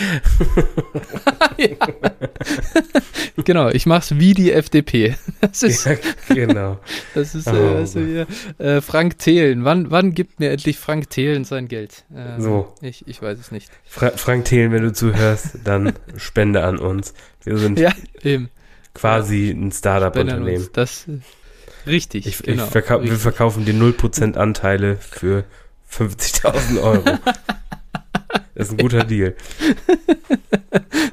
Genau, 3.44 3.68
ich 3.68 3.84
mach's 3.86 4.16
wie 4.18 4.32
die 4.32 4.52
FDP. 4.52 5.16
Das 5.40 5.62
ist, 5.62 5.84
Ja, 5.86 5.96
genau. 6.28 6.78
das 7.14 7.34
ist 7.34 7.46
äh, 7.48 7.50
Oh, 7.52 7.74
also 7.76 8.00
hier, 8.00 8.26
äh, 8.58 8.80
Frank 8.80 9.18
Thelen. 9.18 9.64
Wann, 9.64 9.90
wann 9.90 10.14
gibt 10.14 10.40
mir 10.40 10.50
endlich 10.50 10.78
Frank 10.78 11.10
Thelen 11.10 11.44
sein 11.44 11.68
Geld? 11.68 12.04
Ähm, 12.14 12.40
So. 12.40 12.72
Ich, 12.80 13.06
ich 13.08 13.20
weiß 13.20 13.38
es 13.38 13.50
nicht. 13.50 13.70
Fra 13.84 14.10
Frank 14.16 14.44
Thelen, 14.46 14.72
wenn 14.72 14.82
du 14.82 14.92
zuhörst, 14.92 15.58
dann 15.64 15.92
spende 16.16 16.62
an 16.64 16.78
uns. 16.78 17.12
Wir 17.42 17.58
sind 17.58 17.78
Ja, 17.78 17.92
eben. 18.22 18.48
Quasi 18.94 19.50
ein 19.50 19.68
er 19.68 19.72
Startup-Unternehmen. 19.72 20.68
Das 20.72 21.06
richtig, 21.86 22.26
Ich, 22.26 22.38
genau. 22.38 22.64
ich 22.64 22.70
verkau 22.70 22.96
wir 22.96 23.02
richtig. 23.02 23.20
verkaufen 23.20 23.64
dir 23.64 23.74
0% 23.74 24.36
Anteile 24.36 24.96
für 24.96 25.44
50.000 25.90 26.82
Euro. 26.82 27.18
Das 28.56 28.68
ist 28.68 28.74
ein 28.74 28.78
guter 28.78 29.02
Deal. 29.02 29.34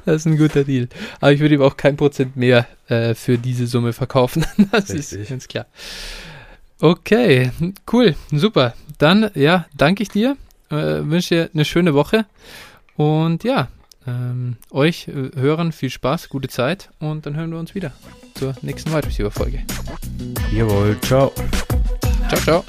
Das 0.04 0.16
ist 0.16 0.26
ein 0.26 0.36
guter 0.38 0.62
Deal. 0.62 0.88
Aber 1.20 1.32
ich 1.32 1.40
würde 1.40 1.56
ihm 1.56 1.62
auch 1.62 1.76
kein 1.76 1.96
Prozent 1.96 2.36
mehr 2.36 2.66
äh, 2.86 3.14
für 3.14 3.36
diese 3.36 3.66
Summe 3.66 3.92
verkaufen. 3.92 4.46
Das 4.70 4.90
ist 4.90 5.12
Richtig. 5.12 5.28
ganz 5.28 5.48
klar. 5.48 5.66
Okay, 6.80 7.50
cool, 7.92 8.14
super. 8.30 8.74
Dann, 8.98 9.30
ja, 9.34 9.66
danke 9.76 10.04
ich 10.04 10.08
dir. 10.08 10.36
Äh, 10.70 10.74
wünsche 11.02 11.34
dir 11.34 11.50
eine 11.52 11.64
schöne 11.64 11.94
Woche. 11.94 12.26
Und 12.96 13.42
ja, 13.44 13.68
ähm, 14.06 14.56
euch 14.70 15.08
äh, 15.08 15.30
Hörern 15.34 15.72
viel 15.72 15.90
Spaß, 15.90 16.28
gute 16.28 16.48
Zeit. 16.48 16.90
Und 16.98 17.26
dann 17.26 17.36
hören 17.36 17.50
wir 17.50 17.58
uns 17.58 17.74
wieder 17.74 17.92
zur 18.34 18.54
nächsten 18.62 18.92
Wide 18.92 19.06
Receiver 19.06 19.30
Folge. 19.30 19.62
Jawohl, 20.52 20.96
ciao. 21.00 21.32
Ciao, 22.28 22.40
ciao. 22.40 22.64